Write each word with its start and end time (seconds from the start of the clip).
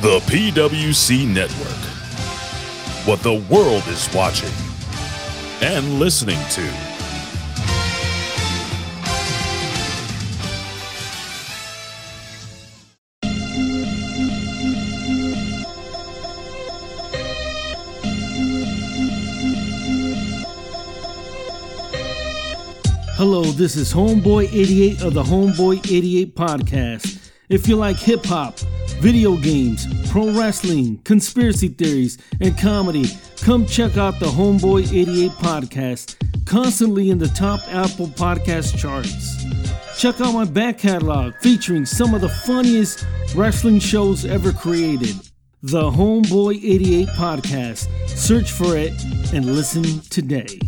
The 0.00 0.18
PWC 0.20 1.26
Network. 1.28 1.68
What 3.06 3.22
the 3.22 3.34
world 3.54 3.86
is 3.86 4.08
watching 4.14 4.48
and 5.60 5.98
listening 5.98 6.38
to. 6.52 6.62
Hello, 23.16 23.42
this 23.42 23.76
is 23.76 23.92
Homeboy 23.92 24.44
88 24.50 25.02
of 25.02 25.12
the 25.12 25.22
Homeboy 25.22 25.86
88 25.92 26.34
podcast. 26.34 27.30
If 27.50 27.68
you 27.68 27.76
like 27.76 27.98
hip 27.98 28.24
hop, 28.24 28.58
video 29.00 29.34
games, 29.36 29.86
pro 30.10 30.30
wrestling, 30.30 30.98
conspiracy 31.04 31.68
theories, 31.68 32.18
and 32.40 32.56
comedy, 32.58 33.06
come 33.40 33.64
check 33.64 33.96
out 33.96 34.20
the 34.20 34.26
Homeboy 34.26 34.92
88 34.92 35.30
podcast, 35.32 36.16
constantly 36.44 37.08
in 37.08 37.16
the 37.16 37.28
top 37.28 37.60
Apple 37.68 38.08
podcast 38.08 38.76
charts. 38.76 39.42
Check 39.98 40.20
out 40.20 40.34
my 40.34 40.44
back 40.44 40.78
catalog 40.78 41.34
featuring 41.40 41.86
some 41.86 42.14
of 42.14 42.20
the 42.20 42.28
funniest 42.28 43.06
wrestling 43.34 43.78
shows 43.78 44.26
ever 44.26 44.52
created. 44.52 45.16
The 45.62 45.90
Homeboy 45.90 46.56
88 46.56 47.08
podcast. 47.08 47.88
Search 48.08 48.52
for 48.52 48.76
it 48.76 48.92
and 49.32 49.46
listen 49.46 50.00
today. 50.10 50.58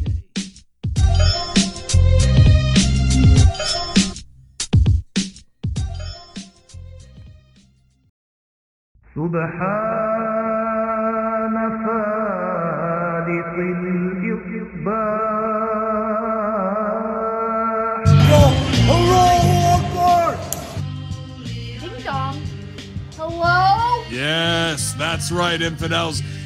سبحان 10.38 11.56
فالق 11.84 13.54
الإصباح 13.58 15.38
Ding 21.80 22.04
dong. 22.04 22.42
Hello? 23.18 24.04
Yes, 24.12 24.94
that's 24.94 25.32
right, 25.32 25.62
infidels. 25.62 26.22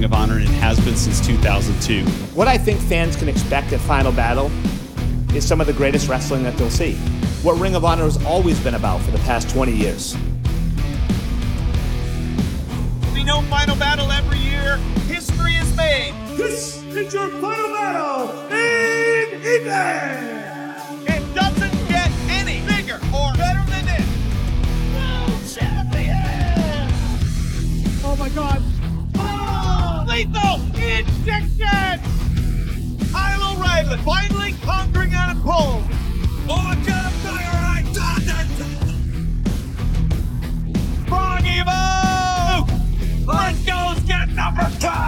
Ring 0.00 0.06
of 0.06 0.14
Honor, 0.14 0.36
and 0.38 0.44
it 0.44 0.48
has 0.52 0.82
been 0.82 0.96
since 0.96 1.20
2002. 1.26 2.06
What 2.34 2.48
I 2.48 2.56
think 2.56 2.80
fans 2.80 3.16
can 3.16 3.28
expect 3.28 3.70
at 3.74 3.80
Final 3.80 4.12
Battle 4.12 4.50
is 5.36 5.46
some 5.46 5.60
of 5.60 5.66
the 5.66 5.74
greatest 5.74 6.08
wrestling 6.08 6.42
that 6.44 6.56
they'll 6.56 6.70
see. 6.70 6.94
What 7.42 7.60
Ring 7.60 7.74
of 7.74 7.84
Honor 7.84 8.04
has 8.04 8.16
always 8.24 8.58
been 8.60 8.76
about 8.76 9.02
for 9.02 9.10
the 9.10 9.18
past 9.18 9.50
20 9.50 9.72
years. 9.72 10.16
We 13.12 13.24
know 13.24 13.42
Final 13.50 13.76
Battle 13.76 14.10
every 14.10 14.38
year. 14.38 14.78
History 15.06 15.56
is 15.56 15.76
made. 15.76 16.14
This 16.34 16.82
is 16.82 17.12
your 17.12 17.28
final 17.28 17.68
battle 17.68 18.30
in 18.50 19.34
England! 19.34 21.08
It 21.08 21.34
doesn't 21.34 21.88
get 21.90 22.10
any 22.30 22.62
bigger 22.66 22.96
or 23.14 23.34
better 23.34 23.70
than 23.70 23.84
this. 23.84 24.06
World 24.96 25.44
champion! 25.54 26.88
Oh 28.02 28.16
my 28.18 28.30
god! 28.30 28.69
Oh, 30.22 30.26
lethal 30.26 30.60
injection! 30.76 32.00
Kyle 33.10 33.56
O'Reilly 33.56 33.96
finally 34.04 34.52
conquering 34.62 35.14
Adam 35.14 35.42
Cole. 35.42 35.82
Oh, 36.48 36.54
I 36.54 36.74
got 36.86 37.06
a 37.06 37.10
fire! 37.20 37.48
I 37.54 37.82
done 37.94 38.22
it! 38.26 38.48
Strong 41.04 41.44
Evo! 41.44 42.66
Briscoes 43.24 44.06
get 44.06 44.28
number 44.30 44.68
two! 44.78 45.00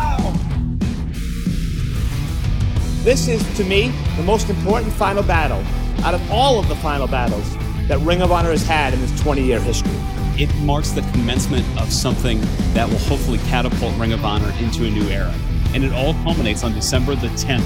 This 3.04 3.28
is, 3.28 3.42
to 3.58 3.64
me, 3.64 3.92
the 4.16 4.22
most 4.22 4.48
important 4.48 4.92
final 4.94 5.22
battle 5.22 5.62
out 6.04 6.14
of 6.14 6.30
all 6.30 6.58
of 6.58 6.68
the 6.68 6.76
final 6.76 7.06
battles 7.06 7.54
that 7.88 7.98
Ring 8.00 8.22
of 8.22 8.32
Honor 8.32 8.50
has 8.50 8.66
had 8.66 8.94
in 8.94 9.02
its 9.02 9.20
20 9.20 9.42
year 9.42 9.60
history. 9.60 9.92
It 10.38 10.54
marks 10.56 10.90
the 10.90 11.02
commencement 11.12 11.66
of 11.78 11.92
something 11.92 12.40
that 12.72 12.88
will 12.88 12.98
hopefully 12.98 13.38
catapult 13.48 13.94
Ring 13.98 14.12
of 14.12 14.24
Honor 14.24 14.50
into 14.60 14.86
a 14.86 14.90
new 14.90 15.08
era. 15.08 15.34
And 15.74 15.84
it 15.84 15.92
all 15.92 16.14
culminates 16.24 16.64
on 16.64 16.72
December 16.72 17.14
the 17.14 17.28
10th 17.28 17.62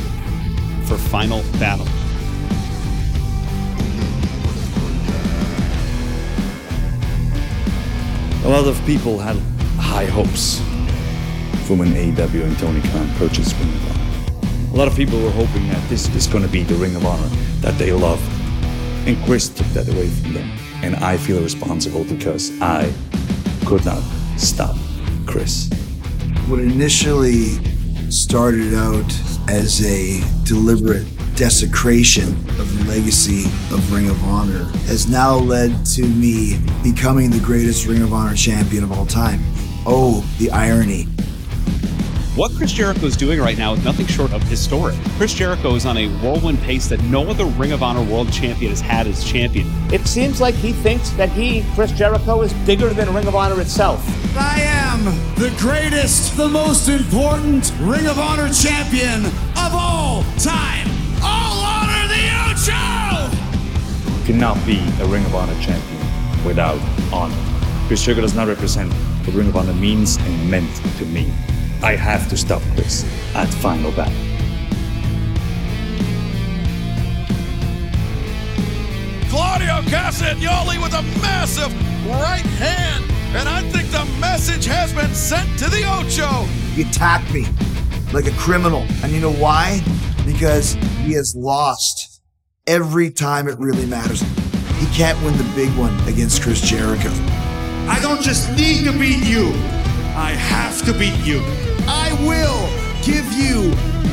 for 0.87 0.97
Final 0.97 1.43
Battle. 1.60 1.87
A 8.44 8.49
lot 8.49 8.67
of 8.67 8.81
people 8.87 9.19
had 9.19 9.37
high 9.81 10.06
hopes 10.06 10.58
for 11.67 11.75
when 11.76 11.88
AEW 11.88 12.44
and 12.44 12.58
Tony 12.58 12.81
Khan 12.91 13.08
purchased 13.14 13.56
Ring 13.58 13.69
of 13.69 13.91
Honor. 13.91 14.73
A 14.73 14.76
lot 14.76 14.88
of 14.88 14.96
people 14.96 15.20
were 15.20 15.31
hoping 15.31 15.67
that 15.69 15.88
this 15.88 16.08
is 16.14 16.26
going 16.26 16.44
to 16.44 16.50
be 16.50 16.62
the 16.62 16.75
Ring 16.75 16.94
of 16.94 17.05
Honor 17.05 17.29
that 17.61 17.76
they 17.79 17.93
love. 17.93 18.20
And 19.06 19.17
Chris 19.25 19.49
took 19.49 19.67
that 19.69 19.88
away 19.88 20.08
from 20.08 20.35
them. 20.35 20.66
And 20.82 20.96
I 20.96 21.17
feel 21.17 21.43
responsible 21.43 22.05
because 22.05 22.52
I 22.61 22.93
could 23.64 23.84
not 23.84 24.02
stop 24.37 24.76
Chris. 25.26 25.69
what 26.49 26.61
initially 26.61 27.58
started 28.11 28.73
out 28.75 29.12
as 29.49 29.84
a 29.84 30.20
deliberate 30.44 31.05
desecration 31.34 32.28
of 32.61 32.78
the 32.78 32.84
legacy 32.88 33.44
of 33.75 33.93
Ring 33.93 34.08
of 34.08 34.23
Honor 34.25 34.64
has 34.87 35.08
now 35.08 35.34
led 35.37 35.84
to 35.87 36.02
me 36.02 36.58
becoming 36.82 37.31
the 37.31 37.40
greatest 37.40 37.87
Ring 37.87 38.02
of 38.02 38.12
Honor 38.12 38.34
champion 38.34 38.84
of 38.84 38.93
all 38.93 39.06
time. 39.06 39.40
Oh, 39.84 40.25
the 40.38 40.50
irony. 40.50 41.06
What 42.37 42.53
Chris 42.53 42.71
Jericho 42.71 43.06
is 43.06 43.17
doing 43.17 43.41
right 43.41 43.56
now 43.56 43.73
is 43.73 43.83
nothing 43.83 44.05
short 44.05 44.31
of 44.35 44.43
historic. 44.43 44.94
Chris 45.17 45.33
Jericho 45.33 45.75
is 45.75 45.87
on 45.87 45.97
a 45.97 46.09
whirlwind 46.19 46.61
pace 46.61 46.87
that 46.88 47.03
no 47.05 47.27
other 47.29 47.47
Ring 47.47 47.73
of 47.73 47.83
Honor 47.83 48.03
world 48.03 48.31
champion 48.31 48.69
has 48.69 48.81
had 48.83 49.06
as 49.06 49.25
champion. 49.25 49.67
It 49.91 50.06
seems 50.06 50.38
like 50.38 50.55
he 50.55 50.75
thinks 50.75 51.09
that 51.12 51.31
he, 51.31 51.65
Chris 51.75 51.93
Jericho, 51.93 52.43
is 52.43 52.53
bigger 52.67 52.91
than 52.91 53.15
Ring 53.15 53.27
of 53.27 53.35
Honor 53.35 53.59
itself. 53.62 54.06
I 54.37 54.61
am 54.61 55.06
the 55.37 55.50
greatest, 55.56 56.37
the 56.37 56.47
most 56.47 56.91
important 56.91 57.73
Ring 57.81 58.06
of 58.06 58.19
Honor 58.19 58.53
champion 58.53 59.25
of 59.25 59.73
all 59.73 60.23
time. 60.39 60.91
All 61.23 61.65
honor 61.65 62.06
the 62.06 62.29
Ocho! 62.50 63.35
You 64.19 64.25
cannot 64.27 64.59
be 64.67 64.77
a 65.00 65.06
Ring 65.06 65.25
of 65.25 65.35
Honor 65.35 65.59
champion 65.62 66.44
without 66.44 66.79
honor. 67.11 67.35
Chris 67.87 68.05
Jericho 68.05 68.21
does 68.21 68.35
not 68.35 68.47
represent 68.47 68.93
what 68.93 69.35
Ring 69.35 69.49
of 69.49 69.56
Honor 69.56 69.73
means 69.73 70.19
and 70.19 70.50
meant 70.50 70.71
to 70.99 71.06
me. 71.06 71.32
I 71.82 71.94
have 71.96 72.28
to 72.31 72.37
stop 72.37 72.62
Chris 72.75 73.05
at 73.34 73.49
Final 73.49 73.93
Battle. 73.93 74.14
Claudio 79.28 79.82
Castagnoli 79.90 80.82
with 80.82 80.94
a 80.94 81.02
massive 81.20 81.73
right 82.08 82.46
hand. 82.58 83.05
And 83.37 83.49
I 83.49 83.61
think 83.70 83.90
the 83.90 84.05
message 84.20 84.64
has 84.67 84.93
been 84.93 85.12
sent 85.14 85.58
to 85.58 85.69
the 85.69 85.84
Ocho. 85.84 86.44
He 86.75 86.82
attacked 86.82 87.32
me 87.32 87.46
like 88.12 88.26
a 88.26 88.32
criminal. 88.32 88.87
And 89.02 89.12
you 89.12 89.20
know 89.20 89.32
why? 89.32 89.81
Because 90.25 90.75
he 91.05 91.12
has 91.12 91.34
lost 91.37 92.22
every 92.67 93.11
time 93.11 93.49
it 93.49 93.58
really 93.58 93.87
matters. 93.87 94.22
He 94.79 94.87
can't 94.94 95.22
win 95.22 95.37
the 95.37 95.52
big 95.55 95.70
one 95.76 95.94
against 96.08 96.43
Chris 96.43 96.61
Jericho. 96.61 97.11
I 97.88 97.99
don't 98.00 98.22
just 98.22 98.50
need 98.56 98.84
to 98.84 98.93
beat 98.93 99.25
you, 99.25 99.49
I 100.17 100.32
have 100.32 100.84
to 100.87 100.93
beat 100.93 101.19
you. 101.25 101.40
I 101.88 102.12
will 102.27 102.69
give 103.05 103.31
you 103.33 103.71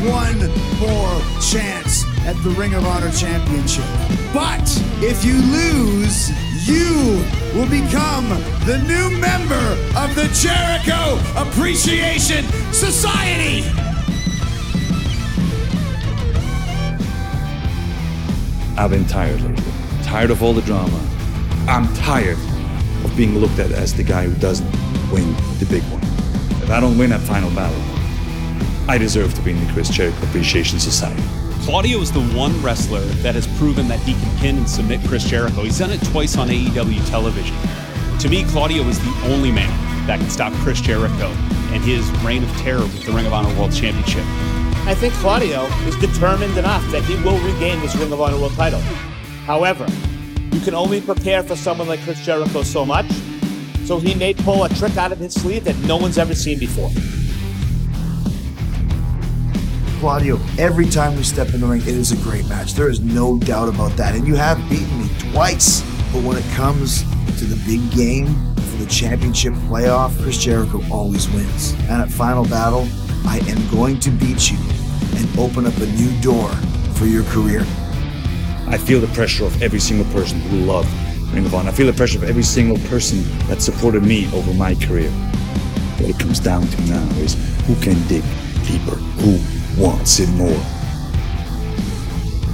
one 0.10 0.40
more 0.80 1.22
chance 1.42 2.06
at 2.26 2.36
the 2.44 2.50
Ring 2.52 2.74
of 2.74 2.86
Honor 2.86 3.12
Championship. 3.12 3.86
But 4.34 4.64
if 5.02 5.26
you 5.26 5.34
lose, 5.42 6.30
you 6.68 7.24
will 7.54 7.70
become 7.70 8.30
the 8.66 8.78
new 8.88 9.10
member 9.20 9.78
of 9.98 10.16
the 10.16 10.30
Jericho 10.34 11.20
Appreciation 11.40 12.46
Society. 12.72 13.64
I've 18.78 18.90
been 18.90 19.06
tired 19.06 19.42
lately. 19.42 19.64
Tired 20.04 20.32
of 20.32 20.42
all 20.42 20.54
the 20.54 20.62
drama. 20.62 21.00
I'm 21.68 21.92
tired 21.96 22.38
of 23.04 23.14
being 23.16 23.38
looked 23.38 23.60
at 23.60 23.72
as 23.72 23.94
the 23.94 24.04
guy 24.04 24.26
who 24.26 24.34
doesn't 24.40 24.70
win 25.12 25.34
the 25.60 25.68
big 25.70 25.84
one. 25.84 26.23
If 26.64 26.72
I 26.72 26.80
don't 26.80 26.98
win 26.98 27.10
that 27.10 27.20
final 27.20 27.50
battle, 27.52 27.78
I 28.90 28.98
deserve 28.98 29.34
to 29.34 29.42
be 29.42 29.52
in 29.52 29.68
the 29.68 29.74
Chris 29.74 29.90
Jericho 29.90 30.18
Appreciation 30.28 30.80
Society. 30.80 31.22
Claudio 31.64 32.00
is 32.00 32.10
the 32.10 32.24
one 32.28 32.60
wrestler 32.64 33.02
that 33.22 33.36
has 33.36 33.48
proven 33.58 33.90
that 33.90 34.00
he 34.00 34.14
can 34.14 34.38
pin 34.38 34.58
and 34.60 34.70
submit 34.70 35.02
Chris 35.02 35.26
Jericho. 35.26 35.64
He's 35.64 35.80
done 35.80 35.92
it 35.92 36.02
twice 36.06 36.38
on 36.38 36.48
AEW 36.48 37.06
television. 37.10 37.56
To 38.20 38.30
me, 38.30 38.46
Claudio 38.46 38.84
is 38.84 38.98
the 38.98 39.34
only 39.34 39.52
man 39.52 39.70
that 40.08 40.22
can 40.22 40.30
stop 40.30 40.54
Chris 40.54 40.80
Jericho 40.80 41.28
and 41.74 41.84
his 41.84 42.10
reign 42.24 42.44
of 42.46 42.50
terror 42.58 42.80
with 42.80 43.06
the 43.06 43.12
Ring 43.12 43.26
of 43.26 43.34
Honor 43.34 43.54
World 43.60 43.74
Championship. 43.74 44.24
I 44.88 44.96
think 44.96 45.14
Claudio 45.16 45.64
is 45.86 45.98
determined 45.98 46.58
enough 46.58 46.90
that 46.92 47.04
he 47.04 47.16
will 47.24 47.40
regain 47.40 47.82
this 47.82 47.94
Ring 47.98 48.14
of 48.14 48.22
Honor 48.22 48.40
World 48.40 48.54
title. 48.54 48.80
However, 49.46 49.86
you 50.54 50.62
can 50.62 50.76
only 50.76 51.02
prepare 51.02 51.44
for 51.44 51.58
someone 51.58 51.90
like 51.90 52.00
Chris 52.04 52.26
Jericho 52.26 52.64
so 52.64 52.86
much, 52.86 53.08
so 53.86 54.00
he 54.00 54.16
may 54.16 54.34
pull 54.34 54.64
a 54.64 54.70
trick 54.70 54.98
out 54.98 55.12
of 55.12 55.20
his 55.20 55.34
sleeve 55.34 55.64
that 55.66 55.78
no 55.80 55.98
one's 55.98 56.18
ever 56.18 56.34
seen 56.34 56.60
before. 56.60 56.90
Claudio, 60.00 60.38
every 60.58 60.86
time 60.86 61.16
we 61.16 61.24
step 61.24 61.54
in 61.54 61.62
the 61.62 61.68
ring, 61.68 61.82
it 61.82 61.88
is 61.88 62.12
a 62.12 62.18
great 62.18 62.46
match. 62.50 62.74
There 62.74 62.90
is 62.90 63.00
no 63.00 63.40
doubt 63.40 63.70
about 63.70 63.96
that. 63.96 64.16
And 64.16 64.28
you 64.28 64.36
have 64.36 64.58
beaten 64.70 65.00
me 65.00 65.08
twice. 65.32 65.82
But 66.12 66.24
when 66.24 66.38
it 66.38 66.44
comes 66.56 67.04
to 67.40 67.46
the 67.46 67.56
big 67.66 67.90
game 67.92 68.28
for 68.56 68.84
the 68.84 68.86
championship 68.88 69.54
playoff, 69.54 70.22
Chris 70.22 70.38
Jericho 70.38 70.84
always 70.92 71.30
wins. 71.30 71.72
And 71.84 72.02
at 72.02 72.10
Final 72.10 72.44
Battle, 72.44 72.86
I 73.26 73.40
am 73.48 73.66
going 73.72 74.00
to 74.02 74.10
beat 74.10 74.52
you 74.52 74.58
and 75.16 75.40
open 75.40 75.66
up 75.66 75.78
a 75.78 75.86
new 75.86 76.12
door 76.22 76.50
for 76.96 77.06
your 77.06 77.24
career. 77.26 77.62
I 78.68 78.78
feel 78.78 79.00
the 79.00 79.08
pressure 79.14 79.46
of 79.46 79.62
every 79.62 79.80
single 79.80 80.12
person 80.12 80.40
who 80.42 80.58
loved 80.66 80.90
Ring 81.34 81.46
of 81.46 81.56
Honor. 81.56 81.70
I 81.70 81.72
feel 81.74 81.88
the 81.88 81.94
pressure 81.94 82.20
of 82.20 82.24
every 82.24 82.44
single 82.44 82.78
person 82.90 83.24
that 83.48 83.62
supported 83.62 84.04
me 84.04 84.32
over 84.34 84.54
my 84.54 84.76
career. 84.76 85.10
What 86.00 86.10
it 86.10 86.20
comes 86.20 86.40
down 86.40 86.68
to 86.68 86.82
now 86.84 87.08
is 87.18 87.34
who 87.66 87.76
can 87.82 88.00
dig 88.08 88.24
deeper, 88.66 88.96
who 89.22 89.40
wants 89.82 90.20
it 90.20 90.30
more. 90.30 90.62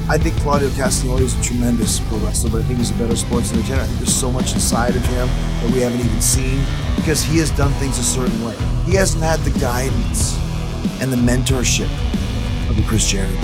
I 0.10 0.18
think 0.18 0.36
Claudio 0.38 0.70
Castagnoli 0.70 1.22
is 1.22 1.40
a 1.40 1.44
tremendous 1.44 2.00
pro 2.00 2.18
wrestler, 2.20 2.50
but 2.50 2.62
I 2.62 2.64
think 2.64 2.80
he's 2.80 2.90
a 2.92 2.96
better 2.96 3.16
sports 3.16 3.54
entertainer. 3.54 3.86
There's 3.86 4.16
so 4.16 4.32
much 4.32 4.54
inside 4.54 4.96
of 4.96 5.06
him 5.06 5.28
that 5.28 5.72
we 5.72 5.82
haven't 5.82 6.00
even 6.00 6.22
seen 6.22 6.64
because 6.96 7.22
he 7.22 7.38
has 7.40 7.52
done 7.52 7.72
things 7.74 8.00
a 8.00 8.04
certain 8.04 8.44
way. 8.44 8.56
He 8.86 8.96
hasn't 8.96 9.24
had 9.24 9.40
the 9.42 9.60
guidance 9.60 10.38
and 11.02 11.12
the 11.12 11.18
mentorship 11.18 11.90
of 12.70 12.76
the 12.76 12.84
Chris 12.84 13.08
Jericho. 13.08 13.36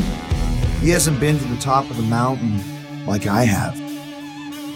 He 0.82 0.90
hasn't 0.90 1.20
been 1.20 1.38
to 1.38 1.46
the 1.46 1.58
top 1.58 1.90
of 1.90 1.98
the 1.98 2.04
mountain 2.04 2.60
like 3.06 3.28
I 3.28 3.44
have. 3.44 3.85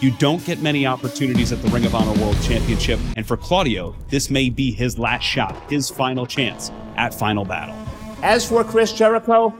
You 0.01 0.12
don't 0.12 0.46
get 0.46 0.62
many 0.62 0.88
opportunities 0.88 1.51
at 1.51 1.62
the 1.62 1.68
Ring 1.68 1.86
of 1.86 1.94
Honor 1.94 2.18
World 2.22 2.42
Championship, 2.42 3.01
and 3.18 3.28
for 3.28 3.36
Claudio, 3.36 3.94
this 4.07 4.30
may 4.30 4.50
be 4.50 4.72
his 4.72 4.98
last 4.98 5.24
shot, 5.24 5.54
his 5.69 5.90
final 5.90 6.25
chance 6.25 6.72
at 6.96 7.13
Final 7.13 7.44
Battle. 7.44 7.75
As 8.24 8.48
for 8.48 8.63
Chris 8.63 8.94
Jericho, 8.94 9.54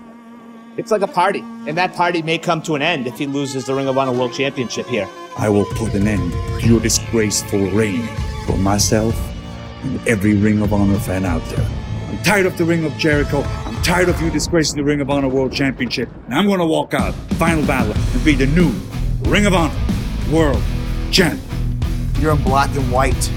it's 0.78 0.92
like 0.92 1.02
a 1.02 1.08
party, 1.08 1.42
and 1.68 1.78
that 1.78 1.94
party 1.94 2.22
may 2.22 2.38
come 2.38 2.62
to 2.62 2.76
an 2.76 2.82
end 2.82 3.06
if 3.06 3.18
he 3.18 3.28
loses 3.28 3.66
the 3.66 3.76
Ring 3.76 3.90
of 3.90 3.98
Honor 3.98 4.14
World 4.14 4.32
Championship 4.32 4.86
here. 4.88 5.10
I 5.38 5.50
will 5.50 5.66
put 5.66 5.94
an 5.94 6.08
end 6.08 6.32
to 6.62 6.68
your 6.70 6.80
disgraceful 6.80 7.70
reign 7.72 8.08
for 8.46 8.56
myself 8.56 9.20
and 9.84 10.08
every 10.08 10.36
Ring 10.36 10.62
of 10.62 10.72
Honor 10.72 11.00
fan 11.00 11.26
out 11.26 11.44
there. 11.50 11.68
I'm 12.08 12.24
tired 12.24 12.46
of 12.46 12.58
the 12.58 12.64
Ring 12.64 12.86
of 12.86 12.98
Jericho. 12.98 13.42
I'm 13.42 13.82
tired 13.82 14.08
of 14.08 14.22
you 14.22 14.30
disgracing 14.30 14.78
the 14.78 14.86
Ring 14.86 15.02
of 15.02 15.10
Honor 15.10 15.28
World 15.28 15.52
Championship. 15.52 16.08
And 16.28 16.34
I'm 16.34 16.48
going 16.48 16.60
to 16.60 16.66
walk 16.66 16.94
out, 16.94 17.14
final 17.34 17.66
battle, 17.66 17.94
and 17.94 18.24
be 18.24 18.36
the 18.36 18.48
new 18.48 18.72
Ring 19.30 19.46
of 19.46 19.54
Honor 19.54 19.76
World 20.32 20.62
Champ. 21.12 21.42
You're 22.20 22.34
in 22.34 22.44
black 22.44 22.70
and 22.76 22.92
white. 22.92 23.30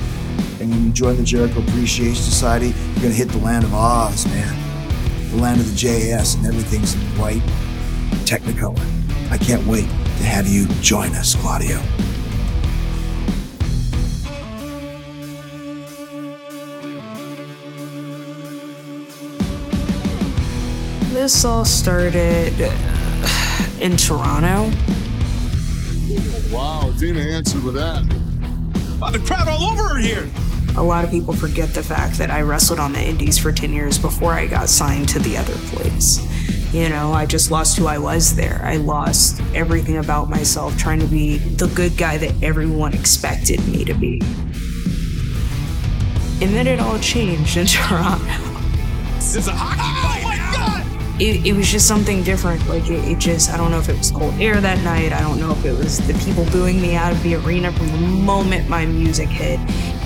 And 0.60 0.70
when 0.70 0.84
you 0.84 0.92
join 0.92 1.16
the 1.16 1.22
Jericho 1.22 1.60
Appreciation 1.60 2.14
Society, 2.14 2.66
you're 2.66 2.96
going 2.96 3.08
to 3.08 3.14
hit 3.14 3.28
the 3.28 3.38
land 3.38 3.64
of 3.64 3.72
Oz, 3.74 4.26
man. 4.26 5.30
The 5.30 5.38
land 5.38 5.60
of 5.60 5.70
the 5.70 5.76
JAS, 5.76 6.34
and 6.34 6.46
everything's 6.46 6.94
in 6.94 7.00
white 7.18 7.42
technicolor. 8.26 8.84
I 9.30 9.38
can't 9.38 9.66
wait 9.66 9.86
to 9.86 10.24
have 10.24 10.46
you 10.46 10.66
join 10.82 11.14
us, 11.14 11.34
Claudio. 11.34 11.80
This 21.12 21.44
all 21.44 21.64
started 21.64 22.52
in 23.80 23.96
Toronto. 23.96 24.70
Wow, 26.52 26.90
Athena 26.90 27.18
answered 27.18 27.64
with 27.64 27.74
that. 27.76 28.04
Oh, 29.00 29.10
the 29.10 29.18
crowd 29.20 29.48
all 29.48 29.72
over 29.72 29.88
her 29.88 29.98
here. 29.98 30.28
A 30.76 30.82
lot 30.82 31.02
of 31.02 31.10
people 31.10 31.32
forget 31.32 31.70
the 31.70 31.82
fact 31.82 32.18
that 32.18 32.30
I 32.30 32.42
wrestled 32.42 32.78
on 32.78 32.92
the 32.92 33.00
Indies 33.00 33.38
for 33.38 33.52
10 33.52 33.72
years 33.72 33.98
before 33.98 34.34
I 34.34 34.46
got 34.46 34.68
signed 34.68 35.08
to 35.10 35.18
the 35.18 35.38
other 35.38 35.54
place. 35.74 36.20
You 36.74 36.90
know, 36.90 37.12
I 37.12 37.24
just 37.24 37.50
lost 37.50 37.78
who 37.78 37.86
I 37.86 37.96
was 37.96 38.36
there. 38.36 38.60
I 38.64 38.76
lost 38.76 39.40
everything 39.54 39.96
about 39.96 40.28
myself 40.28 40.76
trying 40.76 41.00
to 41.00 41.06
be 41.06 41.38
the 41.38 41.68
good 41.68 41.96
guy 41.96 42.18
that 42.18 42.34
everyone 42.42 42.92
expected 42.92 43.66
me 43.68 43.84
to 43.86 43.94
be. 43.94 44.20
And 46.42 46.54
then 46.54 46.66
it 46.66 46.80
all 46.80 46.98
changed 46.98 47.56
in 47.56 47.66
Toronto. 47.68 48.24
This 49.14 49.36
is 49.36 49.48
a 49.48 49.52
hockey 49.52 50.02
fight. 50.06 50.21
My 51.12 51.18
god! 51.18 51.22
It, 51.22 51.46
it 51.46 51.52
was 51.56 51.70
just 51.70 51.86
something 51.86 52.22
different. 52.22 52.66
Like, 52.68 52.88
it, 52.88 53.04
it 53.04 53.18
just, 53.18 53.50
I 53.50 53.56
don't 53.56 53.70
know 53.70 53.78
if 53.78 53.88
it 53.88 53.98
was 53.98 54.10
cold 54.10 54.34
air 54.40 54.60
that 54.60 54.82
night. 54.82 55.12
I 55.12 55.20
don't 55.20 55.38
know 55.38 55.52
if 55.52 55.64
it 55.64 55.76
was 55.76 55.98
the 56.06 56.14
people 56.24 56.44
booing 56.46 56.80
me 56.80 56.94
out 56.94 57.12
of 57.12 57.22
the 57.22 57.34
arena 57.36 57.72
from 57.72 57.88
the 57.88 57.98
moment 57.98 58.68
my 58.68 58.86
music 58.86 59.28
hit. 59.28 59.60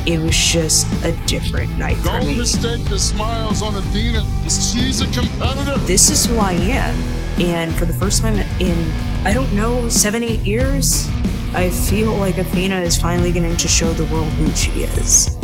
It 0.07 0.21
was 0.21 0.37
just 0.37 0.87
a 1.05 1.13
different 1.27 1.77
night 1.79 1.97
for 1.97 2.19
me. 2.19 2.27
Don't 2.27 2.39
mistake 2.39 2.85
the 2.85 2.99
smiles 2.99 3.63
on 3.63 3.75
Athena. 3.75 4.25
She's 4.45 5.01
a 5.01 5.07
competitor. 5.07 5.79
this 5.87 6.11
is 6.11 6.27
who 6.27 6.37
I 6.39 6.53
am. 6.53 6.95
And 7.41 7.75
for 7.75 7.85
the 7.85 7.93
first 7.93 8.23
time 8.23 8.37
in, 8.61 8.91
I 9.27 9.33
don't 9.33 9.53
know, 9.53 9.89
seven, 9.89 10.23
eight 10.23 10.41
years, 10.41 11.09
I 11.55 11.71
feel 11.71 12.15
like 12.15 12.39
Athena 12.39 12.81
is 12.81 12.97
finally 12.97 13.33
getting 13.33 13.57
to 13.57 13.69
show 13.69 13.93
the 13.95 14.05
world 14.13 14.29
who 14.35 14.51
she 14.53 14.83
is. 14.83 15.37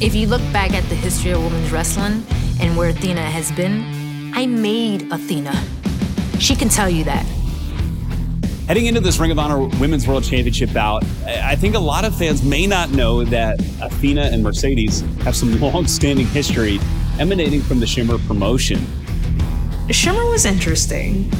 If 0.00 0.14
you 0.14 0.26
look 0.26 0.42
back 0.52 0.74
at 0.74 0.88
the 0.88 0.94
history 0.94 1.32
of 1.32 1.42
women's 1.42 1.72
wrestling 1.72 2.24
and 2.60 2.76
where 2.76 2.90
Athena 2.90 3.22
has 3.22 3.52
been, 3.52 4.32
I 4.34 4.46
made 4.46 5.10
Athena. 5.12 5.54
She 6.38 6.54
can 6.54 6.68
tell 6.68 6.88
you 6.88 7.04
that. 7.04 7.24
Heading 8.66 8.86
into 8.86 9.00
this 9.00 9.18
Ring 9.18 9.30
of 9.30 9.38
Honor 9.38 9.66
Women's 9.80 10.06
World 10.06 10.24
Championship 10.24 10.72
bout, 10.74 11.02
I 11.24 11.52
I 11.52 11.56
think 11.56 11.74
a 11.74 11.78
lot 11.78 12.04
of 12.04 12.14
fans 12.14 12.42
may 12.42 12.66
not 12.66 12.90
know 12.90 13.24
that 13.24 13.58
Athena 13.80 14.22
and 14.24 14.42
Mercedes 14.42 15.00
have 15.22 15.34
some 15.34 15.58
long-standing 15.60 16.26
history 16.26 16.78
emanating 17.18 17.62
from 17.62 17.80
the 17.80 17.86
Shimmer 17.86 18.18
promotion. 18.18 18.78
Shimmer 19.90 20.26
was 20.26 20.44
interesting. 20.44 21.30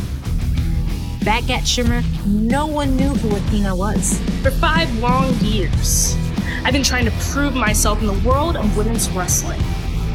Back 1.23 1.51
at 1.51 1.67
Shimmer, 1.67 2.03
no 2.25 2.67
one 2.67 2.97
knew 2.97 3.11
who 3.11 3.37
Athena 3.37 3.77
was. 3.77 4.19
For 4.43 4.51
five 4.51 4.93
long 4.99 5.35
years, 5.41 6.17
I've 6.65 6.73
been 6.73 6.83
trying 6.83 7.05
to 7.05 7.13
prove 7.31 7.55
myself 7.55 8.01
in 8.01 8.07
the 8.07 8.29
world 8.29 8.57
of 8.57 8.75
women's 8.77 9.11
wrestling. 9.11 9.61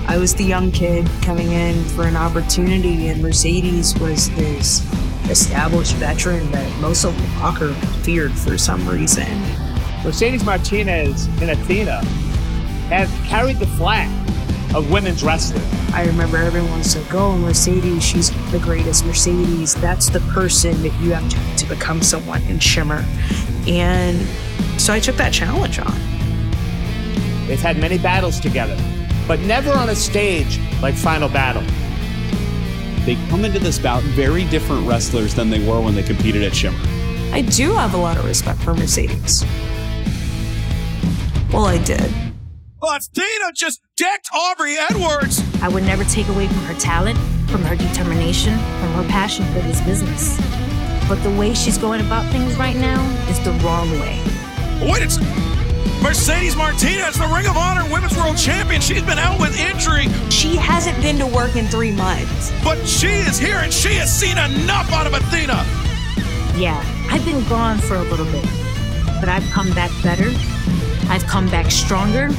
I 0.06 0.18
was 0.18 0.36
the 0.36 0.44
young 0.44 0.72
kid 0.72 1.10
coming 1.22 1.52
in 1.52 1.84
for 1.86 2.04
an 2.04 2.16
opportunity, 2.16 3.08
and 3.08 3.22
Mercedes 3.22 3.98
was 4.00 4.30
this 4.32 4.86
established 5.30 5.96
veteran 5.96 6.52
that 6.52 6.80
most 6.80 7.06
of 7.06 7.16
the 7.18 7.40
Walker 7.40 7.74
feared 8.04 8.34
for 8.34 8.58
some 8.58 8.88
reason. 8.88 9.28
Mercedes 10.04 10.44
Martinez 10.44 11.28
and 11.42 11.50
Athena 11.50 12.04
have 12.90 13.10
carried 13.26 13.58
the 13.58 13.68
flag 13.68 14.10
of 14.76 14.92
women's 14.92 15.24
wrestling. 15.24 15.64
I 15.94 16.06
remember 16.06 16.38
everyone 16.38 16.84
said, 16.84 17.08
"Go, 17.10 17.38
Mercedes! 17.38 18.04
She's 18.04 18.30
the 18.52 18.60
greatest. 18.60 19.06
Mercedes, 19.06 19.76
that's 19.76 20.10
the 20.10 20.20
person 20.20 20.82
that 20.84 20.94
you 21.00 21.14
have 21.14 21.28
to, 21.30 21.64
to 21.64 21.66
become 21.70 22.02
someone 22.02 22.42
in 22.44 22.60
Shimmer." 22.60 23.06
And 23.68 24.28
so 24.78 24.94
I 24.94 25.00
took 25.00 25.16
that 25.16 25.32
challenge 25.32 25.80
on. 25.80 25.94
They've 27.48 27.62
had 27.62 27.78
many 27.78 27.98
battles 27.98 28.40
together, 28.40 28.76
but 29.28 29.40
never 29.42 29.72
on 29.72 29.90
a 29.90 29.96
stage 29.96 30.60
like 30.82 30.96
Final 30.96 31.30
Battle. 31.30 31.64
They 33.06 33.16
come 33.30 33.44
into 33.44 33.60
this 33.60 33.80
bout 33.80 34.02
very 34.04 34.46
different 34.46 34.88
wrestlers 34.88 35.34
than 35.34 35.50
they 35.50 35.66
were 35.68 35.82
when 35.82 35.96
they 35.96 36.04
competed 36.04 36.44
at 36.44 36.56
Shimmer. 36.56 36.80
I 37.32 37.42
do 37.42 37.74
have 37.74 37.94
a 37.94 37.98
lot 37.98 38.18
of 38.18 38.26
respect 38.26 38.60
for 38.62 38.74
Mercedes. 38.74 39.44
Well, 41.52 41.66
I 41.66 41.78
did. 41.84 42.14
Athena 42.82 43.52
just 43.56 43.82
decked 43.96 44.30
Aubrey 44.34 44.76
Edwards. 44.90 45.42
I 45.62 45.68
would 45.68 45.84
never 45.84 46.04
take 46.04 46.28
away 46.28 46.48
from 46.48 46.64
her 46.66 46.74
talent, 46.76 47.18
from 47.50 47.64
her 47.64 47.76
determination, 47.76 48.54
from 48.54 48.94
her 48.94 49.08
passion 49.08 49.46
for 49.48 49.60
this 49.62 49.80
business. 49.82 50.38
But 51.08 51.16
the 51.24 51.32
way 51.32 51.54
she's 51.54 51.78
going 51.78 52.02
about 52.02 52.30
things 52.32 52.56
right 52.56 52.76
now 52.76 53.02
is 53.30 53.40
the 53.44 53.52
wrong 53.66 53.90
way. 54.00 54.22
Wait, 54.82 55.02
it's 55.02 55.18
Mercedes 56.02 56.56
Martinez, 56.56 57.18
the 57.18 57.28
Ring 57.28 57.48
of 57.48 57.58
Honor 57.58 57.90
Women's 57.92 58.16
World 58.18 58.38
Champion. 58.38 58.82
She's 58.82 59.02
been 59.02 59.20
out 59.20 59.40
with 59.40 59.58
injury. 59.60 60.08
She 60.30 60.56
hasn't 60.56 61.02
been 61.02 61.18
to 61.20 61.28
work 61.28 61.56
in 61.56 61.66
three 61.68 61.92
months. 61.92 62.52
But 62.64 62.86
she 62.86 63.08
is 63.08 63.38
here 63.38 63.58
and 63.58 63.74
she 63.74 63.94
has 63.96 64.14
seen 64.14 64.38
enough 64.38 64.92
out 64.92 65.08
of 65.08 65.14
Athena. 65.14 65.66
Yeah, 66.56 66.82
I've 67.10 67.26
been 67.26 67.44
gone 67.48 67.78
for 67.80 67.96
a 67.96 68.04
little 68.04 68.26
bit, 68.26 68.46
but 69.20 69.30
I've 69.30 69.50
come 69.52 69.72
back 69.74 69.92
better. 70.04 70.30
I've 71.10 71.24
come 71.24 71.50
back 71.50 71.72
stronger. 71.72 72.30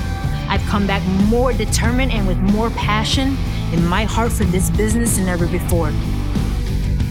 I've 0.48 0.62
come 0.66 0.86
back 0.86 1.02
more 1.28 1.52
determined 1.52 2.12
and 2.12 2.26
with 2.28 2.38
more 2.38 2.70
passion 2.70 3.36
in 3.72 3.84
my 3.86 4.04
heart 4.04 4.30
for 4.30 4.44
this 4.44 4.70
business 4.70 5.16
than 5.16 5.26
ever 5.26 5.46
before. 5.46 5.88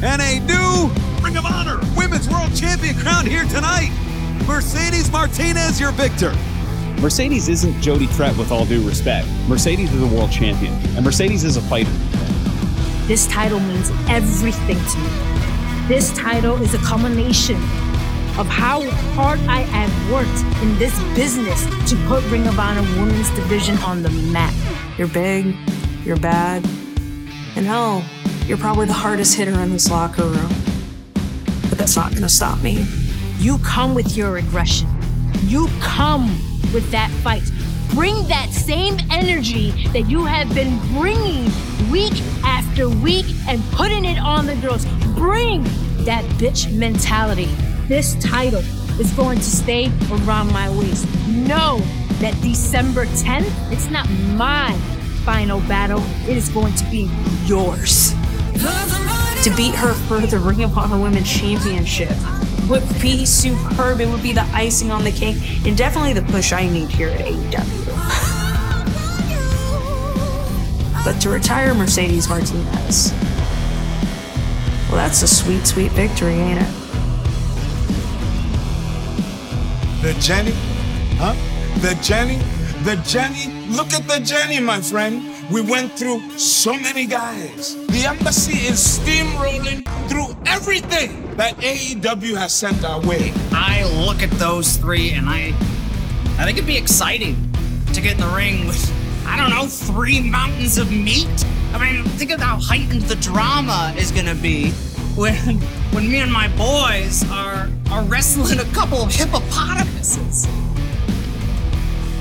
And 0.04 0.22
a 0.22 0.40
new 0.40 0.92
Ring 1.24 1.38
of 1.38 1.46
Honor 1.46 1.80
Women's 1.98 2.30
World 2.30 2.56
Champion 2.56 2.96
crowned 2.96 3.28
here 3.28 3.46
tonight. 3.46 3.92
Mercedes 4.48 5.12
Martinez, 5.12 5.80
your 5.80 5.92
victor. 5.92 6.36
Mercedes 7.00 7.50
isn't 7.50 7.82
Jody 7.82 8.08
Threat 8.08 8.36
with 8.38 8.52
all 8.52 8.66
due 8.66 8.86
respect. 8.88 9.28
Mercedes 9.48 9.94
is 9.94 10.02
a 10.02 10.08
world 10.08 10.32
champion, 10.32 10.74
and 10.96 11.04
Mercedes 11.04 11.44
is 11.44 11.58
a 11.58 11.62
fighter. 11.62 11.92
This 13.08 13.28
title 13.28 13.60
means 13.60 13.90
everything 14.10 14.78
to 14.78 14.98
me. 15.00 15.88
This 15.88 16.14
title 16.18 16.62
is 16.62 16.74
a 16.74 16.78
culmination 16.80 17.58
of 18.38 18.48
how 18.48 18.82
hard 19.16 19.40
I 19.42 19.62
have 19.62 20.12
worked 20.12 20.64
in 20.64 20.78
this 20.80 20.98
business 21.14 21.66
to 21.90 21.96
put 22.08 22.24
Ring 22.32 22.48
of 22.48 22.58
Honor 22.58 22.82
Women's 22.98 23.30
Division 23.32 23.78
on 23.80 24.02
the 24.02 24.10
map. 24.10 24.54
You're 24.98 25.10
big, 25.10 25.56
you're 26.04 26.18
bad, 26.18 26.66
and 27.56 27.66
hell, 27.66 28.04
you're 28.46 28.58
probably 28.58 28.86
the 28.86 28.94
hardest 28.94 29.36
hitter 29.36 29.60
in 29.60 29.72
this 29.72 29.90
locker 29.92 30.24
room. 30.24 30.52
But 31.70 31.78
that's 31.78 31.96
not 31.96 32.14
gonna 32.14 32.30
stop 32.30 32.62
me. 32.62 32.86
You 33.44 33.58
come 33.58 33.94
with 33.94 34.16
your 34.16 34.38
aggression. 34.38 34.88
You 35.42 35.68
come 35.82 36.30
with 36.74 36.90
that 36.92 37.12
fight. 37.12 37.44
Bring 37.90 38.26
that 38.30 38.50
same 38.52 38.98
energy 39.12 39.72
that 39.88 40.10
you 40.10 40.24
have 40.24 40.56
been 40.56 40.80
bringing 40.94 41.52
week 41.92 42.14
after 42.46 42.88
week 42.88 43.26
and 43.50 43.62
putting 43.74 44.06
it 44.06 44.18
on 44.18 44.46
the 44.46 44.56
girls. 44.56 44.86
Bring 45.18 45.64
that 46.06 46.24
bitch 46.40 46.74
mentality. 46.74 47.50
This 47.90 48.16
title 48.24 48.64
is 48.98 49.12
going 49.12 49.40
to 49.40 49.44
stay 49.44 49.92
around 50.10 50.54
my 50.54 50.70
waist. 50.78 51.06
Know 51.28 51.80
that 52.22 52.42
December 52.42 53.08
10th, 53.08 53.74
it's 53.74 53.90
not 53.90 54.10
my 54.38 54.72
final 55.26 55.60
battle, 55.68 56.02
it 56.30 56.38
is 56.38 56.48
going 56.48 56.76
to 56.76 56.86
be 56.86 57.12
yours. 57.44 58.14
To 59.44 59.54
beat 59.58 59.76
her 59.76 59.92
for 60.08 60.22
the 60.22 60.40
Ring 60.40 60.64
of 60.64 60.78
Honor 60.78 60.98
Women's 60.98 61.30
Championship 61.30 62.16
would 62.70 62.88
be 63.02 63.26
superb. 63.26 64.00
It 64.00 64.08
would 64.08 64.24
be 64.24 64.34
the 64.34 64.46
icing 64.54 64.92
on 64.92 65.04
the 65.04 65.12
cake 65.12 65.38
and 65.66 65.78
definitely 65.78 66.14
the 66.14 66.22
push 66.32 66.54
I 66.54 66.68
need 66.68 66.90
here 66.90 67.10
at 67.10 67.20
AEW. 67.20 67.94
but 71.06 71.20
to 71.22 71.30
retire 71.30 71.74
Mercedes 71.74 72.30
Martinez, 72.30 73.12
well, 74.88 74.98
that's 74.98 75.22
a 75.24 75.28
sweet, 75.28 75.66
sweet 75.66 75.92
victory, 75.94 76.34
ain't 76.34 76.62
it? 76.62 76.68
The 80.02 80.14
Jenny? 80.20 80.54
Huh? 81.18 81.36
The 81.80 81.96
Jenny? 82.02 82.38
The 82.84 82.96
Jenny? 83.06 83.48
Look 83.70 83.94
at 83.94 84.08
the 84.08 84.20
Jenny, 84.20 84.60
my 84.60 84.82
friend. 84.82 85.33
We 85.54 85.62
went 85.62 85.92
through 85.92 86.32
so 86.40 86.74
many 86.74 87.06
guys. 87.06 87.76
The 87.76 88.06
embassy 88.08 88.66
is 88.66 88.80
steamrolling 88.80 89.88
through 90.10 90.36
everything 90.48 91.38
that 91.38 91.56
AEW 91.58 92.36
has 92.36 92.52
sent 92.52 92.84
our 92.84 93.00
way. 93.02 93.32
I 93.52 93.84
look 94.04 94.24
at 94.24 94.32
those 94.40 94.78
three 94.78 95.12
and 95.12 95.30
I 95.30 95.54
I 96.40 96.46
think 96.46 96.58
it'd 96.58 96.66
be 96.66 96.76
exciting 96.76 97.36
to 97.94 98.02
get 98.02 98.14
in 98.14 98.22
the 98.22 98.36
ring 98.36 98.66
with 98.66 98.82
I 99.28 99.38
don't 99.38 99.52
know, 99.52 99.68
three 99.68 100.28
mountains 100.28 100.80
of 100.80 100.92
meat. 100.92 101.46
I 101.72 101.78
mean, 101.78 102.04
think 102.18 102.32
of 102.32 102.40
how 102.40 102.58
heightened 102.60 103.04
the 103.04 103.18
drama 103.18 103.94
is 103.96 104.12
gonna 104.12 104.34
be 104.34 104.72
when 105.16 105.38
when 105.92 106.10
me 106.10 106.22
and 106.22 106.34
my 106.34 106.48
boys 106.58 107.30
are 107.30 107.70
are 107.92 108.04
wrestling 108.06 108.58
a 108.58 108.66
couple 108.74 109.04
of 109.04 109.14
hippopotamuses. 109.14 110.48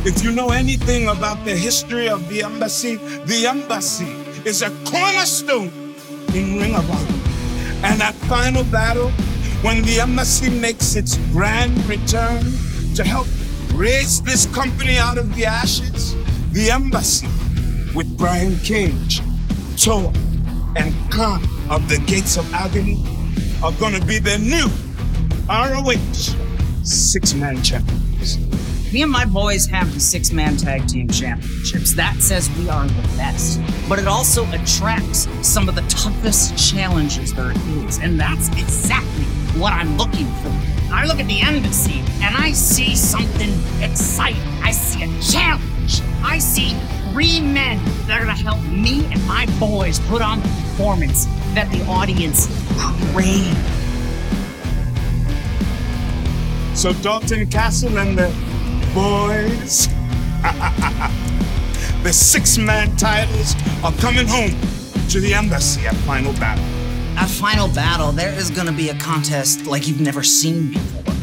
If 0.05 0.25
you 0.25 0.33
know 0.33 0.51
anything 0.51 1.07
about 1.07 1.45
the 1.45 1.55
history 1.55 2.09
of 2.09 2.29
the 2.29 2.43
embassy, 2.43 2.97
the 2.97 3.47
embassy 3.47 4.11
is 4.45 4.63
a 4.63 4.71
cornerstone 4.85 5.71
in 6.35 6.59
Ring 6.59 6.75
of 6.75 6.91
Honor. 6.91 7.87
And 7.87 8.01
that 8.01 8.17
final 8.27 8.65
battle, 8.65 9.11
when 9.63 9.83
the 9.83 10.01
embassy 10.01 10.51
makes 10.51 10.97
its 10.97 11.19
grand 11.31 11.79
return 11.87 12.43
to 12.97 13.05
help 13.05 13.29
raise 13.75 14.21
this 14.23 14.47
company 14.47 14.99
out 14.99 15.19
of 15.19 15.37
the 15.37 15.47
ashes, 15.47 16.17
the 16.51 16.73
embassy 16.73 17.29
with 17.95 18.19
Brian 18.19 18.57
Cage, 18.59 19.21
Toa, 19.77 20.13
and 20.75 20.93
Kaun 21.13 21.41
of 21.71 21.89
the 21.89 22.03
Gates 22.09 22.37
of 22.37 22.53
Agony 22.53 23.07
are 23.63 23.73
gonna 23.79 24.05
be 24.05 24.19
the 24.19 24.37
new 24.39 24.67
ROH 25.49 26.35
six-man 26.83 27.63
champions. 27.63 28.12
Me 28.93 29.01
and 29.01 29.11
my 29.11 29.25
boys 29.25 29.65
have 29.65 29.95
the 29.95 29.99
six 29.99 30.33
man 30.33 30.55
tag 30.55 30.87
team 30.87 31.09
championships. 31.09 31.95
That 31.95 32.15
says 32.21 32.51
we 32.59 32.69
are 32.69 32.87
the 32.87 33.09
best. 33.17 33.59
But 33.89 33.99
it 33.99 34.07
also 34.07 34.45
attracts 34.53 35.27
some 35.41 35.67
of 35.67 35.75
the 35.75 35.81
toughest 35.89 36.59
challenges 36.59 37.33
there 37.33 37.53
is. 37.87 37.99
And 38.01 38.21
that's 38.21 38.49
exactly 38.49 39.25
what 39.59 39.73
I'm 39.73 39.97
looking 39.97 40.27
for. 40.27 40.53
I 40.93 41.07
look 41.07 41.21
at 41.21 41.27
the 41.27 41.41
embassy 41.41 42.01
and 42.21 42.37
I 42.37 42.53
see 42.53 42.95
something 42.95 43.55
exciting. 43.83 44.43
I 44.63 44.73
see 44.73 45.05
a 45.05 45.23
challenge. 45.23 46.03
I 46.23 46.37
see 46.39 46.77
three 47.13 47.41
men 47.41 47.83
that 48.07 48.21
are 48.21 48.25
going 48.25 48.37
to 48.37 48.43
help 48.43 48.63
me 48.65 49.07
and 49.07 49.27
my 49.27 49.47
boys 49.59 50.01
put 50.01 50.21
on 50.21 50.43
the 50.43 50.49
performance 50.49 51.25
that 51.55 51.71
the 51.73 51.83
audience 51.87 52.47
crave. 53.15 53.57
So 56.77 56.93
Dalton 56.93 57.47
Castle 57.47 57.99
and 57.99 58.19
the 58.19 58.52
boys, 58.95 59.89
the 62.03 62.13
six-man 62.13 62.95
titles 62.97 63.55
are 63.83 63.93
coming 63.93 64.27
home 64.27 64.51
to 65.09 65.21
the 65.21 65.33
embassy 65.35 65.87
at 65.87 65.95
Final 66.07 66.33
Battle. 66.35 66.65
At 67.17 67.29
Final 67.29 67.69
Battle, 67.69 68.13
there 68.13 68.35
is 68.35 68.51
going 68.51 68.67
to 68.67 68.73
be 68.73 68.91
a 68.91 68.95
contest 68.99 69.67
like 69.67 69.89
you've 69.89 70.01
never 70.01 70.23
seen 70.23 70.73
before. 70.73 71.15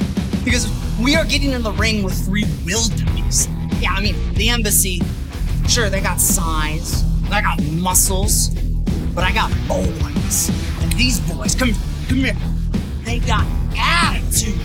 Because 0.43 0.67
we 0.99 1.15
are 1.15 1.25
getting 1.25 1.51
in 1.51 1.61
the 1.61 1.71
ring 1.73 2.01
with 2.01 2.25
three 2.25 2.45
wildebeest. 2.65 3.49
Yeah, 3.79 3.91
I 3.91 4.01
mean, 4.01 4.15
the 4.33 4.49
embassy, 4.49 5.01
sure, 5.67 5.89
they 5.89 6.01
got 6.01 6.19
size, 6.19 7.03
they 7.23 7.41
got 7.41 7.61
muscles, 7.63 8.49
but 9.13 9.23
I 9.23 9.31
got 9.31 9.51
boys. 9.67 10.49
And 10.81 10.91
these 10.93 11.19
boys, 11.19 11.53
come, 11.53 11.73
come 12.07 12.17
here, 12.17 12.35
they 13.03 13.19
got 13.19 13.45
attitude. 13.77 14.59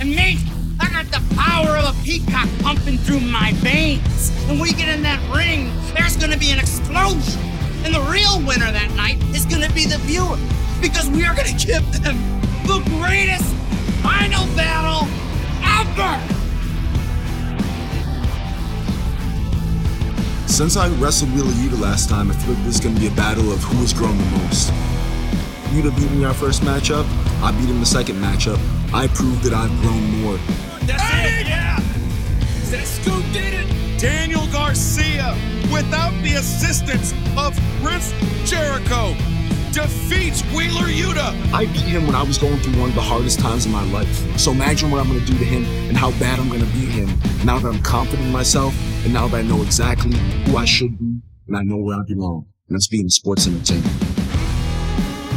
And 0.00 0.10
me, 0.10 0.38
I 0.82 0.90
got 0.90 1.06
the 1.06 1.22
power 1.36 1.76
of 1.76 1.96
a 1.96 2.02
peacock 2.02 2.48
pumping 2.60 2.98
through 2.98 3.20
my 3.20 3.52
veins. 3.56 4.30
When 4.48 4.58
we 4.58 4.72
get 4.72 4.88
in 4.88 5.02
that 5.02 5.20
ring, 5.34 5.70
there's 5.94 6.16
going 6.16 6.32
to 6.32 6.38
be 6.38 6.50
an 6.50 6.58
explosion. 6.58 7.40
And 7.84 7.94
the 7.94 8.00
real 8.10 8.44
winner 8.44 8.70
that 8.70 8.90
night 8.96 9.22
is 9.34 9.46
going 9.46 9.62
to 9.62 9.72
be 9.72 9.86
the 9.86 9.98
viewer 9.98 10.36
because 10.80 11.08
we 11.08 11.24
are 11.24 11.34
going 11.36 11.46
to 11.56 11.66
give 11.66 11.86
them 12.02 12.18
the 12.66 12.82
greatest 12.98 13.46
final 14.02 14.44
battle 14.56 15.06
ever. 15.62 16.18
Since 20.48 20.76
I 20.76 20.88
wrestled 20.98 21.32
Wheeler 21.32 21.52
Yuta 21.52 21.80
last 21.80 22.08
time, 22.08 22.30
I 22.30 22.34
feel 22.34 22.54
like 22.54 22.64
this 22.64 22.74
is 22.74 22.80
going 22.80 22.96
to 22.96 23.00
be 23.00 23.06
a 23.06 23.12
battle 23.12 23.52
of 23.52 23.62
who 23.62 23.78
has 23.78 23.92
grown 23.92 24.18
the 24.18 24.24
most. 24.38 24.72
Yuta 25.70 25.94
beat 25.96 26.10
me 26.10 26.24
our 26.24 26.34
first 26.34 26.62
matchup, 26.62 27.06
I 27.40 27.52
beat 27.52 27.68
him 27.68 27.80
the 27.80 27.86
second 27.86 28.16
matchup. 28.16 28.60
I 28.92 29.06
proved 29.06 29.42
that 29.44 29.54
I've 29.54 29.70
grown 29.80 30.20
more. 30.20 30.38
That's 30.86 31.02
it, 31.42 31.48
yeah! 31.48 31.80
That 32.70 32.86
Scoop 32.86 33.24
did 33.32 33.54
it! 33.54 34.00
Daniel 34.00 34.46
Garcia, 34.48 35.36
without 35.72 36.12
the 36.22 36.34
assistance 36.34 37.12
of 37.36 37.58
Chris 37.80 38.12
Jericho, 38.44 39.14
defeats 39.72 40.42
Wheeler 40.54 40.88
Yuta. 40.88 41.32
I 41.52 41.66
beat 41.66 41.84
him 41.84 42.06
when 42.06 42.14
I 42.14 42.22
was 42.22 42.36
going 42.36 42.58
through 42.58 42.80
one 42.80 42.88
of 42.88 42.94
the 42.94 43.00
hardest 43.00 43.38
times 43.38 43.64
in 43.64 43.72
my 43.72 43.84
life. 43.84 44.38
So 44.38 44.50
imagine 44.50 44.90
what 44.90 45.00
I'm 45.00 45.08
going 45.08 45.20
to 45.20 45.26
do 45.26 45.38
to 45.38 45.44
him 45.44 45.64
and 45.88 45.96
how 45.96 46.10
bad 46.18 46.40
I'm 46.40 46.48
going 46.48 46.60
to 46.60 46.72
beat 46.72 46.88
him 46.88 47.08
now 47.44 47.58
that 47.58 47.68
I'm 47.68 47.82
confident 47.82 48.26
in 48.26 48.32
myself 48.32 48.74
and 49.04 49.12
now 49.12 49.28
that 49.28 49.36
I 49.36 49.42
know 49.42 49.62
exactly 49.62 50.16
who 50.46 50.56
I 50.56 50.64
should 50.64 50.98
be 50.98 51.20
and 51.48 51.56
I 51.56 51.62
know 51.62 51.76
where 51.76 51.98
I 51.98 52.02
belong. 52.06 52.46
And 52.68 52.74
that's 52.74 52.88
being 52.88 53.06
a 53.06 53.10
sports 53.10 53.46
entertainer. 53.46 53.88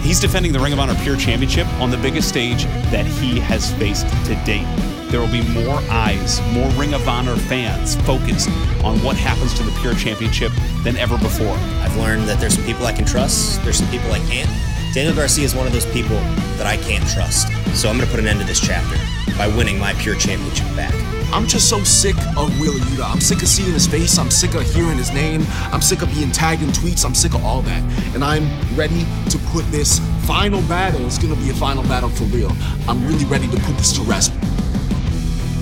He's 0.01 0.19
defending 0.19 0.53
the 0.53 0.59
Ring 0.59 0.73
of 0.73 0.79
Honor 0.79 0.95
Pure 0.95 1.17
Championship 1.17 1.67
on 1.79 1.89
the 1.89 1.97
biggest 1.97 2.29
stage 2.29 2.65
that 2.91 3.05
he 3.05 3.39
has 3.39 3.73
faced 3.73 4.07
to 4.25 4.35
date. 4.45 4.67
There 5.09 5.19
will 5.19 5.31
be 5.31 5.43
more 5.49 5.79
eyes, 5.89 6.41
more 6.51 6.69
Ring 6.71 6.93
of 6.93 7.07
Honor 7.07 7.35
fans 7.35 7.95
focused 8.01 8.49
on 8.83 9.01
what 9.03 9.15
happens 9.15 9.53
to 9.55 9.63
the 9.63 9.71
Pure 9.79 9.95
Championship 9.95 10.51
than 10.83 10.97
ever 10.97 11.17
before. 11.17 11.55
I've 11.81 11.95
learned 11.97 12.23
that 12.27 12.39
there's 12.39 12.55
some 12.55 12.65
people 12.65 12.85
I 12.85 12.93
can 12.93 13.05
trust, 13.05 13.63
there's 13.63 13.77
some 13.77 13.89
people 13.89 14.11
I 14.11 14.19
can't. 14.19 14.49
Daniel 14.93 15.13
Garcia 15.13 15.43
is 15.43 15.53
one 15.53 15.67
of 15.67 15.73
those 15.73 15.85
people 15.87 16.17
that 16.57 16.65
I 16.65 16.77
can't 16.77 17.07
trust. 17.09 17.47
So 17.75 17.89
I'm 17.89 17.97
going 17.97 18.07
to 18.07 18.11
put 18.11 18.19
an 18.19 18.27
end 18.27 18.39
to 18.39 18.45
this 18.45 18.59
chapter 18.59 18.95
by 19.37 19.47
winning 19.47 19.77
my 19.77 19.93
Pure 19.95 20.15
Championship 20.15 20.67
back. 20.75 20.93
I'm 21.33 21.47
just 21.47 21.69
so 21.69 21.83
sick 21.83 22.15
of 22.37 22.57
Wheeler 22.61 22.79
Yuta. 22.79 23.11
I'm 23.11 23.19
sick 23.19 23.41
of 23.41 23.49
seeing 23.49 23.73
his 23.73 23.87
face. 23.87 24.17
I'm 24.17 24.31
sick 24.31 24.55
of 24.55 24.63
hearing 24.73 24.97
his 24.97 25.11
name. 25.11 25.45
I'm 25.73 25.81
sick 25.81 26.01
of 26.01 26.09
being 26.13 26.31
tagged 26.31 26.63
in 26.63 26.69
tweets. 26.69 27.03
I'm 27.05 27.13
sick 27.13 27.33
of 27.33 27.43
all 27.43 27.61
that. 27.63 27.83
And 28.13 28.23
I'm 28.23 28.47
ready 28.75 29.05
to 29.29 29.37
put 29.51 29.69
this 29.71 29.99
final 30.25 30.61
battle. 30.61 31.05
It's 31.05 31.17
going 31.17 31.35
to 31.35 31.41
be 31.41 31.49
a 31.49 31.53
final 31.53 31.83
battle 31.83 32.09
for 32.09 32.23
real. 32.25 32.51
I'm 32.87 33.05
really 33.05 33.25
ready 33.25 33.47
to 33.47 33.57
put 33.57 33.75
this 33.75 33.91
to 33.93 34.01
rest. 34.03 34.31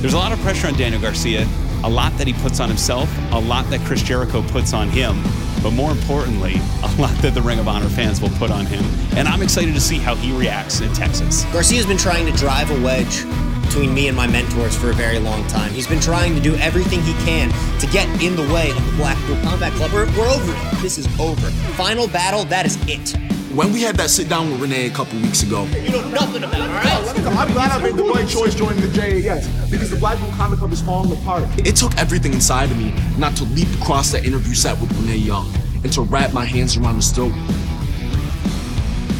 There's 0.04 0.16
a 0.16 0.18
lot 0.18 0.34
of 0.34 0.40
pressure 0.40 0.68
on 0.68 0.74
Daniel 0.74 1.02
Garcia, 1.02 1.48
a 1.86 1.90
lot 1.90 2.12
that 2.18 2.28
he 2.28 2.34
puts 2.34 2.60
on 2.60 2.68
himself, 2.68 3.10
a 3.32 3.40
lot 3.40 3.70
that 3.70 3.80
Chris 3.86 4.04
Jericho 4.04 4.42
puts 4.42 4.74
on 4.74 4.90
him, 4.90 5.24
but 5.64 5.72
more 5.72 5.92
importantly, 5.92 6.56
a 6.84 6.94
lot 7.00 7.16
that 7.20 7.34
the 7.34 7.42
Ring 7.42 7.58
of 7.58 7.70
Honor 7.70 7.88
fans 7.88 8.20
will 8.20 8.32
put 8.32 8.52
on 8.52 8.66
him. 8.66 8.84
And 9.16 9.30
I'm 9.30 9.42
excited 9.42 9.74
to 9.76 9.80
see 9.80 10.00
how 10.00 10.14
he 10.16 10.38
reacts 10.38 10.82
in 10.82 10.92
Texas. 10.92 11.46
Garcia's 11.54 11.86
been 11.86 11.98
trying 11.98 12.26
to 12.26 12.34
drive 12.34 12.70
a 12.70 12.84
wedge 12.84 13.24
between 13.62 13.94
me 13.94 14.10
and 14.10 14.18
my 14.18 14.28
mentors 14.28 14.76
for 14.76 14.90
a 14.90 14.94
very 14.94 15.20
long 15.20 15.48
time. 15.48 15.72
He's 15.72 15.88
been 15.88 16.02
trying 16.02 16.36
to 16.36 16.42
do 16.42 16.54
everything 16.58 17.02
he 17.04 17.14
can 17.24 17.50
to 17.80 17.88
get 17.88 18.06
in 18.22 18.36
the 18.36 18.54
way 18.54 18.72
of 18.72 18.86
the 18.86 18.98
Blackpool 18.98 19.38
Combat 19.42 19.72
Club. 19.72 19.94
We're, 19.94 20.06
we're 20.18 20.28
over 20.28 20.52
it. 20.54 20.82
This 20.82 20.98
is 20.98 21.08
over. 21.18 21.50
Final 21.78 22.10
battle, 22.10 22.44
that 22.44 22.66
is 22.66 22.78
it. 22.90 23.16
When 23.54 23.72
we 23.72 23.84
had 23.84 23.96
that 23.98 24.10
sit 24.10 24.30
down 24.30 24.50
with 24.50 24.62
Renee 24.62 24.88
a 24.88 24.90
couple 24.90 25.20
weeks 25.20 25.44
ago, 25.44 25.66
You 25.84 25.92
know 25.92 26.10
nothing 26.10 26.44
about 26.44 26.56
it, 26.56 26.62
all 26.62 26.68
right? 26.70 27.38
I'm 27.38 27.54
glad 27.54 27.72
I 27.72 27.84
made 27.84 27.96
the 27.96 28.04
right 28.04 28.28
choice 28.28 28.56
joining 28.56 28.82
the 28.82 28.88
JAS 28.88 29.48
because 29.70 29.92
the 29.92 29.98
Black 29.98 30.18
Blackpool 30.18 30.36
Comic 30.38 30.58
Club 30.58 30.72
is 30.72 30.82
falling 30.82 31.12
apart. 31.12 31.44
it 31.60 31.76
took 31.76 31.96
everything 31.98 32.34
inside 32.34 32.72
of 32.72 32.78
me 32.80 32.96
not 33.20 33.36
to 33.38 33.44
leap 33.44 33.68
across 33.80 34.12
that 34.12 34.26
interview 34.26 34.56
set 34.56 34.80
with 34.82 34.92
Renee 35.00 35.18
Young 35.18 35.54
and 35.84 35.94
to 35.94 36.02
wrap 36.02 36.34
my 36.34 36.46
hands 36.46 36.78
around 36.78 36.96
his 36.96 37.12
throat. 37.12 37.32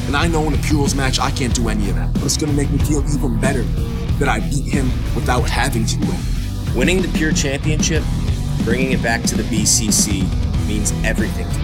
And 0.08 0.18
I 0.18 0.28
know 0.28 0.48
in 0.48 0.56
a 0.56 0.58
Puros 0.58 0.96
match, 0.96 1.20
I 1.20 1.30
can't 1.30 1.54
do 1.54 1.70
any 1.70 1.90
of 1.92 1.96
that. 1.98 2.12
But 2.14 2.24
it's 2.24 2.38
gonna 2.38 2.54
make 2.54 2.72
me 2.72 2.80
feel 2.80 3.04
even 3.14 3.40
better 3.40 3.62
that 4.18 4.30
I 4.30 4.40
beat 4.40 4.66
him 4.66 4.90
without 5.14 5.48
having 5.48 5.86
to 5.86 6.00
win. 6.00 6.76
Winning 6.76 7.04
the 7.04 7.08
Pure 7.10 7.34
Championship, 7.34 8.04
bringing 8.64 8.94
it 8.94 9.04
back 9.04 9.22
to 9.26 9.36
the 9.36 9.44
BCC 9.44 10.24
means 10.68 10.92
everything 11.04 11.48
to 11.52 11.58
me. 11.60 11.63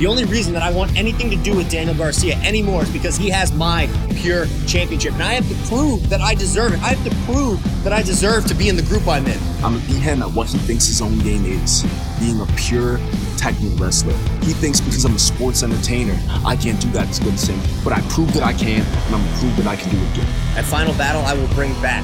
The 0.00 0.06
only 0.06 0.24
reason 0.24 0.54
that 0.54 0.62
I 0.62 0.72
want 0.72 0.96
anything 0.96 1.28
to 1.28 1.36
do 1.36 1.54
with 1.54 1.70
Daniel 1.70 1.94
Garcia 1.94 2.34
anymore 2.36 2.84
is 2.84 2.90
because 2.90 3.18
he 3.18 3.28
has 3.28 3.52
my 3.52 3.86
Pure 4.16 4.46
Championship. 4.66 5.12
And 5.12 5.22
I 5.22 5.34
have 5.34 5.46
to 5.46 5.68
prove 5.68 6.08
that 6.08 6.22
I 6.22 6.34
deserve 6.34 6.72
it. 6.72 6.80
I 6.80 6.94
have 6.94 7.04
to 7.04 7.14
prove 7.30 7.62
that 7.84 7.92
I 7.92 8.00
deserve 8.00 8.46
to 8.46 8.54
be 8.54 8.70
in 8.70 8.76
the 8.76 8.82
group 8.82 9.06
I'm 9.06 9.26
in. 9.26 9.38
I'm 9.56 9.74
gonna 9.74 9.86
beat 9.86 10.00
him 10.00 10.22
at 10.22 10.30
what 10.30 10.48
he 10.48 10.56
thinks 10.56 10.86
his 10.86 11.02
own 11.02 11.18
game 11.18 11.44
is 11.44 11.84
being 12.18 12.40
a 12.40 12.46
pure 12.56 12.98
technical 13.36 13.76
wrestler. 13.76 14.14
He 14.40 14.54
thinks 14.54 14.80
because 14.80 15.04
I'm 15.04 15.16
a 15.16 15.18
sports 15.18 15.62
entertainer, 15.62 16.18
I 16.46 16.56
can't 16.56 16.80
do 16.80 16.90
that 16.92 17.10
as 17.10 17.18
good 17.18 17.34
as 17.34 17.46
him. 17.46 17.60
But 17.84 17.92
I 17.92 18.00
proved 18.08 18.32
that 18.32 18.42
I 18.42 18.54
can, 18.54 18.80
and 18.80 19.14
I'm 19.14 19.22
gonna 19.22 19.38
prove 19.38 19.54
that 19.58 19.66
I 19.66 19.76
can 19.76 19.90
do 19.90 19.98
it 19.98 20.12
again. 20.14 20.28
At 20.56 20.64
Final 20.64 20.94
Battle, 20.94 21.20
I 21.26 21.34
will 21.34 21.48
bring 21.48 21.74
back 21.82 22.02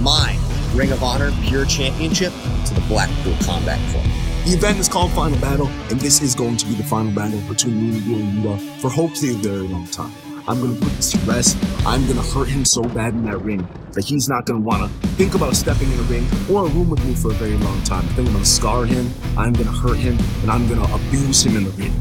my 0.00 0.36
Ring 0.74 0.90
of 0.90 1.04
Honor 1.04 1.30
Pure 1.44 1.66
Championship 1.66 2.32
to 2.66 2.74
the 2.74 2.82
Blackpool 2.88 3.36
Combat 3.46 3.78
Club. 3.92 4.04
The 4.48 4.54
event 4.54 4.78
is 4.78 4.88
called 4.88 5.12
Final 5.12 5.38
Battle, 5.40 5.66
and 5.90 6.00
this 6.00 6.22
is 6.22 6.34
going 6.34 6.56
to 6.56 6.64
be 6.64 6.72
the 6.72 6.82
final 6.82 7.12
battle 7.12 7.38
between 7.50 7.90
me 7.90 7.98
and 8.14 8.42
Yuta 8.42 8.58
for 8.80 8.88
hopefully 8.88 9.32
a 9.32 9.34
very 9.34 9.68
long 9.68 9.86
time. 9.88 10.10
I'm 10.48 10.58
gonna 10.62 10.74
put 10.74 10.90
this 10.92 11.10
to 11.10 11.18
rest. 11.30 11.58
I'm 11.84 12.06
gonna 12.06 12.22
hurt 12.22 12.48
him 12.48 12.64
so 12.64 12.80
bad 12.82 13.12
in 13.12 13.26
that 13.26 13.36
ring 13.42 13.68
that 13.92 14.06
he's 14.06 14.26
not 14.26 14.46
gonna 14.46 14.60
wanna 14.60 14.88
think 15.18 15.34
about 15.34 15.54
stepping 15.54 15.92
in 15.92 15.98
a 15.98 16.02
ring 16.04 16.26
or 16.50 16.64
a 16.64 16.68
room 16.70 16.88
with 16.88 17.04
me 17.04 17.14
for 17.14 17.30
a 17.30 17.34
very 17.34 17.58
long 17.58 17.82
time. 17.82 18.06
I 18.06 18.12
think 18.14 18.28
I'm 18.28 18.32
gonna 18.32 18.46
scar 18.46 18.86
him, 18.86 19.12
I'm 19.36 19.52
gonna 19.52 19.70
hurt 19.70 19.98
him, 19.98 20.16
and 20.40 20.50
I'm 20.50 20.66
gonna 20.66 20.94
abuse 20.94 21.44
him 21.44 21.54
in 21.54 21.64
the 21.64 21.70
ring. 21.72 21.92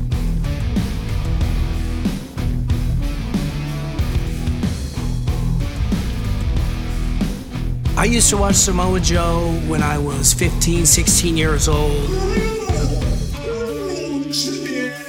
I 7.97 8.03
used 8.03 8.29
to 8.29 8.37
watch 8.37 8.53
Samoa 8.53 8.99
Joe 8.99 9.59
when 9.65 9.81
I 9.81 9.97
was 9.97 10.31
15, 10.31 10.85
16 10.85 11.35
years 11.35 11.67
old. 11.67 11.91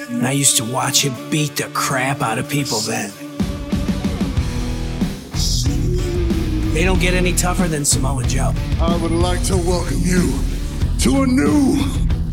And 0.08 0.26
I 0.26 0.32
used 0.32 0.56
to 0.56 0.64
watch 0.64 1.04
him 1.04 1.12
beat 1.28 1.56
the 1.56 1.68
crap 1.74 2.22
out 2.22 2.38
of 2.38 2.48
people 2.48 2.78
then. 2.78 3.12
They 6.72 6.82
don't 6.82 6.98
get 6.98 7.12
any 7.12 7.34
tougher 7.34 7.68
than 7.68 7.84
Samoa 7.84 8.24
Joe. 8.24 8.54
I 8.80 8.96
would 8.96 9.12
like 9.12 9.42
to 9.44 9.56
welcome 9.58 10.00
you 10.00 10.32
to 11.00 11.24
a 11.24 11.26
new 11.26 11.76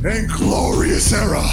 and 0.09 0.29
glorious 0.29 1.11
era. 1.11 1.43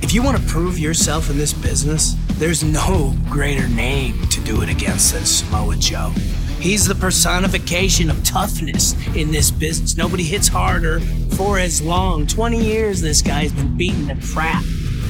If 0.00 0.14
you 0.14 0.22
want 0.22 0.38
to 0.38 0.42
prove 0.44 0.78
yourself 0.78 1.28
in 1.28 1.36
this 1.36 1.52
business, 1.52 2.16
there's 2.38 2.64
no 2.64 3.14
greater 3.28 3.68
name 3.68 4.26
to 4.28 4.40
do 4.40 4.62
it 4.62 4.70
against 4.70 5.12
than 5.12 5.26
Samoa 5.26 5.76
Joe. 5.76 6.14
He's 6.60 6.86
the 6.86 6.94
personification 6.94 8.10
of 8.10 8.22
toughness 8.24 8.94
in 9.14 9.30
this 9.30 9.50
business. 9.50 9.96
Nobody 9.96 10.24
hits 10.24 10.48
harder 10.48 11.00
for 11.36 11.58
as 11.58 11.82
long. 11.82 12.26
20 12.26 12.64
years 12.64 13.00
this 13.00 13.22
guy's 13.22 13.52
been 13.52 13.76
beating 13.76 14.06
the 14.06 14.16
crap 14.32 14.64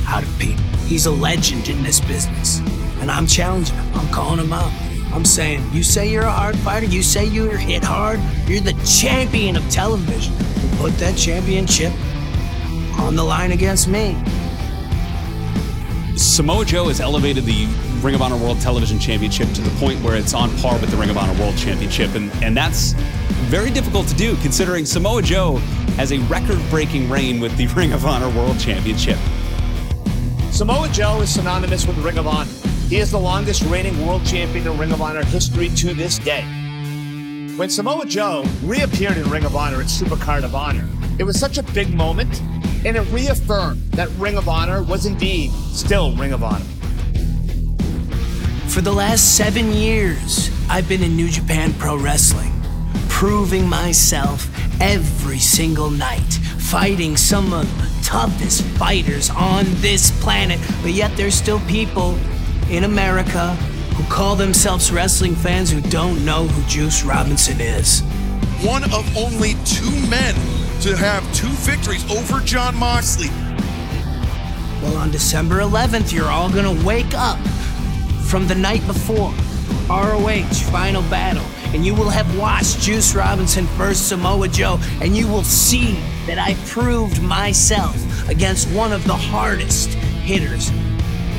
out 0.07 0.23
of 0.23 0.39
people. 0.39 0.65
He's 0.87 1.07
a 1.07 1.11
legend 1.11 1.69
in 1.69 1.83
this 1.83 2.01
business. 2.01 2.59
And 3.01 3.11
I'm 3.11 3.27
challenging 3.27 3.77
him. 3.77 3.95
I'm 3.95 4.09
calling 4.13 4.41
him 4.41 4.53
out. 4.53 4.73
I'm 5.13 5.25
saying, 5.25 5.65
you 5.73 5.83
say 5.83 6.11
you're 6.11 6.25
a 6.25 6.31
hard 6.31 6.59
fighter, 6.59 6.85
you 6.85 7.03
say 7.03 7.25
you're 7.25 7.57
hit 7.57 7.83
hard, 7.83 8.21
you're 8.47 8.61
the 8.61 8.75
champion 8.85 9.57
of 9.57 9.67
television. 9.71 10.35
Put 10.77 10.93
that 10.99 11.17
championship 11.17 11.93
on 12.99 13.17
the 13.17 13.25
line 13.25 13.53
against 13.53 13.89
me. 13.89 14.15
Samoa 16.17 16.65
Joe 16.65 16.89
has 16.89 17.01
elevated 17.01 17.45
the 17.45 17.67
Ring 18.03 18.15
of 18.15 18.23
Honor 18.23 18.37
World 18.37 18.61
Television 18.61 18.99
Championship 18.99 19.51
to 19.53 19.61
the 19.61 19.71
point 19.79 20.01
where 20.03 20.17
it's 20.17 20.35
on 20.35 20.55
par 20.59 20.79
with 20.79 20.91
the 20.91 20.97
Ring 20.97 21.11
of 21.11 21.17
Honor 21.17 21.39
World 21.41 21.57
Championship. 21.57 22.15
And, 22.15 22.31
and 22.43 22.57
that's 22.57 22.93
very 23.49 23.71
difficult 23.71 24.07
to 24.09 24.15
do 24.15 24.37
considering 24.37 24.85
Samoa 24.85 25.23
Joe 25.23 25.57
has 25.97 26.13
a 26.13 26.19
record 26.21 26.61
breaking 26.71 27.09
reign 27.09 27.41
with 27.41 27.57
the 27.57 27.67
Ring 27.75 27.93
of 27.93 28.05
Honor 28.05 28.29
World 28.31 28.59
Championship. 28.61 29.19
Samoa 30.51 30.89
Joe 30.89 31.21
is 31.21 31.33
synonymous 31.33 31.87
with 31.87 31.99
Ring 31.99 32.19
of 32.19 32.27
Honor. 32.27 32.51
He 32.89 32.99
is 32.99 33.11
the 33.11 33.19
longest 33.19 33.63
reigning 33.65 34.07
world 34.07 34.25
champion 34.25 34.67
in 34.67 34.79
Ring 34.79 34.93
of 34.93 35.03
Honor 35.03 35.25
history 35.25 35.69
to 35.71 35.93
this 35.93 36.19
day. 36.19 36.43
When 37.57 37.71
Samoa 37.71 38.07
Joe 38.07 38.45
reappeared 38.63 39.17
in 39.17 39.29
Ring 39.31 39.45
of 39.45 39.57
Honor 39.57 39.81
at 39.81 39.87
Supercard 39.87 40.45
of 40.45 40.55
Honor, 40.55 40.87
it 41.19 41.25
was 41.25 41.41
such 41.41 41.59
a 41.59 41.63
big 41.63 41.93
moment, 41.95 42.43
and 42.85 42.97
it 42.97 43.11
reaffirmed 43.11 43.81
that 43.93 44.09
Ring 44.19 44.37
of 44.37 44.49
Honor 44.49 44.83
was 44.83 45.07
indeed 45.07 45.51
still 45.73 46.15
Ring 46.17 46.33
of 46.33 46.43
Honor. 46.45 46.65
For 48.77 48.83
the 48.83 48.93
last 48.93 49.39
seven 49.39 49.73
years, 49.73 50.51
I've 50.69 50.87
been 50.87 51.03
in 51.03 51.17
New 51.17 51.31
Japan 51.31 51.73
Pro 51.79 51.97
Wrestling, 51.97 52.53
proving 53.09 53.67
myself 53.67 54.51
every 54.83 55.39
single 55.39 55.89
night, 55.89 56.35
fighting 56.59 57.17
some 57.17 57.55
of 57.55 57.65
the 57.79 58.05
toughest 58.05 58.61
fighters 58.77 59.31
on 59.31 59.65
this 59.77 60.11
planet. 60.23 60.61
But 60.83 60.91
yet, 60.91 61.17
there's 61.17 61.35
still 61.35 61.59
people 61.61 62.19
in 62.69 62.85
America 62.85 63.55
who 63.95 64.05
call 64.13 64.37
themselves 64.37 64.93
wrestling 64.93 65.37
fans 65.37 65.71
who 65.71 65.81
don't 65.81 66.23
know 66.27 66.47
who 66.47 66.69
Juice 66.69 67.03
Robinson 67.03 67.59
is. 67.59 68.03
One 68.61 68.85
of 68.93 69.17
only 69.17 69.55
two 69.65 69.91
men 70.11 70.35
to 70.83 70.95
have 70.95 71.25
two 71.33 71.49
victories 71.65 72.05
over 72.11 72.41
Jon 72.41 72.77
Moxley. 72.77 73.31
Well, 74.83 74.99
on 74.99 75.11
December 75.11 75.61
11th, 75.61 76.13
you're 76.13 76.29
all 76.29 76.51
gonna 76.51 76.85
wake 76.85 77.15
up 77.15 77.39
from 78.27 78.47
the 78.49 78.55
night 78.55 78.85
before 78.87 79.33
ROH 79.89 80.71
Final 80.73 81.03
Battle, 81.03 81.45
and 81.73 81.87
you 81.87 81.95
will 81.95 82.11
have 82.11 82.39
watched 82.39 82.81
Juice 82.81 83.15
Robinson 83.15 83.67
versus 83.79 84.05
Samoa 84.05 84.49
Joe, 84.49 84.79
and 85.01 85.17
you 85.17 85.29
will 85.29 85.45
see 85.45 85.93
that 86.27 86.39
I 86.39 86.55
proved 86.67 87.23
myself 87.23 88.29
against 88.29 88.69
one 88.73 88.93
of 88.93 89.05
the 89.05 89.15
hardest 89.15 89.91
hitters 90.25 90.71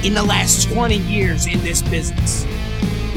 in 0.06 0.14
the 0.14 0.24
last 0.24 0.72
20 0.72 0.98
years 0.98 1.46
in 1.46 1.60
this 1.62 1.82
business. 1.82 2.46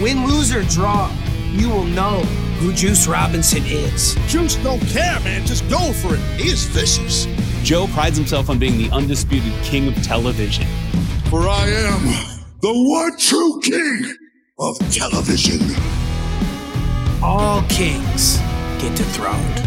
Win, 0.01 0.27
lose, 0.27 0.53
or 0.53 0.65
draw, 0.65 1.11
you 1.53 1.69
will 1.69 1.85
know 1.85 2.21
who 2.59 2.73
Juice 2.73 3.07
Robinson 3.07 3.63
is. 3.67 4.17
Juice 4.27 4.57
don't 4.57 4.81
care, 4.89 5.21
man. 5.21 5.47
Just 5.47 5.69
go 5.71 5.93
for 5.93 6.15
it. 6.15 6.21
He 6.41 6.49
is 6.49 6.65
vicious. 6.65 7.27
Joe 7.63 7.87
prides 7.89 8.17
himself 8.17 8.51
on 8.51 8.59
being 8.59 8.79
the 8.79 8.91
undisputed 8.91 9.53
king 9.63 9.87
of 9.89 9.95
television. 10.03 10.67
For 11.29 11.49
I 11.49 11.69
am 11.69 12.40
the 12.61 12.73
one 12.73 13.17
true 13.17 13.59
king 13.61 14.15
of 14.59 14.77
television. 14.93 15.61
All 17.23 17.63
kings 17.63 18.37
get 18.79 18.95
dethroned. 18.97 19.59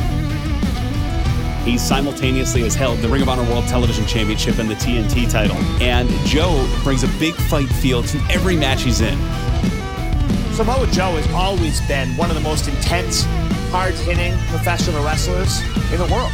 He 1.65 1.77
simultaneously 1.79 2.61
has 2.61 2.75
held 2.75 2.99
the 2.99 3.07
Ring 3.07 3.23
of 3.23 3.29
Honor 3.29 3.49
World 3.49 3.65
Television 3.67 4.05
Championship 4.05 4.59
and 4.59 4.69
the 4.69 4.75
TNT 4.75 5.31
title. 5.31 5.55
And 5.81 6.07
Joe 6.27 6.69
brings 6.83 7.03
a 7.03 7.07
big 7.19 7.33
fight 7.33 7.67
feel 7.67 8.03
to 8.03 8.17
every 8.29 8.55
match 8.55 8.83
he's 8.83 9.01
in. 9.01 9.17
Samoa 10.53 10.85
Joe 10.91 11.15
has 11.15 11.27
always 11.31 11.81
been 11.87 12.09
one 12.15 12.29
of 12.29 12.35
the 12.35 12.43
most 12.43 12.67
intense, 12.67 13.23
hard 13.71 13.95
hitting 13.95 14.37
professional 14.49 15.03
wrestlers 15.03 15.61
in 15.91 15.97
the 15.97 16.07
world. 16.13 16.31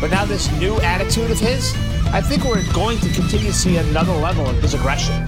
But 0.00 0.12
now, 0.12 0.24
this 0.24 0.50
new 0.52 0.80
attitude 0.80 1.30
of 1.30 1.38
his, 1.38 1.74
I 2.06 2.22
think 2.22 2.44
we're 2.44 2.64
going 2.72 2.98
to 3.00 3.12
continue 3.12 3.48
to 3.48 3.52
see 3.52 3.76
another 3.76 4.14
level 4.14 4.46
of 4.46 4.62
his 4.62 4.72
aggression. 4.72 5.26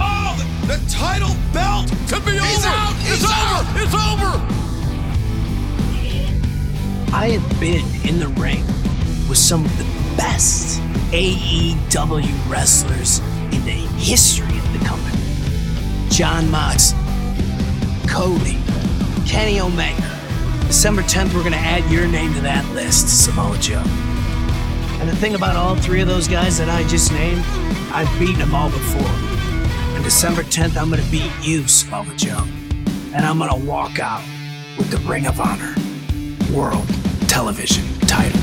Oh, 0.00 0.34
the, 0.66 0.76
the 0.76 0.90
title 0.90 1.34
belt 1.52 1.88
could 2.08 2.24
be 2.24 2.32
He's 2.32 2.64
over. 2.64 2.68
out. 2.68 2.94
It's 3.00 3.22
He's 3.22 3.24
over. 3.24 3.80
It's 3.82 3.94
over. 3.94 4.30
I 7.14 7.28
have 7.38 7.60
been 7.60 7.84
in 8.08 8.18
the 8.18 8.28
ring 8.40 8.66
with 9.28 9.38
some 9.38 9.64
of 9.64 9.78
the 9.78 9.84
best 10.16 10.80
AEW 11.12 12.50
wrestlers 12.50 13.20
in 13.54 13.64
the 13.64 13.86
history 13.98 14.46
of 14.58 14.72
the 14.72 14.84
company. 14.84 15.20
Jon 16.10 16.50
Mox, 16.50 16.92
Cody, 18.08 18.58
Kenny 19.26 19.60
Omega. 19.60 20.10
December 20.66 21.02
10th, 21.02 21.34
we're 21.34 21.40
going 21.40 21.52
to 21.52 21.58
add 21.58 21.88
your 21.90 22.06
name 22.08 22.34
to 22.34 22.40
that 22.40 22.64
list, 22.74 23.24
Samoa 23.24 23.56
Joe. 23.58 23.82
And 25.00 25.08
the 25.08 25.14
thing 25.16 25.34
about 25.34 25.54
all 25.56 25.76
three 25.76 26.00
of 26.00 26.08
those 26.08 26.26
guys 26.26 26.58
that 26.58 26.68
I 26.68 26.82
just 26.88 27.12
named, 27.12 27.42
I've 27.92 28.10
beaten 28.18 28.38
them 28.40 28.54
all 28.54 28.70
before. 28.70 29.33
December 30.04 30.42
10th, 30.42 30.76
I'm 30.76 30.90
going 30.90 31.02
to 31.02 31.10
beat 31.10 31.32
you, 31.40 31.66
Samoa 31.66 32.14
Joe. 32.14 32.44
And 33.14 33.24
I'm 33.24 33.38
going 33.38 33.48
to 33.48 33.66
walk 33.66 33.98
out 33.98 34.22
with 34.76 34.90
the 34.90 34.98
Ring 35.08 35.26
of 35.26 35.40
Honor 35.40 35.74
World 36.54 36.86
Television 37.26 37.84
title. 38.00 38.38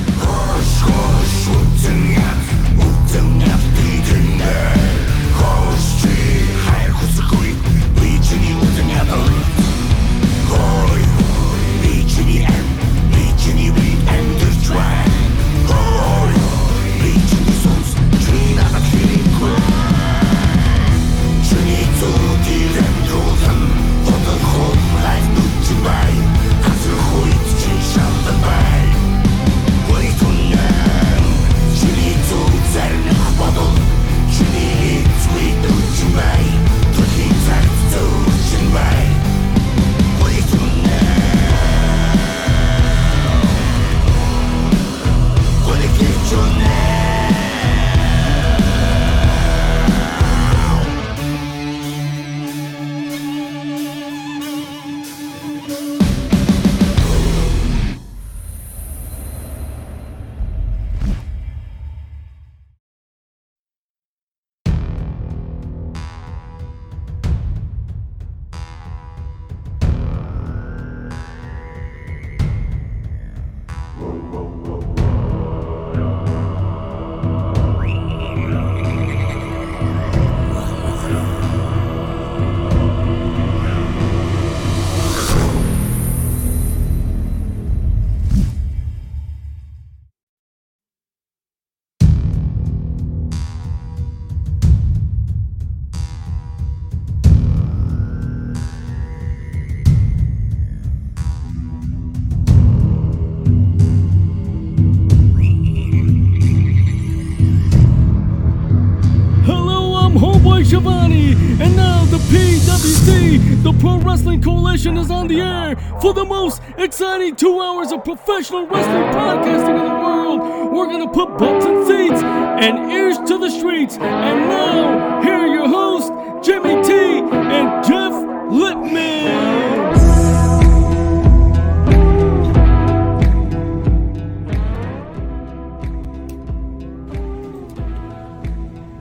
Coalition, 114.41 114.97
is 114.97 115.11
on 115.11 115.27
the 115.27 115.39
air 115.39 115.75
for 116.01 116.13
the 116.13 116.25
most 116.25 116.61
exciting 116.77 117.35
two 117.35 117.59
hours 117.59 117.91
of 117.91 118.03
professional 118.03 118.65
wrestling 118.65 119.03
podcasting 119.13 119.77
in 119.79 119.85
the 119.85 119.99
world. 120.03 120.73
We're 120.73 120.87
gonna 120.87 121.09
put 121.09 121.37
butts 121.37 121.65
in 121.65 121.85
seats 121.85 122.23
and 122.23 122.91
ears 122.91 123.17
to 123.19 123.37
the 123.37 123.49
streets. 123.49 123.97
And 123.97 124.49
now, 124.49 125.21
here 125.21 125.35
are 125.35 125.47
your 125.47 125.67
hosts, 125.67 126.09
Jimmy 126.45 126.81
T 126.83 126.93
and 126.93 127.83
Jeff 127.83 128.13
Lippman. 128.51 129.61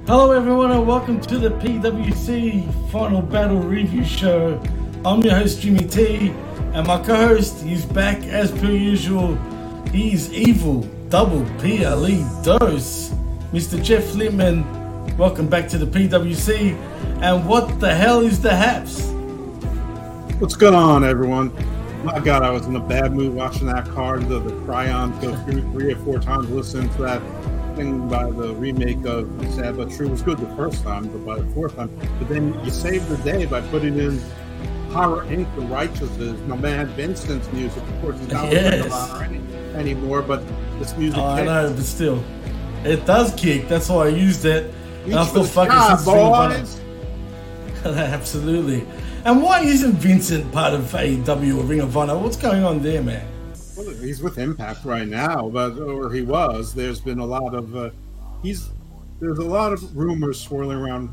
Hello, 0.07 0.33
everyone, 0.33 0.73
and 0.73 0.87
welcome 0.87 1.21
to 1.21 1.39
the 1.39 1.51
PWC 1.51 2.91
Final 2.91 3.23
Battle 3.23 3.61
Review 3.61 4.05
Show. 4.05 4.61
I'm 5.03 5.23
your 5.23 5.35
host, 5.35 5.63
Jimmy 5.63 5.87
T, 5.89 6.29
and 6.75 6.87
my 6.87 7.03
co 7.03 7.17
host, 7.17 7.63
he's 7.63 7.87
back 7.87 8.23
as 8.25 8.51
per 8.51 8.71
usual. 8.71 9.35
He's 9.93 10.31
evil, 10.31 10.83
double 11.09 11.43
PLE 11.59 12.43
dose. 12.43 13.09
Mr. 13.51 13.83
Jeff 13.83 14.15
Lippman, 14.15 14.63
welcome 15.17 15.49
back 15.49 15.69
to 15.69 15.79
the 15.79 15.87
PWC. 15.87 16.75
And 17.23 17.49
what 17.49 17.81
the 17.81 17.95
hell 17.95 18.21
is 18.21 18.43
the 18.43 18.55
Haps? 18.55 19.09
What's 20.39 20.55
going 20.55 20.75
on, 20.75 21.03
everyone? 21.03 21.51
My 22.05 22.19
God, 22.19 22.43
I 22.43 22.51
was 22.51 22.67
in 22.67 22.77
a 22.77 22.81
bad 22.81 23.15
mood 23.15 23.35
watching 23.35 23.69
that 23.69 23.87
card, 23.87 24.29
the, 24.29 24.39
the 24.39 24.53
Cryon 24.67 25.19
go 25.23 25.35
through 25.45 25.63
three 25.73 25.95
or 25.95 25.97
four 25.97 26.19
times, 26.19 26.51
listening 26.51 26.91
to 26.97 27.03
that 27.05 27.23
thing 27.75 28.07
by 28.07 28.31
the 28.31 28.55
remake 28.55 29.07
of 29.07 29.31
Sad 29.55 29.79
But 29.79 29.91
True. 29.93 30.09
It 30.09 30.11
was 30.11 30.21
good 30.21 30.37
the 30.37 30.57
first 30.57 30.83
time, 30.83 31.09
but 31.09 31.25
by 31.25 31.39
the 31.39 31.55
fourth 31.55 31.77
time. 31.77 31.91
But 32.19 32.29
then 32.29 32.63
you 32.63 32.71
saved 32.71 33.09
the 33.09 33.17
day 33.19 33.47
by 33.47 33.63
putting 33.63 33.99
in 33.99 34.21
Horror 34.91 35.25
Inc., 35.27 35.55
The 35.55 35.63
Righteouses, 35.63 36.47
my 36.47 36.57
man 36.57 36.87
Vincent's 36.89 37.51
music. 37.53 37.83
Of 37.83 38.01
course, 38.03 38.19
he's 38.19 38.29
not 38.29 38.45
with 38.49 38.53
Yes. 38.53 38.93
Honor 38.93 39.25
any, 39.25 39.41
anymore, 39.75 40.23
but 40.23 40.43
this 40.79 40.97
music. 40.97 41.19
Oh, 41.19 41.25
I 41.27 41.45
know, 41.45 41.73
but 41.75 41.85
still, 41.85 42.23
it 42.85 43.05
does 43.07 43.35
kick. 43.35 43.69
That's 43.69 43.89
why 43.89 44.07
I 44.07 44.09
used 44.09 44.45
it. 44.45 44.73
And 45.05 45.15
I 45.15 45.23
Reach 45.23 45.29
thought, 45.33 45.47
for 45.47 45.67
sky, 45.67 45.93
it, 45.93 45.97
since 45.99 46.07
Ring 46.09 46.27
of 46.27 46.33
Honor- 46.33 46.59
boys. 46.59 46.81
Absolutely. 47.85 48.87
And 49.25 49.43
why 49.43 49.61
isn't 49.63 49.93
Vincent 49.93 50.51
part 50.53 50.75
of 50.75 50.83
AEW 50.93 51.59
or 51.59 51.65
Ring 51.65 51.81
of 51.81 51.97
Honor? 51.97 52.19
What's 52.19 52.37
going 52.37 52.65
on 52.65 52.83
there, 52.83 53.03
man? 53.03 53.27
Well, 53.77 53.89
he's 53.91 54.23
with 54.23 54.39
Impact 54.39 54.85
right 54.85 55.07
now, 55.07 55.49
but 55.49 55.79
or 55.79 56.13
he 56.13 56.23
was. 56.23 56.75
There's 56.75 57.01
been 57.01 57.19
a 57.19 57.25
lot 57.27 57.55
of 57.55 57.77
uh, 57.77 57.91
he's 58.43 58.71
there's 59.21 59.39
a 59.39 59.45
lot 59.45 59.73
of 59.73 59.95
rumors 59.97 60.41
swirling 60.41 60.79
around 60.79 61.11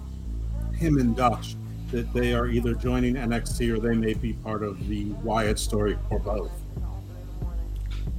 him 0.76 0.98
and 0.98 1.16
Dutch 1.16 1.56
that 1.92 2.14
they 2.14 2.34
are 2.34 2.48
either 2.48 2.74
joining 2.74 3.16
NXT 3.16 3.76
or 3.76 3.80
they 3.80 3.96
may 3.96 4.14
be 4.14 4.34
part 4.34 4.64
of 4.64 4.88
the 4.88 5.06
Wyatt 5.24 5.60
story 5.60 5.98
or 6.10 6.20
both. 6.20 6.52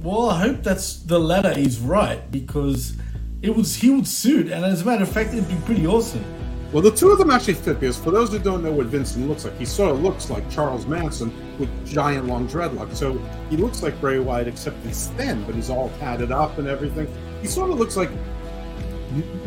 Well, 0.01 0.29
I 0.29 0.39
hope 0.39 0.63
that's 0.63 0.99
the 0.99 1.19
latter 1.19 1.51
is 1.51 1.79
right 1.79 2.31
because 2.31 2.95
it 3.41 3.55
was 3.55 3.75
he 3.75 3.89
would 3.89 4.07
suit, 4.07 4.49
and 4.49 4.65
as 4.65 4.81
a 4.81 4.85
matter 4.85 5.03
of 5.03 5.11
fact, 5.11 5.33
it'd 5.33 5.47
be 5.47 5.57
pretty 5.65 5.85
awesome. 5.85 6.23
Well, 6.71 6.83
the 6.83 6.91
two 6.91 7.09
of 7.09 7.17
them 7.17 7.31
actually 7.31 7.55
fit 7.55 7.79
because 7.79 7.97
for 7.97 8.11
those 8.11 8.31
who 8.31 8.37
don't 8.37 8.63
know 8.63 8.71
what 8.71 8.85
Vincent 8.85 9.27
looks 9.27 9.43
like, 9.43 9.57
he 9.57 9.65
sort 9.65 9.91
of 9.91 10.01
looks 10.01 10.29
like 10.29 10.47
Charles 10.51 10.85
Manson 10.85 11.33
with 11.57 11.69
giant 11.85 12.27
long 12.27 12.47
dreadlocks. 12.47 12.95
So 12.95 13.17
he 13.49 13.57
looks 13.57 13.81
like 13.81 13.99
Bray 13.99 14.19
Wyatt, 14.19 14.47
except 14.47 14.77
he's 14.85 15.07
thin, 15.07 15.43
but 15.45 15.55
he's 15.55 15.71
all 15.71 15.89
tatted 15.99 16.31
up 16.31 16.59
and 16.59 16.67
everything. 16.67 17.07
He 17.41 17.47
sort 17.47 17.71
of 17.71 17.79
looks 17.79 17.97
like 17.97 18.11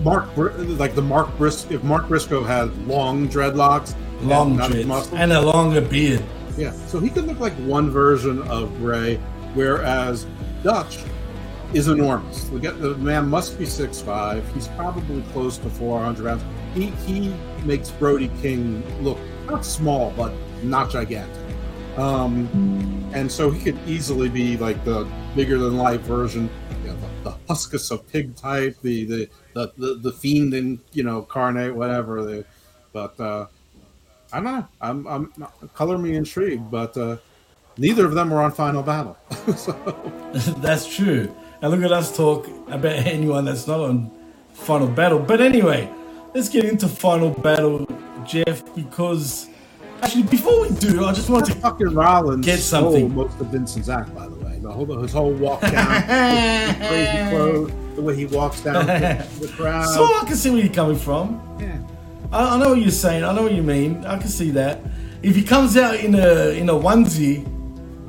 Mark, 0.00 0.28
like 0.36 0.96
the 0.96 1.02
Mark 1.02 1.36
Briscoe. 1.38 1.74
If 1.74 1.84
Mark 1.84 2.08
Briscoe 2.08 2.42
had 2.42 2.76
long 2.88 3.28
dreadlocks, 3.28 3.94
Long 4.22 4.56
dreads 4.56 5.08
and 5.12 5.32
a 5.32 5.40
longer 5.40 5.80
beard. 5.80 6.22
yeah, 6.56 6.72
so 6.86 7.00
he 7.00 7.10
could 7.10 7.26
look 7.26 7.40
like 7.40 7.54
one 7.54 7.90
version 7.90 8.42
of 8.42 8.76
Bray, 8.78 9.16
whereas 9.54 10.26
Dutch 10.62 10.98
is 11.72 11.88
enormous. 11.88 12.44
The, 12.44 12.58
the 12.58 12.96
man 12.98 13.28
must 13.28 13.58
be 13.58 13.64
6'5". 13.64 14.46
He's 14.52 14.68
probably 14.68 15.22
close 15.32 15.58
to 15.58 15.70
400 15.70 16.24
pounds. 16.24 16.42
He, 16.74 16.86
he 17.06 17.34
makes 17.64 17.90
Brody 17.90 18.30
King 18.40 18.82
look 19.02 19.18
not 19.48 19.64
small, 19.64 20.12
but 20.16 20.32
not 20.62 20.90
gigantic. 20.90 21.36
Um, 21.96 23.10
and 23.14 23.30
so 23.30 23.50
he 23.50 23.62
could 23.62 23.78
easily 23.86 24.28
be 24.28 24.56
like 24.56 24.82
the 24.84 25.06
bigger 25.34 25.58
than 25.58 25.76
life 25.76 26.00
version, 26.02 26.48
you 26.82 26.88
know, 26.88 26.96
the, 26.96 27.30
the 27.30 27.36
huskus 27.48 27.90
of 27.90 28.06
pig 28.10 28.34
type, 28.36 28.76
the 28.82 29.04
the, 29.04 29.28
the, 29.54 29.72
the, 29.76 29.94
the 29.94 30.12
fiend 30.12 30.54
in, 30.54 30.80
you 30.92 31.02
know, 31.02 31.22
carnate, 31.22 31.74
whatever. 31.74 32.22
The, 32.22 32.44
but 32.92 33.18
uh, 33.20 33.46
I 34.32 34.40
don't 34.40 34.44
know. 34.44 34.66
I'm, 34.80 35.06
I'm 35.06 35.32
color 35.74 35.98
me 35.98 36.16
intrigued, 36.16 36.70
but 36.70 36.96
uh, 36.96 37.16
neither 37.76 38.06
of 38.06 38.14
them 38.14 38.30
were 38.30 38.40
on 38.42 38.52
Final 38.52 38.82
Battle. 38.82 39.16
so, 39.56 39.72
that's 40.58 40.86
true. 40.86 41.34
And 41.60 41.70
look 41.70 41.82
at 41.82 41.92
us 41.92 42.16
talk 42.16 42.48
about 42.68 43.06
anyone 43.06 43.44
that's 43.44 43.66
not 43.66 43.80
on 43.80 44.10
Final 44.52 44.88
Battle. 44.88 45.18
But 45.18 45.40
anyway, 45.40 45.90
let's 46.34 46.48
get 46.48 46.64
into 46.64 46.88
Final 46.88 47.30
Battle, 47.30 47.86
Jeff, 48.26 48.62
because 48.74 49.48
actually, 50.02 50.24
before 50.24 50.62
we 50.62 50.70
do, 50.76 51.04
I 51.04 51.12
just 51.12 51.28
want 51.28 51.46
to 51.46 51.54
fucking 51.54 51.94
Rollins 51.94 52.44
get 52.44 52.58
something. 52.58 53.14
most 53.14 53.38
of 53.38 53.48
Vincent's 53.48 53.88
act, 53.88 54.14
by 54.14 54.28
the 54.28 54.36
way. 54.36 54.58
The 54.60 54.72
whole, 54.72 54.86
his 55.00 55.12
whole 55.12 55.32
walk 55.32 55.60
down, 55.60 56.02
crazy 56.78 57.30
clothes, 57.30 57.72
the 57.96 58.02
way 58.02 58.16
he 58.16 58.26
walks 58.26 58.60
down 58.62 58.86
the, 58.86 59.26
the 59.40 59.48
crowd. 59.48 59.88
So 59.88 60.04
I 60.04 60.24
can 60.26 60.36
see 60.36 60.50
where 60.50 60.60
you're 60.60 60.72
coming 60.72 60.96
from. 60.96 61.40
Yeah. 61.60 61.78
I, 62.32 62.54
I 62.54 62.58
know 62.58 62.70
what 62.70 62.80
you're 62.80 62.90
saying. 62.90 63.24
I 63.24 63.32
know 63.32 63.42
what 63.42 63.52
you 63.52 63.62
mean. 63.62 64.04
I 64.06 64.18
can 64.18 64.28
see 64.28 64.50
that. 64.52 64.80
If 65.22 65.36
he 65.36 65.42
comes 65.42 65.76
out 65.76 65.96
in 65.96 66.14
a 66.14 66.48
in 66.50 66.68
a 66.68 66.72
onesie, 66.72 67.46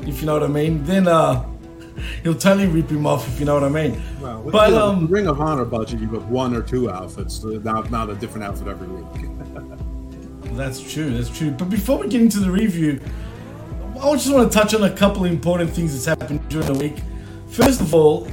if 0.08 0.22
you 0.22 0.26
know 0.26 0.34
what 0.34 0.44
I 0.44 0.48
mean, 0.48 0.84
then 0.86 1.08
uh, 1.08 1.46
he'll 2.24 2.36
totally 2.36 2.68
rip 2.68 2.90
him 2.90 3.06
off. 3.06 3.28
If 3.28 3.40
you 3.40 3.46
know 3.46 3.54
what 3.56 3.64
I 3.64 3.70
mean. 3.70 4.02
Well, 4.22 4.42
but 4.50 4.70
the 4.70 4.84
um, 4.84 5.08
Ring 5.08 5.28
of 5.28 5.40
Honor 5.42 5.66
budget, 5.66 6.00
you've 6.00 6.12
got 6.12 6.24
one 6.24 6.56
or 6.56 6.62
two 6.62 6.90
outfits, 6.90 7.44
not 7.44 7.92
not 7.92 8.10
a 8.10 8.16
different 8.16 8.46
outfit 8.46 8.68
every 8.68 8.88
week. 8.88 9.30
That's 10.58 10.80
true. 10.80 11.12
That's 11.12 11.36
true. 11.36 11.52
But 11.52 11.70
before 11.70 11.98
we 12.00 12.08
get 12.08 12.22
into 12.22 12.40
the 12.40 12.52
review, 12.52 13.02
I 14.00 14.12
just 14.14 14.32
want 14.32 14.52
to 14.52 14.58
touch 14.58 14.74
on 14.74 14.84
a 14.84 14.92
couple 14.92 15.26
of 15.26 15.32
important 15.32 15.72
things 15.72 15.94
that's 15.94 16.06
happened 16.06 16.48
during 16.50 16.68
the 16.68 16.74
week. 16.74 16.98
First 17.48 17.82
of 17.82 17.94
all, 17.94 18.28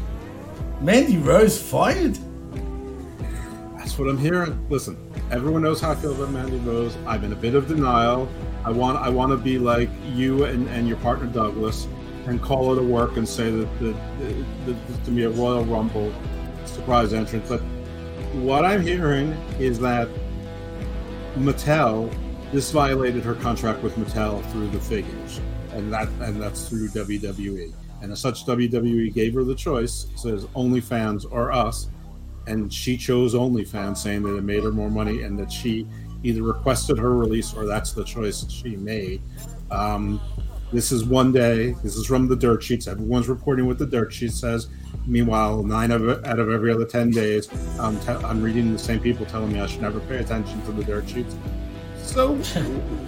Mandy 0.81 1.16
Rose 1.16 1.61
fired. 1.61 2.18
That's 3.76 3.98
what 3.98 4.09
I'm 4.09 4.18
hearing. 4.18 4.66
Listen, 4.68 4.96
everyone 5.30 5.62
knows 5.62 5.80
how 5.80 5.92
I 5.92 5.94
feel 5.94 6.12
about 6.12 6.30
Mandy 6.32 6.58
Rose. 6.58 6.96
I'm 7.06 7.24
in 7.24 7.32
a 7.32 7.36
bit 7.36 7.54
of 7.54 7.68
denial. 7.68 8.28
I 8.64 8.70
want 8.70 8.98
I 8.98 9.08
want 9.08 9.30
to 9.30 9.36
be 9.36 9.58
like 9.58 9.88
you 10.12 10.44
and, 10.44 10.68
and 10.68 10.88
your 10.88 10.96
partner 10.98 11.26
Douglas 11.26 11.86
and 12.26 12.42
call 12.42 12.72
it 12.72 12.78
a 12.78 12.82
work 12.82 13.16
and 13.16 13.26
say 13.26 13.50
that 13.50 13.78
the, 13.80 13.96
the, 14.66 14.76
to 15.04 15.10
be 15.10 15.24
a 15.24 15.30
Royal 15.30 15.64
Rumble 15.64 16.12
surprise 16.66 17.12
entrance. 17.12 17.48
But 17.48 17.60
what 18.42 18.64
I'm 18.64 18.82
hearing 18.82 19.32
is 19.58 19.78
that 19.80 20.08
Mattel 21.36 22.14
this 22.52 22.70
violated 22.72 23.22
her 23.22 23.34
contract 23.34 23.82
with 23.82 23.94
Mattel 23.94 24.44
through 24.50 24.68
the 24.70 24.80
figures, 24.80 25.40
and 25.72 25.92
that 25.92 26.08
and 26.20 26.40
that's 26.40 26.68
through 26.68 26.88
WWE. 26.88 27.72
And 28.02 28.12
as 28.12 28.20
such, 28.20 28.46
WWE 28.46 29.12
gave 29.12 29.34
her 29.34 29.44
the 29.44 29.54
choice: 29.54 30.06
says 30.16 30.44
OnlyFans 30.56 31.26
or 31.30 31.52
us, 31.52 31.88
and 32.46 32.72
she 32.72 32.96
chose 32.96 33.35
OnlyFans, 33.35 33.98
saying 33.98 34.22
that 34.22 34.37
it 34.37 34.44
made 34.44 34.64
her 34.64 34.72
more 34.72 34.90
money 34.90 35.22
and 35.22 35.38
that 35.38 35.50
she 35.50 35.87
either 36.22 36.42
requested 36.42 36.98
her 36.98 37.14
release 37.16 37.55
or 37.55 37.66
that's 37.66 37.92
the 37.92 38.05
choice 38.05 38.48
she 38.50 38.76
made. 38.76 39.22
Um, 39.70 40.20
this 40.72 40.92
is 40.92 41.05
one 41.05 41.33
day. 41.33 41.72
This 41.83 41.96
is 41.96 42.07
from 42.07 42.29
the 42.29 42.37
dirt 42.37 42.62
sheets. 42.62 42.87
Everyone's 42.87 43.29
reporting 43.29 43.66
what 43.66 43.79
the 43.79 43.87
dirt 43.87 44.12
sheet 44.12 44.33
says. 44.33 44.68
Meanwhile, 45.07 45.64
nine 45.64 45.90
of 45.90 46.09
out 46.24 46.38
of 46.38 46.50
every 46.50 46.72
other 46.72 46.85
ten 46.85 47.11
days, 47.11 47.48
um, 47.81 47.98
te- 48.00 48.12
I'm 48.12 48.42
reading 48.42 48.72
the 48.72 48.79
same 48.79 49.00
people 49.00 49.26
telling 49.26 49.53
me 49.53 49.61
I 49.61 49.66
should 49.66 49.83
never 49.83 49.98
pay 50.00 50.18
attention 50.18 50.62
to 50.66 50.72
the 50.72 50.85
dirt 50.85 51.09
sheets. 51.09 51.35
So, 51.96 52.40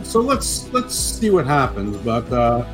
so 0.03 0.21
let's 0.21 0.73
let's 0.73 0.95
see 0.95 1.31
what 1.31 1.47
happens. 1.47 1.97
But 1.99 2.33
uh, 2.33 2.65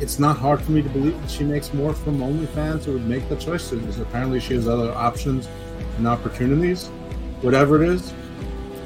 it's 0.00 0.18
not 0.18 0.36
hard 0.36 0.60
for 0.60 0.72
me 0.72 0.82
to 0.82 0.88
believe 0.90 1.20
that 1.20 1.30
she 1.30 1.44
makes 1.44 1.72
more 1.72 1.94
from 1.94 2.18
OnlyFans 2.18 2.84
who 2.84 2.92
would 2.92 3.06
make 3.06 3.28
the 3.28 3.36
choice? 3.36 3.70
choices. 3.70 3.98
Apparently, 3.98 4.40
she 4.40 4.54
has 4.54 4.68
other 4.68 4.92
options 4.92 5.48
and 5.96 6.06
opportunities. 6.06 6.88
Whatever 7.40 7.82
it 7.82 7.88
is, 7.88 8.12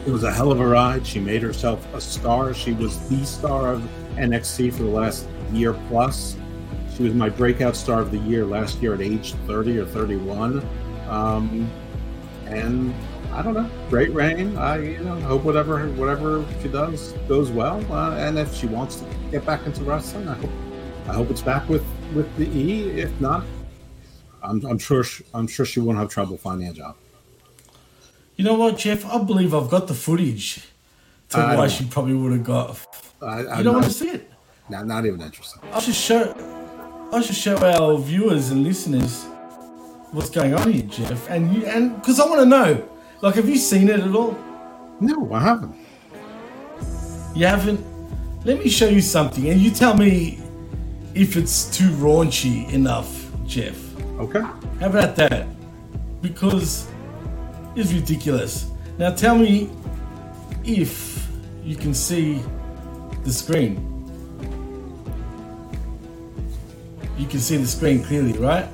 it 0.07 0.11
was 0.11 0.23
a 0.23 0.33
hell 0.33 0.53
of 0.53 0.61
a 0.61 0.67
ride. 0.67 1.07
She 1.07 1.19
made 1.19 1.43
herself 1.43 1.87
a 1.95 2.01
star. 2.01 2.55
She 2.55 2.73
was 2.73 3.09
the 3.09 3.25
star 3.25 3.73
of 3.73 3.83
NXT 4.15 4.73
for 4.73 4.85
the 4.85 4.91
last 4.91 5.27
year 5.53 5.75
plus. 5.89 6.37
She 6.97 7.03
was 7.03 7.15
my 7.15 7.29
breakout 7.29 7.75
star 7.75 8.01
of 8.01 8.11
the 8.11 8.19
year 8.19 8.45
last 8.45 8.81
year 8.81 8.95
at 8.95 9.01
age 9.01 9.35
30 9.47 9.79
or 9.79 9.87
31. 9.87 10.67
Um, 11.09 11.71
and 12.47 12.95
I 13.33 13.43
don't 13.43 13.55
know, 13.55 13.69
great 13.89 14.13
reign. 14.13 14.57
I 14.57 14.79
you 14.79 14.99
know 14.99 15.19
hope 15.21 15.45
whatever 15.45 15.87
whatever 15.91 16.45
she 16.63 16.69
does 16.69 17.13
goes 17.29 17.51
well. 17.51 17.81
Uh, 17.93 18.17
and 18.17 18.39
if 18.39 18.55
she 18.55 18.67
wants 18.67 18.97
to 18.97 19.05
get 19.31 19.45
back 19.47 19.67
into 19.67 19.85
wrestling, 19.85 20.29
I 20.29 20.35
hope 20.35 20.51
I 21.11 21.15
hope 21.15 21.29
it's 21.31 21.43
back 21.43 21.69
with 21.69 21.85
with 22.15 22.29
the 22.37 22.47
E. 22.47 23.01
If 23.01 23.21
not, 23.21 23.45
I'm, 24.45 24.65
I'm 24.65 24.79
sure 24.79 25.03
she, 25.03 25.25
I'm 25.35 25.49
sure 25.49 25.67
she 25.67 25.81
won't 25.81 25.99
have 25.99 26.09
trouble 26.09 26.37
finding 26.37 26.69
a 26.69 26.73
job. 26.73 26.95
You 28.37 28.45
know 28.45 28.55
what, 28.55 28.79
Jeff? 28.79 29.05
I 29.05 29.19
believe 29.19 29.53
I've 29.53 29.69
got 29.69 29.89
the 29.89 29.95
footage 29.95 30.69
to 31.31 31.39
I 31.39 31.57
why 31.57 31.67
she 31.67 31.85
probably 31.85 32.15
would 32.15 32.33
have 32.33 32.45
got. 32.45 32.79
I, 33.21 33.59
you 33.59 33.65
don't 33.65 33.75
want 33.75 33.87
to 33.87 33.91
see 33.93 34.09
it? 34.09 34.31
Not, 34.69 34.87
not 34.87 35.05
even 35.05 35.21
interested. 35.21 35.61
I 35.73 35.81
should 35.81 35.97
show. 35.97 36.23
I 37.13 37.21
should 37.23 37.35
show 37.35 37.57
our 37.59 37.99
viewers 37.99 38.51
and 38.53 38.63
listeners 38.63 39.25
what's 40.13 40.31
going 40.31 40.55
on 40.55 40.73
here, 40.73 40.85
Jeff, 40.85 41.29
and 41.29 41.53
you 41.53 41.67
and 41.67 41.97
because 41.97 42.21
I 42.21 42.27
want 42.27 42.41
to 42.41 42.47
know. 42.47 42.89
Like, 43.21 43.35
have 43.35 43.49
you 43.49 43.57
seen 43.57 43.89
it 43.89 43.99
at 43.99 44.15
all? 44.15 44.39
No, 45.01 45.33
I 45.35 45.41
haven't. 45.41 45.75
You 47.35 47.47
haven't. 47.47 47.85
Let 48.45 48.61
me 48.61 48.71
show 48.71 48.89
you 48.89 49.01
something, 49.01 49.49
and 49.49 49.61
you 49.61 49.73
tell 49.73 49.97
me 49.97 50.39
if 51.15 51.37
it's 51.37 51.65
too 51.77 51.89
raunchy 51.91 52.71
enough, 52.73 53.31
Jeff. 53.47 53.77
Okay. 54.19 54.41
How 54.41 54.87
about 54.89 55.17
that? 55.17 55.47
Because 56.23 56.89
it's 57.75 57.93
ridiculous. 57.93 58.71
Now 58.99 59.11
tell 59.15 59.37
me 59.37 59.71
if 60.65 61.27
you 61.65 61.77
can 61.77 61.95
see 61.95 62.41
the 63.25 63.33
screen. 63.33 63.87
You 67.19 67.27
can 67.27 67.41
see 67.41 67.57
the 67.57 67.67
screen 67.67 68.03
clearly, 68.03 68.33
right? 68.35 68.67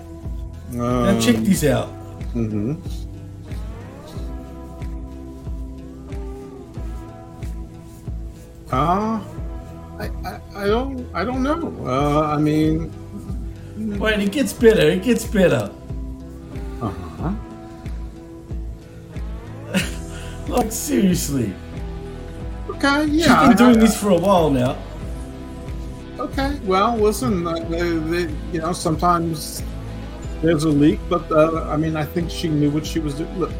now 0.72 1.18
check 1.20 1.37
Um, 1.37 1.44
this 1.44 1.64
out. 1.64 1.88
Mm-hmm. 2.35 2.75
Uh, 8.70 9.20
I, 9.98 10.11
I, 10.24 10.40
I 10.54 10.66
don't 10.66 11.06
I 11.14 11.24
don't 11.24 11.42
know. 11.42 11.72
Uh, 11.87 12.22
I 12.35 12.38
mean, 12.38 12.92
Wait, 13.98 14.20
it 14.20 14.32
gets 14.32 14.52
better. 14.52 14.88
It 14.90 15.02
gets 15.02 15.24
better. 15.24 15.70
uh-huh. 16.82 17.32
Like 20.48 20.70
seriously. 20.72 21.52
Okay, 22.70 23.06
She's 23.06 23.26
yeah. 23.26 23.48
been 23.48 23.56
doing 23.56 23.76
I- 23.76 23.80
this 23.80 23.96
for 24.00 24.11
a 24.11 24.18
while 24.18 24.50
now. 24.50 24.76
Okay, 26.18 26.59
well, 26.64 26.96
listen, 26.96 27.46
uh, 27.46 27.59
they, 27.68 27.90
they, 27.98 28.35
you 28.52 28.61
know, 28.61 28.72
sometimes 28.72 29.62
there's 30.40 30.64
a 30.64 30.68
leak, 30.70 30.98
but 31.11 31.30
uh, 31.30 31.68
I 31.68 31.76
mean, 31.76 31.94
I 31.94 32.04
think 32.06 32.30
she 32.30 32.48
knew 32.48 32.70
what 32.70 32.87
she 32.87 33.00
was 33.00 33.14
doing. 33.14 33.38
Look, 33.38 33.52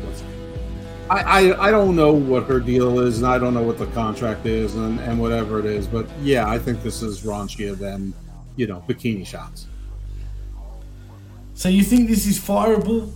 I, 1.09 1.21
I, 1.51 1.69
I 1.69 1.71
don't 1.71 1.95
know 1.95 2.13
what 2.13 2.45
her 2.45 2.59
deal 2.59 2.99
is, 3.01 3.19
and 3.19 3.27
I 3.27 3.39
don't 3.39 3.55
know 3.55 3.63
what 3.63 3.79
the 3.79 3.87
contract 3.89 4.45
is, 4.47 4.75
and, 4.75 4.99
and 5.01 5.21
whatever 5.21 5.61
it 5.61 5.65
is, 5.67 5.87
but 5.87 6.07
yeah, 6.21 6.49
I 6.49 6.59
think 6.59 6.83
this 6.83 7.01
is 7.03 7.23
raunchier 7.23 7.77
than, 7.79 8.13
you 8.57 8.67
know, 8.67 8.83
bikini 8.89 9.25
shots. 9.27 9.67
So 11.55 11.69
you 11.69 11.85
think 11.85 12.09
this 12.09 12.27
is 12.27 12.39
fireable? 12.39 13.13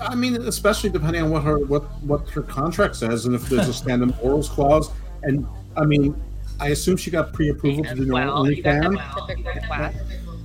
I 0.00 0.14
mean, 0.14 0.36
especially 0.42 0.90
depending 0.90 1.22
on 1.22 1.30
what 1.30 1.42
her 1.42 1.58
what 1.58 1.82
what 2.02 2.28
her 2.30 2.42
contract 2.42 2.96
says, 2.96 3.26
and 3.26 3.34
if 3.34 3.48
there's 3.48 3.68
a 3.68 3.74
stand 3.74 4.02
and 4.02 4.16
morals 4.22 4.48
clause, 4.48 4.90
and 5.22 5.46
I 5.76 5.84
mean, 5.84 6.20
I 6.58 6.68
assume 6.68 6.96
she 6.96 7.10
got 7.10 7.32
pre-approval 7.32 7.84
to 7.84 7.94
do 7.94 8.06
no 8.06 8.14
Well, 8.14 8.50
you 8.50 8.62
OnlyFans. 8.62 8.94
that 8.96 9.12
specific 9.12 9.54
request. 9.54 9.98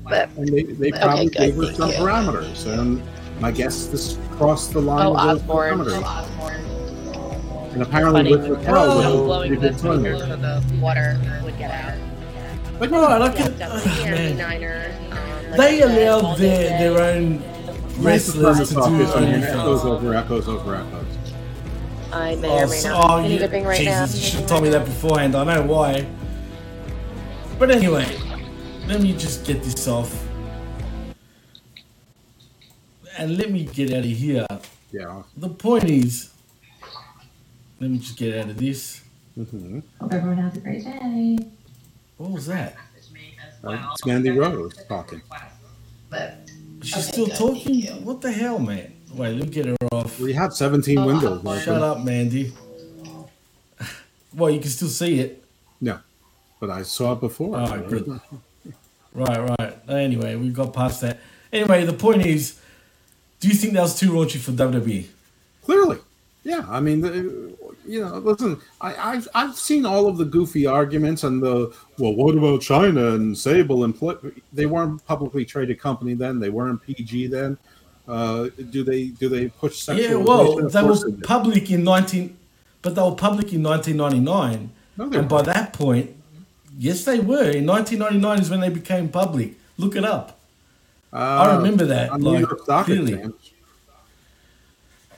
But 0.04 0.30
And 0.38 0.48
they, 0.50 0.64
they 0.64 0.90
okay, 0.92 1.02
probably 1.02 1.26
good, 1.26 1.38
gave 1.38 1.56
her 1.56 1.74
some 1.74 1.90
you. 1.90 1.96
parameters. 1.96 2.66
And 2.68 3.02
my 3.40 3.52
guess 3.52 3.86
this 3.88 4.18
crossed 4.32 4.74
the 4.74 4.82
line 4.82 5.06
Oh, 5.06 5.16
of 5.16 5.24
those 5.28 5.42
Osborne. 5.42 5.80
parameters. 5.80 7.74
And 7.74 7.82
apparently 7.84 8.32
with 8.32 8.48
Well, 8.48 8.56
Raquel, 8.58 9.02
no, 9.04 9.24
blowing 9.24 9.52
did 9.52 9.62
the 9.62 9.70
good 9.70 9.78
timing. 9.78 10.16
speaker 10.16 10.28
so 10.28 10.36
the 10.38 10.64
water 10.82 11.20
would 11.44 11.58
get 11.60 11.72
out. 11.72 11.94
But 12.80 12.92
no, 12.92 13.04
I 13.04 13.20
yeah, 13.20 13.32
can, 13.34 13.58
definitely 13.58 14.04
man. 14.12 14.38
49ers. 14.38 15.12
Um, 15.12 15.50
like 15.52 15.58
They 15.60 15.84
I 15.84 15.86
allowed 15.86 16.38
their, 16.38 16.70
their 16.94 17.02
own 17.16 17.44
wrestlers 18.00 18.58
to 18.70 18.74
do 18.76 18.80
Talk 18.82 18.92
is 19.02 19.10
on 19.12 19.24
anything. 19.26 19.44
echoes 19.60 19.86
over 19.86 20.14
echoes 20.16 20.48
over 20.48 20.76
echoes. 20.76 21.06
I 22.14 22.36
may 22.36 22.48
Oh, 22.50 22.64
or 22.64 22.68
may 22.68 22.76
so- 22.78 22.90
not 22.90 23.04
oh, 23.12 23.18
be 23.18 23.22
penny 23.24 23.34
you- 23.34 23.40
dipping 23.40 23.64
right 23.66 23.78
Jesus, 23.80 24.16
you 24.16 24.22
now. 24.22 24.26
should 24.28 24.40
have 24.40 24.50
told 24.50 24.64
me 24.64 24.70
that 24.70 24.86
beforehand. 24.86 25.36
I 25.36 25.44
know 25.44 25.62
why. 25.64 26.08
But 27.60 27.72
anyway, 27.72 28.06
let 28.88 29.02
me 29.02 29.14
just 29.14 29.46
get 29.46 29.62
this 29.64 29.88
off. 29.88 30.27
And 33.18 33.36
let 33.38 33.52
me 33.52 33.64
get 33.66 33.92
out 33.94 34.00
of 34.00 34.06
here. 34.06 34.46
Yeah. 34.92 35.24
The 35.36 35.50
point 35.50 35.86
is, 35.86 36.32
let 37.80 37.90
me 37.90 37.98
just 37.98 38.16
get 38.16 38.38
out 38.38 38.50
of 38.52 38.58
this. 38.58 39.02
Mm-hmm. 39.38 39.80
Hope 40.00 40.14
everyone 40.14 40.38
has 40.38 40.56
a 40.56 40.60
great 40.60 40.84
day. 40.84 41.38
What 42.18 42.32
was 42.32 42.46
that? 42.48 42.78
Uh, 43.64 43.90
it's 43.92 44.06
Mandy 44.06 44.30
Rose 44.30 44.76
talking. 44.88 45.22
But 46.10 46.38
she's 46.84 47.08
still 47.08 47.28
talking? 47.28 47.84
What 48.06 48.22
the 48.22 48.32
hell, 48.32 48.60
man? 48.60 48.94
Wait, 49.14 49.34
let 49.34 49.42
me 49.42 49.48
get 49.48 49.66
her 49.66 49.76
off. 49.92 50.20
We 50.20 50.34
had 50.34 50.54
17 50.54 51.04
windows. 51.04 51.64
Shut 51.64 51.82
up, 51.82 52.04
Mandy. 52.04 52.54
Well, 54.36 54.52
you 54.52 54.60
can 54.60 54.70
still 54.70 54.90
see 54.90 55.20
it. 55.20 55.44
No, 55.82 56.00
but 56.60 56.70
I 56.70 56.84
saw 56.84 57.14
it 57.14 57.20
before. 57.20 57.58
All 57.58 57.68
right, 57.68 57.88
good. 57.88 58.20
Right, 59.14 59.50
right. 59.60 59.78
Anyway, 59.90 60.36
we 60.36 60.50
got 60.50 60.74
past 60.74 61.02
that. 61.02 61.20
Anyway, 61.52 61.86
the 61.86 61.94
point 61.94 62.24
is, 62.24 62.60
do 63.40 63.48
you 63.48 63.54
think 63.54 63.74
that 63.74 63.82
was 63.82 63.98
too 63.98 64.12
raunchy 64.12 64.40
for 64.40 64.52
WWE? 64.52 65.08
Clearly, 65.64 66.00
yeah. 66.44 66.66
I 66.70 66.80
mean, 66.80 67.04
you 67.86 68.02
know, 68.02 68.18
listen, 68.18 68.60
I, 68.82 68.96
I've 68.96 69.28
I've 69.36 69.56
seen 69.56 69.86
all 69.86 70.08
of 70.08 70.18
the 70.18 70.26
goofy 70.26 70.66
arguments 70.66 71.24
and 71.24 71.42
the 71.42 71.74
well, 71.98 72.14
what 72.16 72.36
about 72.36 72.62
China 72.62 73.16
and 73.16 73.38
Sable 73.38 73.84
and 73.84 73.98
Pl-? 73.98 74.20
they 74.54 74.66
weren't 74.66 75.06
publicly 75.06 75.46
traded 75.46 75.80
company 75.80 76.14
then. 76.14 76.40
They 76.40 76.50
weren't 76.50 76.82
PG 76.82 77.28
then. 77.28 77.58
Uh, 78.08 78.48
do 78.70 78.84
they 78.84 79.08
do 79.08 79.30
they 79.30 79.50
push 79.50 79.80
sexual? 79.80 80.20
Yeah, 80.20 80.26
well, 80.26 80.70
they 80.70 80.84
were 80.84 80.98
public 81.24 81.70
in 81.70 81.84
19, 81.84 82.38
but 82.82 82.96
they 82.96 83.02
were 83.02 83.12
public 83.12 83.54
in 83.54 83.64
1999. 83.64 84.70
No, 84.98 85.10
they 85.10 85.20
and 85.20 85.30
by 85.30 85.42
that 85.44 85.74
point, 85.74 86.16
yes, 86.78 87.04
they 87.04 87.20
were. 87.20 87.52
In 87.52 87.66
1999 87.66 88.40
is 88.40 88.50
when 88.50 88.62
they 88.62 88.70
became 88.70 89.10
public. 89.10 89.54
Look 89.78 89.96
it 89.96 90.06
up. 90.06 90.37
I 91.14 91.54
Uh, 91.54 91.58
remember 91.58 91.86
that. 91.86 92.10
on 92.12 92.22
New 92.22 92.32
like, 92.32 92.40
York 92.42 92.64
Stock 92.64 92.86
clearly. 92.86 93.14
Exchange. 93.14 93.54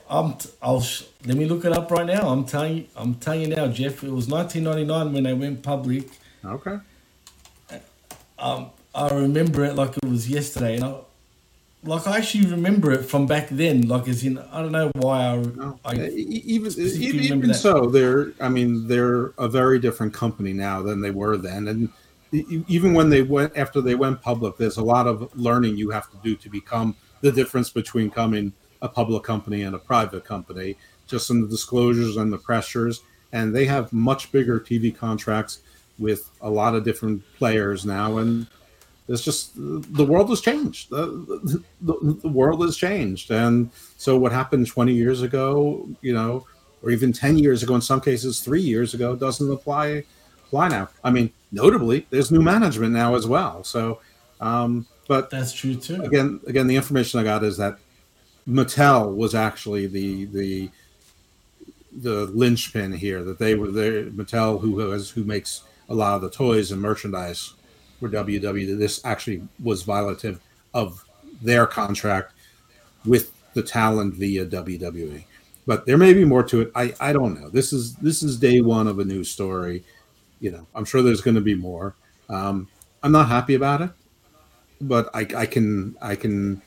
I'm. 0.08 0.34
T- 0.34 0.48
I'll. 0.62 0.80
Sh- 0.80 1.04
let 1.26 1.36
me 1.36 1.46
look 1.46 1.64
it 1.64 1.72
up 1.72 1.90
right 1.90 2.06
now. 2.06 2.28
I'm 2.28 2.44
telling. 2.44 2.76
You, 2.78 2.84
I'm 2.96 3.14
telling 3.14 3.42
you 3.42 3.48
now, 3.48 3.66
Jeff. 3.68 4.02
It 4.02 4.10
was 4.10 4.26
1999 4.28 5.12
when 5.12 5.22
they 5.24 5.34
went 5.34 5.62
public. 5.62 6.08
Okay. 6.44 6.78
Um, 8.38 8.70
I 8.94 9.08
remember 9.14 9.64
it 9.64 9.74
like 9.76 9.96
it 9.98 10.04
was 10.08 10.28
yesterday, 10.28 10.76
and 10.76 10.84
I, 10.84 10.94
like 11.84 12.06
I 12.06 12.16
actually 12.18 12.46
remember 12.46 12.90
it 12.90 13.04
from 13.04 13.26
back 13.26 13.48
then. 13.50 13.82
Like 13.86 14.08
as 14.08 14.24
in, 14.24 14.38
I 14.38 14.62
don't 14.62 14.72
know 14.72 14.90
why 14.94 15.26
I. 15.26 15.72
I 15.84 15.94
E- 16.08 16.42
even 16.46 16.72
even, 16.80 17.20
even 17.20 17.54
so, 17.54 17.86
they're 17.86 18.32
I 18.40 18.48
mean 18.48 18.88
they're 18.88 19.26
a 19.38 19.48
very 19.48 19.78
different 19.78 20.14
company 20.14 20.52
now 20.54 20.82
than 20.82 21.02
they 21.02 21.10
were 21.10 21.36
then, 21.36 21.68
and 21.68 21.88
even 22.32 22.94
when 22.94 23.10
they 23.10 23.22
went 23.22 23.56
after 23.56 23.80
they 23.80 23.94
went 23.94 24.22
public, 24.22 24.56
there's 24.56 24.76
a 24.76 24.84
lot 24.84 25.06
of 25.06 25.36
learning 25.36 25.76
you 25.76 25.90
have 25.90 26.10
to 26.10 26.16
do 26.22 26.36
to 26.36 26.48
become 26.48 26.94
the 27.20 27.32
difference 27.32 27.70
between 27.70 28.08
becoming 28.08 28.52
a 28.82 28.88
public 28.88 29.22
company 29.22 29.62
and 29.62 29.74
a 29.74 29.78
private 29.78 30.24
company, 30.24 30.76
just 31.06 31.30
in 31.30 31.40
the 31.40 31.48
disclosures 31.48 32.16
and 32.16 32.32
the 32.32 32.38
pressures, 32.38 33.02
and 33.32 33.54
they 33.54 33.64
have 33.64 33.92
much 33.92 34.32
bigger 34.32 34.58
TV 34.58 34.94
contracts 34.96 35.60
with 35.98 36.30
a 36.40 36.50
lot 36.50 36.74
of 36.74 36.84
different 36.84 37.22
players 37.36 37.84
now, 37.84 38.18
and 38.18 38.46
it's 39.08 39.22
just 39.22 39.52
the 39.56 40.04
world 40.04 40.30
has 40.30 40.40
changed. 40.40 40.90
The, 40.90 41.62
the, 41.82 42.18
the 42.22 42.28
world 42.28 42.62
has 42.62 42.76
changed, 42.76 43.30
and 43.30 43.70
so 43.96 44.16
what 44.16 44.32
happened 44.32 44.66
20 44.66 44.94
years 44.94 45.22
ago, 45.22 45.88
you 46.00 46.14
know, 46.14 46.46
or 46.82 46.90
even 46.90 47.12
10 47.12 47.36
years 47.36 47.62
ago, 47.62 47.74
in 47.74 47.80
some 47.80 48.00
cases, 48.00 48.40
three 48.40 48.62
years 48.62 48.94
ago, 48.94 49.14
doesn't 49.14 49.50
apply 49.52 50.04
apply 50.46 50.68
now. 50.68 50.88
I 51.04 51.10
mean, 51.10 51.30
notably, 51.52 52.06
there's 52.10 52.30
new 52.30 52.40
management 52.40 52.92
now 52.92 53.14
as 53.14 53.26
well. 53.26 53.64
So, 53.64 54.00
um, 54.40 54.86
but 55.08 55.30
that's 55.30 55.52
true 55.52 55.74
too. 55.74 56.02
Again, 56.02 56.40
again, 56.46 56.66
the 56.66 56.76
information 56.76 57.20
I 57.20 57.24
got 57.24 57.42
is 57.44 57.56
that 57.56 57.78
Mattel 58.48 59.14
was 59.14 59.34
actually 59.34 59.86
the 59.86 60.26
the 60.26 60.70
the 61.92 62.26
linchpin 62.26 62.92
here. 62.92 63.22
That 63.22 63.38
they 63.38 63.54
were 63.54 63.70
there. 63.70 64.04
Mattel, 64.06 64.60
who 64.60 64.78
has 64.78 65.10
who 65.10 65.24
makes 65.24 65.62
a 65.88 65.94
lot 65.94 66.14
of 66.14 66.22
the 66.22 66.30
toys 66.30 66.70
and 66.70 66.80
merchandise 66.80 67.54
for 67.98 68.08
WWE, 68.08 68.78
this 68.78 69.04
actually 69.04 69.42
was 69.62 69.84
violative 69.84 70.38
of 70.72 71.04
their 71.42 71.66
contract 71.66 72.32
with 73.04 73.32
the 73.54 73.62
talent 73.62 74.14
via 74.14 74.46
WWE. 74.46 75.24
But 75.66 75.86
there 75.86 75.98
may 75.98 76.14
be 76.14 76.24
more 76.24 76.42
to 76.44 76.62
it. 76.62 76.72
I, 76.74 76.94
I 77.00 77.12
don't 77.12 77.40
know. 77.40 77.48
This 77.48 77.72
is 77.72 77.94
this 77.96 78.22
is 78.22 78.38
day 78.38 78.60
one 78.60 78.88
of 78.88 78.98
a 78.98 79.04
new 79.04 79.22
story. 79.24 79.84
You 80.40 80.52
know, 80.52 80.66
I'm 80.74 80.84
sure 80.84 81.02
there's 81.02 81.20
going 81.20 81.34
to 81.34 81.40
be 81.40 81.54
more. 81.54 81.94
Um, 82.28 82.68
I'm 83.02 83.12
not 83.12 83.28
happy 83.28 83.54
about 83.54 83.82
it, 83.82 83.90
but 84.80 85.10
I, 85.14 85.26
I 85.36 85.46
can 85.46 85.96
I 86.00 86.16
can 86.16 86.62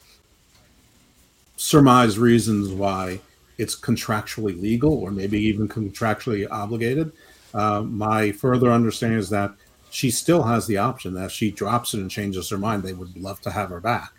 surmise 1.58 2.18
reasons 2.20 2.70
why 2.70 3.20
it's 3.58 3.76
contractually 3.76 4.60
legal 4.60 4.94
or 4.94 5.12
maybe 5.12 5.40
even 5.40 5.68
contractually 5.68 6.48
obligated. 6.50 7.12
Uh, 7.54 7.82
my 7.82 8.32
further 8.32 8.72
understanding 8.72 9.20
is 9.20 9.30
that 9.30 9.54
she 9.92 10.10
still 10.10 10.44
has 10.44 10.66
the 10.66 10.78
option 10.78 11.14
that 11.14 11.26
if 11.26 11.32
she 11.32 11.52
drops 11.52 11.94
it 11.94 12.00
and 12.00 12.10
changes 12.10 12.50
her 12.50 12.58
mind, 12.58 12.82
they 12.82 12.94
would 12.94 13.16
love 13.16 13.40
to 13.42 13.52
have 13.52 13.70
her 13.70 13.80
back. 13.80 14.12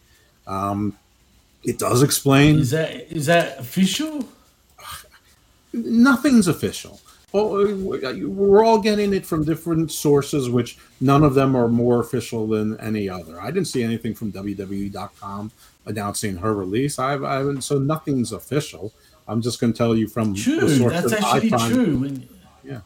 Um, 0.46 0.96
it 1.64 1.78
does 1.78 2.02
explain. 2.02 2.58
Is 2.60 2.70
that 2.70 2.92
is 3.10 3.26
that 3.26 3.58
official? 3.58 4.28
Nothing's 5.72 6.46
official. 6.46 7.00
Well, 7.34 7.66
we're 7.66 8.64
all 8.64 8.78
getting 8.78 9.12
it 9.12 9.26
from 9.26 9.44
different 9.44 9.90
sources, 9.90 10.48
which 10.48 10.78
none 11.00 11.24
of 11.24 11.34
them 11.34 11.56
are 11.56 11.66
more 11.66 11.98
official 11.98 12.46
than 12.46 12.78
any 12.78 13.08
other. 13.08 13.40
I 13.40 13.46
didn't 13.46 13.66
see 13.66 13.82
anything 13.82 14.14
from 14.14 14.30
WWE.com 14.30 15.50
announcing 15.84 16.36
her 16.36 16.54
release. 16.54 17.00
I've, 17.00 17.24
I 17.24 17.38
haven't, 17.38 17.62
so 17.62 17.80
nothing's 17.80 18.30
official. 18.30 18.92
I'm 19.26 19.42
just 19.42 19.60
going 19.60 19.72
to 19.72 19.76
tell 19.76 19.96
you 19.96 20.06
from 20.06 20.32
True, 20.32 20.60
the 20.60 20.76
source 20.76 20.92
that's 20.92 21.10
that 21.10 21.24
actually 21.24 21.52
I 21.52 21.58
find, 21.58 21.74
true. 21.74 22.22
Yeah, 22.62 22.80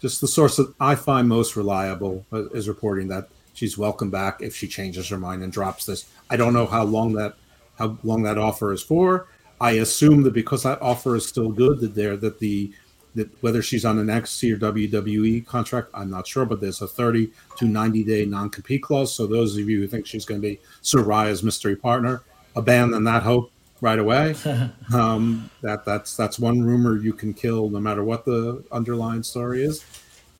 just 0.00 0.22
the 0.22 0.28
source 0.28 0.56
that 0.56 0.72
I 0.80 0.94
find 0.94 1.28
most 1.28 1.54
reliable 1.54 2.24
uh, 2.32 2.48
is 2.48 2.68
reporting 2.68 3.08
that 3.08 3.28
she's 3.52 3.76
welcome 3.76 4.08
back 4.08 4.40
if 4.40 4.56
she 4.56 4.68
changes 4.68 5.06
her 5.10 5.18
mind 5.18 5.42
and 5.42 5.52
drops 5.52 5.84
this. 5.84 6.08
I 6.30 6.38
don't 6.38 6.54
know 6.54 6.64
how 6.64 6.84
long 6.84 7.12
that 7.14 7.34
how 7.78 7.98
long 8.04 8.22
that 8.22 8.38
offer 8.38 8.72
is 8.72 8.82
for. 8.82 9.26
I 9.60 9.72
assume 9.72 10.22
that 10.22 10.32
because 10.32 10.62
that 10.62 10.80
offer 10.80 11.14
is 11.14 11.26
still 11.26 11.50
good, 11.50 11.80
that 11.80 11.94
there 11.94 12.16
that 12.16 12.38
the 12.38 12.72
that 13.14 13.42
whether 13.42 13.62
she's 13.62 13.84
on 13.84 13.98
an 13.98 14.06
NXT 14.06 14.54
or 14.54 14.72
WWE 14.72 15.44
contract, 15.46 15.88
I'm 15.94 16.10
not 16.10 16.26
sure, 16.26 16.44
but 16.44 16.60
there's 16.60 16.80
a 16.80 16.86
30 16.86 17.30
to 17.58 17.66
90 17.66 18.04
day 18.04 18.24
non 18.24 18.50
compete 18.50 18.82
clause. 18.82 19.14
So 19.14 19.26
those 19.26 19.56
of 19.56 19.68
you 19.68 19.80
who 19.80 19.86
think 19.86 20.06
she's 20.06 20.24
going 20.24 20.40
to 20.40 20.46
be 20.46 20.60
Saraya's 20.82 21.42
mystery 21.42 21.76
partner, 21.76 22.22
abandon 22.56 23.04
that 23.04 23.22
hope 23.22 23.52
right 23.80 23.98
away. 23.98 24.34
um, 24.94 25.50
that 25.60 25.84
that's 25.84 26.16
that's 26.16 26.38
one 26.38 26.62
rumor 26.62 26.96
you 26.96 27.12
can 27.12 27.34
kill 27.34 27.68
no 27.68 27.80
matter 27.80 28.02
what 28.02 28.24
the 28.24 28.64
underlying 28.72 29.22
story 29.22 29.64
is. 29.64 29.84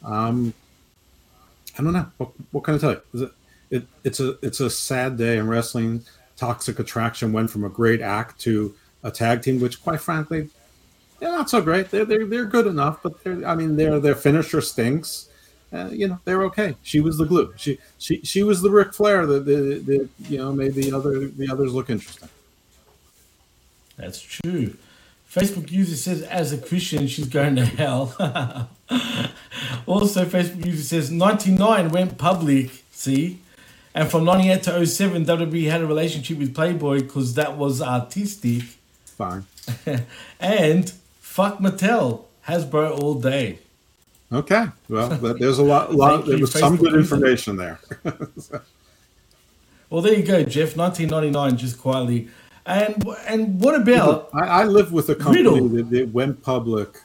Um, 0.03 0.55
I 1.79 1.83
don't 1.83 1.93
know. 1.93 2.07
What, 2.17 2.31
what 2.53 2.65
can 2.65 2.75
I 2.75 2.79
tell 2.79 2.91
you? 2.93 3.03
Is 3.13 3.23
it, 3.23 3.33
it 3.71 3.83
it's 4.05 4.21
a 4.21 4.39
it's 4.43 4.61
a 4.61 4.71
sad 4.71 5.19
day 5.19 5.37
in 5.37 5.49
wrestling. 5.49 6.03
Toxic 6.37 6.79
Attraction 6.79 7.33
went 7.33 7.51
from 7.51 7.65
a 7.65 7.69
great 7.69 8.01
act 8.01 8.41
to 8.41 8.75
a 9.05 9.11
tag 9.11 9.43
team, 9.43 9.61
which 9.61 9.83
quite 9.83 10.01
frankly, 10.01 10.49
they're 11.23 11.31
not 11.31 11.49
so 11.49 11.63
great. 11.63 11.91
They're 11.91 12.05
they're, 12.05 12.27
they're 12.27 12.45
good 12.45 12.67
enough, 12.67 13.01
but 13.01 13.23
they're 13.23 13.47
I 13.47 13.55
mean 13.55 13.77
their 13.77 14.01
their 14.01 14.17
finisher 14.17 14.61
stinks. 14.61 15.29
Uh, 15.73 15.89
you 15.91 16.09
know 16.09 16.19
they're 16.25 16.43
okay. 16.47 16.75
She 16.83 16.99
was 16.99 17.17
the 17.17 17.25
glue. 17.25 17.55
She 17.57 17.79
she 17.99 18.21
she 18.23 18.43
was 18.43 18.61
the 18.61 18.71
Ric 18.71 18.93
Flair 18.93 19.25
that 19.27 19.47
the, 19.47 19.79
the 19.79 20.09
you 20.29 20.39
know 20.39 20.53
made 20.53 20.75
the 20.75 20.93
other 20.93 21.29
the 21.29 21.49
others 21.49 21.73
look 21.73 21.91
interesting. 21.91 22.29
That's 23.97 24.21
true. 24.21 24.77
Facebook 25.31 25.71
user 25.71 25.97
says, 25.97 26.23
as 26.23 26.53
a 26.53 26.59
Christian, 26.59 27.07
she's 27.07 27.29
going 27.29 27.57
to 27.57 27.65
hell. 27.65 28.15
also, 29.87 30.27
Facebook 30.27 30.67
user 30.67 30.83
says, 30.83 31.11
99 31.11 31.89
went 31.89 32.19
public, 32.19 32.85
see? 32.91 33.39
And 33.95 34.11
from 34.11 34.25
98 34.25 34.63
to 34.65 34.87
07, 34.87 35.25
WWE 35.25 35.71
had 35.71 35.81
a 35.81 35.87
relationship 35.87 36.37
with 36.37 36.55
Playboy 36.55 37.01
because 37.01 37.33
that 37.35 37.57
was 37.57 37.81
artistic. 37.81 38.65
Fine. 39.07 39.47
and 40.41 40.93
fuck 41.33 41.59
Mattel, 41.61 42.25
Hasbro 42.47 43.01
all 43.01 43.15
day. 43.15 43.59
Okay. 44.31 44.67
Well, 44.89 45.19
but 45.21 45.39
there's 45.39 45.59
a 45.59 45.63
lot, 45.63 45.95
lot 45.95 46.27
there 46.27 46.39
was 46.39 46.53
some 46.53 46.77
good 46.77 46.95
information 46.95 47.57
there. 47.57 47.81
Well, 49.91 50.01
there 50.01 50.15
you 50.15 50.23
go, 50.23 50.43
Jeff. 50.43 50.75
1999, 50.75 51.59
just 51.59 51.79
quietly. 51.79 52.29
And 52.65 53.07
and 53.27 53.61
what 53.61 53.75
about 53.75 54.31
I, 54.33 54.63
I 54.63 54.65
live 54.65 54.91
with 54.91 55.11
a 55.11 55.15
company 55.15 55.43
Riddle. 55.43 55.69
that, 55.69 55.91
that 55.91 56.09
went 56.15 56.43
public, 56.43 56.97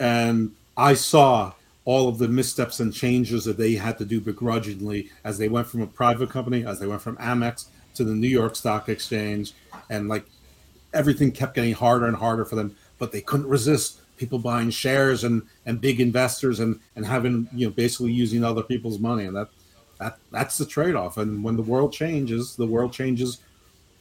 and 0.00 0.50
I 0.76 0.94
saw 0.94 1.52
all 1.84 2.08
of 2.08 2.18
the 2.18 2.26
missteps 2.26 2.80
and 2.80 2.92
changes 2.92 3.44
that 3.44 3.56
they 3.56 3.74
had 3.74 3.98
to 3.98 4.04
do 4.04 4.20
begrudgingly 4.20 5.10
as 5.22 5.38
they 5.38 5.48
went 5.48 5.68
from 5.68 5.80
a 5.80 5.86
private 5.86 6.28
company, 6.28 6.66
as 6.66 6.80
they 6.80 6.88
went 6.88 7.02
from 7.02 7.16
Amex 7.18 7.66
to 7.94 8.02
the 8.02 8.16
New 8.16 8.26
York 8.26 8.56
Stock 8.56 8.88
Exchange, 8.88 9.52
and 9.88 10.08
like 10.08 10.24
everything 10.92 11.30
kept 11.30 11.54
getting 11.54 11.72
harder 11.72 12.06
and 12.06 12.16
harder 12.16 12.44
for 12.44 12.56
them, 12.56 12.74
but 12.98 13.12
they 13.12 13.20
couldn't 13.20 13.48
resist 13.48 14.00
people 14.16 14.38
buying 14.38 14.70
shares 14.70 15.24
and 15.24 15.42
and 15.66 15.80
big 15.80 16.00
investors 16.00 16.60
and 16.60 16.80
and 16.96 17.06
having 17.06 17.48
you 17.52 17.66
know 17.66 17.72
basically 17.72 18.12
using 18.12 18.44
other 18.44 18.62
people's 18.62 18.98
money, 18.98 19.24
and 19.24 19.36
that 19.36 19.48
that 19.98 20.18
that's 20.30 20.58
the 20.58 20.66
trade 20.66 20.94
off. 20.94 21.16
And 21.16 21.42
when 21.42 21.56
the 21.56 21.62
world 21.62 21.92
changes, 21.92 22.56
the 22.56 22.66
world 22.66 22.92
changes 22.92 23.38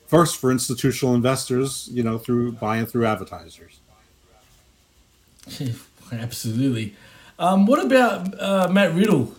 first 0.07 0.37
for 0.37 0.51
institutional 0.51 1.15
investors, 1.15 1.89
you 1.91 2.03
know, 2.03 2.17
through 2.17 2.53
buying 2.53 2.85
through 2.85 3.05
advertisers. 3.05 3.79
Absolutely. 6.11 6.95
Um, 7.39 7.65
what 7.65 7.85
about 7.85 8.39
uh, 8.39 8.67
Matt 8.71 8.95
Riddle? 8.95 9.35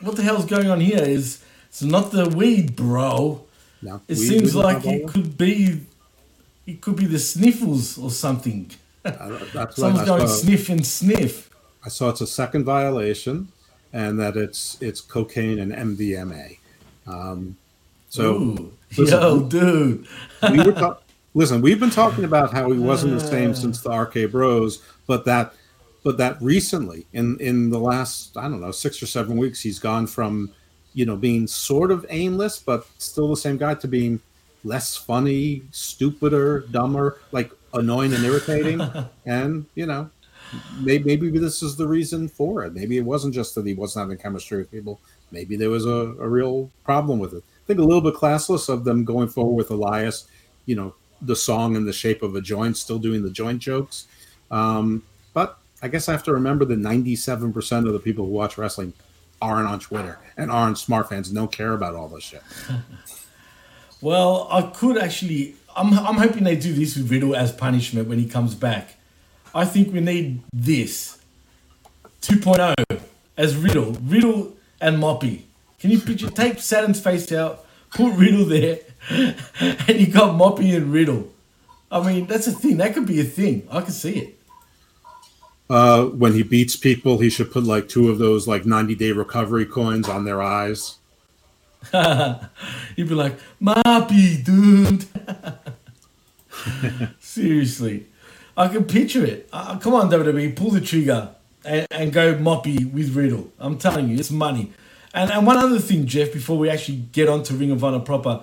What 0.00 0.16
the 0.16 0.22
hell's 0.22 0.44
going 0.44 0.70
on 0.70 0.80
here? 0.80 1.02
Is 1.02 1.42
it's 1.68 1.82
not 1.82 2.12
the 2.12 2.28
weed, 2.28 2.76
bro. 2.76 3.44
No, 3.82 4.00
it 4.08 4.16
weed 4.16 4.26
seems 4.26 4.54
like 4.54 4.86
it 4.86 5.08
could 5.08 5.36
be, 5.36 5.80
it 6.68 6.82
could 6.82 6.96
be 6.96 7.06
the 7.06 7.18
sniffles 7.18 7.96
or 7.96 8.10
something. 8.10 8.70
That's 9.02 9.76
Someone's 9.76 10.06
going 10.06 10.28
saw. 10.28 10.34
sniff 10.34 10.68
and 10.68 10.86
sniff. 10.86 11.50
I 11.84 11.88
saw 11.88 12.10
it's 12.10 12.20
a 12.20 12.26
second 12.26 12.64
violation, 12.64 13.48
and 13.94 14.20
that 14.20 14.36
it's 14.36 14.76
it's 14.82 15.00
cocaine 15.00 15.58
and 15.60 15.72
MDMA. 15.72 16.58
Um, 17.06 17.56
so, 18.10 18.34
Ooh. 18.34 18.72
listen, 18.98 19.20
Yo, 19.20 19.40
dude. 19.44 20.06
we 20.50 20.58
were 20.62 20.72
ta- 20.72 20.98
listen. 21.32 21.62
We've 21.62 21.80
been 21.80 21.88
talking 21.90 22.24
about 22.24 22.52
how 22.52 22.70
he 22.70 22.78
wasn't 22.90 23.14
the 23.14 23.26
same 23.26 23.54
since 23.54 23.80
the 23.80 23.90
RK 23.90 24.30
Bros, 24.30 24.82
but 25.06 25.24
that 25.24 25.54
but 26.04 26.18
that 26.18 26.36
recently 26.42 27.06
in 27.14 27.38
in 27.40 27.70
the 27.70 27.78
last 27.80 28.36
I 28.36 28.42
don't 28.42 28.60
know 28.60 28.72
six 28.72 29.02
or 29.02 29.06
seven 29.06 29.38
weeks, 29.38 29.62
he's 29.62 29.78
gone 29.78 30.06
from 30.06 30.52
you 30.92 31.06
know 31.06 31.16
being 31.16 31.46
sort 31.46 31.90
of 31.90 32.04
aimless 32.08 32.58
but 32.58 32.86
still 32.98 33.28
the 33.28 33.36
same 33.36 33.56
guy 33.56 33.74
to 33.74 33.86
being 33.86 34.20
less 34.64 34.96
funny, 34.96 35.62
stupider, 35.70 36.60
dumber, 36.70 37.18
like 37.32 37.52
annoying 37.74 38.12
and 38.12 38.24
irritating, 38.24 38.80
and 39.26 39.66
you 39.74 39.86
know. 39.86 40.10
Maybe, 40.80 41.04
maybe 41.04 41.38
this 41.38 41.62
is 41.62 41.76
the 41.76 41.86
reason 41.86 42.26
for 42.26 42.64
it. 42.64 42.72
Maybe 42.72 42.96
it 42.96 43.04
wasn't 43.04 43.34
just 43.34 43.54
that 43.54 43.66
he 43.66 43.74
wasn't 43.74 44.04
having 44.04 44.16
chemistry 44.16 44.56
with 44.56 44.70
people. 44.70 44.98
Maybe 45.30 45.56
there 45.56 45.68
was 45.68 45.84
a, 45.84 46.14
a 46.18 46.26
real 46.26 46.70
problem 46.84 47.18
with 47.18 47.34
it. 47.34 47.44
I 47.44 47.66
think 47.66 47.80
a 47.80 47.84
little 47.84 48.00
bit 48.00 48.14
classless 48.14 48.70
of 48.70 48.84
them 48.84 49.04
going 49.04 49.28
forward 49.28 49.56
with 49.56 49.70
Elias, 49.70 50.26
you 50.64 50.74
know, 50.74 50.94
the 51.20 51.36
song 51.36 51.76
in 51.76 51.84
the 51.84 51.92
shape 51.92 52.22
of 52.22 52.34
a 52.34 52.40
joint, 52.40 52.76
still 52.76 52.98
doing 52.98 53.22
the 53.22 53.30
joint 53.30 53.60
jokes. 53.60 54.06
Um, 54.50 55.02
but 55.34 55.58
I 55.82 55.88
guess 55.88 56.08
I 56.08 56.12
have 56.12 56.24
to 56.24 56.32
remember 56.32 56.64
that 56.64 56.78
97% 56.78 57.86
of 57.86 57.92
the 57.92 57.98
people 57.98 58.24
who 58.24 58.32
watch 58.32 58.56
wrestling 58.56 58.92
aren't 59.40 59.68
on 59.68 59.78
Twitter 59.78 60.18
and 60.36 60.50
aren't 60.50 60.78
smart 60.78 61.08
fans 61.08 61.28
and 61.28 61.36
don't 61.36 61.52
care 61.52 61.74
about 61.74 61.94
all 61.94 62.08
this 62.08 62.24
shit. 62.24 62.42
Well, 64.00 64.48
I 64.50 64.62
could 64.62 64.98
actually. 64.98 65.56
I'm, 65.76 65.96
I'm 65.98 66.16
hoping 66.16 66.44
they 66.44 66.56
do 66.56 66.72
this 66.72 66.96
with 66.96 67.10
Riddle 67.10 67.36
as 67.36 67.52
punishment 67.52 68.08
when 68.08 68.18
he 68.18 68.26
comes 68.26 68.54
back. 68.54 68.96
I 69.54 69.64
think 69.64 69.92
we 69.92 70.00
need 70.00 70.42
this 70.52 71.18
2.0 72.22 73.00
as 73.36 73.56
Riddle. 73.56 73.92
Riddle 74.02 74.56
and 74.80 74.98
Moppy. 74.98 75.42
Can 75.78 75.90
you 75.90 76.00
picture? 76.00 76.30
Take 76.30 76.58
Saturn's 76.58 77.00
face 77.00 77.30
out, 77.32 77.64
put 77.94 78.14
Riddle 78.14 78.44
there, 78.44 78.80
and 79.10 80.00
you 80.00 80.08
got 80.08 80.36
Moppy 80.36 80.76
and 80.76 80.92
Riddle. 80.92 81.30
I 81.90 82.04
mean, 82.06 82.26
that's 82.26 82.46
a 82.46 82.52
thing. 82.52 82.76
That 82.78 82.94
could 82.94 83.06
be 83.06 83.20
a 83.20 83.24
thing. 83.24 83.66
I 83.70 83.80
can 83.80 83.92
see 83.92 84.18
it. 84.18 84.34
Uh, 85.70 86.06
when 86.06 86.32
he 86.32 86.42
beats 86.42 86.76
people, 86.76 87.18
he 87.18 87.30
should 87.30 87.52
put 87.52 87.64
like 87.64 87.88
two 87.88 88.10
of 88.10 88.18
those 88.18 88.48
like 88.48 88.64
90 88.66 88.94
day 88.94 89.12
recovery 89.12 89.66
coins 89.66 90.08
on 90.08 90.24
their 90.24 90.42
eyes. 90.42 90.96
You'd 92.96 93.08
be 93.08 93.14
like, 93.14 93.38
Moppy, 93.60 94.44
dude. 94.44 95.04
Seriously. 97.20 98.06
I 98.56 98.68
can 98.68 98.84
picture 98.84 99.24
it. 99.24 99.48
Uh, 99.52 99.78
come 99.78 99.94
on, 99.94 100.10
WWE, 100.10 100.56
pull 100.56 100.70
the 100.70 100.80
trigger 100.80 101.30
and, 101.64 101.86
and 101.90 102.12
go 102.12 102.34
Moppy 102.34 102.90
with 102.92 103.14
Riddle. 103.14 103.52
I'm 103.58 103.78
telling 103.78 104.08
you, 104.08 104.18
it's 104.18 104.30
money. 104.30 104.72
And, 105.14 105.30
and 105.30 105.46
one 105.46 105.56
other 105.56 105.78
thing, 105.78 106.06
Jeff, 106.06 106.32
before 106.32 106.58
we 106.58 106.68
actually 106.68 106.98
get 107.12 107.28
on 107.28 107.42
to 107.44 107.54
Ring 107.54 107.70
of 107.70 107.82
Honor 107.82 108.00
proper, 108.00 108.42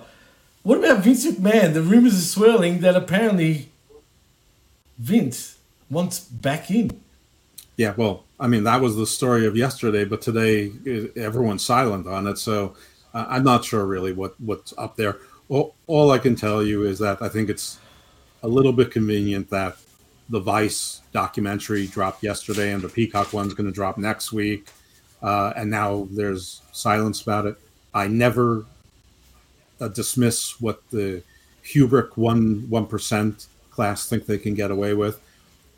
what 0.62 0.78
about 0.78 1.04
Vince 1.04 1.26
McMahon? 1.26 1.74
The 1.74 1.82
rumors 1.82 2.14
are 2.14 2.20
swirling 2.20 2.80
that 2.80 2.96
apparently 2.96 3.68
Vince 4.98 5.58
wants 5.90 6.20
back 6.20 6.70
in. 6.70 7.00
Yeah, 7.76 7.94
well, 7.96 8.24
I 8.40 8.48
mean, 8.48 8.64
that 8.64 8.80
was 8.80 8.96
the 8.96 9.06
story 9.06 9.46
of 9.46 9.56
yesterday, 9.56 10.04
but 10.04 10.22
today 10.22 10.72
everyone's 11.14 11.62
silent 11.62 12.06
on 12.06 12.26
it. 12.26 12.38
So 12.38 12.74
I'm 13.16 13.44
not 13.44 13.64
sure 13.64 13.86
really 13.86 14.12
what, 14.12 14.38
what's 14.40 14.74
up 14.76 14.96
there. 14.96 15.16
All, 15.48 15.74
all 15.86 16.10
I 16.10 16.18
can 16.18 16.36
tell 16.36 16.62
you 16.62 16.84
is 16.84 16.98
that 16.98 17.22
I 17.22 17.28
think 17.28 17.48
it's 17.48 17.78
a 18.42 18.48
little 18.48 18.72
bit 18.72 18.90
convenient 18.90 19.48
that 19.50 19.76
the 20.28 20.40
Vice 20.40 21.00
documentary 21.12 21.86
dropped 21.86 22.22
yesterday 22.22 22.72
and 22.72 22.82
the 22.82 22.88
Peacock 22.88 23.32
one's 23.32 23.54
going 23.54 23.68
to 23.68 23.72
drop 23.72 23.96
next 23.96 24.32
week. 24.32 24.68
Uh, 25.22 25.52
and 25.56 25.70
now 25.70 26.06
there's 26.10 26.62
silence 26.72 27.22
about 27.22 27.46
it. 27.46 27.56
I 27.94 28.06
never 28.06 28.66
uh, 29.80 29.88
dismiss 29.88 30.60
what 30.60 30.82
the 30.90 31.22
Hubrick 31.64 32.16
one 32.16 32.66
one 32.68 32.86
percent 32.86 33.46
class 33.70 34.08
think 34.08 34.26
they 34.26 34.38
can 34.38 34.54
get 34.54 34.70
away 34.70 34.94
with. 34.94 35.20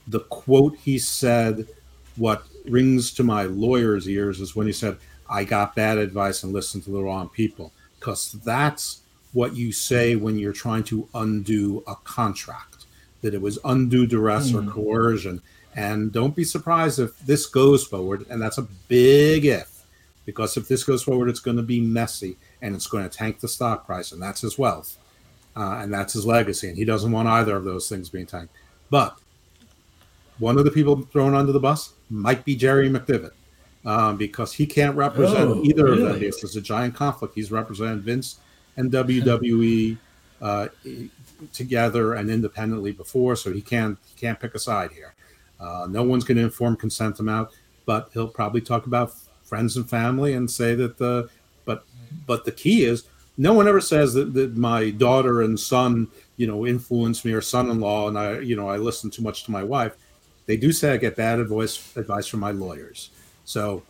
The 0.09 0.21
quote 0.21 0.77
he 0.77 0.99
said, 0.99 1.69
what 2.17 2.43
rings 2.67 3.13
to 3.15 3.23
my 3.23 3.45
lawyer's 3.45 4.09
ears, 4.09 4.41
is 4.41 4.57
when 4.57 4.67
he 4.67 4.73
said, 4.73 4.99
"I 5.29 5.45
got 5.45 5.75
bad 5.75 5.99
advice 5.99 6.43
and 6.43 6.53
listened 6.53 6.85
to 6.85 6.91
the 6.91 7.03
wrong 7.03 7.29
people," 7.29 7.73
because 7.99 8.33
that's 8.45 9.01
what 9.33 9.55
you 9.57 9.73
say 9.73 10.17
when 10.17 10.39
you're 10.39 10.53
trying 10.53 10.85
to 10.85 11.09
undo 11.15 11.83
a 11.87 11.95
contract. 12.05 12.87
That 13.23 13.35
it 13.35 13.41
was 13.41 13.59
undue 13.65 14.07
duress 14.07 14.55
or 14.55 14.63
Hmm. 14.63 14.71
coercion. 14.71 15.43
And 15.75 16.11
don't 16.13 16.35
be 16.35 16.45
surprised 16.45 16.99
if 16.99 17.19
this 17.21 17.47
goes 17.47 17.85
forward, 17.85 18.27
and 18.31 18.41
that's 18.41 18.59
a 18.59 18.67
big 18.89 19.45
if, 19.45 19.85
because 20.25 20.57
if 20.57 20.67
this 20.67 20.83
goes 20.83 21.03
forward, 21.03 21.29
it's 21.29 21.41
going 21.41 21.57
to 21.57 21.63
be 21.63 21.81
messy 21.81 22.37
and 22.63 22.75
it's 22.75 22.87
going 22.89 23.09
to 23.09 23.17
tank 23.17 23.39
the 23.39 23.49
stock 23.49 23.87
price, 23.87 24.11
and 24.11 24.21
that's 24.21 24.41
his 24.41 24.59
wealth, 24.59 24.97
uh, 25.57 25.79
and 25.81 25.93
that's 25.93 26.15
his 26.15 26.27
legacy, 26.27 26.69
and 26.69 26.77
he 26.77 26.85
doesn't 26.85 27.13
want 27.13 27.29
either 27.29 27.55
of 27.55 27.65
those 27.65 27.89
things 27.89 28.09
being 28.09 28.27
tanked. 28.27 28.53
But 28.91 29.19
one 30.39 30.59
of 30.59 30.65
the 30.65 30.71
people 30.71 31.03
thrown 31.13 31.35
under 31.35 31.53
the 31.53 31.61
bus 31.61 31.93
might 32.11 32.45
be 32.45 32.57
Jerry 32.57 32.89
McDevitt, 32.89 33.33
um, 33.85 34.17
because 34.17 34.53
he 34.53 34.67
can't 34.67 34.97
represent 34.97 35.51
Oh, 35.51 35.63
either 35.65 35.89
of 35.93 35.99
them. 35.99 36.07
really? 36.15 36.27
It's 36.27 36.57
a 36.57 36.61
giant 36.61 36.95
conflict. 36.95 37.35
He's 37.35 37.51
represented 37.51 38.03
Vince 38.03 38.39
and 38.77 38.91
WWE 38.91 39.97
uh, 40.43 40.69
together 41.53 42.15
and 42.15 42.31
independently 42.31 42.93
before, 42.93 43.37
so 43.37 43.53
he 43.53 43.61
can't 43.61 43.99
he 44.07 44.19
can't 44.21 44.39
pick 44.39 44.55
a 44.55 44.59
side 44.59 44.91
here. 44.93 45.15
Uh, 45.61 45.87
no 45.91 46.03
one's 46.03 46.25
going 46.25 46.39
to 46.39 46.45
inform 46.45 46.77
consent 46.77 47.19
him 47.19 47.29
out, 47.29 47.53
but 47.87 48.11
he'll 48.13 48.29
probably 48.29 48.61
talk 48.61 48.87
about 48.87 49.15
friends 49.45 49.77
and 49.77 49.89
family 49.89 50.35
and 50.35 50.51
say 50.51 50.75
that 50.75 50.99
the 50.99 51.29
but 51.65 51.85
but 52.27 52.45
the 52.45 52.53
key 52.53 52.85
is 52.85 53.05
no 53.41 53.53
one 53.53 53.67
ever 53.69 53.81
says 53.81 54.13
that, 54.15 54.35
that 54.35 54.57
my 54.57 54.91
daughter 54.91 55.43
and 55.43 55.59
son 55.59 56.07
you 56.37 56.47
know 56.47 56.67
influence 56.67 57.25
me 57.25 57.33
or 57.33 57.41
son-in-law 57.41 58.09
and 58.09 58.19
I 58.19 58.39
you 58.41 58.57
know 58.57 58.69
I 58.69 58.77
listen 58.77 59.11
too 59.11 59.23
much 59.23 59.45
to 59.45 59.51
my 59.51 59.63
wife. 59.65 59.95
They 60.47 60.57
do 60.57 60.71
say 60.73 60.93
I 60.93 60.97
get 60.97 61.17
bad 61.17 61.39
advice 61.41 61.97
advice 61.97 62.27
from 62.27 62.41
my 62.41 62.51
lawyers. 62.53 63.11
So 63.49 63.83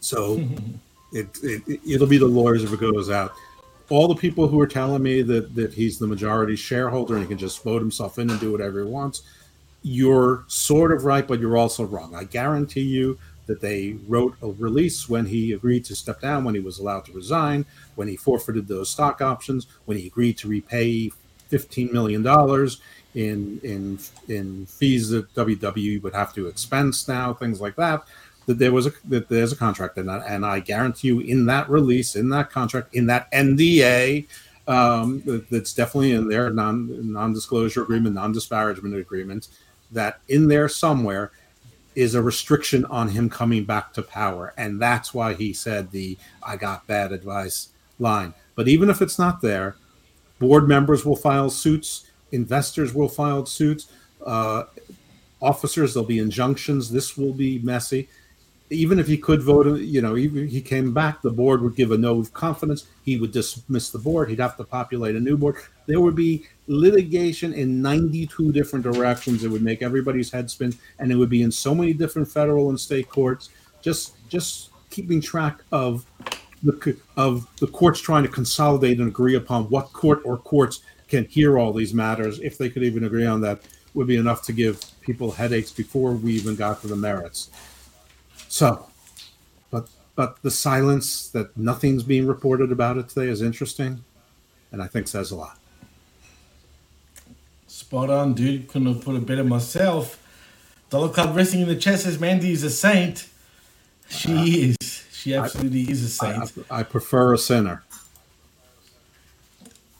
so 0.00 0.46
it, 1.12 1.26
it 1.42 1.80
it'll 1.88 2.06
be 2.06 2.18
the 2.18 2.26
lawyers 2.26 2.62
if 2.62 2.72
it 2.72 2.80
goes 2.80 3.10
out. 3.10 3.32
All 3.88 4.08
the 4.08 4.14
people 4.14 4.46
who 4.46 4.60
are 4.60 4.66
telling 4.66 5.02
me 5.02 5.22
that 5.22 5.54
that 5.54 5.72
he's 5.72 5.98
the 5.98 6.06
majority 6.06 6.54
shareholder 6.54 7.14
and 7.14 7.22
he 7.22 7.28
can 7.28 7.38
just 7.38 7.64
vote 7.64 7.80
himself 7.80 8.18
in 8.18 8.30
and 8.30 8.38
do 8.38 8.52
whatever 8.52 8.84
he 8.84 8.86
wants, 8.86 9.22
you're 9.82 10.44
sort 10.48 10.92
of 10.92 11.04
right, 11.04 11.26
but 11.26 11.40
you're 11.40 11.56
also 11.56 11.84
wrong. 11.84 12.14
I 12.14 12.24
guarantee 12.24 12.82
you 12.82 13.18
that 13.46 13.60
they 13.60 13.96
wrote 14.06 14.36
a 14.42 14.48
release 14.48 15.08
when 15.08 15.26
he 15.26 15.52
agreed 15.52 15.84
to 15.86 15.94
step 15.94 16.20
down, 16.20 16.44
when 16.44 16.54
he 16.54 16.60
was 16.60 16.78
allowed 16.78 17.04
to 17.06 17.12
resign, 17.12 17.66
when 17.94 18.08
he 18.08 18.16
forfeited 18.16 18.66
those 18.66 18.88
stock 18.88 19.20
options, 19.20 19.66
when 19.84 19.98
he 19.98 20.06
agreed 20.06 20.36
to 20.38 20.48
repay 20.48 21.10
fifteen 21.48 21.90
million 21.90 22.22
dollars 22.22 22.80
in 23.14 23.60
in 23.62 23.98
in 24.28 24.66
fees 24.66 25.08
that 25.10 25.32
WWE 25.34 26.02
would 26.02 26.14
have 26.14 26.34
to 26.34 26.48
expense 26.48 27.08
now, 27.08 27.32
things 27.32 27.60
like 27.60 27.76
that. 27.76 28.04
That 28.46 28.58
there 28.58 28.72
was 28.72 28.86
a 28.86 28.92
that 29.06 29.28
there's 29.28 29.52
a 29.52 29.56
contract 29.56 29.96
in 29.98 30.06
that, 30.06 30.24
and 30.26 30.44
I 30.44 30.60
guarantee 30.60 31.08
you, 31.08 31.20
in 31.20 31.46
that 31.46 31.68
release, 31.70 32.14
in 32.14 32.28
that 32.30 32.50
contract, 32.50 32.94
in 32.94 33.06
that 33.06 33.30
NDA, 33.32 34.26
um, 34.68 35.22
that- 35.24 35.48
that's 35.50 35.72
definitely 35.72 36.12
in 36.12 36.28
there, 36.28 36.50
non 36.50 37.12
non 37.12 37.32
disclosure 37.32 37.82
agreement, 37.82 38.14
non 38.14 38.32
disparagement 38.32 38.94
agreement, 38.96 39.48
that 39.92 40.20
in 40.28 40.48
there 40.48 40.68
somewhere 40.68 41.30
is 41.94 42.14
a 42.14 42.22
restriction 42.22 42.84
on 42.86 43.08
him 43.08 43.30
coming 43.30 43.64
back 43.64 43.92
to 43.94 44.02
power, 44.02 44.52
and 44.56 44.80
that's 44.80 45.14
why 45.14 45.32
he 45.32 45.52
said 45.52 45.90
the 45.90 46.18
"I 46.42 46.56
got 46.56 46.86
bad 46.86 47.12
advice, 47.12 47.68
line. 47.98 48.34
But 48.54 48.68
even 48.68 48.90
if 48.90 49.00
it's 49.00 49.18
not 49.18 49.40
there, 49.40 49.76
board 50.38 50.68
members 50.68 51.04
will 51.04 51.16
file 51.16 51.50
suits, 51.50 52.04
investors 52.32 52.92
will 52.92 53.08
file 53.08 53.46
suits, 53.46 53.86
uh, 54.24 54.64
officers, 55.40 55.94
there'll 55.94 56.06
be 56.06 56.18
injunctions. 56.18 56.90
This 56.90 57.16
will 57.16 57.32
be 57.32 57.58
messy. 57.60 58.08
Even 58.70 58.98
if 58.98 59.06
he 59.06 59.18
could 59.18 59.42
vote, 59.42 59.78
you 59.80 60.00
know, 60.00 60.16
even 60.16 60.48
he 60.48 60.60
came 60.60 60.94
back, 60.94 61.20
the 61.22 61.30
board 61.30 61.60
would 61.62 61.76
give 61.76 61.92
a 61.92 61.98
no 61.98 62.18
of 62.18 62.32
confidence. 62.32 62.86
He 63.04 63.18
would 63.18 63.30
dismiss 63.30 63.90
the 63.90 63.98
board. 63.98 64.30
He'd 64.30 64.40
have 64.40 64.56
to 64.56 64.64
populate 64.64 65.16
a 65.16 65.20
new 65.20 65.36
board. 65.36 65.56
There 65.86 66.00
would 66.00 66.16
be 66.16 66.46
litigation 66.66 67.52
in 67.52 67.82
92 67.82 68.52
different 68.52 68.82
directions. 68.82 69.44
It 69.44 69.50
would 69.50 69.62
make 69.62 69.82
everybody's 69.82 70.30
head 70.30 70.50
spin, 70.50 70.74
and 70.98 71.12
it 71.12 71.16
would 71.16 71.28
be 71.28 71.42
in 71.42 71.52
so 71.52 71.74
many 71.74 71.92
different 71.92 72.26
federal 72.26 72.70
and 72.70 72.80
state 72.80 73.08
courts. 73.10 73.50
Just, 73.82 74.14
just 74.28 74.70
keeping 74.90 75.20
track 75.20 75.60
of 75.70 76.06
the 76.62 76.96
of 77.16 77.46
the 77.58 77.66
courts 77.66 78.00
trying 78.00 78.22
to 78.22 78.28
consolidate 78.28 78.98
and 78.98 79.08
agree 79.08 79.34
upon 79.34 79.64
what 79.64 79.92
court 79.92 80.22
or 80.24 80.38
courts 80.38 80.80
can 81.08 81.26
hear 81.26 81.58
all 81.58 81.72
these 81.72 81.92
matters, 81.92 82.40
if 82.40 82.56
they 82.56 82.70
could 82.70 82.82
even 82.82 83.04
agree 83.04 83.26
on 83.26 83.40
that, 83.42 83.60
would 83.92 84.06
be 84.06 84.16
enough 84.16 84.42
to 84.42 84.52
give 84.52 84.80
people 85.00 85.30
headaches 85.30 85.70
before 85.70 86.12
we 86.12 86.32
even 86.32 86.56
got 86.56 86.80
to 86.80 86.88
the 86.88 86.96
merits. 86.96 87.50
So, 88.54 88.86
but 89.72 89.88
but 90.14 90.40
the 90.42 90.50
silence 90.52 91.26
that 91.30 91.56
nothing's 91.56 92.04
being 92.04 92.24
reported 92.24 92.70
about 92.70 92.98
it 92.98 93.08
today 93.08 93.26
is 93.26 93.42
interesting, 93.42 94.04
and 94.70 94.80
I 94.80 94.86
think 94.86 95.08
says 95.08 95.32
a 95.32 95.34
lot. 95.34 95.58
Spot 97.66 98.10
on, 98.10 98.32
dude. 98.34 98.68
Couldn't 98.68 98.94
have 98.94 99.04
put 99.04 99.16
it 99.16 99.26
better 99.26 99.42
myself. 99.42 100.22
Dollar 100.88 101.08
Club 101.08 101.34
Wrestling 101.34 101.62
in 101.62 101.68
the 101.68 101.74
chat 101.74 101.98
says 101.98 102.20
Mandy 102.20 102.52
is 102.52 102.62
a 102.62 102.70
saint. 102.70 103.28
She 104.08 104.32
uh, 104.32 104.44
is. 104.44 105.04
She 105.10 105.34
absolutely 105.34 105.90
is 105.90 106.04
a 106.04 106.08
saint. 106.08 106.52
I, 106.70 106.78
I 106.78 106.82
prefer 106.84 107.34
a 107.34 107.38
sinner. 107.38 107.82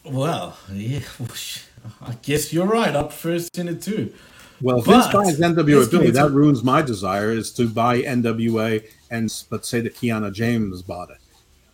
well, 0.04 0.56
yeah. 0.72 1.00
I 2.00 2.12
guess 2.22 2.52
you're 2.52 2.66
right. 2.66 2.94
I 2.94 3.02
prefer 3.02 3.40
Sinner 3.52 3.74
too. 3.74 4.14
Well, 4.60 4.78
if 4.78 4.84
But- 4.86 5.10
Vince 5.12 5.12
buys 5.12 5.40
NWA 5.40 5.86
Billy, 5.90 6.10
that 6.10 6.30
ruins 6.30 6.62
my 6.62 6.80
desire 6.82 7.30
is 7.32 7.50
to 7.52 7.68
buy 7.68 8.02
NWA 8.02 8.82
and 9.10 9.26
s- 9.30 9.44
but 9.48 9.66
say 9.66 9.80
that 9.80 9.96
Kiana 9.96 10.32
James 10.32 10.82
bought 10.82 11.10
it 11.10 11.18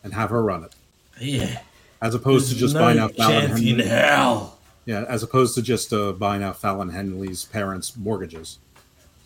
and 0.03 0.15
have 0.15 0.31
her 0.31 0.43
run 0.43 0.65
it. 0.65 0.73
Yeah. 1.21 1.61
As 2.03 2.15
opposed 2.15 2.49
to 2.51 2.55
just 2.57 2.75
no 2.75 2.81
buying 2.81 2.99
out 2.99 3.15
Fallon 3.15 3.51
Henley. 3.51 3.85
hell. 3.85 4.59
Yeah, 4.87 5.05
as 5.09 5.23
opposed 5.23 5.55
to 5.57 5.63
just 5.63 5.93
uh, 5.93 6.13
buying 6.13 6.43
out 6.43 6.59
Fallon 6.61 6.89
Henley's 6.89 7.45
parents' 7.45 7.95
mortgages, 7.97 8.59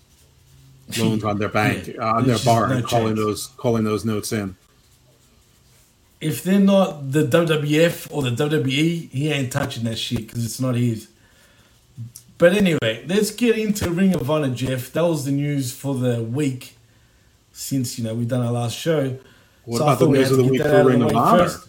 loans 0.98 1.22
on 1.24 1.38
their 1.38 1.48
bank, 1.48 1.86
Yeah, 1.86 1.94
uh, 2.00 2.14
on 2.14 2.26
their 2.26 2.34
there's 2.34 2.44
bar, 2.44 2.68
no 2.68 2.74
and 2.76 2.84
calling 2.84 3.14
chance. 3.14 3.18
those 3.20 3.46
calling 3.56 3.84
those 3.84 4.04
notes 4.04 4.32
in. 4.32 4.56
If 6.20 6.42
they're 6.42 6.58
not 6.58 7.12
the 7.12 7.24
WWF 7.24 8.08
or 8.10 8.22
the 8.22 8.30
WWE, 8.30 9.10
he 9.10 9.30
ain't 9.30 9.52
touching 9.52 9.84
that 9.84 9.98
shit 9.98 10.26
because 10.26 10.44
it's 10.44 10.60
not 10.60 10.74
his. 10.74 11.08
But 12.38 12.52
anyway, 12.54 13.04
let's 13.06 13.30
get 13.30 13.56
into 13.56 13.90
Ring 13.90 14.14
of 14.14 14.28
Honor, 14.30 14.50
Jeff. 14.54 14.92
That 14.92 15.02
was 15.04 15.24
the 15.24 15.30
news 15.32 15.72
for 15.72 15.94
the 15.94 16.22
week 16.22 16.76
since 17.52 17.96
you 17.98 18.04
know 18.04 18.14
we've 18.14 18.28
done 18.28 18.44
our 18.44 18.52
last 18.52 18.76
show. 18.76 19.18
What 19.64 19.78
So 19.78 19.84
about 19.84 19.98
the 20.00 20.08
news 20.08 20.30
of 20.30 20.38
the 20.38 20.44
week 20.44 20.62
for 20.62 20.68
of 20.68 20.86
Ring 20.86 21.02
of 21.02 21.14
Honor? 21.16 21.44
first. 21.48 21.68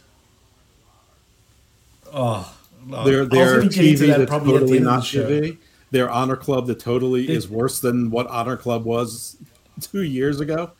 Oh, 2.11 2.55
no, 2.85 3.03
Their 3.03 3.25
their 3.25 3.57
gonna 3.57 3.69
get 3.69 3.77
into 3.85 4.03
TV 4.03 4.07
that 4.07 4.17
that's 4.19 4.29
probably 4.29 4.53
totally 4.53 4.79
not 4.79 5.03
show. 5.03 5.27
TV. 5.29 5.57
Their 5.91 6.09
Honor 6.09 6.35
Club 6.35 6.67
that 6.67 6.79
totally 6.79 7.29
is 7.29 7.47
worse 7.47 7.79
than 7.79 8.09
what 8.09 8.27
Honor 8.27 8.57
Club 8.57 8.85
was 8.85 9.37
two 9.81 10.01
years 10.01 10.39
ago. 10.39 10.71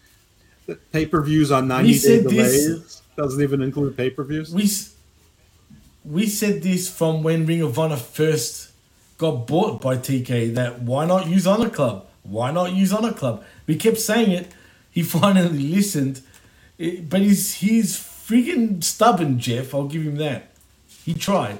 Pay 0.92 1.06
per 1.06 1.22
views 1.22 1.52
on 1.52 1.68
ninety 1.68 1.92
day 1.94 1.98
said 1.98 2.24
this- 2.26 2.32
delays 2.66 3.02
doesn't 3.16 3.42
even 3.42 3.62
include 3.62 3.96
pay 3.96 4.10
per 4.10 4.24
views. 4.24 4.52
We 4.54 4.70
we 6.04 6.28
said 6.28 6.64
this 6.64 6.90
from 6.90 7.22
when 7.24 7.46
Ring 7.46 7.62
of 7.62 7.78
Honor 7.78 7.98
first 7.98 8.70
got 9.18 9.48
bought 9.48 9.82
by 9.82 9.98
TK 9.98 10.54
that 10.56 10.82
why 10.82 11.06
not 11.06 11.28
use 11.28 11.48
Honor 11.48 11.70
Club? 11.70 12.06
Why 12.24 12.52
not 12.52 12.74
use 12.74 12.92
Honor 12.92 13.14
Club? 13.14 13.44
We 13.68 13.76
kept 13.76 14.00
saying 14.00 14.32
it. 14.32 14.52
He 14.92 15.04
finally 15.18 15.50
listened, 15.60 16.22
It- 16.78 17.10
but 17.10 17.22
he's 17.22 17.56
he's 17.56 17.98
freaking 17.98 18.84
stubborn, 18.84 19.40
Jeff. 19.40 19.74
I'll 19.74 19.88
give 19.88 20.02
him 20.04 20.18
that. 20.18 20.52
He 21.04 21.14
tried. 21.14 21.60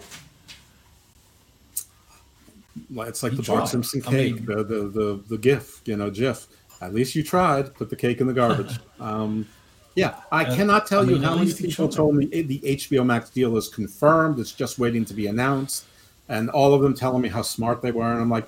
It's 2.98 3.24
like 3.24 3.32
He 3.34 3.38
the 3.38 3.44
Bart. 3.44 3.70
Simpson 3.70 4.02
I 4.08 4.12
cake, 4.12 4.36
mean- 4.36 4.46
the, 4.46 4.64
the 4.64 4.88
the 4.90 5.24
the 5.30 5.38
GIF, 5.38 5.82
you 5.86 5.96
know, 5.98 6.10
Jeff. 6.10 6.48
At 6.82 6.94
least 6.94 7.16
you 7.16 7.24
tried. 7.24 7.74
Put 7.74 7.90
the 7.90 7.96
cake 7.96 8.20
in 8.22 8.28
the 8.28 8.34
garbage. 8.34 8.78
um, 9.00 9.48
yeah, 9.96 10.16
I 10.32 10.44
Uh, 10.44 10.56
cannot 10.56 10.88
tell 10.88 11.02
I 11.02 11.04
you 11.06 11.12
mean, 11.14 11.24
how 11.24 11.36
many 11.36 11.54
people 11.54 11.88
told 11.88 12.16
me 12.16 12.26
the 12.26 12.60
HBO 12.60 13.06
Max 13.06 13.30
deal 13.30 13.56
is 13.56 13.70
confirmed. 13.70 14.40
It's 14.40 14.52
just 14.52 14.78
waiting 14.78 15.06
to 15.06 15.14
be 15.14 15.28
announced, 15.28 15.86
and 16.30 16.50
all 16.50 16.74
of 16.74 16.82
them 16.82 16.94
telling 16.94 17.22
me 17.22 17.30
how 17.30 17.42
smart 17.42 17.82
they 17.82 17.92
were, 17.92 18.12
and 18.12 18.22
I'm 18.22 18.30
like, 18.30 18.48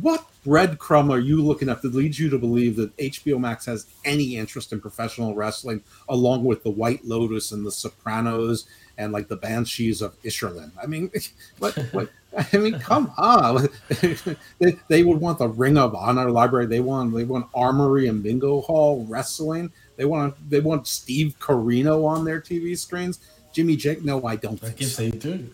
what 0.00 0.24
breadcrumb 0.46 1.10
are 1.10 1.18
you 1.18 1.42
looking 1.42 1.68
at 1.68 1.82
that 1.82 1.94
leads 1.94 2.18
you 2.18 2.30
to 2.30 2.38
believe 2.38 2.76
that 2.76 2.96
HBO 2.96 3.40
Max 3.40 3.66
has 3.66 3.86
any 4.04 4.36
interest 4.36 4.72
in 4.72 4.80
professional 4.80 5.34
wrestling, 5.34 5.82
along 6.08 6.44
with 6.44 6.62
the 6.62 6.70
White 6.70 7.04
Lotus 7.04 7.52
and 7.52 7.66
the 7.66 7.72
Sopranos 7.72 8.66
and 8.98 9.12
like 9.12 9.28
the 9.28 9.36
Banshees 9.36 10.00
of 10.00 10.20
Inisherin? 10.22 10.70
I 10.80 10.86
mean, 10.86 11.10
what? 11.58 11.74
what 11.92 12.08
I 12.52 12.56
mean, 12.58 12.78
come 12.78 13.12
on! 13.18 13.68
they, 14.60 14.76
they 14.86 15.02
would 15.02 15.20
want 15.20 15.38
the 15.38 15.48
Ring 15.48 15.76
of 15.76 15.96
Honor 15.96 16.30
library. 16.30 16.66
They 16.66 16.80
want 16.80 17.12
they 17.12 17.24
want 17.24 17.48
Armory 17.52 18.06
and 18.06 18.22
Bingo 18.22 18.60
Hall 18.60 19.04
wrestling. 19.08 19.72
They 19.96 20.04
want 20.04 20.36
they 20.48 20.60
want 20.60 20.86
Steve 20.86 21.34
Corino 21.40 22.06
on 22.06 22.24
their 22.24 22.40
TV 22.40 22.78
screens. 22.78 23.18
Jimmy 23.52 23.74
Jake? 23.74 24.04
No, 24.04 24.24
I 24.24 24.36
don't. 24.36 24.62
I 24.62 24.66
think 24.68 24.76
guess 24.78 24.94
so. 24.94 25.02
they 25.02 25.10
do. 25.10 25.50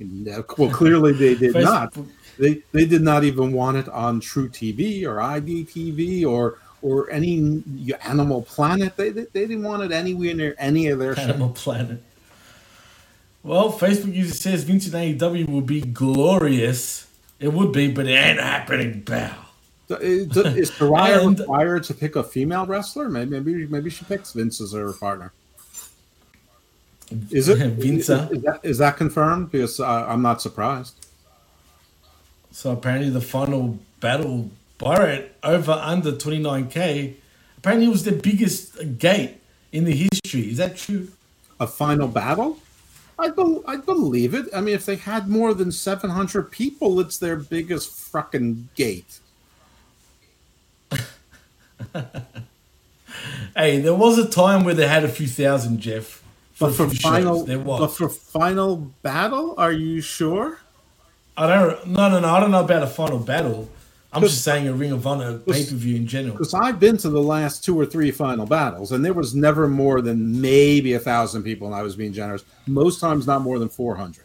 No, 0.00 0.44
well, 0.58 0.70
clearly 0.70 1.12
they 1.12 1.34
did 1.34 1.54
not. 1.54 1.96
They 2.38 2.62
they 2.72 2.84
did 2.84 3.02
not 3.02 3.24
even 3.24 3.52
want 3.52 3.76
it 3.76 3.88
on 3.88 4.20
True 4.20 4.48
TV 4.48 5.04
or 5.04 5.16
IDTV 5.16 6.26
or 6.26 6.58
or 6.82 7.10
any 7.10 7.62
Animal 8.04 8.42
Planet. 8.42 8.96
They, 8.96 9.10
they 9.10 9.26
they 9.32 9.46
didn't 9.46 9.62
want 9.62 9.82
it 9.82 9.92
anywhere 9.92 10.34
near 10.34 10.54
any 10.58 10.88
of 10.88 10.98
their 10.98 11.18
Animal 11.18 11.50
Planet. 11.50 12.02
Well, 13.42 13.70
Facebook 13.72 14.14
user 14.14 14.34
says 14.34 14.64
Vincent 14.64 14.94
AEW 14.94 15.48
will 15.48 15.60
be 15.60 15.82
glorious. 15.82 17.06
It 17.38 17.52
would 17.52 17.72
be, 17.72 17.92
but 17.92 18.06
it 18.06 18.12
ain't 18.12 18.40
happening, 18.40 19.02
pal. 19.02 19.28
shows. 19.88 19.98
Uh, 19.98 20.00
is, 20.00 20.36
is 20.36 20.70
Saraya 20.70 21.22
And- 21.26 21.38
required 21.38 21.84
to 21.84 21.94
pick 21.94 22.16
a 22.16 22.24
female 22.24 22.64
wrestler? 22.66 23.08
Maybe 23.10 23.30
maybe 23.30 23.66
maybe 23.66 23.90
she 23.90 24.04
picks 24.06 24.32
Vince 24.32 24.60
as 24.60 24.72
her 24.72 24.92
partner. 24.94 25.32
Is 27.30 27.48
it 27.48 27.58
Vince? 27.80 28.08
Is, 28.10 28.30
is 28.32 28.42
that, 28.42 28.60
is 28.64 28.78
that 28.78 28.96
confirmed? 28.96 29.52
Because 29.52 29.80
uh, 29.80 30.06
I'm 30.08 30.22
not 30.22 30.42
surprised. 30.42 31.06
So 32.52 32.72
apparently 32.72 33.10
the 33.10 33.22
final 33.22 33.80
battle 34.00 34.50
Barrett 34.78 35.36
over 35.42 35.72
under 35.72 36.12
29k. 36.12 37.14
Apparently 37.58 37.86
it 37.86 37.90
was 37.90 38.04
the 38.04 38.12
biggest 38.12 38.98
gate 38.98 39.40
in 39.72 39.84
the 39.84 39.92
history. 39.94 40.50
Is 40.50 40.58
that 40.58 40.76
true? 40.76 41.08
A 41.60 41.66
final 41.66 42.08
battle? 42.08 42.58
I 43.18 43.30
bel 43.30 43.62
I 43.66 43.76
believe 43.76 44.34
it. 44.34 44.46
I 44.54 44.60
mean, 44.62 44.74
if 44.74 44.86
they 44.86 44.96
had 44.96 45.28
more 45.28 45.54
than 45.54 45.72
700 45.72 46.50
people, 46.50 47.00
it's 47.00 47.18
their 47.18 47.36
biggest 47.36 47.92
fucking 47.92 48.70
gate. 48.76 49.20
Hey, 53.56 53.80
there 53.80 53.94
was 53.94 54.18
a 54.18 54.28
time 54.28 54.64
where 54.64 54.74
they 54.74 54.88
had 54.88 55.04
a 55.04 55.08
few 55.08 55.28
thousand, 55.28 55.80
Jeff. 55.80 56.23
But 56.58 56.72
for 56.74 56.88
final, 56.88 57.38
shows. 57.38 57.46
there 57.46 57.58
was. 57.58 57.80
but 57.80 57.88
for 57.88 58.08
final 58.08 58.76
battle, 59.02 59.54
are 59.58 59.72
you 59.72 60.00
sure? 60.00 60.58
I 61.36 61.46
don't. 61.48 61.86
No, 61.88 62.08
no, 62.08 62.20
no. 62.20 62.28
I 62.28 62.38
don't 62.40 62.50
know 62.52 62.62
about 62.62 62.82
a 62.82 62.86
final 62.86 63.18
battle. 63.18 63.68
I'm 64.12 64.22
just 64.22 64.44
saying 64.44 64.68
a 64.68 64.72
Ring 64.72 64.92
of 64.92 65.04
Honor 65.04 65.38
pay 65.38 65.64
per 65.66 65.74
view 65.74 65.96
in 65.96 66.06
general. 66.06 66.34
Because 66.34 66.54
I've 66.54 66.78
been 66.78 66.96
to 66.98 67.10
the 67.10 67.20
last 67.20 67.64
two 67.64 67.76
or 67.78 67.84
three 67.84 68.12
final 68.12 68.46
battles, 68.46 68.92
and 68.92 69.04
there 69.04 69.12
was 69.12 69.34
never 69.34 69.66
more 69.66 70.00
than 70.00 70.40
maybe 70.40 70.92
a 70.92 71.00
thousand 71.00 71.42
people, 71.42 71.66
and 71.66 71.74
I 71.74 71.82
was 71.82 71.96
being 71.96 72.12
generous. 72.12 72.44
Most 72.68 73.00
times, 73.00 73.26
not 73.26 73.42
more 73.42 73.58
than 73.58 73.68
400. 73.68 74.22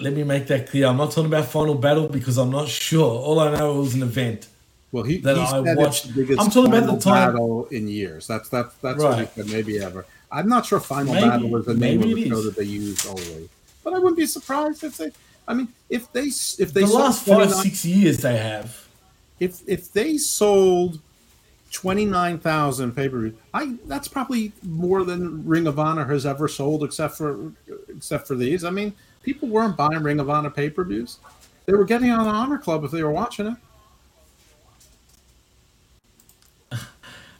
Let 0.00 0.12
me 0.12 0.24
make 0.24 0.48
that 0.48 0.68
clear. 0.68 0.86
I'm 0.88 0.96
not 0.96 1.12
talking 1.12 1.26
about 1.26 1.46
final 1.46 1.74
battle 1.76 2.08
because 2.08 2.36
I'm 2.36 2.50
not 2.50 2.68
sure. 2.68 3.04
All 3.18 3.38
I 3.38 3.56
know 3.56 3.74
was 3.76 3.94
an 3.94 4.02
event. 4.02 4.48
Well, 4.92 5.04
he, 5.04 5.18
that 5.18 5.36
he 5.36 5.42
I 5.42 5.60
watched. 5.60 6.06
it's 6.06 6.14
the 6.14 6.22
biggest 6.22 6.40
I'm 6.40 6.50
talking 6.50 6.74
about 6.74 6.94
the 6.94 7.00
time. 7.00 7.32
battle 7.32 7.66
in 7.70 7.86
years. 7.88 8.26
That's 8.26 8.48
that's 8.48 8.74
that's 8.76 9.02
what 9.02 9.14
he 9.14 9.20
Right. 9.20 9.34
said. 9.34 9.46
Maybe 9.48 9.78
ever. 9.80 10.04
I'm 10.30 10.48
not 10.48 10.66
sure 10.66 10.80
final 10.80 11.14
Maybe- 11.14 11.28
battle 11.28 11.48
was 11.48 11.66
the 11.66 11.74
name 11.74 12.02
of 12.02 12.08
the 12.08 12.28
show 12.28 12.42
that 12.42 12.56
they 12.56 12.64
used 12.64 13.06
only. 13.06 13.48
But 13.84 13.94
I 13.94 13.98
wouldn't 13.98 14.16
be 14.16 14.26
surprised 14.26 14.82
if 14.84 14.96
they. 14.96 15.12
I 15.48 15.54
mean, 15.54 15.68
if 15.88 16.12
they 16.12 16.24
if 16.24 16.72
they 16.72 16.80
the 16.82 16.86
sold 16.88 17.00
last 17.00 17.24
five 17.24 17.36
29 17.36 17.62
six 17.62 17.84
years 17.84 18.18
they 18.18 18.36
have. 18.36 18.86
if 19.38 19.60
if 19.68 19.92
they 19.92 20.18
sold 20.18 21.00
twenty 21.70 22.04
nine 22.04 22.38
thousand 22.38 22.96
pay 22.96 23.08
per 23.08 23.20
views, 23.20 23.34
I 23.54 23.76
that's 23.86 24.08
probably 24.08 24.50
more 24.64 25.04
than 25.04 25.46
Ring 25.46 25.68
of 25.68 25.78
Honor 25.78 26.04
has 26.06 26.26
ever 26.26 26.48
sold, 26.48 26.82
except 26.82 27.14
for 27.16 27.52
except 27.88 28.26
for 28.26 28.34
these. 28.34 28.64
I 28.64 28.70
mean, 28.70 28.92
people 29.22 29.48
weren't 29.48 29.76
buying 29.76 30.02
Ring 30.02 30.18
of 30.18 30.28
Honor 30.30 30.50
pay 30.50 30.68
per 30.68 30.82
views; 30.82 31.18
they 31.66 31.74
were 31.74 31.84
getting 31.84 32.10
on 32.10 32.24
the 32.24 32.30
Honor 32.30 32.58
Club 32.58 32.82
if 32.82 32.90
they 32.90 33.04
were 33.04 33.12
watching 33.12 33.46
it. 33.46 33.56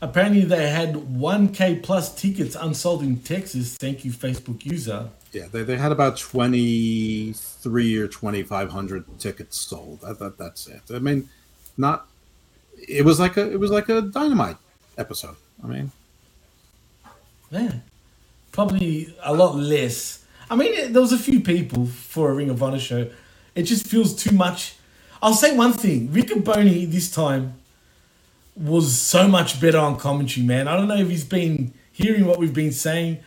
Apparently, 0.00 0.42
they 0.42 0.68
had 0.68 0.94
1K 0.94 1.82
plus 1.82 2.14
tickets 2.14 2.54
unsold 2.54 3.02
in 3.02 3.18
Texas. 3.20 3.76
Thank 3.76 4.04
you, 4.04 4.12
Facebook 4.12 4.64
user. 4.64 5.08
Yeah, 5.32 5.46
they, 5.50 5.62
they 5.62 5.76
had 5.76 5.92
about 5.92 6.16
twenty 6.16 7.32
three 7.34 7.96
or 7.98 8.08
twenty 8.08 8.42
five 8.42 8.70
hundred 8.70 9.04
tickets 9.18 9.60
sold. 9.60 10.00
I 10.06 10.14
that 10.14 10.38
that's 10.38 10.66
it. 10.66 10.80
I 10.90 10.98
mean, 10.98 11.28
not. 11.76 12.06
It 12.88 13.04
was 13.04 13.20
like 13.20 13.36
a 13.36 13.50
it 13.50 13.60
was 13.60 13.70
like 13.70 13.88
a 13.90 14.00
dynamite 14.00 14.56
episode. 14.96 15.36
I 15.62 15.66
mean, 15.66 15.92
Yeah. 17.50 17.72
Probably 18.52 19.14
a 19.22 19.34
lot 19.34 19.56
less. 19.56 20.24
I 20.48 20.56
mean, 20.56 20.92
there 20.92 21.02
was 21.02 21.12
a 21.12 21.18
few 21.18 21.40
people 21.40 21.84
for 21.86 22.30
a 22.30 22.34
Ring 22.34 22.48
of 22.48 22.62
Honor 22.62 22.78
show. 22.78 23.10
It 23.54 23.64
just 23.64 23.86
feels 23.86 24.14
too 24.14 24.34
much. 24.34 24.76
I'll 25.20 25.34
say 25.34 25.54
one 25.54 25.74
thing. 25.74 26.08
Riccaboni 26.08 26.90
this 26.90 27.10
time 27.10 27.54
was 28.56 28.98
so 28.98 29.28
much 29.28 29.60
better 29.60 29.78
on 29.78 29.98
commentary, 29.98 30.46
man. 30.46 30.66
I 30.68 30.76
don't 30.76 30.88
know 30.88 30.96
if 30.96 31.08
he's 31.08 31.24
been 31.24 31.72
hearing 31.92 32.26
what 32.26 32.38
we've 32.38 32.54
been 32.54 32.72
saying. 32.72 33.18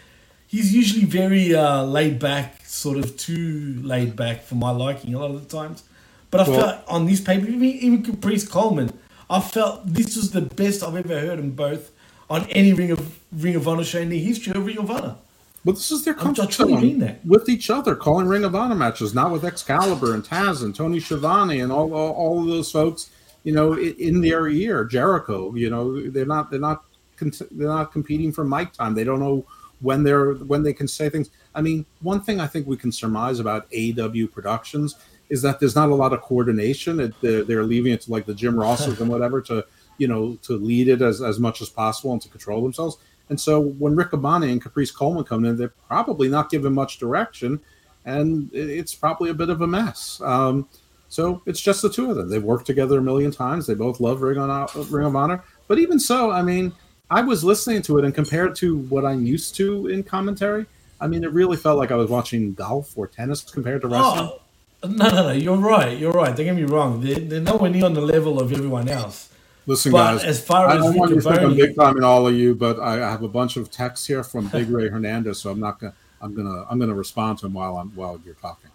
He's 0.48 0.74
usually 0.74 1.06
very 1.06 1.54
uh, 1.54 1.84
laid 1.84 2.18
back, 2.20 2.66
sort 2.66 2.98
of 2.98 3.16
too 3.18 3.80
laid 3.84 4.16
back 4.16 4.44
for 4.44 4.56
my 4.56 4.72
liking 4.72 5.14
a 5.14 5.20
lot 5.20 5.32
of 5.32 5.48
the 5.48 5.58
times. 5.58 5.84
But 6.32 6.42
I 6.42 6.50
Well- 6.50 6.60
felt 6.60 6.82
on 6.88 7.06
this 7.06 7.22
paper, 7.22 7.48
even, 7.48 8.04
Caprice 8.04 8.48
Coleman, 8.48 8.92
I 9.30 9.40
felt 9.40 9.86
this 9.86 10.16
was 10.16 10.32
the 10.32 10.42
best 10.42 10.84
I've 10.84 10.96
ever 10.96 11.20
heard 11.20 11.38
them 11.38 11.52
both 11.52 11.92
on 12.30 12.46
any 12.50 12.74
Ring 12.74 12.90
of 12.92 13.20
Ring 13.32 13.56
of 13.56 13.68
Honor 13.68 13.84
show 13.84 14.00
in 14.00 14.10
the 14.10 14.20
history 14.20 14.54
of 14.56 14.66
Ring 14.66 14.80
of 14.80 14.90
Honor. 14.90 15.16
Well, 15.64 15.76
this 15.76 15.92
is 15.92 16.04
their 16.06 16.16
I'm- 16.16 16.22
I 16.22 16.24
comfort 16.34 16.50
truly 16.52 16.78
mean 16.78 17.00
that. 17.00 17.24
with 17.26 17.48
each 17.50 17.70
other, 17.70 17.96
calling 17.96 18.26
Ring 18.28 18.44
of 18.44 18.56
Honor 18.56 18.76
matches, 18.76 19.14
not 19.14 19.32
with 19.32 19.44
Excalibur 19.46 20.16
and 20.16 20.24
Taz 20.24 20.64
and 20.64 20.74
Tony 20.74 21.00
Schiavone 21.00 21.60
and 21.60 21.72
all, 21.72 21.94
all 21.94 22.12
all 22.14 22.40
of 22.42 22.48
those 22.48 22.72
folks. 22.72 23.10
You 23.44 23.54
know, 23.54 23.78
in, 23.78 24.22
their 24.22 24.48
ear, 24.48 24.86
Jericho. 24.86 25.56
You 25.56 25.70
know, 25.70 26.10
they're 26.10 26.26
not 26.26 26.52
they're 26.52 26.60
not 26.60 26.84
they're 27.20 27.68
not 27.68 27.92
competing 27.92 28.32
for 28.32 28.44
mic 28.44 28.74
time. 28.74 28.96
They 28.96 29.04
don't 29.04 29.20
know 29.20 29.46
when 29.82 30.04
they're 30.04 30.34
when 30.34 30.64
they 30.64 30.74
can 30.74 30.88
say 30.88 31.10
things. 31.10 31.30
I 31.56 31.62
mean, 31.62 31.86
one 32.02 32.22
thing 32.22 32.40
I 32.40 32.48
think 32.48 32.68
we 32.68 32.78
can 32.78 32.92
surmise 32.92 33.40
about 33.40 33.68
AW 33.74 34.28
productions 34.32 34.96
is 35.30 35.42
that 35.44 35.60
there's 35.60 35.76
not 35.76 35.90
a 35.90 35.96
lot 35.96 36.12
of 36.12 36.22
coordination. 36.22 37.00
It, 37.00 37.14
they're, 37.22 37.44
they're 37.44 37.64
leaving 37.64 37.94
it 37.94 38.02
to 38.02 38.12
like 38.12 38.26
the 38.26 38.34
Jim 38.34 38.60
Rosses 38.60 39.00
and 39.00 39.10
whatever 39.10 39.42
to 39.44 39.66
you 39.98 40.08
know 40.08 40.38
to 40.44 40.54
lead 40.54 40.88
it 40.88 41.02
as, 41.02 41.22
as 41.22 41.40
much 41.40 41.62
as 41.62 41.70
possible 41.70 42.12
and 42.14 42.22
to 42.22 42.30
control 42.30 42.62
themselves. 42.62 42.98
And 43.30 43.40
so 43.40 43.60
when 43.60 43.96
Riccaboni 43.96 44.52
and 44.52 44.62
Caprice 44.62 44.92
Coleman 44.92 45.24
come 45.24 45.46
in, 45.46 45.56
they're 45.56 45.74
probably 45.88 46.30
not 46.30 46.50
given 46.50 46.74
much 46.74 46.98
direction, 46.98 47.60
and 48.06 48.50
it's 48.54 48.96
probably 48.96 49.30
a 49.30 49.36
bit 49.36 49.50
of 49.50 49.62
a 49.62 49.68
mess. 49.68 50.20
Um, 50.22 50.68
so 51.10 51.42
it's 51.46 51.60
just 51.60 51.82
the 51.82 51.90
two 51.90 52.10
of 52.10 52.16
them. 52.16 52.30
They've 52.30 52.44
worked 52.44 52.68
together 52.68 53.00
a 53.00 53.02
million 53.02 53.32
times. 53.32 53.66
They 53.66 53.74
both 53.74 54.00
love 54.00 54.22
Ring, 54.22 54.38
on, 54.38 54.68
Ring 54.90 55.06
of 55.06 55.16
Honor. 55.16 55.44
But 55.68 55.80
even 55.80 56.00
so, 56.00 56.32
I 56.32 56.44
mean, 56.44 56.72
I 57.10 57.22
was 57.22 57.44
listening 57.44 57.82
to 57.84 57.98
it, 57.98 58.06
and 58.06 58.14
compared 58.14 58.56
to 58.58 58.78
what 58.78 59.06
I'm 59.06 59.26
used 59.26 59.56
to 59.56 59.88
in 59.88 60.04
commentary, 60.04 60.68
I 61.02 61.08
mean, 61.08 61.24
it 61.24 61.32
really 61.32 61.58
felt 61.58 61.78
like 61.78 61.92
I 61.92 61.96
was 61.96 62.10
watching 62.10 62.54
golf 62.54 62.96
or 62.96 63.08
tennis 63.08 63.44
compared 63.44 63.82
to 63.82 63.88
oh, 63.88 63.92
wrestling. 63.92 64.40
Oh, 64.84 64.88
no, 64.88 65.10
no, 65.10 65.28
no. 65.28 65.32
You're 65.32 65.58
right. 65.58 65.98
You're 65.98 66.12
right. 66.12 66.36
Don't 66.36 66.46
get 66.46 66.56
me 66.56 66.64
wrong. 66.64 67.02
They're, 67.02 67.20
they're 67.20 67.42
nowhere 67.42 67.72
near 67.72 67.86
on 67.86 67.94
the 67.94 68.02
level 68.02 68.40
of 68.40 68.52
everyone 68.52 68.88
else. 68.88 69.30
Listen, 69.66 69.92
But 69.92 70.14
guys, 70.14 70.24
as 70.24 70.44
far 70.44 70.68
I 70.68 70.78
as 70.78 70.84
don't 70.84 70.96
want 70.96 71.14
to 71.14 71.22
think 71.22 71.40
I'm 71.40 71.56
big 71.56 71.76
time 71.76 71.98
in 71.98 72.04
all 72.04 72.28
of 72.28 72.36
you, 72.36 72.56
but 72.56 72.80
I, 72.80 73.04
I 73.08 73.12
have 73.12 73.24
a 73.24 73.28
bunch 73.28 73.58
of 73.58 73.70
texts 73.70 74.06
here 74.06 74.24
from 74.24 74.48
Big 74.48 74.70
Ray 74.70 74.90
Hernandez, 74.90 75.40
so 75.40 75.52
I'm 75.52 75.60
not 75.60 75.80
gonna. 75.80 75.94
I'm 76.22 76.34
gonna. 76.34 76.66
I'm 76.70 76.80
gonna 76.80 76.96
respond 76.96 77.40
to 77.40 77.46
him 77.46 77.54
while 77.54 77.78
I'm 77.78 77.90
while 77.92 78.20
you're 78.26 78.36
talking. 78.36 78.72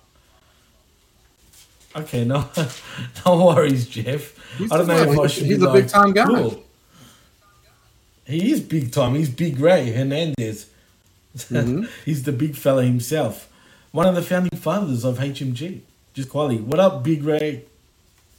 Okay, 1.96 2.24
no, 2.24 2.48
no 3.26 3.46
worries, 3.46 3.86
Jeff. 3.88 4.36
He's 4.58 4.70
I 4.72 4.78
don't 4.78 4.86
know 4.88 4.96
if 4.96 5.18
I 5.18 5.26
should. 5.28 5.46
he's 5.46 5.58
be 5.58 5.64
a 5.64 5.68
like, 5.68 5.82
big-time 5.84 6.12
guy. 6.12 6.24
cool. 6.26 6.62
He 8.26 8.52
is 8.52 8.60
big 8.60 8.90
time. 8.90 9.14
He's 9.14 9.28
Big 9.28 9.60
Ray 9.60 9.92
Hernandez. 9.92 10.66
Mhm. 11.36 11.88
he's 12.04 12.22
the 12.22 12.32
big 12.32 12.56
fella 12.56 12.84
himself. 12.84 13.50
One 13.92 14.06
of 14.08 14.14
the 14.14 14.22
founding 14.22 14.58
fathers 14.58 15.04
of 15.04 15.18
HMG. 15.18 15.80
Just 16.14 16.30
quality. 16.30 16.58
What 16.58 16.80
up, 16.80 17.02
Big 17.02 17.22
Ray? 17.22 17.64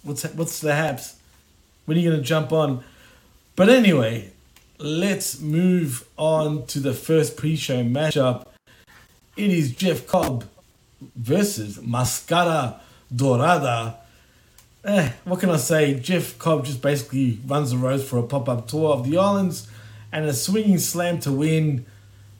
What's 0.03 0.24
what's 0.34 0.60
the 0.60 0.74
haps? 0.76 1.16
When 1.86 1.97
are 1.97 2.01
you 2.01 2.10
gonna 2.12 2.24
jump 2.24 2.51
on? 2.51 2.84
But 3.56 3.70
anyway, 3.70 4.32
let's 4.80 5.39
move 5.39 6.08
on 6.18 6.66
to 6.68 6.80
the 6.80 6.93
first 6.93 7.38
pre-show 7.38 7.84
matchup. 7.84 8.47
It 9.38 9.51
is 9.51 9.72
Jeff 9.72 10.08
Cobb 10.08 10.45
versus 11.16 11.82
Mascara 11.82 12.80
Dorada. 13.14 13.97
Eh, 14.84 15.12
what 15.24 15.39
can 15.39 15.49
I 15.49 15.58
say? 15.58 15.99
Jeff 15.99 16.38
Cobb 16.38 16.66
just 16.66 16.82
basically 16.82 17.39
runs 17.47 17.72
the 17.72 17.78
roads 17.78 18.03
for 18.08 18.18
a 18.20 18.24
pop-up 18.24 18.68
tour 18.68 18.93
of 18.93 19.10
the 19.10 19.18
islands 19.18 19.68
and 20.12 20.26
a 20.26 20.34
swinging 20.34 20.78
slam 20.78 21.20
to 21.22 21.32
win. 21.32 21.86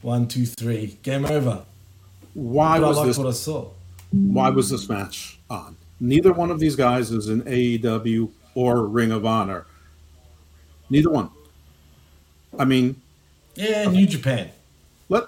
One, 0.02 0.28
two, 0.28 0.46
three. 0.46 0.98
Game 1.02 1.24
over. 1.26 1.64
Why 2.34 2.78
But 2.78 2.84
I 2.84 2.88
was 2.88 2.96
liked 2.98 3.06
this? 3.08 3.18
what 3.18 3.26
I 3.26 3.30
saw. 3.32 3.68
Why 4.12 4.50
was 4.50 4.70
this 4.70 4.88
match 4.88 5.38
on? 5.50 5.76
Neither 5.98 6.32
one 6.32 6.50
of 6.50 6.60
these 6.60 6.76
guys 6.76 7.10
is 7.10 7.28
in 7.28 7.42
AEW 7.42 8.30
or 8.54 8.86
Ring 8.86 9.10
of 9.10 9.26
Honor. 9.26 9.66
Neither 10.88 11.10
one. 11.10 11.30
I 12.58 12.64
mean, 12.64 13.00
Yeah, 13.56 13.90
New 13.90 14.06
Japan. 14.06 14.50
let 15.08 15.24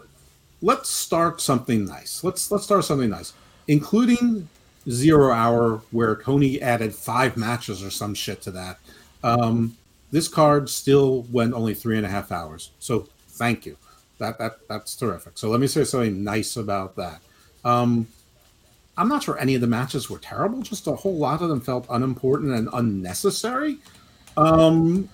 let's 0.62 0.88
start 0.88 1.40
something 1.40 1.84
nice. 1.84 2.22
Let's 2.22 2.50
let's 2.52 2.64
start 2.64 2.84
something 2.84 3.10
nice, 3.10 3.32
including 3.66 4.48
Zero 4.90 5.32
Hour, 5.32 5.82
where 5.90 6.16
Tony 6.16 6.60
added 6.60 6.94
five 6.94 7.36
matches 7.36 7.82
or 7.82 7.90
some 7.90 8.14
shit 8.14 8.40
to 8.42 8.50
that. 8.52 8.78
Um, 9.22 9.76
this 10.10 10.28
card 10.28 10.70
still 10.70 11.22
went 11.30 11.54
only 11.54 11.74
three 11.74 11.96
and 11.96 12.06
a 12.06 12.08
half 12.08 12.32
hours. 12.32 12.70
So 12.78 13.08
thank 13.28 13.66
you. 13.66 13.76
That 14.18 14.38
that 14.38 14.66
that's 14.68 14.96
terrific. 14.96 15.38
So 15.38 15.48
let 15.48 15.60
me 15.60 15.66
say 15.66 15.84
something 15.84 16.24
nice 16.24 16.56
about 16.56 16.96
that. 16.96 17.20
Um, 17.64 18.06
I'm 18.96 19.08
not 19.08 19.22
sure 19.22 19.38
any 19.38 19.54
of 19.54 19.60
the 19.60 19.66
matches 19.66 20.10
were 20.10 20.18
terrible. 20.18 20.60
Just 20.62 20.86
a 20.86 20.92
whole 20.92 21.16
lot 21.16 21.40
of 21.40 21.48
them 21.48 21.60
felt 21.60 21.86
unimportant 21.88 22.52
and 22.52 22.68
unnecessary. 22.72 23.78
Um, 24.36 25.08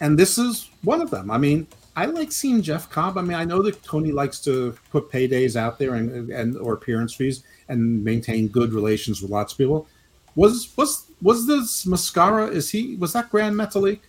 and 0.00 0.18
this 0.18 0.36
is 0.36 0.68
one 0.82 1.00
of 1.00 1.10
them. 1.10 1.30
I 1.30 1.38
mean, 1.38 1.66
I 1.96 2.06
like 2.06 2.32
seeing 2.32 2.60
Jeff 2.60 2.90
Cobb. 2.90 3.16
I 3.16 3.22
mean, 3.22 3.36
I 3.36 3.44
know 3.44 3.62
that 3.62 3.82
Tony 3.82 4.12
likes 4.12 4.40
to 4.40 4.76
put 4.90 5.10
paydays 5.10 5.56
out 5.56 5.78
there 5.78 5.94
and 5.94 6.30
and 6.30 6.56
or 6.56 6.74
appearance 6.74 7.14
fees 7.14 7.44
and 7.72 8.04
maintain 8.04 8.48
good 8.48 8.72
relations 8.72 9.20
with 9.22 9.30
lots 9.30 9.52
of 9.52 9.58
people. 9.58 9.86
Was 10.36 10.68
was 10.76 11.06
was 11.20 11.46
this 11.46 11.84
mascara? 11.86 12.46
Is 12.48 12.70
he 12.70 12.96
was 12.96 13.12
that 13.14 13.30
Grand 13.30 13.54
Metalik? 13.56 14.00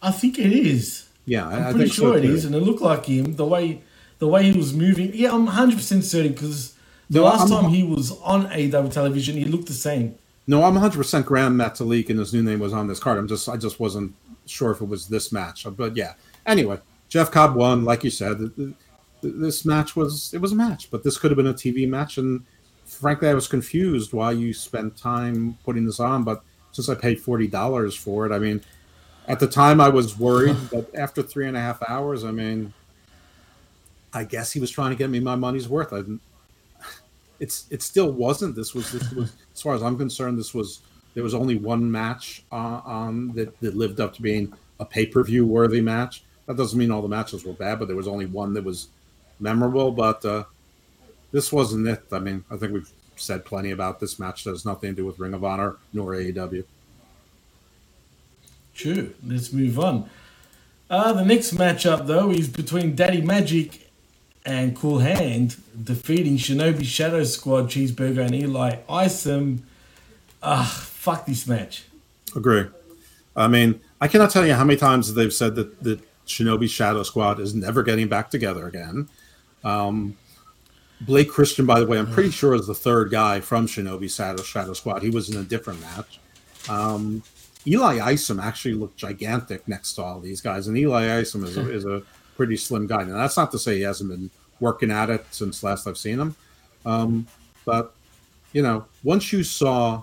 I 0.00 0.10
think 0.10 0.38
it 0.38 0.52
is. 0.52 1.08
Yeah, 1.24 1.46
I- 1.46 1.52
I'm 1.54 1.58
I 1.62 1.70
pretty 1.72 1.78
think 1.84 1.92
sure 1.92 2.16
it 2.18 2.22
too. 2.22 2.32
is, 2.34 2.44
and 2.44 2.54
it 2.54 2.60
looked 2.60 2.82
like 2.82 3.06
him. 3.06 3.36
The 3.36 3.44
way 3.46 3.82
the 4.18 4.28
way 4.28 4.44
he 4.50 4.56
was 4.56 4.72
moving. 4.72 5.10
Yeah, 5.14 5.32
I'm 5.32 5.46
100 5.46 5.76
percent 5.76 6.04
certain 6.04 6.32
because 6.32 6.74
the 7.10 7.20
No, 7.20 7.24
last 7.26 7.50
I'm- 7.52 7.62
time 7.64 7.70
he 7.70 7.82
was 7.82 8.12
on 8.22 8.46
AW 8.46 8.88
television, 8.88 9.36
he 9.36 9.44
looked 9.44 9.66
the 9.66 9.72
same. 9.74 10.14
No, 10.46 10.64
I'm 10.64 10.74
100 10.74 10.96
percent 10.96 11.26
Grand 11.26 11.58
Metalik, 11.58 12.10
and 12.10 12.18
his 12.18 12.32
new 12.32 12.42
name 12.42 12.58
was 12.58 12.72
on 12.72 12.88
this 12.88 12.98
card. 12.98 13.18
I'm 13.18 13.28
just 13.28 13.48
I 13.48 13.56
just 13.56 13.78
wasn't 13.78 14.14
sure 14.46 14.72
if 14.72 14.80
it 14.80 14.88
was 14.88 15.06
this 15.08 15.30
match, 15.30 15.64
but 15.76 15.96
yeah. 15.96 16.14
Anyway, 16.44 16.80
Jeff 17.08 17.30
Cobb 17.30 17.54
won, 17.54 17.84
like 17.84 18.02
you 18.02 18.10
said. 18.10 18.50
Th- 19.22 19.32
th- 19.32 19.32
th- 19.32 19.34
This 19.42 19.64
match 19.64 19.96
was 19.96 20.34
it 20.34 20.40
was 20.40 20.52
a 20.52 20.56
match, 20.56 20.90
but 20.90 21.02
this 21.02 21.18
could 21.18 21.30
have 21.30 21.36
been 21.36 21.46
a 21.46 21.54
TV 21.54 21.88
match, 21.88 22.18
and 22.18 22.44
frankly, 22.84 23.28
I 23.28 23.34
was 23.34 23.48
confused 23.48 24.12
why 24.12 24.32
you 24.32 24.52
spent 24.52 24.96
time 24.96 25.56
putting 25.64 25.86
this 25.86 26.00
on. 26.00 26.24
But 26.24 26.42
since 26.72 26.88
I 26.88 26.94
paid 26.94 27.20
forty 27.20 27.46
dollars 27.46 27.94
for 27.94 28.26
it, 28.26 28.32
I 28.32 28.38
mean, 28.38 28.60
at 29.28 29.40
the 29.40 29.46
time 29.46 29.80
I 29.80 29.88
was 29.88 30.18
worried, 30.18 30.56
but 30.72 30.94
after 30.94 31.22
three 31.22 31.48
and 31.48 31.56
a 31.56 31.60
half 31.60 31.82
hours, 31.88 32.24
I 32.24 32.30
mean, 32.30 32.72
I 34.12 34.24
guess 34.24 34.52
he 34.52 34.60
was 34.60 34.70
trying 34.70 34.90
to 34.90 34.96
get 34.96 35.10
me 35.10 35.20
my 35.20 35.36
money's 35.36 35.68
worth. 35.68 35.92
I 35.92 35.98
didn't, 35.98 36.20
it's 37.40 37.66
it 37.70 37.82
still 37.82 38.10
wasn't. 38.12 38.56
This 38.56 38.74
was 38.74 38.92
this 38.92 39.10
was 39.12 39.32
as 39.54 39.62
far 39.62 39.74
as 39.74 39.82
I'm 39.82 39.96
concerned. 39.96 40.38
This 40.38 40.54
was 40.54 40.82
there 41.14 41.22
was 41.22 41.34
only 41.34 41.56
one 41.56 41.90
match 41.90 42.44
uh, 42.52 42.80
on 42.84 43.32
that, 43.34 43.58
that 43.60 43.76
lived 43.76 44.00
up 44.00 44.14
to 44.14 44.22
being 44.22 44.52
a 44.80 44.84
pay 44.84 45.06
per 45.06 45.22
view 45.22 45.46
worthy 45.46 45.80
match. 45.80 46.24
That 46.46 46.56
doesn't 46.56 46.78
mean 46.78 46.90
all 46.90 47.02
the 47.02 47.08
matches 47.08 47.44
were 47.44 47.52
bad, 47.52 47.78
but 47.78 47.86
there 47.86 47.96
was 47.96 48.08
only 48.08 48.26
one 48.26 48.52
that 48.54 48.64
was 48.64 48.88
memorable. 49.42 49.90
But 49.90 50.24
uh, 50.24 50.44
this 51.32 51.52
wasn't 51.52 51.88
it. 51.88 52.04
I 52.12 52.18
mean, 52.18 52.44
I 52.50 52.56
think 52.56 52.72
we've 52.72 52.90
said 53.16 53.44
plenty 53.44 53.70
about 53.70 54.00
this 54.00 54.18
match. 54.18 54.44
That 54.44 54.50
has 54.50 54.64
nothing 54.64 54.90
to 54.90 54.96
do 54.96 55.06
with 55.06 55.18
Ring 55.18 55.34
of 55.34 55.44
Honor 55.44 55.76
nor 55.92 56.12
AEW. 56.12 56.64
True. 58.74 59.14
Let's 59.26 59.52
move 59.52 59.78
on. 59.78 60.08
Uh, 60.88 61.12
the 61.12 61.24
next 61.24 61.54
matchup, 61.54 62.06
though, 62.06 62.30
is 62.30 62.48
between 62.48 62.94
Daddy 62.94 63.22
Magic 63.22 63.90
and 64.44 64.76
Cool 64.76 64.98
Hand, 64.98 65.56
defeating 65.82 66.36
Shinobi 66.36 66.84
Shadow 66.84 67.24
Squad, 67.24 67.68
Cheeseburger, 67.68 68.24
and 68.26 68.34
Eli 68.34 68.76
Isom. 68.88 69.62
Ah, 70.42 70.84
fuck 70.92 71.26
this 71.26 71.46
match. 71.46 71.84
Agree. 72.34 72.66
I 73.36 73.48
mean, 73.48 73.80
I 74.00 74.08
cannot 74.08 74.30
tell 74.30 74.46
you 74.46 74.54
how 74.54 74.64
many 74.64 74.78
times 74.78 75.14
they've 75.14 75.32
said 75.32 75.54
that 75.54 75.82
that 75.82 76.00
Shinobi 76.26 76.68
Shadow 76.68 77.02
Squad 77.02 77.40
is 77.40 77.54
never 77.54 77.82
getting 77.82 78.08
back 78.08 78.30
together 78.30 78.66
again. 78.66 79.08
Um, 79.64 80.16
Blake 81.00 81.30
Christian, 81.30 81.66
by 81.66 81.80
the 81.80 81.86
way, 81.86 81.98
I'm 81.98 82.10
pretty 82.10 82.30
sure 82.30 82.54
is 82.54 82.66
the 82.66 82.74
third 82.74 83.10
guy 83.10 83.40
from 83.40 83.66
Shinobi 83.66 84.14
Shadow 84.14 84.42
Shadow 84.42 84.72
Squad. 84.72 85.02
He 85.02 85.10
was 85.10 85.30
in 85.30 85.40
a 85.40 85.44
different 85.44 85.80
match. 85.80 86.20
Um, 86.68 87.22
Eli 87.66 88.00
Isom 88.00 88.38
actually 88.40 88.74
looked 88.74 88.96
gigantic 88.96 89.66
next 89.66 89.94
to 89.94 90.02
all 90.02 90.20
these 90.20 90.40
guys, 90.40 90.68
and 90.68 90.76
Eli 90.76 91.18
Isom 91.18 91.44
is 91.44 91.56
a, 91.56 91.70
is 91.70 91.84
a 91.84 92.02
pretty 92.36 92.56
slim 92.56 92.86
guy. 92.86 93.04
Now 93.04 93.16
that's 93.16 93.36
not 93.36 93.50
to 93.52 93.58
say 93.58 93.76
he 93.76 93.82
hasn't 93.82 94.10
been 94.10 94.30
working 94.60 94.90
at 94.90 95.10
it 95.10 95.26
since 95.30 95.62
last 95.62 95.86
I've 95.86 95.98
seen 95.98 96.20
him, 96.20 96.36
um, 96.86 97.26
but 97.64 97.94
you 98.52 98.62
know, 98.62 98.84
once 99.02 99.32
you 99.32 99.42
saw 99.42 100.02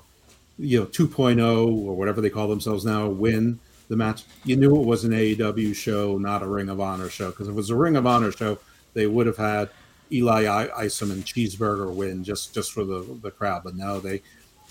you 0.57 0.81
know 0.81 0.85
2.0 0.85 1.67
or 1.67 1.95
whatever 1.95 2.19
they 2.19 2.29
call 2.29 2.47
themselves 2.47 2.83
now 2.83 3.07
win 3.07 3.59
the 3.87 3.95
match, 3.95 4.23
you 4.43 4.55
knew 4.55 4.79
it 4.79 4.85
was 4.85 5.03
an 5.03 5.11
AEW 5.11 5.75
show, 5.75 6.17
not 6.17 6.43
a 6.43 6.47
Ring 6.47 6.69
of 6.69 6.79
Honor 6.79 7.09
show. 7.09 7.29
Because 7.29 7.47
if 7.47 7.53
it 7.53 7.55
was 7.55 7.69
a 7.69 7.75
Ring 7.75 7.95
of 7.95 8.05
Honor 8.05 8.31
show, 8.31 8.59
they 8.99 9.07
would 9.07 9.27
have 9.27 9.37
had 9.37 9.69
Eli 10.11 10.45
I- 10.45 10.83
Isom 10.83 11.11
and 11.11 11.23
Cheeseburger 11.23 11.93
win 11.93 12.23
just 12.23 12.53
just 12.53 12.73
for 12.73 12.83
the 12.83 13.17
the 13.21 13.31
crowd. 13.31 13.63
But 13.63 13.75
no, 13.75 13.99
they 13.99 14.21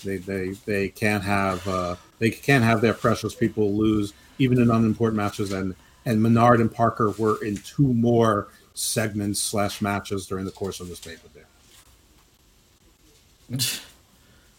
they 0.03 0.17
they 0.17 0.49
they 0.65 0.89
can't 0.89 1.23
have 1.23 1.67
uh, 1.67 1.95
they 2.19 2.29
can't 2.29 2.63
have 2.63 2.81
their 2.81 2.93
precious 2.93 3.33
people 3.33 3.73
lose 3.73 4.13
even 4.37 4.61
in 4.61 4.69
unimportant 4.69 5.17
matches. 5.17 5.51
And 5.51 5.75
and 6.05 6.21
Menard 6.21 6.61
and 6.61 6.71
Parker 6.71 7.09
were 7.11 7.43
in 7.43 7.57
two 7.57 7.93
more 7.93 8.49
segments 8.73 9.41
slash 9.41 9.81
matches 9.81 10.27
during 10.27 10.45
the 10.45 10.51
course 10.51 10.79
of 10.79 10.87
this 10.87 10.99
pay 10.99 11.15
per 11.15 11.27
view. 13.49 13.59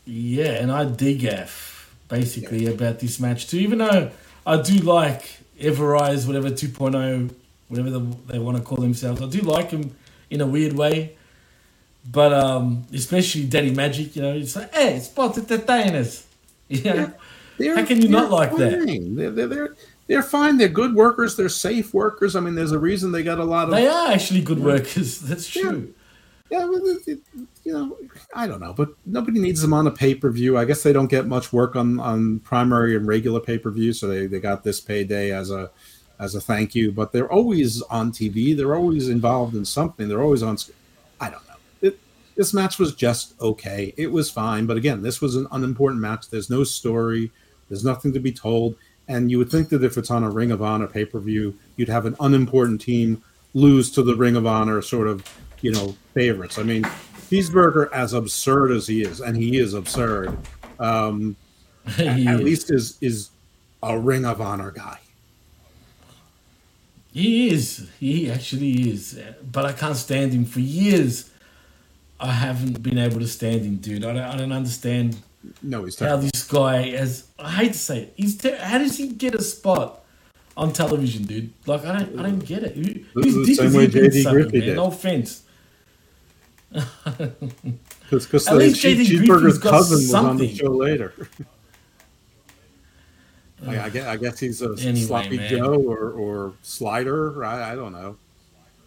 Yeah, 0.07 0.55
and 0.55 0.73
I 0.73 0.87
DGAF 0.87 1.89
basically 2.09 2.67
about 2.67 2.99
this 2.99 3.21
match 3.21 3.47
too. 3.49 3.59
Even 3.59 3.79
though 3.79 4.11
I 4.45 4.61
do 4.61 4.79
like 4.79 5.39
Everrise, 5.61 6.27
whatever 6.27 6.51
2.0, 6.51 7.33
whatever 7.71 7.91
the, 7.91 8.01
they 8.27 8.39
want 8.39 8.57
to 8.59 8.63
call 8.63 8.79
themselves, 8.79 9.23
I 9.23 9.27
do 9.27 9.41
like 9.41 9.71
them 9.71 9.97
in 10.29 10.41
a 10.43 10.47
weird 10.47 10.75
way. 10.75 11.17
But 12.11 12.33
um, 12.33 12.85
especially 12.93 13.45
Daddy 13.45 13.71
Magic, 13.75 14.17
you 14.17 14.23
know, 14.23 14.33
it's 14.35 14.57
like, 14.57 14.73
hey, 14.75 14.99
spot 15.01 15.39
entertainers. 15.39 16.27
You 16.69 16.85
know? 16.85 17.13
They're- 17.59 17.75
How 17.77 17.85
can 17.85 18.01
you 18.01 18.09
not 18.09 18.31
like 18.31 18.55
that? 18.57 18.85
fine. 18.87 19.17
They're, 19.17 19.31
they're, 19.33 19.47
they're, 19.49 19.77
they're 20.07 20.23
fine. 20.23 20.57
They're 20.57 20.69
good 20.69 20.95
workers. 20.95 21.37
They're 21.37 21.49
safe 21.49 21.93
workers. 21.93 22.37
I 22.37 22.41
mean, 22.41 22.55
there's 22.55 22.71
a 22.73 22.79
reason 22.79 23.11
they 23.13 23.23
got 23.25 23.39
a 23.39 23.45
lot 23.45 23.65
of. 23.69 23.75
They 23.75 23.89
are 23.89 24.13
actually 24.13 24.41
good 24.43 24.61
workers. 24.61 25.19
That's 25.29 25.49
true. 25.49 25.93
Yeah, 26.51 26.65
well, 26.67 26.81
it- 26.87 27.09
it- 27.09 27.21
you 27.65 27.73
know, 27.75 27.99
I 28.35 28.47
don't 28.47 28.61
know, 28.61 28.73
but 28.73 28.89
nobody 29.05 29.39
needs 29.39 29.61
them 29.61 29.75
on 29.75 29.87
a 29.87 29.91
pay 29.91 30.15
per 30.15 30.31
view. 30.31 30.57
I 30.57 30.65
guess 30.65 30.83
they 30.83 30.93
don't 30.95 31.11
get 31.11 31.27
much 31.27 31.53
work 31.53 31.77
on 31.77 32.01
on 32.01 32.39
primary 32.41 32.97
and 32.97 33.07
regular 33.07 33.39
pay 33.41 33.59
per 33.59 33.71
view, 33.71 33.93
so 33.93 34.09
they, 34.09 34.27
they 34.27 34.41
got 34.41 34.65
this 34.65 34.81
payday 34.81 35.31
as 35.33 35.51
a 35.51 35.71
as 36.21 36.37
a 36.37 36.41
thank 36.41 36.75
you. 36.77 36.93
But 36.93 37.11
they're 37.11 37.31
always 37.33 37.83
on 37.83 38.13
TV. 38.13 38.57
They're 38.57 38.77
always 38.77 39.09
involved 39.09 39.57
in 39.57 39.65
something. 39.65 40.07
They're 40.09 40.23
always 40.23 40.45
on. 40.45 40.57
sc- 40.59 40.71
I 41.21 41.31
don't 41.31 41.47
know. 41.49 41.55
It, 41.83 41.99
this 42.37 42.55
match 42.55 42.79
was 42.79 42.95
just 42.95 43.35
okay. 43.41 43.93
It 43.97 44.13
was 44.13 44.31
fine, 44.31 44.67
but 44.67 44.77
again, 44.77 45.03
this 45.03 45.21
was 45.21 45.35
an 45.35 45.49
unimportant 45.51 46.01
match. 46.01 46.31
There's 46.31 46.49
no 46.51 46.63
story. 46.63 47.33
There's 47.69 47.85
nothing 47.85 48.13
to 48.13 48.21
be 48.21 48.31
told. 48.31 48.77
And 49.09 49.29
you 49.31 49.39
would 49.39 49.51
think 49.51 49.71
that 49.71 49.83
if 49.83 49.99
it's 49.99 50.11
on 50.11 50.23
a 50.23 50.31
Ring 50.31 50.53
of 50.53 50.63
Honor 50.63 50.87
pay 50.87 51.05
per 51.05 51.19
view, 51.19 51.57
you'd 51.77 51.89
have 51.89 52.07
an 52.07 52.15
unimportant 52.21 52.81
team 52.81 53.23
lose 53.55 53.91
to 53.93 54.03
the 54.05 54.15
Ring 54.15 54.37
of 54.37 54.47
Honor 54.47 54.81
sort 54.83 55.09
of, 55.09 55.25
you 55.63 55.73
know, 55.73 55.97
favorites. 56.15 56.59
I 56.59 56.63
mean, 56.63 56.85
Cheeseburger, 57.29 57.91
as 57.93 58.13
absurd 58.13 58.71
as 58.73 58.87
he 58.87 59.03
is, 59.03 59.21
and 59.21 59.37
he 59.37 59.59
is 59.59 59.75
absurd, 59.75 60.37
um, 60.79 61.35
at, 61.87 61.93
He 62.17 62.27
at 62.29 62.37
is. 62.37 62.41
least 62.43 62.71
is 62.71 62.99
is 63.01 63.31
a 63.83 63.99
Ring 63.99 64.25
of 64.25 64.41
Honor 64.41 64.71
guy. 64.71 64.99
He 67.13 67.51
is. 67.51 67.89
He 67.99 68.31
actually 68.31 68.91
is. 68.91 69.21
But 69.51 69.67
I 69.67 69.73
can't 69.73 69.97
stand 69.97 70.33
him 70.33 70.45
for 70.45 70.61
years. 70.61 71.31
I 72.21 72.33
haven't 72.33 72.83
been 72.83 72.99
able 72.99 73.21
to 73.21 73.27
stand 73.27 73.63
him, 73.63 73.77
dude. 73.77 74.05
I 74.05 74.13
don't, 74.13 74.23
I 74.23 74.37
don't 74.37 74.53
understand 74.53 75.17
No, 75.63 75.85
he's 75.85 75.99
how 75.99 76.17
this 76.19 76.45
guy 76.47 76.89
has. 76.91 77.27
I 77.39 77.51
hate 77.51 77.73
to 77.73 77.79
say 77.79 78.03
it. 78.03 78.13
He's 78.17 78.37
ter- 78.37 78.59
how 78.59 78.79
does 78.79 78.97
he 78.99 79.09
get 79.09 79.35
a 79.35 79.43
spot 79.43 80.05
on 80.57 80.73
television, 80.73 81.25
dude? 81.25 81.53
Like 81.67 81.85
I 81.85 81.99
don't. 81.99 82.19
I 82.19 82.23
don't 82.25 82.45
get 82.45 82.63
it. 82.63 82.75
Who, 82.77 82.83
The- 83.23 83.45
the 83.47 83.55
same 83.55 83.73
way 83.73 83.87
JD 83.87 84.31
Griffey 84.31 84.61
did. 84.61 84.77
No 84.77 84.87
offense. 84.87 85.43
Because 88.11 88.49
At 88.49 88.57
least 88.57 88.83
Cheeseburger's 88.83 89.59
cousin 89.61 89.99
was 89.99 90.15
on 90.15 90.37
the 90.37 90.53
show 90.53 90.71
later. 90.71 91.15
I, 93.67 93.85
I, 93.85 93.91
guess, 93.91 94.07
I 94.07 94.17
guess 94.17 94.39
he's 94.41 94.63
a 94.63 94.71
Anyway, 94.81 94.95
sloppy 94.95 95.37
man. 95.37 95.51
Joe 95.51 95.75
or, 95.75 96.11
or 96.13 96.55
slider. 96.63 97.45
I, 97.45 97.73
I 97.73 97.75
don't 97.75 97.93
know. 97.93 98.17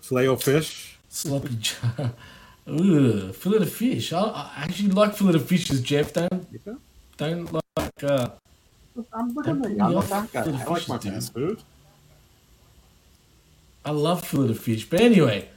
Flail 0.01 0.36
fish. 0.36 0.97
Sloppy 1.09 1.55
Joe. 1.59 1.76
Ugh, 2.67 3.36
fillet 3.36 3.57
of 3.57 3.71
fish. 3.71 4.13
I, 4.13 4.21
I 4.21 4.51
actually 4.63 4.89
like 4.89 5.15
fillet 5.15 5.36
of 5.36 5.45
fishes, 5.47 5.82
Jeff. 5.82 6.13
Don't 6.13 6.47
don't 7.17 7.53
like. 7.78 8.03
Uh, 8.03 8.30
I'm 9.11 9.34
looking 9.34 9.51
at 9.63 9.69
me. 9.71 9.80
I'm 9.80 9.82
I'm 9.82 9.93
a 9.95 9.97
a 9.97 10.01
fat 10.01 10.30
fat 10.30 10.45
guy. 10.45 10.51
guy. 10.51 10.61
I 10.61 10.65
like 10.65 10.89
my 10.89 10.97
fast 10.97 11.34
food. 11.34 11.61
I 13.86 13.91
love 13.91 14.26
fillet 14.26 14.51
of 14.51 14.59
fish. 14.59 14.89
But 14.89 15.01
anyway, 15.01 15.49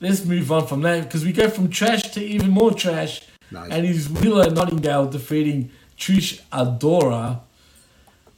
let's 0.00 0.24
move 0.24 0.52
on 0.52 0.66
from 0.66 0.82
that 0.82 1.04
because 1.04 1.24
we 1.24 1.32
go 1.32 1.48
from 1.48 1.70
trash 1.70 2.02
to 2.02 2.22
even 2.22 2.50
more 2.50 2.72
trash. 2.72 3.22
Nice. 3.50 3.70
And 3.70 3.86
is 3.86 4.08
Willow 4.10 4.48
Nightingale 4.50 5.06
defeating 5.06 5.70
Trish 5.96 6.42
Adora. 6.52 7.40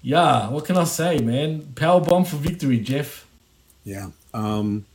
Yeah, 0.09 0.49
what 0.49 0.65
can 0.65 0.79
I 0.79 0.85
say, 0.85 1.19
man? 1.19 1.75
Power 1.75 2.01
bomb 2.01 2.25
for 2.25 2.37
victory, 2.37 2.79
Jeff. 2.79 3.27
Yeah. 3.85 4.09
Um, 4.33 4.87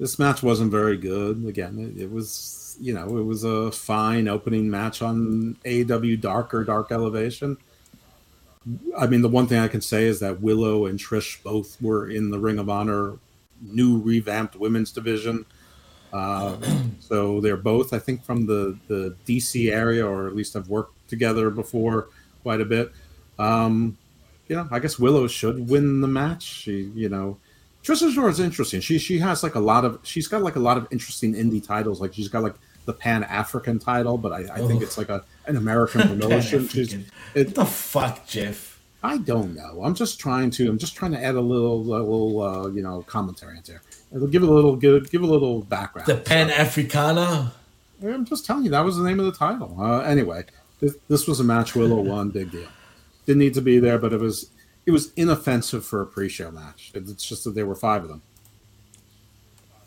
this 0.00 0.18
match 0.18 0.42
wasn't 0.42 0.70
very 0.70 0.96
good. 0.96 1.44
Again, 1.46 1.78
it, 1.78 2.04
it 2.04 2.10
was, 2.10 2.78
you 2.80 2.94
know, 2.94 3.18
it 3.18 3.22
was 3.22 3.44
a 3.44 3.70
fine 3.70 4.28
opening 4.28 4.70
match 4.70 5.02
on 5.02 5.58
AW 5.66 6.16
Dark 6.18 6.54
or 6.54 6.64
Dark 6.64 6.90
Elevation. 6.90 7.58
I 8.96 9.06
mean, 9.08 9.20
the 9.20 9.28
one 9.28 9.46
thing 9.46 9.58
I 9.58 9.68
can 9.68 9.82
say 9.82 10.04
is 10.04 10.20
that 10.20 10.40
Willow 10.40 10.86
and 10.86 10.98
Trish 10.98 11.42
both 11.42 11.76
were 11.82 12.08
in 12.08 12.30
the 12.30 12.38
Ring 12.38 12.58
of 12.58 12.70
Honor 12.70 13.18
new 13.60 14.00
revamped 14.00 14.56
women's 14.56 14.90
division. 14.90 15.44
Uh, 16.14 16.56
so 16.98 17.42
they're 17.42 17.58
both, 17.58 17.92
I 17.92 17.98
think, 17.98 18.24
from 18.24 18.46
the, 18.46 18.78
the 18.88 19.14
DC 19.26 19.70
area, 19.70 20.06
or 20.06 20.28
at 20.28 20.34
least 20.34 20.54
have 20.54 20.70
worked 20.70 21.10
together 21.10 21.50
before 21.50 22.08
quite 22.42 22.62
a 22.62 22.64
bit. 22.64 22.90
Um, 23.38 23.98
you 24.48 24.56
know, 24.56 24.68
I 24.70 24.78
guess 24.78 24.98
Willow 24.98 25.26
should 25.26 25.68
win 25.68 26.00
the 26.00 26.08
match. 26.08 26.42
She, 26.42 26.90
you 26.94 27.08
know, 27.08 27.38
Trish 27.82 28.02
Adora 28.02 28.30
is 28.30 28.40
interesting. 28.40 28.80
She 28.80 28.98
she 28.98 29.18
has 29.18 29.42
like 29.42 29.54
a 29.54 29.60
lot 29.60 29.84
of 29.84 29.98
she's 30.02 30.28
got 30.28 30.42
like 30.42 30.56
a 30.56 30.60
lot 30.60 30.76
of 30.76 30.86
interesting 30.90 31.34
indie 31.34 31.64
titles. 31.64 32.00
Like 32.00 32.14
she's 32.14 32.28
got 32.28 32.42
like 32.42 32.54
the 32.84 32.92
Pan 32.92 33.24
African 33.24 33.78
title, 33.78 34.18
but 34.18 34.32
I, 34.32 34.54
I 34.54 34.66
think 34.66 34.82
it's 34.82 34.98
like 34.98 35.08
a 35.08 35.24
an 35.46 35.56
American 35.56 36.02
promotion. 36.20 36.68
she's, 36.68 36.94
it, 36.94 37.46
What 37.46 37.54
the 37.54 37.64
fuck, 37.64 38.26
Jeff? 38.26 38.80
I 39.04 39.18
don't 39.18 39.54
know. 39.56 39.82
I'm 39.82 39.94
just 39.94 40.20
trying 40.20 40.50
to. 40.52 40.68
I'm 40.68 40.78
just 40.78 40.94
trying 40.94 41.12
to 41.12 41.22
add 41.22 41.34
a 41.34 41.40
little, 41.40 41.74
a 41.74 41.98
little, 41.98 42.40
uh, 42.40 42.68
you 42.68 42.82
know, 42.82 43.02
commentary 43.02 43.56
into 43.56 43.72
there. 43.72 43.82
It'll 44.14 44.28
give 44.28 44.42
a 44.42 44.46
little, 44.46 44.76
give, 44.76 45.10
give 45.10 45.22
a 45.22 45.26
little 45.26 45.62
background. 45.62 46.06
The 46.06 46.16
Pan 46.16 46.50
Africana. 46.50 47.52
I'm 48.02 48.24
just 48.24 48.46
telling 48.46 48.64
you 48.64 48.70
that 48.70 48.84
was 48.84 48.96
the 48.96 49.02
name 49.02 49.18
of 49.18 49.26
the 49.26 49.32
title. 49.32 49.76
Uh, 49.78 50.00
anyway, 50.00 50.44
this, 50.80 50.96
this 51.08 51.26
was 51.26 51.40
a 51.40 51.44
match 51.44 51.74
Willow 51.74 52.00
won, 52.00 52.30
big 52.30 52.50
deal. 52.50 52.68
Didn't 53.32 53.40
need 53.40 53.54
to 53.54 53.62
be 53.62 53.78
there, 53.78 53.96
but 53.98 54.12
it 54.12 54.20
was 54.20 54.50
it 54.84 54.90
was 54.90 55.10
inoffensive 55.14 55.86
for 55.86 56.02
a 56.02 56.06
pre-show 56.06 56.50
match. 56.50 56.90
It's 56.94 57.26
just 57.26 57.44
that 57.44 57.54
there 57.54 57.64
were 57.64 57.74
five 57.74 58.02
of 58.02 58.10
them. 58.10 58.20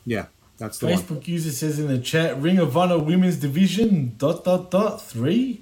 Yeah, 0.03 0.25
that's 0.57 0.79
the 0.79 0.87
one. 0.87 0.95
Facebook 0.97 1.27
user 1.27 1.51
says 1.51 1.77
in 1.77 1.87
the 1.87 1.99
chat, 1.99 2.41
Ring 2.41 2.57
of 2.57 2.75
Honor 2.75 2.97
Women's 2.97 3.37
Division, 3.37 4.15
dot, 4.17 4.43
dot, 4.43 4.71
dot, 4.71 4.99
three. 4.99 5.61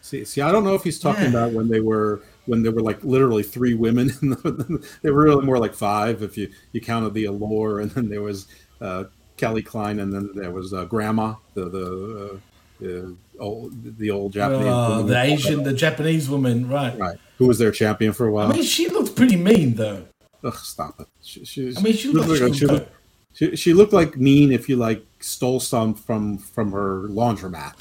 See, 0.00 0.24
see, 0.24 0.40
I 0.40 0.50
don't 0.50 0.64
know 0.64 0.74
if 0.74 0.82
he's 0.82 0.98
talking 0.98 1.24
Yeah. 1.24 1.28
about 1.28 1.52
when 1.52 1.68
they 1.68 1.80
were 1.80 2.22
when 2.46 2.62
there 2.62 2.72
were 2.72 2.80
like 2.80 3.04
literally 3.04 3.42
three 3.42 3.74
women. 3.74 4.10
In 4.22 4.30
the, 4.30 4.88
they 5.02 5.10
were 5.10 5.24
really 5.24 5.44
more 5.44 5.58
like 5.58 5.74
five 5.74 6.22
if 6.22 6.38
you 6.38 6.48
you 6.72 6.80
counted 6.80 7.12
the 7.12 7.26
Allure, 7.26 7.80
and 7.80 7.90
then 7.90 8.08
there 8.08 8.22
was 8.22 8.46
uh, 8.80 9.04
Kelly 9.36 9.60
Klein, 9.62 10.00
and 10.00 10.10
then 10.10 10.30
there 10.34 10.52
was 10.52 10.72
uh, 10.72 10.86
Grandma, 10.86 11.34
the 11.52 11.68
the 11.68 12.40
uh, 12.82 12.86
the 12.86 13.16
old 13.38 13.98
the 13.98 14.10
old 14.10 14.32
Japanese 14.32 14.66
Uh, 14.66 14.88
woman. 14.90 15.06
the 15.06 15.20
Asian, 15.22 15.62
the 15.62 15.72
Japanese 15.72 16.28
woman, 16.28 16.68
right. 16.68 16.98
right, 16.98 17.18
who 17.38 17.46
was 17.46 17.58
their 17.58 17.70
champion 17.72 18.12
for 18.12 18.26
a 18.26 18.32
while. 18.32 18.50
I 18.50 18.54
mean, 18.54 18.62
she 18.64 18.88
looked 18.88 19.14
pretty 19.16 19.36
mean, 19.36 19.74
though. 19.74 20.04
Ugh, 20.42 20.54
stop 20.56 20.98
it. 21.00 21.06
She, 21.22 21.44
she, 21.44 21.74
I 21.76 21.80
mean, 21.80 21.94
she 21.94 22.08
looked 22.08 22.28
like 22.28 22.54
she 22.54 22.60
she, 22.60 22.66
looked, 22.66 22.90
she, 23.34 23.56
she 23.56 23.72
looked 23.74 23.92
like 23.92 24.16
mean 24.16 24.52
if 24.52 24.68
you 24.68 24.76
like 24.76 25.04
stole 25.20 25.60
some 25.60 25.94
from 25.94 26.38
from 26.38 26.72
her 26.72 27.02
laundromat. 27.08 27.74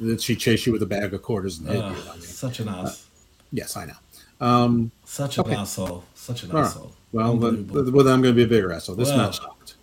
that 0.00 0.20
she 0.22 0.36
chased 0.36 0.66
you 0.66 0.72
with 0.72 0.82
a 0.82 0.86
bag 0.86 1.12
of 1.14 1.22
quarters 1.22 1.58
and 1.58 1.68
hit 1.68 1.82
Ugh, 1.82 1.96
you. 1.96 2.02
I 2.10 2.12
mean, 2.14 2.22
such 2.22 2.60
an 2.60 2.68
ass. 2.68 3.06
yes, 3.52 3.76
I 3.76 3.86
know. 3.86 3.94
Um, 4.38 4.90
Such 5.06 5.38
an 5.38 5.44
okay. 5.46 5.54
asshole. 5.54 6.04
Such 6.14 6.42
an 6.42 6.50
all 6.50 6.58
right. 6.58 6.66
asshole. 6.66 6.92
Well, 7.10 7.36
then, 7.38 7.66
well, 7.68 7.84
then 8.04 8.12
I'm 8.12 8.20
going 8.20 8.34
to 8.34 8.36
be 8.36 8.42
a 8.42 8.46
bigger 8.46 8.70
asshole. 8.70 8.94
This 8.96 9.08
Wow. 9.08 9.16
match 9.16 9.38
sucked. 9.40 9.76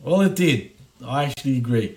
Well, 0.00 0.20
it 0.20 0.34
did. 0.34 0.70
I 1.04 1.24
actually 1.24 1.56
agree. 1.56 1.96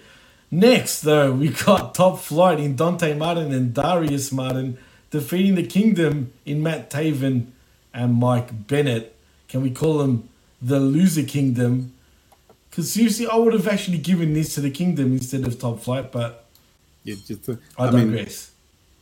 Next, 0.51 1.01
though, 1.01 1.33
we 1.33 1.49
got 1.49 1.95
Top 1.95 2.19
Flight 2.19 2.59
in 2.59 2.75
Dante 2.75 3.13
Martin 3.15 3.53
and 3.53 3.73
Darius 3.73 4.31
Martin 4.31 4.77
defeating 5.11 5.55
the 5.55 5.65
Kingdom 5.65 6.33
in 6.45 6.63
Matt 6.63 6.89
Taven 6.89 7.47
and 7.93 8.15
Mike 8.15 8.67
Bennett. 8.67 9.15
Can 9.47 9.61
we 9.61 9.71
call 9.71 9.99
them 9.99 10.29
the 10.61 10.79
Loser 10.79 11.23
Kingdom? 11.23 11.93
Because 12.69 12.91
seriously, 12.93 13.27
I 13.27 13.35
would 13.35 13.53
have 13.53 13.67
actually 13.67 13.99
given 13.99 14.33
this 14.33 14.55
to 14.55 14.61
the 14.61 14.71
Kingdom 14.71 15.13
instead 15.13 15.45
of 15.45 15.59
Top 15.59 15.79
Flight, 15.79 16.11
but 16.11 16.45
You 17.03 17.15
just, 17.15 17.49
I 17.77 17.87
I 17.87 17.91
mean, 17.91 18.27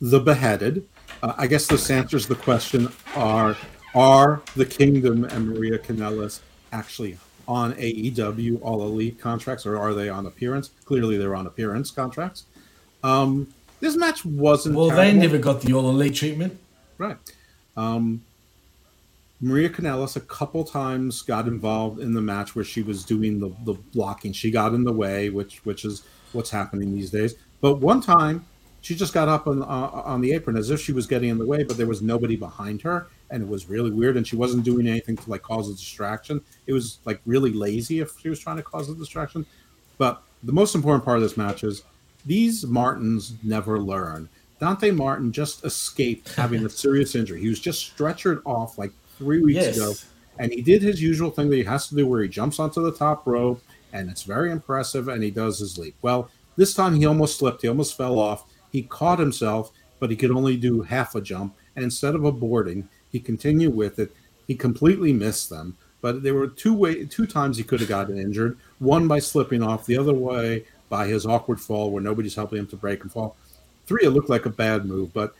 the 0.01 0.19
beheaded. 0.19 0.87
Uh, 1.23 1.33
I 1.37 1.47
guess 1.47 1.67
this 1.67 1.89
answers 1.89 2.27
the 2.27 2.35
question: 2.35 2.89
Are 3.15 3.57
are 3.95 4.41
the 4.55 4.65
Kingdom 4.65 5.25
and 5.25 5.49
Maria 5.49 5.79
Kanellis 5.79 6.41
actually 6.71 7.17
on 7.47 7.73
AEW 7.73 8.59
All 8.61 8.83
Elite 8.83 9.19
contracts, 9.19 9.65
or 9.65 9.77
are 9.77 9.93
they 9.93 10.09
on 10.09 10.25
appearance? 10.25 10.71
Clearly, 10.85 11.17
they're 11.17 11.35
on 11.35 11.47
appearance 11.47 11.91
contracts. 11.91 12.45
Um, 13.03 13.47
this 13.79 13.95
match 13.95 14.25
wasn't. 14.25 14.75
Well, 14.75 14.89
they 14.89 15.13
never 15.13 15.37
got 15.37 15.61
the 15.61 15.73
all 15.73 15.89
elite 15.89 16.15
treatment. 16.15 16.59
Right. 16.97 17.17
Um, 17.75 18.23
Maria 19.39 19.69
Kanellis 19.69 20.15
a 20.15 20.21
couple 20.21 20.63
times 20.63 21.21
got 21.21 21.47
involved 21.47 21.99
in 21.99 22.13
the 22.13 22.21
match 22.21 22.55
where 22.55 22.65
she 22.65 22.81
was 22.81 23.03
doing 23.03 23.39
the, 23.39 23.53
the 23.65 23.73
blocking. 23.93 24.33
She 24.33 24.49
got 24.49 24.73
in 24.73 24.83
the 24.83 24.91
way, 24.91 25.29
which 25.29 25.63
which 25.63 25.85
is 25.85 26.03
what's 26.33 26.49
happening 26.49 26.93
these 26.93 27.11
days. 27.11 27.35
But 27.61 27.75
one 27.75 28.01
time, 28.01 28.45
she 28.87 28.95
just 28.95 29.13
got 29.13 29.27
up 29.27 29.47
on 29.47 29.61
uh, 29.61 29.65
on 29.65 30.21
the 30.21 30.31
apron 30.31 30.55
as 30.55 30.69
if 30.69 30.79
she 30.79 30.93
was 30.93 31.05
getting 31.07 31.27
in 31.29 31.37
the 31.37 31.45
way, 31.45 31.63
but 31.63 31.75
there 31.75 31.87
was 31.87 32.01
nobody 32.01 32.37
behind 32.37 32.81
her, 32.83 33.07
and 33.29 33.43
it 33.43 33.49
was 33.49 33.67
really 33.67 33.91
weird. 33.91 34.15
And 34.15 34.25
she 34.25 34.37
wasn't 34.37 34.63
doing 34.63 34.87
anything 34.87 35.17
to 35.17 35.29
like 35.29 35.41
cause 35.41 35.69
a 35.69 35.73
distraction. 35.73 36.39
It 36.67 36.71
was 36.71 36.99
like 37.03 37.19
really 37.25 37.51
lazy 37.51 37.99
if 37.99 38.17
she 38.17 38.29
was 38.29 38.39
trying 38.39 38.55
to 38.55 38.63
cause 38.63 38.89
a 38.89 38.95
distraction. 38.95 39.45
But 39.97 40.23
the 40.41 40.53
most 40.53 40.73
important 40.73 41.03
part 41.03 41.17
of 41.17 41.23
this 41.23 41.35
match 41.35 41.65
is 41.65 41.83
these 42.25 42.65
Martins 42.65 43.33
never 43.43 43.77
learn. 43.77 44.29
Dante 44.61 44.91
Martin 44.91 45.33
just 45.33 45.65
escaped 45.65 46.33
having 46.35 46.65
a 46.65 46.69
serious 46.69 47.13
injury. 47.13 47.41
He 47.41 47.49
was 47.49 47.59
just 47.59 47.93
stretchered 47.97 48.41
off 48.45 48.77
like 48.77 48.93
three 49.17 49.41
weeks 49.43 49.65
Yes. 49.65 49.75
ago, 49.75 49.93
and 50.39 50.53
he 50.53 50.61
did 50.61 50.81
his 50.81 51.01
usual 51.01 51.29
thing 51.29 51.49
that 51.49 51.57
he 51.57 51.63
has 51.65 51.89
to 51.89 51.95
do, 51.95 52.07
where 52.07 52.21
he 52.21 52.29
jumps 52.29 52.57
onto 52.57 52.81
the 52.81 52.93
top 52.93 53.27
rope, 53.27 53.61
and 53.91 54.09
it's 54.09 54.23
very 54.23 54.49
impressive, 54.49 55.09
and 55.09 55.21
he 55.23 55.29
does 55.31 55.59
his 55.59 55.77
leap. 55.77 55.95
Well, 56.01 56.29
this 56.55 56.73
time 56.73 56.95
he 56.95 57.05
almost 57.05 57.37
slipped. 57.37 57.63
He 57.63 57.67
almost 57.67 57.97
fell 57.97 58.17
off. 58.17 58.45
He 58.71 58.83
caught 58.83 59.19
himself, 59.19 59.71
but 59.99 60.09
he 60.09 60.15
could 60.15 60.31
only 60.31 60.57
do 60.57 60.81
half 60.81 61.15
a 61.15 61.21
jump, 61.21 61.55
and 61.75 61.83
instead 61.83 62.15
of 62.15 62.21
aborting, 62.21 62.85
he 63.11 63.19
continued 63.19 63.75
with 63.75 63.99
it. 63.99 64.11
He 64.47 64.55
completely 64.55 65.13
missed 65.13 65.49
them. 65.49 65.77
But 66.01 66.23
there 66.23 66.35
were 66.35 66.47
two 66.47 66.73
way 66.73 67.05
two 67.05 67.25
times 67.25 67.57
he 67.57 67.63
could 67.63 67.79
have 67.79 67.89
gotten 67.89 68.17
injured. 68.17 68.57
One 68.79 69.07
by 69.07 69.19
slipping 69.19 69.63
off, 69.63 69.85
the 69.85 69.97
other 69.97 70.13
way 70.13 70.65
by 70.89 71.07
his 71.07 71.25
awkward 71.25 71.59
fall 71.59 71.91
where 71.91 72.03
nobody's 72.03 72.35
helping 72.35 72.59
him 72.59 72.67
to 72.67 72.75
break 72.75 73.01
and 73.01 73.11
fall. 73.11 73.35
Three, 73.87 74.05
it 74.05 74.11
looked 74.11 74.29
like 74.29 74.45
a 74.45 74.51
bad 74.51 74.85
move, 74.85 75.13
but 75.13 75.33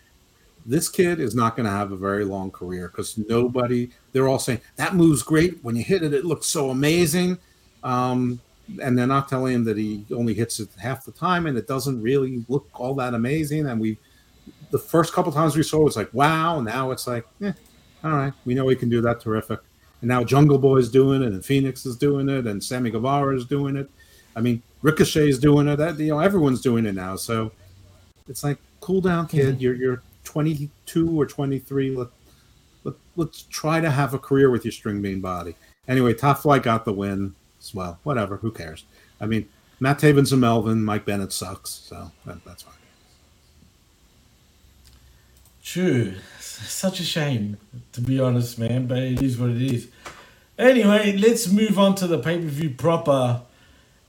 this 0.65 0.89
kid 0.89 1.19
is 1.19 1.36
not 1.36 1.55
going 1.55 1.65
to 1.65 1.71
have 1.71 1.91
a 1.91 1.97
very 1.97 2.25
long 2.25 2.51
career 2.51 2.89
because 2.89 3.17
nobody, 3.17 3.89
they're 4.11 4.28
all 4.28 4.39
saying 4.39 4.61
that 4.75 4.95
move's 4.95 5.23
great. 5.23 5.63
When 5.63 5.75
you 5.75 5.84
hit 5.84 6.03
it, 6.03 6.13
it 6.13 6.25
looks 6.25 6.47
so 6.47 6.69
amazing. 6.69 7.38
Um, 7.84 8.41
and 8.82 8.97
they're 8.97 9.07
not 9.07 9.30
telling 9.30 9.55
him 9.55 9.63
that 9.65 9.78
he 9.78 10.05
only 10.11 10.34
hits 10.34 10.59
it 10.59 10.70
half 10.78 11.05
the 11.05 11.11
time 11.11 11.45
and 11.45 11.57
it 11.57 11.68
doesn't 11.68 12.01
really 12.01 12.45
look 12.47 12.68
all 12.74 12.93
that 12.95 13.13
amazing. 13.13 13.68
And 13.68 13.80
we, 13.80 13.97
the 14.72 14.80
first 14.80 15.13
couple 15.13 15.32
times 15.32 15.55
we 15.55 15.63
saw 15.63 15.82
it 15.82 15.86
was 15.86 15.95
like, 15.95 16.13
wow. 16.13 16.59
Now 16.61 16.91
it's 16.91 17.07
like, 17.07 17.26
eh, 17.41 17.53
all 18.03 18.11
right, 18.11 18.34
we 18.45 18.53
know 18.53 18.68
he 18.68 18.76
can 18.76 18.89
do 18.89 19.01
that 19.01 19.22
terrific. 19.22 19.59
And 20.01 20.09
now 20.09 20.24
Jungle 20.24 20.59
Boy's 20.59 20.89
doing 20.89 21.24
it, 21.24 21.32
and 21.32 21.43
Fenix 21.43 21.86
is 21.86 21.95
doing 21.95 22.30
it, 22.30 22.45
and 22.45 22.63
Sammy 22.63 22.91
Guevara 22.91 23.36
is 23.36 23.45
doing 23.45 23.76
it. 23.76 23.89
I 24.36 24.41
mean, 24.41 24.61
Ricochet 24.84 25.28
is 25.28 25.39
doing 25.39 25.68
it. 25.68 25.78
That 25.78 25.97
you 25.97 26.09
know, 26.09 26.20
everyone's 26.20 26.61
doing 26.61 26.86
it 26.86 26.93
now. 26.93 27.15
So 27.15 27.51
it's 28.28 28.43
like, 28.43 28.59
cool 28.80 29.01
down, 29.01 29.28
kid. 29.28 29.59
You're 29.59 29.74
you're 29.74 30.03
22 30.24 31.20
or 31.20 31.26
23. 31.26 31.95
Let, 31.95 32.07
let 32.84 32.93
let's 33.15 33.43
try 33.43 33.82
to 33.82 33.89
have 33.89 34.13
a 34.13 34.20
career 34.20 34.51
with 34.51 34.63
your 34.63 34.72
string 34.72 35.01
bean 35.01 35.20
body. 35.20 35.55
Anyway, 35.88 36.13
Top 36.13 36.39
Flight 36.39 36.61
got 36.61 36.86
the 36.86 36.93
win 36.93 37.34
well. 37.73 37.99
Whatever, 38.03 38.37
who 38.37 38.51
cares? 38.51 38.85
I 39.19 39.25
mean, 39.25 39.47
Matt 39.79 39.99
Taven's 39.99 40.31
a 40.31 40.37
Melvin. 40.37 40.83
Mike 40.83 41.05
Bennett 41.05 41.31
sucks, 41.31 41.69
so 41.69 42.11
that, 42.25 42.43
that's 42.43 42.63
fine. 42.63 42.73
True. 45.63 46.13
Such 46.39 46.99
a 46.99 47.03
shame, 47.03 47.57
to 47.91 48.01
be 48.01 48.19
honest, 48.19 48.57
man, 48.57 48.87
but 48.87 48.99
it 48.99 49.21
is 49.21 49.37
what 49.37 49.49
it 49.49 49.61
is. 49.61 49.89
Anyway, 50.57 51.15
let's 51.17 51.51
move 51.51 51.77
on 51.77 51.93
to 51.95 52.07
the 52.07 52.17
pay 52.17 52.37
per 52.37 52.47
view 52.47 52.69
proper. 52.71 53.41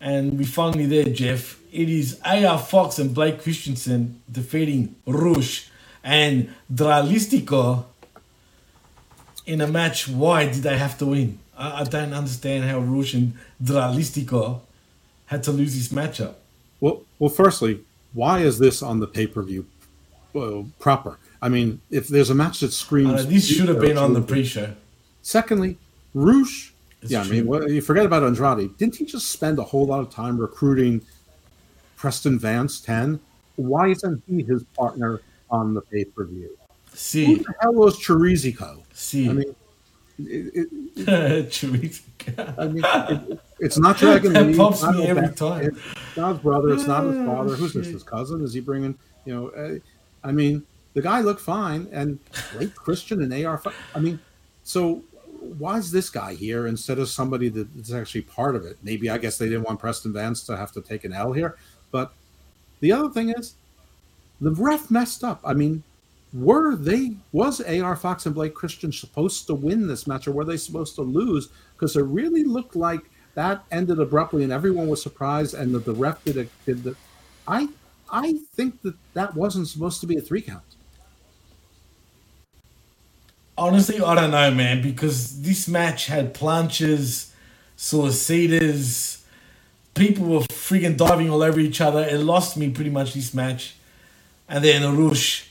And 0.00 0.38
we 0.38 0.44
finally 0.44 0.86
there, 0.86 1.04
Jeff. 1.04 1.58
It 1.72 1.90
is 1.90 2.20
AR 2.24 2.58
Fox 2.58 2.98
and 2.98 3.12
Blake 3.12 3.42
Christensen 3.42 4.22
defeating 4.30 4.94
Rush 5.06 5.68
and 6.02 6.54
Dralistico 6.72 7.84
in 9.44 9.60
a 9.60 9.66
match. 9.66 10.08
Why 10.08 10.46
did 10.46 10.62
they 10.62 10.78
have 10.78 10.96
to 10.98 11.06
win? 11.06 11.38
I, 11.58 11.80
I 11.80 11.84
don't 11.84 12.14
understand 12.14 12.64
how 12.64 12.78
Rush 12.78 13.14
and 13.14 13.34
Dralistico 13.62 14.60
had 15.26 15.42
to 15.42 15.52
lose 15.52 15.74
this 15.74 15.88
matchup. 15.88 16.34
Well, 16.80 17.02
well, 17.18 17.30
firstly, 17.30 17.80
why 18.12 18.40
is 18.40 18.58
this 18.58 18.82
on 18.82 19.00
the 19.00 19.06
pay 19.06 19.26
per 19.26 19.42
view 19.42 19.66
uh, 20.34 20.62
proper? 20.78 21.18
I 21.42 21.48
mean, 21.48 21.80
if 21.90 22.08
there's 22.08 22.30
a 22.30 22.34
match 22.34 22.60
that 22.60 22.72
screams, 22.72 23.24
Uh, 23.24 23.28
this 23.28 23.46
should 23.46 23.68
have 23.68 23.80
been 23.80 23.98
on 23.98 24.12
the 24.12 24.22
pre-show. 24.22 24.74
Secondly, 25.22 25.76
Roosh. 26.14 26.70
It's 27.00 27.12
yeah, 27.12 27.22
I 27.22 27.28
mean, 27.28 27.46
you 27.68 27.80
forget 27.80 28.06
about 28.06 28.24
Andrade. 28.24 28.76
Didn't 28.76 28.96
he 28.96 29.04
just 29.04 29.28
spend 29.28 29.60
a 29.60 29.62
whole 29.62 29.86
lot 29.86 30.00
of 30.00 30.10
time 30.10 30.36
recruiting 30.36 31.00
Preston 31.96 32.40
Vance 32.40 32.80
10? 32.80 33.20
Why 33.54 33.88
isn't 33.88 34.22
he 34.26 34.42
his 34.42 34.64
partner 34.76 35.20
on 35.48 35.74
the 35.74 35.80
pay 35.80 36.04
per 36.04 36.24
view? 36.24 36.56
See. 36.92 37.26
Who 37.26 37.36
the 37.36 37.54
hell 37.60 37.74
was 37.74 37.96
Chirizico? 38.00 38.82
See. 38.92 39.28
I 39.28 39.32
mean, 39.32 39.54
it, 40.18 40.68
it. 40.96 41.98
I 42.58 42.66
mean, 42.68 42.82
it, 42.84 43.40
it's 43.60 43.78
not 43.78 43.96
Dragon 43.96 44.32
That 44.32 44.46
Lee. 44.46 44.56
pops 44.56 44.76
it's 44.76 44.82
not 44.84 44.96
me 44.96 45.06
every 45.06 45.34
time. 45.34 45.64
It's 45.66 46.16
not 46.16 46.32
his 46.34 46.38
brother. 46.38 46.70
It's 46.70 46.86
not 46.86 47.04
his 47.04 47.16
Ah, 47.18 47.26
father. 47.26 47.54
Who's 47.54 47.72
this? 47.72 47.86
His 47.86 48.02
cousin? 48.02 48.42
Is 48.42 48.52
he 48.52 48.60
bringing? 48.60 48.98
You 49.24 49.34
know, 49.34 49.48
uh, 49.50 49.78
I 50.24 50.32
mean, 50.32 50.64
the 50.94 51.02
guy 51.02 51.20
looked 51.20 51.40
fine, 51.40 51.88
and 51.92 52.18
late 52.56 52.74
Christian 52.74 53.22
and 53.22 53.32
AR. 53.46 53.62
I 53.94 54.00
mean, 54.00 54.18
so 54.64 55.02
why 55.58 55.78
is 55.78 55.90
this 55.90 56.10
guy 56.10 56.34
here 56.34 56.66
instead 56.66 56.98
of 56.98 57.08
somebody 57.08 57.48
that's 57.48 57.92
actually 57.92 58.22
part 58.22 58.56
of 58.56 58.64
it? 58.64 58.76
Maybe 58.82 59.08
I 59.08 59.18
guess 59.18 59.38
they 59.38 59.48
didn't 59.48 59.64
want 59.64 59.78
Preston 59.80 60.12
Vance 60.12 60.42
to 60.46 60.56
have 60.56 60.72
to 60.72 60.80
take 60.80 61.04
an 61.04 61.12
L 61.12 61.32
here, 61.32 61.56
but 61.92 62.12
the 62.80 62.92
other 62.92 63.08
thing 63.08 63.30
is, 63.30 63.54
the 64.40 64.50
ref 64.50 64.90
messed 64.90 65.24
up. 65.24 65.40
I 65.44 65.54
mean, 65.54 65.82
were 66.32 66.76
they 66.76 67.16
was 67.32 67.60
AR 67.60 67.96
Fox 67.96 68.26
and 68.26 68.34
Blake 68.34 68.54
Christian 68.54 68.92
supposed 68.92 69.46
to 69.46 69.54
win 69.54 69.86
this 69.86 70.06
match, 70.06 70.26
or 70.28 70.32
were 70.32 70.44
they 70.44 70.56
supposed 70.56 70.94
to 70.96 71.02
lose? 71.02 71.48
Because 71.72 71.96
it 71.96 72.02
really 72.02 72.44
looked 72.44 72.76
like 72.76 73.00
that 73.34 73.64
ended 73.70 73.98
abruptly, 73.98 74.42
and 74.44 74.52
everyone 74.52 74.88
was 74.88 75.02
surprised, 75.02 75.54
and 75.54 75.74
that 75.74 75.84
the 75.84 75.94
ref 75.94 76.24
did 76.24 76.36
it. 76.36 76.50
Did 76.66 76.84
the, 76.84 76.96
I 77.46 77.68
I 78.10 78.40
think 78.54 78.82
that 78.82 78.94
that 79.14 79.34
wasn't 79.34 79.68
supposed 79.68 80.00
to 80.00 80.06
be 80.06 80.16
a 80.16 80.20
three 80.20 80.42
count. 80.42 80.62
Honestly, 83.56 84.00
I 84.00 84.14
don't 84.14 84.30
know, 84.30 84.50
man, 84.52 84.82
because 84.82 85.42
this 85.42 85.66
match 85.66 86.06
had 86.06 86.32
planches, 86.32 87.32
solicitas, 87.76 89.18
people 89.98 90.26
were 90.26 90.40
freaking 90.40 90.96
diving 90.96 91.28
all 91.28 91.42
over 91.42 91.58
each 91.58 91.80
other. 91.80 92.04
It 92.04 92.18
lost 92.18 92.56
me 92.56 92.70
pretty 92.70 92.90
much 92.90 93.14
this 93.14 93.34
match. 93.34 93.74
And 94.48 94.64
then 94.64 94.96
Rush 94.96 95.47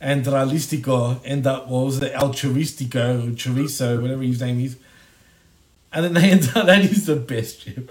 and 0.00 0.24
Dralistico 0.24 1.20
end 1.24 1.46
up, 1.46 1.68
what 1.68 1.86
was 1.86 2.02
it, 2.02 2.12
El 2.14 2.30
Choristico, 2.30 3.24
or 3.26 3.30
Chorizo, 3.32 4.00
whatever 4.00 4.22
his 4.22 4.40
name 4.40 4.60
is. 4.60 4.76
And 5.92 6.04
then 6.04 6.14
they 6.14 6.30
end 6.30 6.50
up, 6.54 6.66
that 6.70 6.80
is 6.84 7.06
the 7.06 7.16
best 7.16 7.62
shit. 7.62 7.88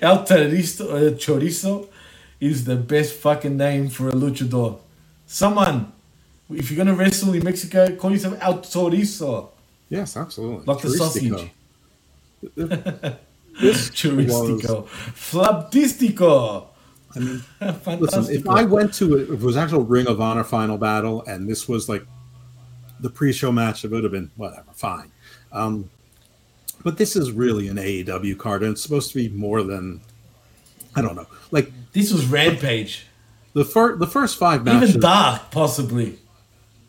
El 0.00 0.24
Chorizo, 0.24 0.90
uh, 0.90 1.16
Chorizo 1.16 1.88
is 2.40 2.64
the 2.64 2.76
best 2.76 3.14
fucking 3.14 3.56
name 3.56 3.88
for 3.88 4.08
a 4.08 4.12
luchador. 4.12 4.78
Someone, 5.26 5.92
if 6.50 6.70
you're 6.70 6.78
gonna 6.78 6.96
wrestle 6.96 7.34
in 7.34 7.44
Mexico, 7.44 7.94
call 7.96 8.12
yourself 8.12 8.38
El 8.40 8.58
Chorizo. 8.58 9.48
Yes, 9.88 10.16
absolutely. 10.16 10.64
Like 10.66 10.82
the 10.82 10.88
Choristico. 10.88 11.50
sausage. 12.56 13.16
This 13.60 13.90
Choristico. 13.98 14.86
Flaptistico. 15.14 16.69
I 17.14 17.18
mean, 17.18 17.42
Listen, 18.00 18.32
if 18.32 18.48
I 18.48 18.62
went 18.62 18.94
to 18.94 19.16
it, 19.16 19.22
if 19.22 19.30
it 19.30 19.42
was 19.42 19.56
actual 19.56 19.82
Ring 19.82 20.06
of 20.06 20.20
Honor 20.20 20.44
final 20.44 20.78
battle, 20.78 21.22
and 21.26 21.48
this 21.48 21.68
was 21.68 21.88
like 21.88 22.06
the 23.00 23.10
pre-show 23.10 23.50
match, 23.50 23.84
it 23.84 23.90
would 23.90 24.04
have 24.04 24.12
been 24.12 24.30
whatever, 24.36 24.66
fine. 24.74 25.10
Um, 25.52 25.90
but 26.82 26.96
this 26.96 27.16
is 27.16 27.32
really 27.32 27.68
an 27.68 27.76
AEW 27.76 28.38
card, 28.38 28.62
and 28.62 28.72
it's 28.72 28.82
supposed 28.82 29.10
to 29.12 29.16
be 29.16 29.28
more 29.28 29.62
than 29.62 30.00
I 30.94 31.02
don't 31.02 31.16
know. 31.16 31.26
Like 31.50 31.72
this 31.92 32.12
was 32.12 32.26
Rampage. 32.26 33.06
The 33.52 33.64
first, 33.64 33.98
the 33.98 34.06
first 34.06 34.38
five 34.38 34.64
matches, 34.64 34.90
Even 34.90 35.00
Dark, 35.00 35.50
possibly. 35.50 36.18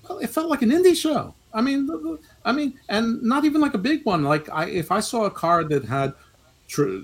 well, 0.08 0.20
it 0.20 0.30
felt 0.30 0.50
like 0.50 0.62
an 0.62 0.70
indie 0.70 0.96
show. 0.96 1.34
I 1.54 1.62
mean, 1.62 1.88
the, 1.88 1.98
the, 1.98 2.20
I 2.46 2.52
mean, 2.52 2.80
and 2.88 3.22
not 3.24 3.46
even 3.46 3.62
like 3.62 3.74
a 3.74 3.80
big 3.80 4.06
one. 4.06 4.24
Like 4.24 4.48
I, 4.50 4.66
if 4.66 4.92
I 4.92 5.00
saw 5.00 5.26
a 5.26 5.32
card 5.32 5.70
that 5.70 5.84
had 5.84 6.14
Tr- 6.68 7.00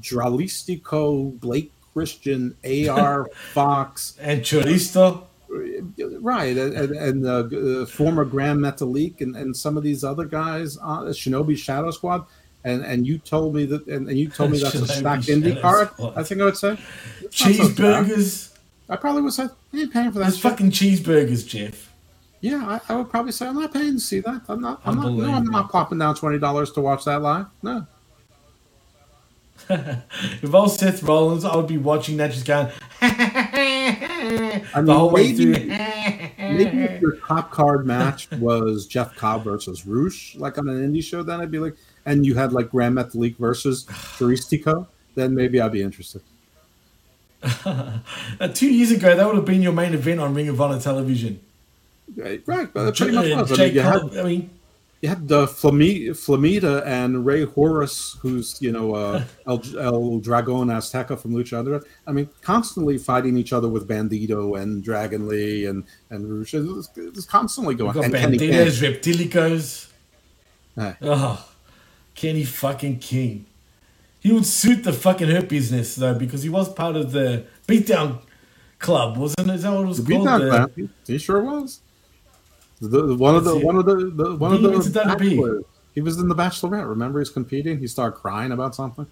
Dralistico, 0.00 1.38
Blake 1.40 1.72
Christian, 1.92 2.56
AR 2.64 3.28
Fox, 3.52 4.16
and 4.20 4.42
Choristo, 4.42 5.24
right, 5.48 6.56
and, 6.56 6.74
and, 6.74 6.92
and 6.92 7.26
uh, 7.26 7.82
uh, 7.82 7.86
former 7.86 8.24
Grand 8.24 8.60
Metalik, 8.60 9.20
and, 9.20 9.36
and 9.36 9.56
some 9.56 9.76
of 9.76 9.82
these 9.82 10.04
other 10.04 10.24
guys, 10.24 10.78
uh, 10.78 11.02
Shinobi 11.10 11.56
Shadow 11.56 11.90
Squad. 11.90 12.26
And, 12.62 12.84
and 12.84 13.06
you 13.06 13.16
told 13.16 13.54
me 13.54 13.64
that, 13.66 13.86
and, 13.86 14.06
and 14.06 14.18
you 14.18 14.28
told 14.28 14.50
me 14.50 14.58
that's 14.58 14.74
a 14.74 14.78
Shinobi 14.80 14.98
stacked 14.98 15.24
Shadow 15.24 15.40
indie 15.40 15.60
card. 15.60 15.88
Squad. 15.88 16.18
I 16.18 16.22
think 16.22 16.42
I 16.42 16.44
would 16.44 16.56
say 16.58 16.78
It's 17.22 17.44
not 17.44 17.54
so 17.54 17.68
bad. 17.68 18.06
Cheeseburgers. 18.06 18.56
I 18.90 18.96
probably 18.96 19.22
would 19.22 19.32
say, 19.32 19.44
I 19.72 19.78
ain't 19.78 19.92
paying 19.92 20.12
for 20.12 20.18
that. 20.18 20.34
Shit." 20.34 20.42
fucking 20.42 20.70
cheeseburgers, 20.70 21.46
Jeff. 21.46 21.90
Yeah, 22.40 22.80
I, 22.88 22.92
I 22.92 22.96
would 22.96 23.10
probably 23.10 23.32
say 23.32 23.46
I'm 23.46 23.54
not 23.54 23.72
paying 23.72 23.94
to 23.94 24.00
see 24.00 24.20
that. 24.20 24.42
I'm 24.48 24.60
not. 24.60 24.80
I'm 24.84 24.96
not. 24.96 25.12
No, 25.12 25.30
I'm 25.30 25.44
not 25.44 25.70
plopping 25.70 25.98
down 25.98 26.14
twenty 26.16 26.38
dollars 26.38 26.72
to 26.72 26.80
watch 26.80 27.04
that 27.04 27.20
live. 27.20 27.46
No. 27.62 27.86
If 30.42 30.54
I 30.54 30.58
was 30.58 30.78
Seth 30.78 31.02
Rollins, 31.02 31.44
I 31.44 31.54
would 31.56 31.66
be 31.66 31.78
watching 31.78 32.16
that 32.16 32.32
just 32.32 32.46
going 32.46 32.68
I 33.00 34.62
the 34.74 34.82
mean, 34.82 34.96
whole 34.96 35.10
way 35.10 35.32
maybe, 35.32 35.54
through. 35.54 35.66
maybe 36.54 36.78
if 36.82 37.00
your 37.00 37.16
top 37.16 37.50
card 37.50 37.86
match 37.86 38.30
was 38.32 38.86
Jeff 38.86 39.14
Cobb 39.16 39.44
versus 39.44 39.86
Roosh, 39.86 40.34
like 40.36 40.58
on 40.58 40.68
an 40.68 40.76
indie 40.76 41.02
show, 41.02 41.22
then 41.22 41.40
I'd 41.40 41.50
be 41.50 41.58
like, 41.58 41.76
and 42.04 42.26
you 42.26 42.34
had 42.34 42.52
like 42.52 42.70
Grand 42.70 42.96
Metalik 42.96 43.36
versus 43.36 43.84
Turistico, 43.84 44.86
then 45.14 45.34
maybe 45.34 45.60
I'd 45.60 45.72
be 45.72 45.82
interested. 45.82 46.22
Uh, 48.40 48.48
two 48.48 48.70
years 48.70 48.90
ago, 48.90 49.14
that 49.14 49.26
would 49.26 49.36
have 49.36 49.44
been 49.44 49.62
your 49.62 49.72
main 49.72 49.92
event 49.92 50.20
on 50.20 50.34
Ring 50.34 50.48
of 50.48 50.60
Honor 50.60 50.80
television. 50.80 51.40
Right, 52.16 52.42
right, 52.46 52.72
but 52.72 52.96
pretty 52.96 53.12
much 53.12 53.50
was. 53.50 53.58
I 53.58 53.66
mean, 53.66 53.76
had, 53.76 54.18
I 54.18 54.22
mean, 54.22 54.50
had 55.08 55.28
the 55.28 55.46
Flami- 55.46 56.10
Flamita 56.10 56.84
and 56.84 57.24
Rey 57.24 57.44
Horus, 57.44 58.18
who's 58.20 58.60
you 58.60 58.70
know 58.70 58.94
uh, 58.94 59.24
El, 59.46 59.62
El 59.78 60.18
Dragon 60.18 60.68
Azteca 60.68 61.18
from 61.18 61.32
Lucha 61.32 61.58
Underground. 61.58 61.84
I 62.06 62.12
mean, 62.12 62.28
constantly 62.42 62.98
fighting 62.98 63.36
each 63.38 63.52
other 63.52 63.68
with 63.68 63.88
Bandito 63.88 64.60
and 64.60 64.84
Dragon 64.84 65.26
Lee 65.26 65.66
and 65.66 65.84
and 66.10 66.28
Roosh. 66.28 66.52
It 66.54 66.60
was, 66.66 67.26
constantly 67.26 67.74
going. 67.74 67.94
we've 67.94 68.12
got 68.12 68.22
and 68.22 68.38
King. 68.38 68.50
Reptilicos. 68.52 69.88
Hey. 70.76 70.94
Oh, 71.02 71.48
Kenny 72.14 72.44
fucking 72.44 72.98
King. 72.98 73.46
He 74.20 74.32
would 74.32 74.44
suit 74.44 74.84
the 74.84 74.92
fucking 74.92 75.28
Hurt 75.28 75.48
business 75.48 75.94
though, 75.94 76.14
because 76.14 76.42
he 76.42 76.50
was 76.50 76.72
part 76.72 76.96
of 76.96 77.12
the 77.12 77.46
Beatdown 77.66 78.20
Club, 78.78 79.16
wasn't 79.16 79.48
it? 79.48 79.54
Is 79.54 79.62
that 79.62 79.72
what 79.72 79.84
it 79.84 79.86
was 79.86 80.04
The 80.04 80.12
called? 80.14 80.28
Beatdown 80.28 80.70
he, 80.76 80.88
he 81.06 81.18
sure 81.18 81.42
was. 81.42 81.80
The, 82.80 83.14
one 83.14 83.36
of 83.36 83.44
the 83.44 83.58
one 83.58 83.76
of 83.76 83.84
the, 83.84 84.10
the 84.10 84.36
one 84.36 84.52
of 84.52 84.60
He 84.60 84.66
the 84.66 84.72
went 84.72 84.84
to 84.84 84.90
WWE. 84.90 85.64
He 85.94 86.00
was 86.00 86.18
in 86.18 86.28
the 86.28 86.34
Bachelorette. 86.34 86.88
Remember, 86.88 87.18
he's 87.18 87.30
competing. 87.30 87.78
He 87.78 87.86
started 87.86 88.16
crying 88.16 88.52
about 88.52 88.74
something. 88.74 89.06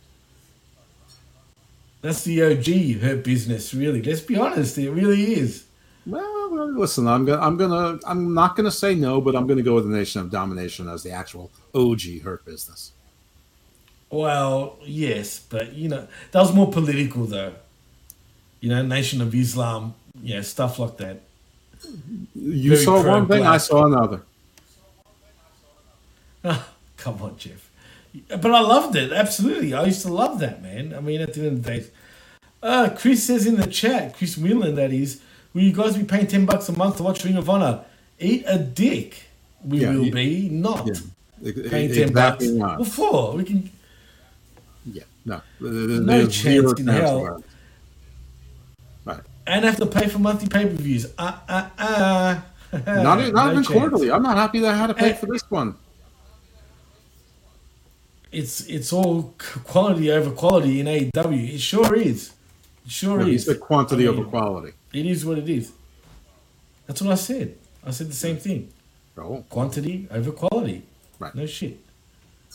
That's 2.01 2.23
the 2.23 2.43
OG 2.43 3.03
Hurt 3.03 3.25
business, 3.25 3.75
really. 3.75 4.01
Let's 4.01 4.21
be 4.21 4.37
honest, 4.37 4.79
it 4.79 4.91
really 4.91 5.35
is. 5.35 5.65
Well, 6.07 6.51
well, 6.51 6.73
listen, 6.73 7.07
I'm 7.07 7.25
gonna, 7.25 7.43
I'm 7.43 7.57
gonna, 7.57 7.99
I'm 8.07 8.33
not 8.33 8.57
gonna 8.57 8.71
say 8.71 8.95
no, 8.95 9.21
but 9.21 9.37
I'm 9.37 9.47
gonna 9.47 9.63
go 9.63 9.75
with 9.75 9.91
the 9.91 9.95
Nation 9.95 10.21
of 10.21 10.31
Domination 10.31 10.89
as 10.89 11.03
the 11.03 11.11
actual 11.11 11.51
OG 11.75 12.23
Hurt 12.23 12.45
Business. 12.45 12.93
Well, 14.11 14.79
yes, 14.85 15.39
but 15.39 15.75
you 15.75 15.89
know 15.89 16.09
that 16.31 16.41
was 16.41 16.55
more 16.55 16.71
political 16.71 17.25
though. 17.25 17.55
You 18.61 18.71
know, 18.71 18.83
Nation 18.83 19.21
of 19.21 19.35
Islam, 19.35 19.95
yeah, 20.23 20.41
stuff 20.43 20.79
like 20.79 20.97
that. 20.97 21.21
You 22.35 22.71
Very 22.73 22.85
saw 22.85 23.07
one 23.07 23.27
thing, 23.29 23.45
I 23.47 23.57
saw 23.59 23.87
another. 23.87 24.23
Come 26.97 27.23
on, 27.23 27.37
Jeff. 27.39 27.71
But 28.29 28.47
I 28.47 28.61
loved 28.61 28.97
it. 28.97 29.13
Absolutely, 29.13 29.75
I 29.75 29.85
used 29.85 30.03
to 30.03 30.13
love 30.13 30.39
that 30.41 30.63
man. 30.63 30.95
I 30.95 31.01
mean, 31.01 31.21
at 31.21 31.35
the 31.35 31.41
end 31.47 31.59
of 31.59 31.63
the 31.65 31.71
day, 31.81 31.87
uh, 32.63 32.91
Chris 32.97 33.25
says 33.25 33.47
in 33.47 33.57
the 33.57 33.67
chat, 33.67 34.17
Chris 34.17 34.37
Whelan, 34.37 34.75
that 34.77 34.93
is, 34.93 35.21
will 35.55 35.63
you 35.63 35.73
guys 35.73 35.97
be 35.97 36.05
paying 36.05 36.27
ten 36.27 36.47
bucks 36.47 36.69
a 36.69 36.73
month 36.73 36.97
to 36.97 37.03
watch 37.03 37.25
Ring 37.25 37.37
of 37.37 37.49
Honor? 37.49 37.85
Eat 38.19 38.45
a 38.47 38.59
dick. 38.59 39.25
We 39.65 39.81
Yeah, 39.81 39.93
will 39.95 40.07
you- 40.07 40.13
be 40.13 40.49
not 40.49 40.87
yeah, 40.87 41.53
paying 41.71 41.93
ten 41.93 42.09
exactly 42.09 42.59
bucks. 42.59 42.79
not. 42.79 42.87
For? 42.89 43.37
We 43.37 43.45
can. 43.45 43.71
Yeah, 44.91 45.03
no, 45.25 45.41
No 45.61 45.71
There's 46.03 46.33
zero 46.33 46.73
chance 46.73 46.81
in 46.81 46.87
hell. 46.89 47.45
And 49.49 49.65
have 49.65 49.77
to 49.79 49.87
pay 49.87 50.07
for 50.09 50.19
monthly 50.19 50.49
pay 50.49 50.65
per 50.67 50.75
views. 50.75 51.07
Uh 51.17 51.39
uh 51.49 51.69
uh. 51.79 52.41
Not, 52.73 53.21
e- 53.21 53.31
not 53.33 53.47
No 53.47 53.51
even 53.53 53.55
chance. 53.65 53.69
quarterly. 53.69 54.11
I'm 54.13 54.23
not 54.23 54.37
happy 54.37 54.59
that 54.61 54.75
I 54.75 54.77
had 54.77 54.89
to 54.89 54.95
pay 54.95 55.11
Eh. 55.13 55.15
for 55.15 55.27
this 55.27 55.43
one. 55.51 55.75
It's 58.31 58.61
it's 58.67 58.93
all 58.93 59.35
quality 59.65 60.11
over 60.11 60.31
quality 60.33 60.81
in 60.81 60.87
AEW. 60.87 61.55
It 61.55 61.61
sure 61.61 61.95
is. 61.97 62.33
It 62.85 62.93
sure 62.93 63.25
he 63.25 63.35
is. 63.37 63.47
said 63.47 63.59
quantity 63.61 64.07
I 64.07 64.11
mean, 64.11 64.21
over 64.21 64.29
quality. 64.29 64.73
It 64.93 65.07
is 65.07 65.25
what 65.25 65.39
it 65.39 65.49
is. 65.49 65.73
That's 66.87 67.01
what 67.01 67.13
I 67.13 67.17
said. 67.17 67.57
I 67.85 67.91
said 67.91 68.09
the 68.09 68.15
same 68.15 68.37
thing. 68.37 68.71
Oh. 69.17 69.45
Quantity 69.49 70.07
over 70.11 70.31
quality. 70.33 70.83
Right. 71.19 71.35
No 71.35 71.47
shit. 71.47 71.79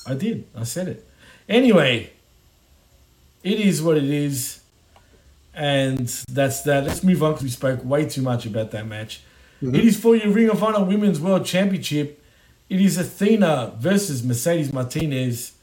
I 0.05 0.13
did. 0.13 0.45
I 0.55 0.63
said 0.63 0.87
it. 0.89 1.07
Anyway, 1.49 2.11
it 3.43 3.59
is 3.59 3.81
what 3.81 3.97
it 3.97 4.05
is. 4.05 4.59
And 5.53 6.07
that's 6.29 6.61
that. 6.61 6.85
Let's 6.85 7.03
move 7.03 7.21
on 7.21 7.33
because 7.33 7.43
we 7.43 7.49
spoke 7.49 7.83
way 7.85 8.05
too 8.05 8.21
much 8.21 8.45
about 8.45 8.71
that 8.71 8.87
match. 8.87 9.21
Mhm. 9.61 9.75
It 9.75 9.85
is 9.85 9.97
for 9.97 10.15
your 10.15 10.29
Ring 10.31 10.49
of 10.49 10.63
Honor 10.63 10.83
Women's 10.83 11.19
World 11.19 11.45
Championship. 11.45 12.21
It 12.69 12.81
is 12.81 12.97
Athena 12.97 13.73
versus 13.79 14.23
Mercedes 14.23 14.73
Martinez 14.73 15.53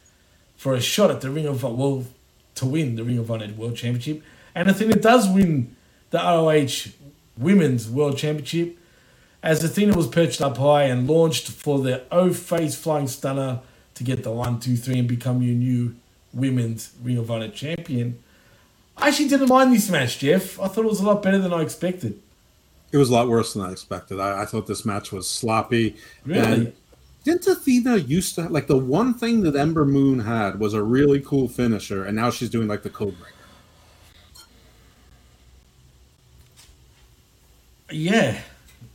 for 0.56 0.74
a 0.74 0.80
shot 0.80 1.10
at 1.10 1.20
the 1.20 1.30
Ring 1.30 1.46
of 1.46 1.62
well 1.62 2.04
to 2.54 2.66
win 2.66 2.96
the 2.96 3.04
Ring 3.04 3.18
of 3.18 3.30
Honor 3.30 3.52
World 3.56 3.76
Championship. 3.76 4.22
And 4.54 4.68
Athena 4.68 4.96
does 4.96 5.28
win 5.28 5.74
the 6.10 6.18
ROH 6.18 6.92
Women's 7.36 7.88
World 7.88 8.16
Championship 8.16 8.76
as 9.42 9.64
Athena 9.64 9.96
was 9.96 10.06
perched 10.06 10.40
up 10.40 10.58
high 10.58 10.84
and 10.84 11.08
launched 11.08 11.48
for 11.48 11.78
the 11.80 12.02
O 12.12 12.32
face 12.32 12.74
flying 12.74 13.08
stunner 13.08 13.60
to 13.94 14.04
get 14.04 14.22
the 14.22 14.30
one, 14.30 14.60
two, 14.60 14.76
three, 14.76 14.98
and 14.98 15.08
become 15.08 15.42
your 15.42 15.54
new 15.54 15.94
women's 16.32 16.90
Ring 17.02 17.16
of 17.18 17.30
Honor 17.30 17.48
champion. 17.48 18.18
I 18.96 19.08
actually 19.08 19.28
didn't 19.28 19.48
mind 19.48 19.72
this 19.72 19.88
match, 19.88 20.18
Jeff. 20.18 20.60
I 20.60 20.68
thought 20.68 20.84
it 20.84 20.88
was 20.88 21.00
a 21.00 21.06
lot 21.06 21.22
better 21.22 21.38
than 21.38 21.52
I 21.52 21.62
expected. 21.62 22.20
It 22.92 22.96
was 22.96 23.08
a 23.08 23.12
lot 23.12 23.28
worse 23.28 23.54
than 23.54 23.62
I 23.62 23.72
expected. 23.72 24.20
I, 24.20 24.42
I 24.42 24.44
thought 24.44 24.66
this 24.66 24.84
match 24.84 25.12
was 25.12 25.28
sloppy. 25.28 25.96
Really? 26.24 26.40
And 26.40 26.72
didn't 27.24 27.46
Athena 27.46 27.96
used 27.96 28.34
to 28.36 28.48
like 28.48 28.66
the 28.66 28.76
one 28.76 29.14
thing 29.14 29.42
that 29.42 29.54
Ember 29.54 29.84
Moon 29.84 30.20
had 30.20 30.58
was 30.58 30.74
a 30.74 30.82
really 30.82 31.20
cool 31.20 31.48
finisher, 31.48 32.04
and 32.04 32.16
now 32.16 32.30
she's 32.30 32.50
doing 32.50 32.66
like 32.66 32.82
the 32.82 32.90
code 32.90 33.16
breaker. 33.18 33.34
Yeah. 37.90 38.40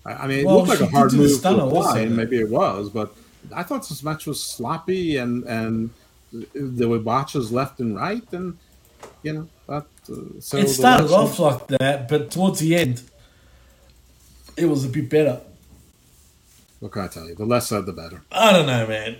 I, 0.05 0.13
I 0.13 0.27
mean, 0.27 0.39
it 0.39 0.45
Well, 0.45 0.57
looked 0.57 0.69
like 0.69 0.79
a 0.79 0.87
hard 0.87 1.13
move 1.13 1.41
to 1.41 1.63
apply, 1.63 1.99
and 1.99 2.15
maybe 2.15 2.39
it 2.39 2.49
was, 2.49 2.89
but 2.89 3.15
I 3.53 3.63
thought 3.63 3.87
this 3.87 4.03
match 4.03 4.25
was 4.25 4.41
sloppy 4.41 5.17
and 5.17 5.43
and 5.45 5.89
there 6.53 6.89
were 6.89 6.99
botches 6.99 7.51
left 7.51 7.79
and 7.79 7.95
right, 7.95 8.23
and 8.33 8.57
you 9.23 9.33
know 9.33 9.47
that. 9.67 9.85
Uh, 10.09 10.39
so 10.39 10.57
it 10.57 10.69
started 10.69 11.11
off 11.11 11.39
like 11.39 11.67
that, 11.67 12.07
but 12.07 12.31
towards 12.31 12.59
the 12.59 12.75
end, 12.75 13.01
it 14.57 14.65
was 14.65 14.85
a 14.85 14.89
bit 14.89 15.09
better. 15.09 15.41
What 16.79 16.91
can 16.91 17.03
I 17.03 17.07
tell 17.07 17.27
you? 17.27 17.35
The 17.35 17.45
less 17.45 17.67
said, 17.67 17.85
the 17.85 17.93
better. 17.93 18.21
I 18.31 18.51
don't 18.51 18.67
know, 18.67 18.85
man. 18.87 19.17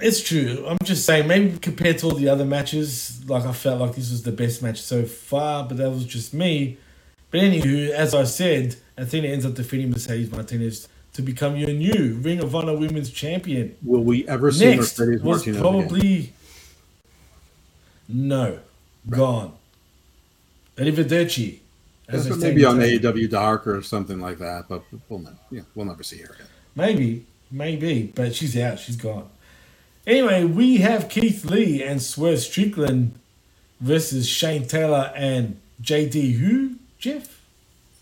It's 0.00 0.22
true. 0.22 0.64
I'm 0.66 0.78
just 0.82 1.04
saying, 1.06 1.28
maybe 1.28 1.58
compared 1.58 1.98
to 1.98 2.06
all 2.06 2.14
the 2.14 2.28
other 2.28 2.44
matches, 2.44 3.22
like 3.28 3.44
I 3.44 3.52
felt 3.52 3.80
like 3.80 3.94
this 3.94 4.10
was 4.10 4.22
the 4.22 4.32
best 4.32 4.62
match 4.62 4.80
so 4.80 5.04
far, 5.04 5.64
but 5.64 5.76
that 5.76 5.90
was 5.90 6.04
just 6.04 6.34
me. 6.34 6.78
But 7.30 7.40
anywho, 7.40 7.90
as 7.90 8.14
I 8.14 8.24
said, 8.24 8.76
Athena 8.96 9.28
ends 9.28 9.46
up 9.46 9.54
defeating 9.54 9.90
Mercedes 9.90 10.30
Martinez 10.30 10.88
to 11.12 11.22
become 11.22 11.56
your 11.56 11.70
new 11.70 12.18
Ring 12.20 12.40
of 12.40 12.54
Honor 12.54 12.76
Women's 12.76 13.10
Champion. 13.10 13.76
Will 13.84 14.02
we 14.02 14.26
ever 14.26 14.50
see 14.50 14.66
Next 14.66 14.98
Mercedes 14.98 15.22
was 15.22 15.38
Martinez 15.38 15.60
probably 15.60 16.32
no, 18.08 18.58
gone. 19.08 19.52
Arrivederci. 20.76 21.58
as 22.08 22.24
say 22.24 22.34
Maybe 22.36 22.64
on. 22.64 22.78
AEW 22.78 23.30
Dark 23.30 23.66
or 23.66 23.82
something 23.82 24.20
like 24.20 24.38
that, 24.38 24.66
but 24.68 24.82
we'll 25.08 25.20
never, 25.20 25.36
yeah, 25.50 25.62
we'll 25.74 25.86
never 25.86 26.02
see 26.02 26.18
her 26.18 26.34
again. 26.34 26.46
Maybe, 26.74 27.26
maybe, 27.50 28.12
but 28.14 28.34
she's 28.34 28.56
out. 28.56 28.78
She's 28.78 28.96
gone. 28.96 29.28
Anyway, 30.06 30.44
we 30.44 30.78
have 30.78 31.08
Keith 31.08 31.44
Lee 31.44 31.82
and 31.82 32.02
Swerve 32.02 32.40
Strickland 32.40 33.14
versus 33.80 34.28
Shane 34.28 34.66
Taylor 34.66 35.12
and 35.14 35.60
JD. 35.82 36.34
Who? 36.34 36.76
Jeff? 36.98 37.40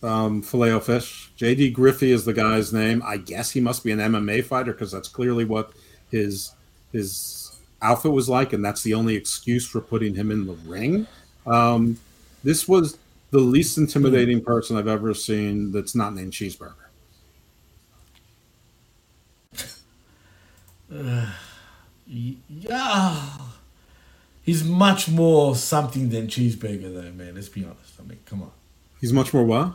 Um, 0.03 0.43
Filet 0.43 0.79
fish. 0.81 1.31
JD 1.39 1.73
Griffey 1.73 2.11
is 2.11 2.25
the 2.25 2.33
guy's 2.33 2.73
name. 2.73 3.03
I 3.07 3.19
guess 3.19 3.53
he 3.53 3.61
must 3.61 3.85
be 3.85 3.93
an 3.93 4.01
MMA 4.01 4.45
fighter 4.45 4.73
because 4.73 4.91
that's 4.91 5.09
clearly 5.09 5.45
what 5.45 5.73
his 6.11 6.53
his 6.93 7.42
outfit 7.83 8.13
was 8.13 8.29
like, 8.29 8.53
and 8.53 8.65
that's 8.65 8.83
the 8.83 8.95
only 8.95 9.15
excuse 9.15 9.67
for 9.67 9.81
putting 9.81 10.15
him 10.15 10.31
in 10.31 10.47
the 10.47 10.55
ring. 10.67 11.07
Um, 11.47 11.99
this 12.45 12.69
was 12.69 12.99
the 13.31 13.39
least 13.39 13.79
intimidating 13.79 14.43
person 14.43 14.77
I've 14.77 14.89
ever 14.89 15.15
seen 15.15 15.73
that's 15.73 15.95
not 15.95 16.15
named 16.15 16.33
Cheeseburger. 16.33 16.75
Uh, 20.95 21.33
yeah. 22.07 23.17
He's 24.43 24.63
much 24.63 25.09
more 25.09 25.55
something 25.55 26.11
than 26.11 26.27
cheeseburger, 26.27 26.93
though, 26.93 27.13
man. 27.13 27.37
Let's 27.37 27.49
be 27.49 27.65
honest. 27.65 27.95
I 27.99 28.03
mean, 28.03 28.19
come 28.27 28.43
on. 28.43 28.51
He's 29.01 29.13
much 29.13 29.33
more 29.33 29.45
what? 29.45 29.73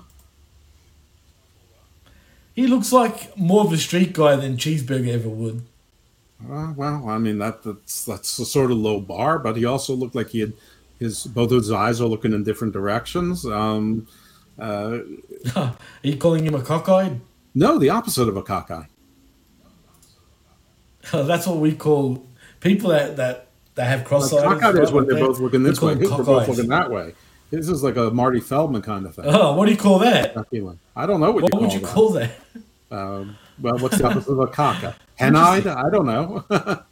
He 2.53 2.67
looks 2.67 2.91
like 2.91 3.35
more 3.37 3.63
of 3.63 3.71
a 3.71 3.77
street 3.77 4.13
guy 4.13 4.35
than 4.35 4.57
cheeseburger 4.57 5.09
ever 5.09 5.29
would. 5.29 5.63
Uh, 6.43 6.71
well, 6.75 7.09
I 7.09 7.17
mean 7.17 7.39
that 7.39 7.63
that's 7.63 8.05
that's 8.05 8.37
a 8.39 8.45
sort 8.45 8.71
of 8.71 8.77
low 8.77 8.99
bar, 8.99 9.39
but 9.39 9.55
he 9.57 9.65
also 9.65 9.93
looked 9.93 10.15
like 10.15 10.29
he 10.29 10.39
had 10.41 10.53
his 10.99 11.25
both 11.25 11.51
of 11.51 11.57
his 11.57 11.71
eyes 11.71 11.99
are 12.01 12.07
looking 12.07 12.33
in 12.33 12.43
different 12.43 12.73
directions. 12.73 13.45
Um, 13.45 14.07
uh, 14.59 14.99
Are 15.55 15.75
you 16.03 16.17
calling 16.17 16.45
him 16.45 16.55
a 16.55 16.61
cockeyed? 16.61 17.19
No, 17.55 17.77
the 17.77 17.89
opposite 17.89 18.27
of 18.27 18.37
a 18.37 18.43
cockeye. 18.43 18.85
That's 21.11 21.47
what 21.47 21.57
we 21.57 21.73
call 21.73 22.25
people 22.59 22.89
that 22.91 23.17
that, 23.17 23.47
that 23.75 23.85
have 23.85 24.03
cross 24.05 24.31
eyes. 24.33 24.43
cockeye 24.43 24.79
is 24.81 24.91
when 24.91 25.07
they're 25.07 25.25
both 25.25 25.39
looking 25.39 25.63
this 25.63 25.81
way. 25.81 25.95
Were 25.95 26.23
both 26.23 26.47
looking 26.47 26.67
that 26.69 26.91
way. 26.91 27.13
This 27.49 27.69
is 27.69 27.81
like 27.81 27.95
a 27.95 28.11
Marty 28.11 28.41
Feldman 28.41 28.81
kind 28.81 29.05
of 29.05 29.15
thing. 29.15 29.25
Oh, 29.27 29.55
what 29.55 29.65
do 29.67 29.71
you 29.71 29.77
call 29.77 29.99
that? 29.99 30.33
That. 30.33 30.77
I 30.95 31.05
don't 31.05 31.21
know 31.21 31.31
what, 31.31 31.43
What 31.43 31.53
you 31.53 31.59
would 31.61 31.73
you 31.73 31.79
that. 31.79 31.87
call 31.87 32.09
that? 32.09 32.31
Um, 32.91 33.37
well, 33.61 33.77
what's 33.79 33.97
the 33.97 34.05
opposite 34.05 34.31
of 34.31 34.39
a 34.39 34.47
cockeye? 34.47 34.93
Hen-eyed? 35.15 35.67
I 35.67 35.89
don't 35.89 36.05
know. 36.05 36.45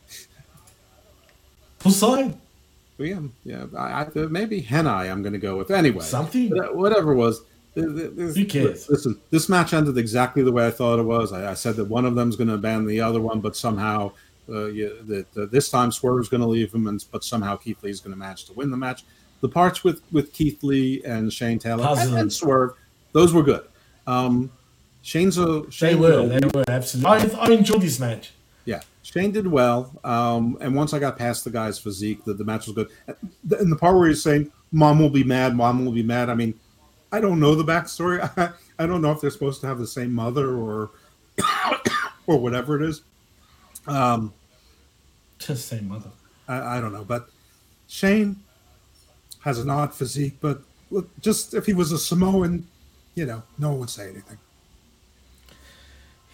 Puss-eyed? 1.79 2.37
yeah, 2.97 3.19
yeah. 3.43 3.65
I, 3.77 4.03
I, 4.03 4.07
maybe 4.29 4.59
hen-eye. 4.61 5.05
I'm 5.05 5.21
going 5.21 5.33
to 5.33 5.39
go 5.39 5.57
with 5.57 5.71
anyway. 5.71 6.03
Something. 6.03 6.49
Whatever 6.73 7.11
it 7.11 7.15
was. 7.15 7.41
Who 7.75 8.45
cares? 8.45 8.89
Listen, 8.89 9.19
this 9.31 9.49
match 9.49 9.73
ended 9.73 9.97
exactly 9.97 10.41
the 10.43 10.51
way 10.51 10.65
I 10.65 10.71
thought 10.71 10.97
it 10.97 11.03
was. 11.03 11.33
I, 11.33 11.51
I 11.51 11.53
said 11.53 11.75
that 11.75 11.85
one 11.85 12.05
of 12.05 12.15
them's 12.15 12.35
going 12.37 12.47
to 12.47 12.53
abandon 12.53 12.87
the 12.87 13.01
other 13.01 13.19
one, 13.19 13.41
but 13.41 13.55
somehow 13.55 14.13
uh, 14.49 14.67
yeah, 14.67 14.89
that 15.03 15.25
uh, 15.37 15.45
this 15.51 15.69
time 15.69 15.91
Swerve's 15.91 16.29
going 16.29 16.41
to 16.41 16.47
leave 16.47 16.73
him, 16.73 16.87
and 16.87 17.03
but 17.11 17.23
somehow 17.23 17.55
Keith 17.55 17.81
Lee's 17.83 17.99
going 17.99 18.13
to 18.13 18.19
manage 18.19 18.45
to 18.45 18.53
win 18.53 18.71
the 18.71 18.77
match. 18.77 19.03
The 19.41 19.49
parts 19.49 19.83
with 19.83 20.01
with 20.11 20.31
Keith 20.33 20.63
Lee 20.63 21.03
and 21.03 21.31
Shane 21.31 21.59
Taylor 21.59 21.85
and, 21.99 22.17
and 22.17 22.33
Swerve, 22.33 22.73
those 23.11 23.33
were 23.33 23.43
good. 23.43 23.67
Um, 24.07 24.51
Shane's 25.05 25.37
a 25.37 25.61
They 25.61 25.69
Shane 25.69 25.99
were. 25.99 26.27
did- 26.27 26.41
They 26.51 26.57
were 26.59 26.65
absolutely. 26.67 27.35
I, 27.35 27.45
I 27.45 27.51
enjoyed 27.51 27.81
this 27.81 27.99
match. 27.99 28.31
yeah, 28.65 28.81
Shane 29.03 29.31
did 29.31 29.45
well. 29.45 29.91
Um, 30.03 30.57
and 30.61 30.73
once 30.75 30.93
I 30.93 30.99
got 30.99 31.15
past 31.15 31.43
the 31.43 31.51
guy's 31.51 31.77
physique, 31.77 32.25
the, 32.25 32.33
the 32.33 32.43
match 32.43 32.65
was 32.65 32.75
good. 32.75 32.89
And 33.59 33.71
the 33.71 33.75
part 33.75 33.95
where 33.95 34.07
he's 34.07 34.23
saying, 34.23 34.51
"Mom 34.71 34.97
will 34.99 35.11
be 35.11 35.23
mad," 35.23 35.55
"Mom 35.55 35.85
will 35.85 35.91
be 35.91 36.01
mad." 36.01 36.31
I 36.31 36.33
mean, 36.33 36.55
I 37.11 37.21
don't 37.21 37.39
know 37.39 37.53
the 37.53 37.63
backstory. 37.63 38.17
I, 38.35 38.49
I 38.83 38.87
don't 38.87 39.01
know 39.03 39.11
if 39.11 39.21
they're 39.21 39.29
supposed 39.29 39.61
to 39.61 39.67
have 39.67 39.77
the 39.77 39.85
same 39.85 40.11
mother 40.11 40.55
or 40.57 40.89
or 42.25 42.37
whatever 42.39 42.75
it 42.81 42.89
is. 42.89 43.03
Um, 43.87 44.33
Just 45.37 45.67
say 45.67 45.81
mother. 45.81 46.09
I, 46.47 46.77
I 46.77 46.81
don't 46.81 46.93
know, 46.93 47.03
but 47.05 47.29
Shane 47.87 48.37
has 49.41 49.59
an 49.59 49.69
odd 49.69 49.93
physique. 49.93 50.37
But 50.41 50.61
look, 50.89 51.07
just 51.21 51.53
if 51.53 51.67
he 51.67 51.73
was 51.73 51.91
a 51.91 51.99
Samoan, 51.99 52.65
you 53.13 53.27
know, 53.27 53.43
no 53.59 53.69
one 53.69 53.79
would 53.81 53.89
say 53.91 54.09
anything. 54.09 54.39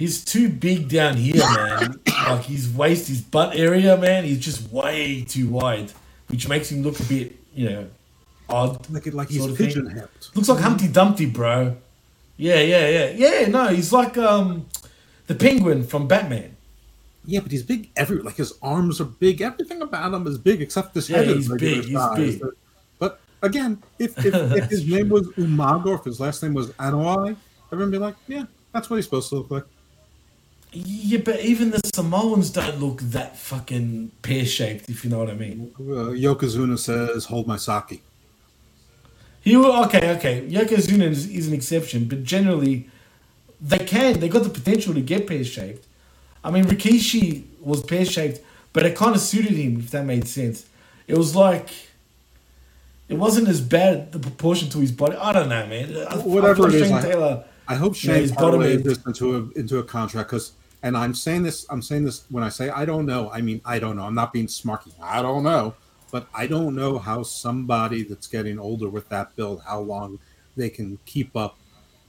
He's 0.02 0.26
too 0.26 0.50
big 0.50 0.90
down 0.90 1.16
here, 1.16 1.36
man. 1.36 2.00
like 2.08 2.46
his 2.46 2.68
waist, 2.70 3.08
his 3.08 3.22
butt 3.22 3.56
area, 3.56 3.96
man. 3.96 4.24
He's 4.24 4.40
just 4.40 4.72
way 4.72 5.22
too 5.22 5.48
wide, 5.48 5.92
which 6.26 6.48
makes 6.48 6.72
him 6.72 6.82
look 6.82 7.00
a 7.00 7.04
bit, 7.04 7.36
you 7.54 7.70
know, 7.70 7.88
odd. 8.50 8.90
Like 8.90 9.06
like 9.14 9.30
he's 9.30 9.44
sort 9.44 9.56
pigeon 9.56 9.88
hipped. 9.92 10.36
Looks 10.36 10.50
like 10.50 10.60
Humpty 10.60 10.88
Dumpty, 10.88 11.28
bro. 11.28 11.78
Yeah, 12.36 12.62
yeah, 12.62 12.90
yeah, 12.90 13.10
yeah. 13.42 13.48
No, 13.48 13.68
he's 13.68 13.94
like 13.94 14.18
um, 14.18 14.66
the 15.28 15.36
Penguin 15.36 15.84
from 15.86 16.08
Batman. 16.08 16.58
Yeah, 17.24 17.42
but 17.42 17.52
he's 17.52 17.62
big 17.62 17.92
every 17.96 18.24
like 18.24 18.38
his 18.38 18.58
arms 18.64 19.00
are 19.00 19.06
big. 19.06 19.40
Everything 19.42 19.84
about 19.84 20.16
him 20.16 20.26
is 20.26 20.40
big 20.40 20.64
except 20.64 20.96
his 20.96 21.12
Yeah, 21.12 21.18
head. 21.18 21.28
is 21.28 21.48
big, 21.48 21.84
he's 21.84 21.94
size. 21.94 22.38
big. 22.38 22.42
But, 22.98 23.20
again, 23.44 23.84
if, 24.00 24.18
if, 24.26 24.34
if 24.34 24.70
his 24.72 24.88
name 24.88 25.10
was 25.16 25.28
Umaga, 25.38 26.00
if 26.00 26.06
his 26.06 26.20
last 26.20 26.42
name 26.42 26.56
was 26.56 26.72
Anoa'i, 26.72 27.36
everyone 27.72 27.92
would 27.92 27.92
be 27.92 28.00
like, 28.00 28.16
yeah, 28.28 28.46
that's 28.74 28.90
what 28.90 28.96
he's 28.96 29.06
supposed 29.06 29.30
to 29.30 29.36
look 29.36 29.52
like. 29.52 29.66
Yeah, 30.74 31.20
but 31.20 31.42
even 31.42 31.72
the 31.72 31.82
Samoans 31.94 32.50
don't 32.50 32.80
look 32.80 33.02
that 33.02 33.38
fucking 33.38 34.12
pear 34.22 34.46
shaped, 34.46 34.90
if 34.90 35.04
you 35.04 35.10
know 35.10 35.20
what 35.20 35.30
I 35.30 35.34
mean. 35.34 35.74
Uh, 35.78 36.16
Yokozuna 36.16 36.80
says, 36.80 37.26
"Hold 37.26 37.46
my 37.46 37.58
sake." 37.58 38.02
He 39.42 39.58
will, 39.58 39.76
okay, 39.86 40.16
okay. 40.18 40.48
Yokozuna 40.48 41.10
is, 41.10 41.28
is 41.28 41.48
an 41.48 41.54
exception, 41.54 42.06
but 42.06 42.24
generally, 42.24 42.90
they 43.60 43.80
can. 43.80 44.20
They 44.20 44.30
got 44.30 44.44
the 44.44 44.50
potential 44.50 44.94
to 44.94 45.02
get 45.02 45.28
pear 45.28 45.44
shaped. 45.44 45.86
I 46.44 46.52
mean, 46.52 46.66
Rikishi 46.66 47.44
was 47.60 47.84
pear 47.84 48.06
shaped, 48.06 48.40
but 48.72 48.86
it 48.86 48.96
kind 48.96 49.16
of 49.16 49.22
suited 49.22 49.54
him, 49.54 49.80
if 49.80 49.92
that 49.92 50.06
made 50.06 50.28
sense. 50.28 50.66
It 51.08 51.18
was 51.18 51.36
like, 51.36 51.70
it 53.10 53.16
wasn't 53.16 53.48
as 53.50 53.60
bad 53.62 54.12
the 54.12 54.20
proportion 54.20 54.70
to 54.70 54.80
his 54.80 54.92
body. 54.92 55.16
I 55.18 55.34
don't 55.34 55.50
know, 55.50 55.68
man. 55.68 55.90
Whatever 56.24 56.68
I 56.68 56.70
is, 56.70 56.88
Shane 56.88 56.94
I, 56.94 57.02
Taylor, 57.02 57.44
I 57.68 57.76
hope 57.76 58.02
you 58.02 58.10
know, 58.10 58.26
Shane 58.26 58.36
bottom 58.36 58.62
this 58.62 59.06
into 59.06 59.36
a 59.36 59.60
into 59.60 59.80
a 59.80 59.84
contract 59.84 60.30
because, 60.30 60.54
and 60.84 60.98
I'm 60.98 61.14
saying 61.14 61.44
this, 61.44 61.66
I'm 61.70 61.82
saying 61.82 62.06
this 62.06 62.26
when 62.30 62.44
I 62.44 62.50
say 62.50 62.70
I 62.70 62.86
don't 62.86 63.06
know. 63.06 63.30
I 63.32 63.42
mean 63.42 63.62
I 63.66 63.80
don't 63.80 63.96
know. 63.96 64.04
I'm 64.04 64.16
not 64.16 64.34
being 64.34 64.48
smarky. 64.48 64.92
I 65.02 65.22
don't 65.22 65.44
know, 65.44 65.76
but 66.12 66.28
I 66.34 66.48
don't 66.48 66.76
know 66.76 66.98
how 66.98 67.24
somebody 67.24 68.04
that's 68.04 68.28
getting 68.28 68.60
older 68.60 68.90
with 68.90 69.08
that 69.10 69.36
build, 69.36 69.62
how 69.64 69.80
long 69.80 70.20
they 70.58 70.70
can 70.70 71.00
keep 71.06 71.36
up 71.36 71.58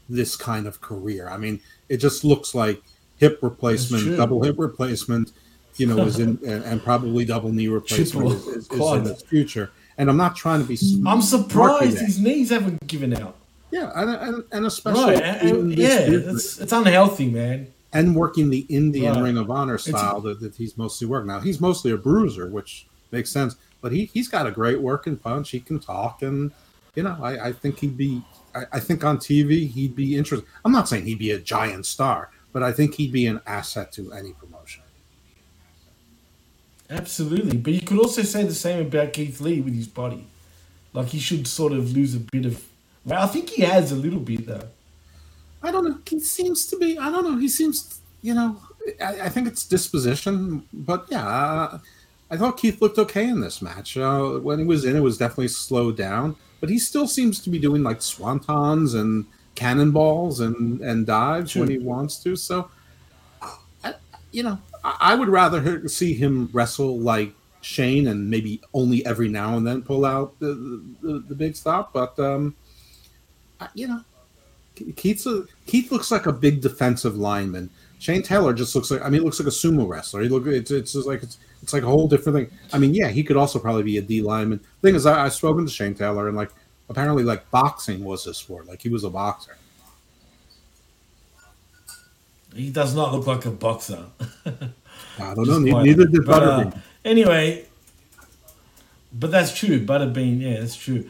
this 0.09 0.37
kind 0.37 0.67
of 0.67 0.81
career. 0.81 1.29
I 1.29 1.37
mean, 1.37 1.61
it 1.89 1.99
just 1.99 2.25
looks 2.25 2.55
like 2.55 2.83
hip 3.19 3.39
replacement, 3.43 4.17
double 4.17 4.43
hip 4.43 4.57
replacement. 4.59 5.33
You 5.77 5.87
know, 5.87 5.99
is 6.05 6.19
in 6.19 6.39
and, 6.47 6.65
and 6.65 6.83
probably 6.83 7.25
double 7.25 7.51
knee 7.51 7.69
replacement 7.69 8.31
is, 8.33 8.47
is, 8.47 8.71
is 8.71 8.93
in 8.93 9.07
its 9.07 9.23
future. 9.23 9.71
And 9.97 10.11
I'm 10.11 10.17
not 10.17 10.37
trying 10.37 10.61
to 10.61 10.67
be. 10.67 10.79
I'm 11.07 11.23
surprised 11.23 11.99
his 11.99 12.19
knees 12.19 12.51
haven't 12.51 12.87
given 12.87 13.15
out. 13.15 13.37
Yeah, 13.71 13.91
and, 13.95 14.11
and, 14.11 14.45
and 14.53 14.67
especially 14.67 15.15
Right, 15.15 15.43
yeah, 15.43 16.11
business. 16.11 16.45
it's, 16.45 16.61
it's 16.61 16.73
unhealthy, 16.73 17.31
man. 17.31 17.73
And 17.93 18.17
working 18.17 18.51
the 18.51 18.61
Indian 18.69 19.15
Right. 19.15 19.23
Ring 19.23 19.37
of 19.37 19.51
Honor 19.51 19.79
style 19.79 20.21
that, 20.23 20.41
that 20.41 20.57
he's 20.57 20.77
mostly 20.79 21.07
working. 21.07 21.29
Now 21.29 21.41
he's 21.41 21.61
mostly 21.61 21.91
a 21.93 21.97
bruiser, 21.97 22.49
which 22.49 22.87
makes 23.11 23.31
sense. 23.31 23.57
But 23.81 23.93
he 23.93 24.07
he's 24.07 24.29
got 24.29 24.47
a 24.47 24.51
great 24.51 24.81
working 24.81 25.17
punch. 25.17 25.51
He 25.51 25.61
can 25.61 25.79
talk, 25.79 26.23
and 26.23 26.53
you 26.95 27.03
know 27.03 27.17
I, 27.23 27.49
I 27.49 27.53
think 27.53 27.81
he'd 27.81 27.97
be. 27.97 28.23
I, 28.55 28.65
I 28.73 28.81
think 28.81 29.05
on 29.05 29.19
TV 29.19 29.69
he'd 29.69 29.97
be 29.97 30.17
interesting. 30.17 30.49
I'm 30.65 30.73
not 30.73 30.89
saying 30.89 31.07
he'd 31.07 31.19
be 31.19 31.33
a 31.33 31.39
giant 31.39 31.87
star, 31.87 32.31
but 32.53 32.63
I 32.63 32.73
think 32.73 32.95
he'd 32.95 33.13
be 33.13 33.27
an 33.27 33.41
asset 33.47 33.93
to 33.93 34.13
any 34.13 34.33
promotion. 34.33 34.83
Absolutely, 36.89 37.57
but 37.57 37.73
you 37.73 37.81
could 37.81 37.99
also 37.99 38.23
say 38.23 38.45
the 38.45 38.55
same 38.55 38.87
about 38.87 39.13
Keith 39.13 39.41
Lee 39.41 39.61
with 39.61 39.75
his 39.75 39.89
body. 39.89 40.27
Like 40.93 41.09
he 41.09 41.19
should 41.19 41.47
sort 41.47 41.73
of 41.73 41.93
lose 41.93 42.15
a 42.15 42.21
bit 42.21 42.47
of. 42.47 42.65
Well, 43.05 43.23
I 43.23 43.27
think 43.27 43.51
he 43.51 43.63
has 43.63 43.93
a 43.93 43.97
little 43.97 44.21
bit 44.21 44.47
though. 44.47 44.69
I 45.63 45.71
don't 45.71 45.85
know. 45.85 45.99
He 46.09 46.19
seems 46.21 46.67
to 46.67 46.77
be. 46.77 46.99
I 46.99 47.11
don't 47.11 47.25
know. 47.25 47.37
He 47.39 47.49
seems. 47.49 48.01
You 48.23 48.35
know. 48.35 48.57
I, 49.01 49.23
I 49.23 49.29
think 49.29 49.47
it's 49.47 49.65
disposition, 49.65 50.67
but 50.73 51.07
yeah. 51.11 51.27
Uh, 51.27 51.79
I 52.31 52.37
thought 52.37 52.57
Keith 52.57 52.81
looked 52.81 52.99
okay 52.99 53.29
in 53.29 53.41
this 53.41 53.61
match. 53.63 53.97
Uh, 53.97 54.39
when 54.41 54.59
he 54.59 54.65
was 54.65 54.85
in, 54.85 54.97
it 54.97 55.01
was 55.01 55.19
definitely 55.19 55.49
slowed 55.49 55.97
down, 55.99 56.35
but 56.61 56.71
he 56.71 56.79
still 56.79 57.07
seems 57.07 57.39
to 57.41 57.51
be 57.51 57.59
doing 57.59 57.83
like 57.83 57.99
swantons 58.01 58.99
and 58.99 59.27
cannonballs 59.55 60.41
and 60.41 60.81
and 60.81 61.07
dives 61.07 61.55
when 61.55 61.69
he 61.69 61.79
wants 61.79 62.17
to. 62.25 62.35
So, 62.35 62.71
I, 63.85 63.95
you 64.33 64.43
know, 64.43 64.59
I, 64.83 64.97
I 65.01 65.15
would 65.15 65.29
rather 65.29 65.87
see 65.89 66.15
him 66.15 66.49
wrestle 66.53 66.99
like 66.99 67.35
Shane 67.61 68.09
and 68.09 68.29
maybe 68.31 68.61
only 68.75 69.05
every 69.07 69.29
now 69.29 69.57
and 69.59 69.67
then 69.67 69.83
pull 69.83 70.05
out 70.05 70.37
the 70.41 70.83
the, 71.03 71.23
the 71.29 71.35
big 71.35 71.55
stop. 71.55 71.93
But 71.93 72.19
um, 72.19 72.57
I- 73.61 73.69
you 73.75 73.87
know, 73.89 74.01
Keith's 74.97 75.27
a, 75.27 75.45
Keith 75.67 75.93
looks 75.93 76.11
like 76.11 76.27
a 76.27 76.33
big 76.33 76.61
defensive 76.61 77.17
lineman. 77.17 77.71
Shane 77.99 78.23
Taylor 78.23 78.53
just 78.53 78.75
looks 78.75 78.91
like 78.91 79.01
I 79.03 79.05
mean, 79.05 79.21
he 79.21 79.25
looks 79.25 79.39
like 79.39 79.47
a 79.47 79.51
sumo 79.51 79.87
wrestler. 79.89 80.23
He 80.23 80.29
look 80.29 80.47
it's 80.47 80.71
it's 80.71 80.93
just 80.95 81.07
like 81.07 81.23
it's 81.23 81.39
it's 81.63 81.73
like 81.73 81.85
a 81.85 81.87
whole 81.87 82.09
different 82.09 82.37
thing. 82.51 82.59
I 82.73 82.79
mean, 82.79 82.95
yeah, 82.95 83.09
he 83.09 83.23
could 83.23 83.37
also 83.37 83.59
probably 83.59 83.85
be 83.85 83.99
a 83.99 84.03
D 84.03 84.23
lineman. 84.23 84.61
Thing 84.83 84.95
is, 84.95 85.07
I, 85.07 85.25
I've 85.25 85.35
spoken 85.35 85.65
to 85.65 85.71
Shane 85.71 85.95
Taylor 85.95 86.27
and 86.29 86.37
like 86.37 86.51
apparently 86.89 87.23
like 87.23 87.49
boxing 87.51 88.03
was 88.03 88.25
his 88.25 88.37
sport. 88.39 88.67
Like 88.67 88.83
he 88.83 88.89
was 88.89 89.05
a 89.05 89.11
boxer. 89.11 89.57
He 92.55 92.71
does 92.71 92.95
not 92.95 93.13
look 93.15 93.27
like 93.27 93.47
a 93.47 93.51
boxer. 93.51 94.05
I 94.47 95.35
don't 95.35 95.37
know. 95.37 95.45
Just 95.45 95.61
ne- 95.61 95.71
quite- 95.71 95.85
Neither 95.87 96.05
did 96.07 96.27
but, 96.27 96.43
uh, 96.43 96.71
anyway, 97.05 97.67
but 99.13 99.31
that's 99.31 99.57
true. 99.57 99.85
Butterbean, 99.85 100.41
yeah, 100.41 100.61
that's 100.61 100.77
true. 100.77 101.09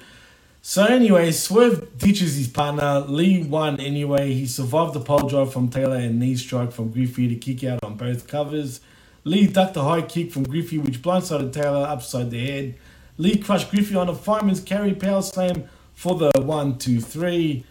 So 0.65 0.85
anyway, 0.85 1.33
Swerve 1.33 1.99
ditches 1.99 2.37
his 2.37 2.47
partner. 2.47 3.01
Lee 3.01 3.43
won 3.43 3.81
anyway. 3.81 4.33
He 4.33 4.47
survived 4.47 4.95
the 4.95 5.01
pole 5.01 5.29
drive 5.29 5.53
from 5.53 5.69
Taylor 5.69 5.97
and 5.97 6.21
knee 6.21 6.37
strike 6.37 6.71
from 6.71 6.93
Griffey 6.93 7.27
to 7.27 7.35
kick 7.35 7.65
out 7.65 7.83
on 7.83 7.97
both 7.97 8.29
covers. 8.29 8.81
Lee 9.25 9.49
ducked 9.49 9.77
a 9.77 9.83
high 9.83 10.03
kick 10.03 10.31
from 10.31 10.45
Griffey, 10.45 10.79
which 10.79 11.03
blindsided 11.03 11.53
Taylor 11.53 11.85
upside 11.85 12.31
the 12.31 12.47
head. 12.47 12.77
Lee 13.19 13.39
crushed 13.39 13.73
Griffey 13.73 13.97
on 13.97 14.09
a 14.09 14.15
fireman's 14.15 14.61
carry 14.61 14.95
power 14.95 15.21
slam 15.21 15.65
for 15.95 16.15
the 16.15 16.31
one, 16.41 16.79
two, 16.79 17.01
three. 17.01 17.65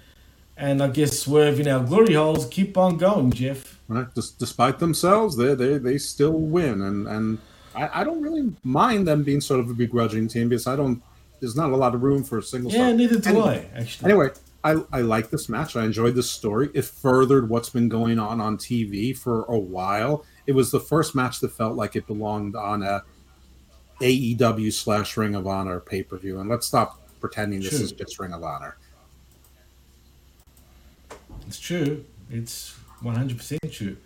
And 0.58 0.84
I 0.84 0.90
guess 0.90 1.18
Swerve 1.18 1.62
in 1.62 1.70
our 1.70 1.84
glory 1.84 2.16
holes 2.16 2.46
keep 2.48 2.78
on 2.78 2.98
going, 2.98 3.32
Jeff. 3.32 3.80
Right? 3.88 4.08
Despite 4.14 4.80
themselves, 4.80 5.38
they 5.38 5.56
they 5.56 5.78
they 5.78 5.98
still 5.98 6.34
win, 6.34 6.82
and 6.82 7.08
and 7.08 7.38
I, 7.74 8.02
I 8.02 8.04
don't 8.04 8.22
really 8.22 8.54
mind 8.64 9.08
them 9.08 9.24
being 9.24 9.42
sort 9.42 9.62
of 9.62 9.70
a 9.70 9.74
begrudging 9.74 10.28
team 10.28 10.50
because 10.50 10.68
I 10.68 10.76
don't. 10.76 11.02
There's 11.42 11.56
not 11.56 11.72
a 11.72 11.76
lot 11.76 11.94
of 11.94 12.02
room 12.04 12.24
for 12.24 12.38
a 12.38 12.44
single. 12.44 12.72
Yeah, 12.72 12.88
star. 12.88 12.94
neither 12.94 13.20
do 13.20 13.30
Anyway, 13.30 13.70
I, 13.76 13.80
actually. 13.80 14.12
Anyway, 14.12 14.30
I 14.64 14.76
I 14.94 15.02
like 15.02 15.30
this 15.30 15.50
match. 15.50 15.76
I 15.76 15.84
enjoyed 15.84 16.16
the 16.16 16.24
story. 16.24 16.70
It 16.74 16.86
furthered 16.86 17.50
what's 17.50 17.70
been 17.70 17.90
going 17.90 18.20
on 18.20 18.40
on 18.40 18.58
TV 18.58 19.18
for 19.18 19.44
a 19.46 19.58
while. 19.58 20.24
It 20.48 20.54
was 20.54 20.72
the 20.72 20.80
first 20.80 21.16
match 21.16 21.40
that 21.42 21.52
felt 21.52 21.76
like 21.76 21.96
it 21.96 22.08
belonged 22.08 22.56
on 22.56 22.84
a 22.84 23.04
AEW 24.02 24.72
slash 24.72 25.18
Ring 25.18 25.36
of 25.36 25.48
Honor 25.48 25.80
pay 25.80 26.04
per 26.04 26.18
view. 26.18 26.40
And 26.40 26.50
let's 26.50 26.68
stop 26.68 27.02
pretending 27.20 27.60
this 27.60 27.72
True. 27.72 27.80
is 27.80 27.92
just 27.92 28.20
Ring 28.20 28.34
of 28.34 28.44
Honor. 28.44 28.78
It's 31.48 31.60
true. 31.60 32.06
It's 32.30 32.78
One 33.02 33.16
hundred 33.16 33.38
percent 33.38 33.72
true. 33.72 33.98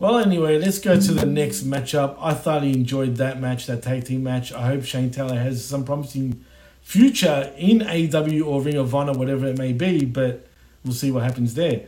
Well, 0.00 0.18
anyway, 0.18 0.58
let's 0.58 0.80
go 0.80 1.00
to 1.00 1.12
the 1.12 1.24
next 1.24 1.62
matchup. 1.62 2.16
I 2.20 2.34
thoroughly 2.34 2.72
enjoyed 2.72 3.16
that 3.16 3.40
match, 3.40 3.66
that 3.66 3.82
tag 3.84 4.04
team 4.04 4.24
match. 4.24 4.52
I 4.52 4.66
hope 4.66 4.84
Shane 4.84 5.10
Taylor 5.10 5.38
has 5.38 5.64
some 5.64 5.84
promising 5.84 6.44
future 6.84 7.52
in 7.56 7.80
AEW 7.80 8.46
or 8.46 8.62
Ring 8.62 8.76
of 8.76 8.94
Honor, 8.94 9.14
whatever 9.14 9.46
it 9.46 9.58
may 9.58 9.72
be, 9.72 10.04
but 10.04 10.46
we'll 10.84 10.94
see 10.94 11.10
what 11.10 11.24
happens 11.24 11.54
there. 11.54 11.86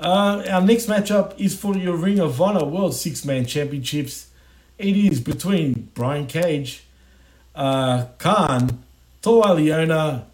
Uh, 0.00 0.42
our 0.50 0.62
next 0.62 0.88
matchup 0.88 1.38
is 1.38 1.56
for 1.56 1.76
your 1.76 1.94
Ring 1.94 2.18
of 2.18 2.40
Honor 2.40 2.64
World 2.64 2.94
Six 2.94 3.24
Man 3.24 3.46
Championships. 3.46 4.30
It 4.78 4.96
is 4.96 5.20
between 5.20 5.90
Brian 5.94 6.26
Cage, 6.26 6.82
uh, 7.54 8.06
Kaun, 8.18 8.82
Toa 9.20 9.48
Liona, 9.48 10.24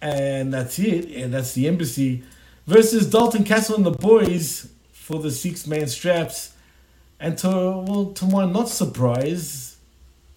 and 0.00 0.54
that's 0.54 0.78
it. 0.78 1.10
And 1.10 1.34
that's 1.34 1.52
the 1.52 1.68
embassy 1.68 2.22
versus 2.66 3.10
Dalton 3.10 3.44
Castle 3.44 3.76
and 3.76 3.84
the 3.84 3.90
boys 3.90 4.70
for 4.92 5.18
the 5.18 5.30
six 5.30 5.66
man 5.66 5.88
straps. 5.88 6.54
And 7.20 7.36
to 7.38 7.48
well, 7.48 8.12
to 8.14 8.24
my 8.24 8.46
not 8.46 8.70
surprise, 8.70 9.76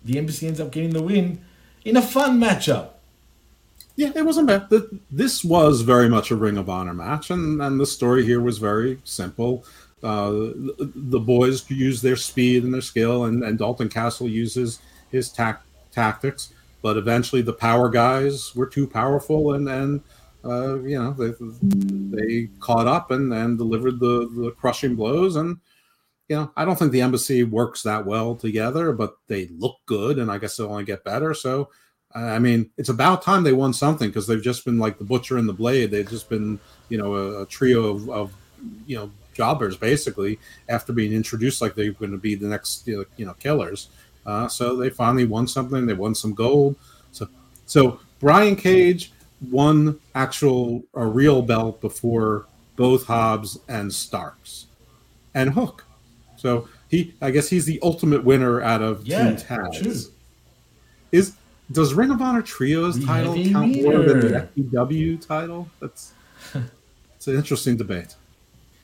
the 0.04 0.18
embassy 0.18 0.48
ends 0.48 0.60
up 0.60 0.72
getting 0.72 0.90
the 0.90 1.02
win 1.02 1.46
in 1.88 1.96
a 1.98 2.02
fun 2.02 2.40
matchup. 2.40 2.90
Yeah, 3.96 4.12
it 4.16 4.24
wasn't 4.26 4.48
bad. 4.48 4.70
Th- 4.70 4.84
This 5.10 5.44
was 5.44 5.82
very 5.82 6.10
much 6.10 6.30
a 6.30 6.36
Ring 6.36 6.58
of 6.58 6.70
Honor 6.70 6.94
match, 6.94 7.32
and, 7.32 7.62
and 7.62 7.80
the 7.80 7.86
story 7.86 8.24
here 8.26 8.42
was 8.42 8.58
very 8.58 9.00
simple. 9.06 9.64
Uh, 10.04 10.30
the, 10.30 10.92
the 10.94 11.20
boys 11.20 11.70
use 11.72 12.02
their 12.02 12.16
speed 12.16 12.64
and 12.64 12.74
their 12.74 12.82
skill, 12.82 13.24
and, 13.26 13.44
and 13.44 13.58
Dalton 13.58 13.90
Castle 13.90 14.28
uses 14.28 14.80
his 15.12 15.30
tac- 15.30 15.64
tactics. 15.92 16.54
But 16.84 16.98
eventually, 16.98 17.42
the 17.42 17.54
power 17.54 17.90
guys 17.90 18.54
were 18.56 18.68
too 18.68 18.86
powerful, 18.86 19.54
and 19.54 19.68
and 19.68 20.02
uh, 20.46 20.80
you 20.82 21.00
know 21.00 21.12
they 21.14 21.34
they 22.16 22.50
caught 22.60 22.86
up 22.86 23.10
and, 23.12 23.34
and 23.34 23.58
delivered 23.58 24.00
the, 24.00 24.30
the 24.36 24.52
crushing 24.52 24.96
blows. 24.96 25.38
And 25.38 25.58
you 26.28 26.36
know, 26.36 26.52
I 26.56 26.66
don't 26.66 26.78
think 26.78 26.92
the 26.92 27.02
embassy 27.02 27.44
works 27.44 27.84
that 27.84 28.06
well 28.06 28.36
together, 28.36 28.94
but 28.94 29.18
they 29.28 29.48
look 29.58 29.78
good, 29.86 30.20
and 30.20 30.32
I 30.32 30.38
guess 30.38 30.58
they'll 30.58 30.72
only 30.72 30.86
get 30.86 31.04
better. 31.04 31.34
So. 31.34 31.70
I 32.16 32.40
mean, 32.40 32.72
it's 32.78 32.90
about 32.90 33.22
time 33.22 33.44
they 33.44 33.54
won 33.54 33.74
something 33.74 34.08
because 34.10 34.26
they've 34.26 34.42
just 34.42 34.66
been 34.66 34.80
like 34.80 34.98
the 34.98 35.04
butcher 35.04 35.38
and 35.38 35.48
the 35.48 35.54
blade. 35.54 35.92
They've 35.92 36.10
just 36.10 36.30
been, 36.30 36.58
you 36.90 36.98
know, 36.98 37.14
a, 37.14 37.42
a 37.44 37.46
trio 37.46 37.86
of, 37.86 38.10
of, 38.10 38.34
you 38.88 38.96
know, 38.96 39.12
jobbers 39.34 39.78
basically 39.78 40.40
after 40.70 40.94
being 40.94 41.12
introduced 41.14 41.62
like 41.62 41.76
they're 41.76 41.92
going 41.92 42.12
to 42.12 42.18
be 42.18 42.34
the 42.34 42.48
next, 42.48 42.88
you 42.88 43.06
know, 43.20 43.34
killers. 43.34 43.90
Uh, 44.26 44.48
so 44.48 44.76
they 44.76 44.90
finally 44.90 45.26
won 45.26 45.48
something. 45.48 45.86
They 45.86 45.94
won 45.94 46.16
some 46.16 46.34
gold. 46.34 46.76
So, 47.12 47.28
so 47.66 48.00
Brian 48.20 48.56
Cage 48.56 49.12
won 49.52 50.00
actual 50.16 50.84
a 50.96 51.06
real 51.06 51.42
belt 51.42 51.82
before 51.82 52.48
both 52.78 53.06
Hobbs 53.06 53.60
and 53.68 53.94
Starks 53.94 54.68
and 55.36 55.52
Hook. 55.52 55.86
So 56.38 56.68
he, 56.90 57.14
I 57.22 57.32
guess, 57.32 57.50
he's 57.50 57.66
the 57.66 57.80
ultimate 57.84 58.24
winner 58.24 58.62
out 58.62 58.82
of 58.82 59.06
Yeah, 59.06 59.36
Team 59.36 59.38
Taz. 59.38 59.82
true. 59.82 60.12
Is 61.12 61.34
does 61.72 61.94
Ring 61.94 62.12
of 62.12 62.22
Honor 62.22 62.42
Trios 62.42 63.04
title 63.04 63.34
heavy 63.36 63.52
count 63.52 63.82
more 63.82 64.00
than 64.00 64.20
the 64.22 64.48
FTW 64.58 65.26
title? 65.26 65.70
That's 65.82 66.14
it's 67.16 67.28
an 67.28 67.36
interesting 67.36 67.76
debate. 67.78 68.16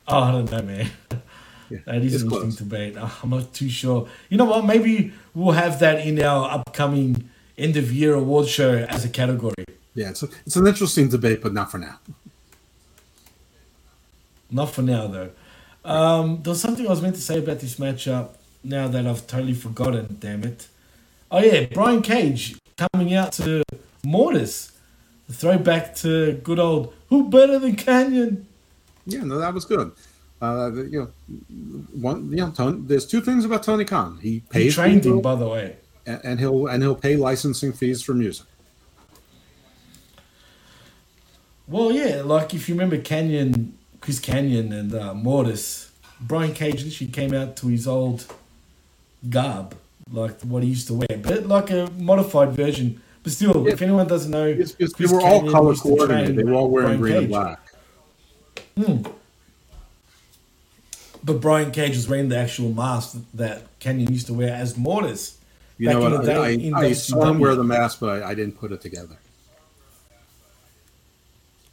Oh, 0.08 0.20
I 0.20 0.32
don't 0.32 0.52
know, 0.52 0.62
man. 0.64 0.90
that 1.20 1.22
is 1.70 1.86
an 1.88 1.94
interesting 2.04 2.30
close. 2.30 2.56
debate. 2.58 2.98
I'm 2.98 3.30
not 3.30 3.54
too 3.54 3.70
sure. 3.70 4.08
You 4.30 4.38
know 4.38 4.46
what? 4.46 4.66
Maybe 4.66 5.14
we'll 5.34 5.54
have 5.54 5.80
that 5.80 6.06
in 6.06 6.22
our 6.22 6.50
upcoming 6.52 7.30
end 7.58 7.78
of 7.78 7.92
year 7.94 8.14
award 8.16 8.48
show 8.50 8.80
as 8.90 9.06
a 9.06 9.10
category. 9.10 9.54
Yeah, 9.96 10.10
it's 10.10 10.24
a, 10.24 10.28
it's 10.46 10.56
an 10.58 10.68
interesting 10.68 11.08
debate, 11.08 11.42
but 11.42 11.54
not 11.54 11.72
for 11.72 11.78
now. 11.78 12.00
Not 14.52 14.72
for 14.72 14.82
now, 14.82 15.08
though. 15.08 15.30
Um, 15.86 16.42
there 16.44 16.52
was 16.52 16.62
something 16.62 16.86
I 16.86 16.90
was 16.90 17.02
meant 17.02 17.16
to 17.16 17.22
say 17.22 17.40
about 17.40 17.60
this 17.60 17.76
matchup 17.76 18.36
now 18.64 18.88
that 18.88 19.06
I've 19.06 19.28
totally 19.28 19.54
forgotten, 19.54 20.18
damn 20.20 20.44
it. 20.44 20.68
Oh, 21.30 21.40
yeah, 21.40 21.66
Brian 21.74 22.02
Cage 22.02 22.56
coming 22.78 23.14
out 23.14 23.34
to 23.34 23.64
Mortis. 24.06 24.72
The 25.28 25.34
throwback 25.34 25.96
to 25.98 26.34
good 26.44 26.60
old 26.60 26.94
Who 27.10 27.30
Better 27.30 27.60
Than 27.60 27.76
Kanyon? 27.76 28.46
Yeah, 29.06 29.24
no, 29.24 29.38
that 29.40 29.54
was 29.54 29.66
good. 29.66 29.92
Uh, 30.42 30.72
you 30.74 31.00
know, 31.00 31.12
one, 31.94 32.30
you 32.30 32.38
know, 32.38 32.52
Tony, 32.52 32.82
there's 32.86 33.06
two 33.06 33.22
things 33.22 33.46
about 33.46 33.64
Tony 33.64 33.86
Khan. 33.86 34.20
He 34.22 34.44
He 34.54 34.70
trained 34.70 35.04
people, 35.04 35.18
him, 35.18 35.22
by 35.22 35.36
the 35.36 35.48
way. 35.48 35.78
and, 36.06 36.20
and 36.24 36.40
he'll 36.40 36.68
and 36.68 36.84
he'll 36.84 36.96
pay 36.96 37.16
licensing 37.16 37.72
fees 37.72 38.02
for 38.02 38.14
music. 38.14 38.46
Well, 41.68 41.92
yeah, 41.94 42.22
like 42.24 42.54
if 42.54 42.68
you 42.68 42.76
remember 42.76 42.98
Kanyon, 42.98 43.74
Chris 44.04 44.20
Kanyon 44.20 44.74
and 44.74 44.94
uh, 44.94 45.14
Mortis, 45.14 45.90
Brian 46.20 46.54
Cage 46.54 46.84
literally 46.84 47.10
came 47.10 47.34
out 47.34 47.56
to 47.56 47.68
his 47.68 47.88
old 47.88 48.26
garb, 49.30 49.78
like 50.12 50.42
what 50.42 50.62
he 50.62 50.68
used 50.68 50.88
to 50.88 50.94
wear, 50.94 51.18
but 51.22 51.46
like 51.46 51.72
a 51.72 51.90
modified 51.98 52.52
version. 52.52 53.02
But 53.24 53.32
still, 53.32 53.66
if 53.66 53.82
anyone 53.82 54.06
doesn't 54.06 54.30
know, 54.30 54.54
They 54.54 54.66
Chris 54.88 55.10
were 55.10 55.22
all 55.22 55.50
color 55.50 55.74
coordinated. 55.76 56.36
They 56.36 56.44
were 56.44 56.54
all 56.54 56.70
wearing 56.70 57.00
Brian 57.00 57.00
green 57.00 57.16
and 57.16 57.28
black. 57.30 57.60
Hmm. 58.76 59.04
But 61.24 61.40
Brian 61.40 61.72
Cage 61.72 61.96
was 61.96 62.10
wearing 62.10 62.28
the 62.28 62.38
actual 62.38 62.74
mask 62.74 63.18
that 63.34 63.80
Kanyon 63.80 64.12
used 64.12 64.28
to 64.28 64.34
wear 64.34 64.54
as 64.54 64.78
Mortis. 64.78 65.38
You 65.78 65.88
back 65.88 65.96
know 65.96 66.08
in 66.08 66.12
what? 66.12 66.22
the 66.24 66.28
day 66.28 66.36
I, 66.36 66.50
in 66.50 66.74
I, 66.74 66.80
I 66.80 66.92
saw 66.92 67.24
him 67.24 67.40
wear 67.40 67.56
the 67.56 67.64
mask, 67.64 68.02
but 68.02 68.22
I, 68.22 68.32
I 68.32 68.36
didn't 68.36 68.60
put 68.60 68.74
it 68.74 68.82
together. 68.82 69.16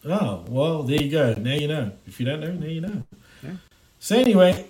Oh, 0.05 0.45
well, 0.49 0.83
there 0.83 1.03
you 1.03 1.11
go. 1.11 1.35
Now 1.35 1.55
you 1.55 1.69
know. 1.69 1.93
If 2.07 2.21
you 2.21 2.27
don't 2.27 2.41
know, 2.41 2.53
now 2.53 2.67
you 2.67 2.81
know. 2.81 3.03
Yeah. 3.43 3.51
So 3.99 4.17
anyway, 4.17 4.67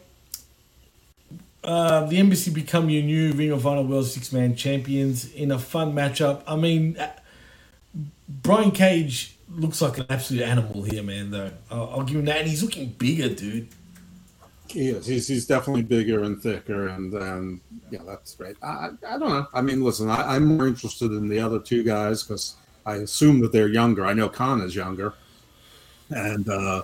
uh, 1.62 2.07
the 2.07 2.19
embassy 2.19 2.51
become 2.51 2.90
your 2.90 3.02
new 3.02 3.32
Ring 3.32 3.51
of 3.52 3.66
Honor 3.66 3.82
World 3.82 4.07
Six 4.07 4.32
Man 4.32 4.57
Champions 4.57 5.32
in 5.32 5.52
a 5.52 5.59
fun 5.59 5.93
matchup. 5.93 6.43
I 6.47 6.57
mean, 6.57 6.97
uh, 6.97 7.12
Brian 8.28 8.70
Cage 8.70 9.36
looks 9.48 9.81
like 9.81 9.98
an 9.98 10.07
absolute 10.09 10.43
animal 10.43 10.82
here, 10.82 11.02
man. 11.02 11.31
Though 11.31 11.51
I'll, 11.70 11.90
I'll 11.90 12.02
give 12.02 12.16
him 12.16 12.24
that, 12.27 12.39
and 12.39 12.48
he's 12.48 12.62
looking 12.62 12.89
bigger, 12.90 13.28
dude. 13.28 13.69
He 14.69 14.89
is. 14.89 15.07
He's, 15.07 15.27
he's 15.27 15.47
definitely 15.47 15.82
bigger 15.82 16.23
and 16.23 16.40
thicker, 16.40 16.89
and 16.89 17.12
and 17.12 17.61
yeah, 17.90 18.01
that's 18.07 18.35
great. 18.35 18.57
I 18.62 18.66
I 18.66 18.90
I 19.15 19.19
don't 19.19 19.28
know. 19.28 19.47
I 19.52 19.61
mean, 19.61 19.82
listen, 19.85 20.09
I, 20.09 20.36
I'm 20.36 20.44
more 20.47 20.66
interested 20.66 21.12
in 21.12 21.28
the 21.28 21.40
other 21.40 21.59
two 21.59 21.82
guys 21.82 22.23
because 22.23 22.55
I 22.86 22.97
assume 22.97 23.40
that 23.40 23.52
they're 23.52 23.69
younger. 23.69 24.07
I 24.07 24.12
know 24.12 24.28
Kaun 24.28 24.62
is 24.62 24.74
younger, 24.74 25.15
and 26.11 26.49
uh, 26.49 26.82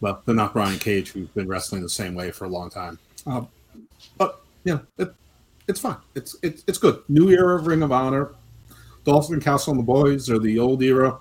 well, 0.00 0.22
they're 0.24 0.34
not 0.34 0.52
Brian 0.52 0.78
Cage, 0.78 1.12
who's 1.12 1.28
been 1.28 1.48
wrestling 1.48 1.82
the 1.82 1.88
same 1.88 2.14
way 2.14 2.30
for 2.30 2.44
a 2.44 2.48
long 2.48 2.70
time. 2.70 2.98
Uh, 3.26 3.42
but 4.18 4.42
yeah, 4.64 4.78
it, 4.98 5.14
it's 5.68 5.80
fine. 5.80 5.96
It's 6.14 6.36
it's 6.42 6.64
it's 6.66 6.78
good. 6.78 7.02
New 7.08 7.30
era 7.30 7.56
of 7.56 7.66
Ring 7.66 7.82
of 7.82 7.92
Honor. 7.92 8.30
Dalton 9.04 9.40
Castle 9.40 9.72
and 9.72 9.80
the 9.80 9.84
boys 9.84 10.28
are 10.28 10.38
the 10.38 10.58
old 10.58 10.82
era. 10.82 11.18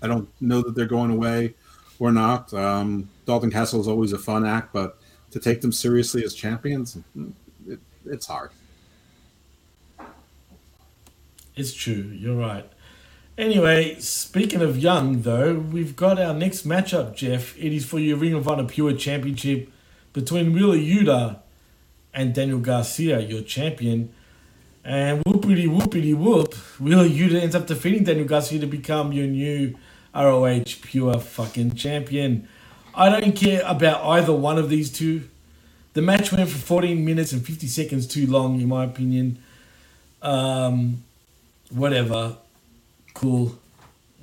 I 0.00 0.06
don't 0.06 0.28
know 0.40 0.62
that 0.62 0.74
they're 0.74 0.86
going 0.86 1.10
away 1.10 1.54
or 1.98 2.10
not. 2.10 2.52
Um, 2.54 3.08
Dalton 3.26 3.50
Castle 3.50 3.80
is 3.80 3.86
always 3.86 4.12
a 4.12 4.18
fun 4.18 4.44
act, 4.44 4.72
but 4.72 4.98
to 5.30 5.38
take 5.38 5.60
them 5.60 5.70
seriously 5.70 6.24
as 6.24 6.34
champions, 6.34 6.96
mm, 7.16 7.32
it, 7.68 7.78
it's 8.06 8.26
hard. 8.26 8.50
It's 11.54 11.74
true. 11.74 12.10
You're 12.12 12.36
right. 12.36 12.68
Anyway, 13.38 13.98
speaking 13.98 14.60
of 14.60 14.76
young, 14.78 15.22
though, 15.22 15.54
we've 15.54 15.96
got 15.96 16.20
our 16.20 16.34
next 16.34 16.66
matchup, 16.66 17.16
Jeff. 17.16 17.56
It 17.56 17.72
is 17.72 17.86
for 17.86 17.98
your 17.98 18.18
Ring 18.18 18.34
of 18.34 18.46
Honor 18.46 18.64
Pure 18.64 18.94
Championship 18.94 19.70
between 20.12 20.52
Wheeler 20.52 20.76
Yuta 20.76 21.38
and 22.12 22.34
Daniel 22.34 22.58
Garcia, 22.58 23.20
your 23.20 23.40
champion. 23.40 24.12
And 24.84 25.24
whoopity 25.24 25.66
whoopity 25.66 26.14
whoop, 26.14 26.52
Wheeler 26.78 27.08
Yuta 27.08 27.40
ends 27.40 27.54
up 27.54 27.66
defeating 27.66 28.04
Daniel 28.04 28.26
Garcia 28.26 28.60
to 28.60 28.66
become 28.66 29.12
your 29.12 29.26
new 29.26 29.78
ROH 30.14 30.64
Pure 30.82 31.20
fucking 31.20 31.74
champion. 31.74 32.46
I 32.94 33.08
don't 33.08 33.34
care 33.34 33.62
about 33.64 34.04
either 34.04 34.34
one 34.34 34.58
of 34.58 34.68
these 34.68 34.92
two. 34.92 35.26
The 35.94 36.02
match 36.02 36.32
went 36.32 36.50
for 36.50 36.58
14 36.58 37.02
minutes 37.02 37.32
and 37.32 37.44
50 37.44 37.66
seconds 37.66 38.06
too 38.06 38.26
long, 38.26 38.60
in 38.60 38.68
my 38.68 38.84
opinion. 38.84 39.38
Um, 40.20 41.04
whatever. 41.70 42.36
Cool. 43.14 43.58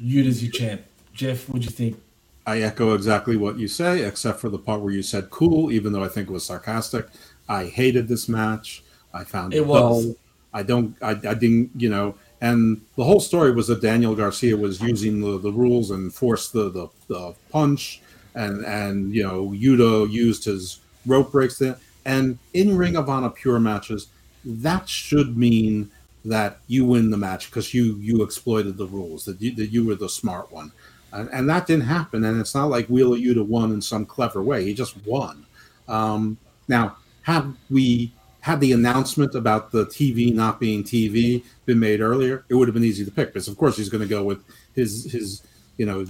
Yuta's 0.01 0.43
your 0.43 0.51
champ. 0.51 0.81
Jeff, 1.13 1.49
what 1.49 1.59
do 1.59 1.65
you 1.65 1.71
think? 1.71 2.01
I 2.47 2.61
echo 2.61 2.93
exactly 2.93 3.37
what 3.37 3.59
you 3.59 3.67
say, 3.67 4.03
except 4.03 4.39
for 4.39 4.49
the 4.49 4.57
part 4.57 4.81
where 4.81 4.93
you 4.93 5.03
said 5.03 5.29
cool, 5.29 5.71
even 5.71 5.93
though 5.93 6.03
I 6.03 6.07
think 6.07 6.29
it 6.29 6.31
was 6.31 6.45
sarcastic. 6.45 7.07
I 7.47 7.65
hated 7.65 8.07
this 8.07 8.27
match. 8.29 8.83
I 9.13 9.23
found 9.23 9.53
it, 9.53 9.57
It 9.57 9.67
was. 9.67 10.05
dull. 10.05 10.15
I 10.53 10.63
don't, 10.63 10.95
I, 11.01 11.11
I 11.11 11.33
didn't, 11.35 11.69
you 11.75 11.89
know, 11.89 12.15
and 12.41 12.81
the 12.95 13.03
whole 13.03 13.19
story 13.19 13.51
was 13.51 13.67
that 13.67 13.81
Daniel 13.81 14.15
Garcia 14.15 14.55
was 14.55 14.81
using 14.81 15.19
the, 15.19 15.37
the 15.37 15.51
rules 15.51 15.91
and 15.91 16.11
forced 16.13 16.53
the, 16.53 16.69
the, 16.71 16.87
the 17.07 17.35
punch, 17.51 18.01
and, 18.33 18.65
and, 18.65 19.13
you 19.13 19.21
know, 19.21 19.49
Yuta 19.49 20.09
used 20.09 20.45
his 20.45 20.79
rope 21.05 21.31
breaks 21.31 21.59
there. 21.59 21.77
And 22.05 22.39
in 22.53 22.77
Ring 22.77 22.95
of 22.95 23.09
Honor 23.09 23.29
pure 23.29 23.59
matches, 23.59 24.07
that 24.45 24.87
should 24.87 25.37
mean 25.37 25.91
that 26.25 26.59
you 26.67 26.85
win 26.85 27.09
the 27.09 27.17
match 27.17 27.49
because 27.49 27.73
you 27.73 27.95
you 27.97 28.23
exploited 28.23 28.77
the 28.77 28.85
rules 28.85 29.25
that 29.25 29.41
you, 29.41 29.55
that 29.55 29.67
you 29.67 29.85
were 29.85 29.95
the 29.95 30.09
smart 30.09 30.51
one 30.51 30.71
and, 31.11 31.29
and 31.31 31.49
that 31.49 31.67
didn't 31.67 31.85
happen. 31.85 32.23
And 32.23 32.39
it's 32.39 32.55
not 32.55 32.69
like 32.69 32.87
Wheeler 32.87 33.17
Yuta 33.17 33.45
won 33.45 33.71
in 33.71 33.81
some 33.81 34.05
clever 34.05 34.41
way; 34.41 34.65
he 34.65 34.73
just 34.73 34.95
won. 35.05 35.45
Um, 35.87 36.37
now, 36.67 36.97
had 37.23 37.53
we 37.69 38.13
had 38.41 38.61
the 38.61 38.71
announcement 38.71 39.35
about 39.35 39.71
the 39.71 39.85
TV 39.85 40.33
not 40.33 40.59
being 40.59 40.83
TV 40.83 41.43
been 41.65 41.79
made 41.79 41.99
earlier, 41.99 42.45
it 42.49 42.55
would 42.55 42.67
have 42.67 42.73
been 42.73 42.83
easy 42.83 43.03
to 43.05 43.11
pick. 43.11 43.29
Because 43.29 43.47
of 43.47 43.57
course 43.57 43.77
he's 43.77 43.89
going 43.89 44.03
to 44.03 44.07
go 44.07 44.23
with 44.23 44.43
his 44.75 45.11
his 45.11 45.41
you 45.77 45.85
know 45.85 46.05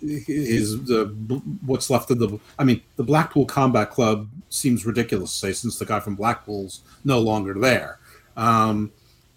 his 0.00 0.84
the 0.84 1.06
what's 1.66 1.90
left 1.90 2.10
of 2.10 2.18
the. 2.18 2.38
I 2.58 2.64
mean, 2.64 2.82
the 2.96 3.04
Blackpool 3.04 3.46
Combat 3.46 3.90
Club 3.90 4.28
seems 4.50 4.86
ridiculous 4.86 5.32
to 5.32 5.38
say 5.38 5.52
since 5.52 5.78
the 5.78 5.86
guy 5.86 6.00
from 6.00 6.14
Blackpool's 6.14 6.82
no 7.04 7.18
longer 7.18 7.54
there. 7.54 7.98
Um, 8.36 8.92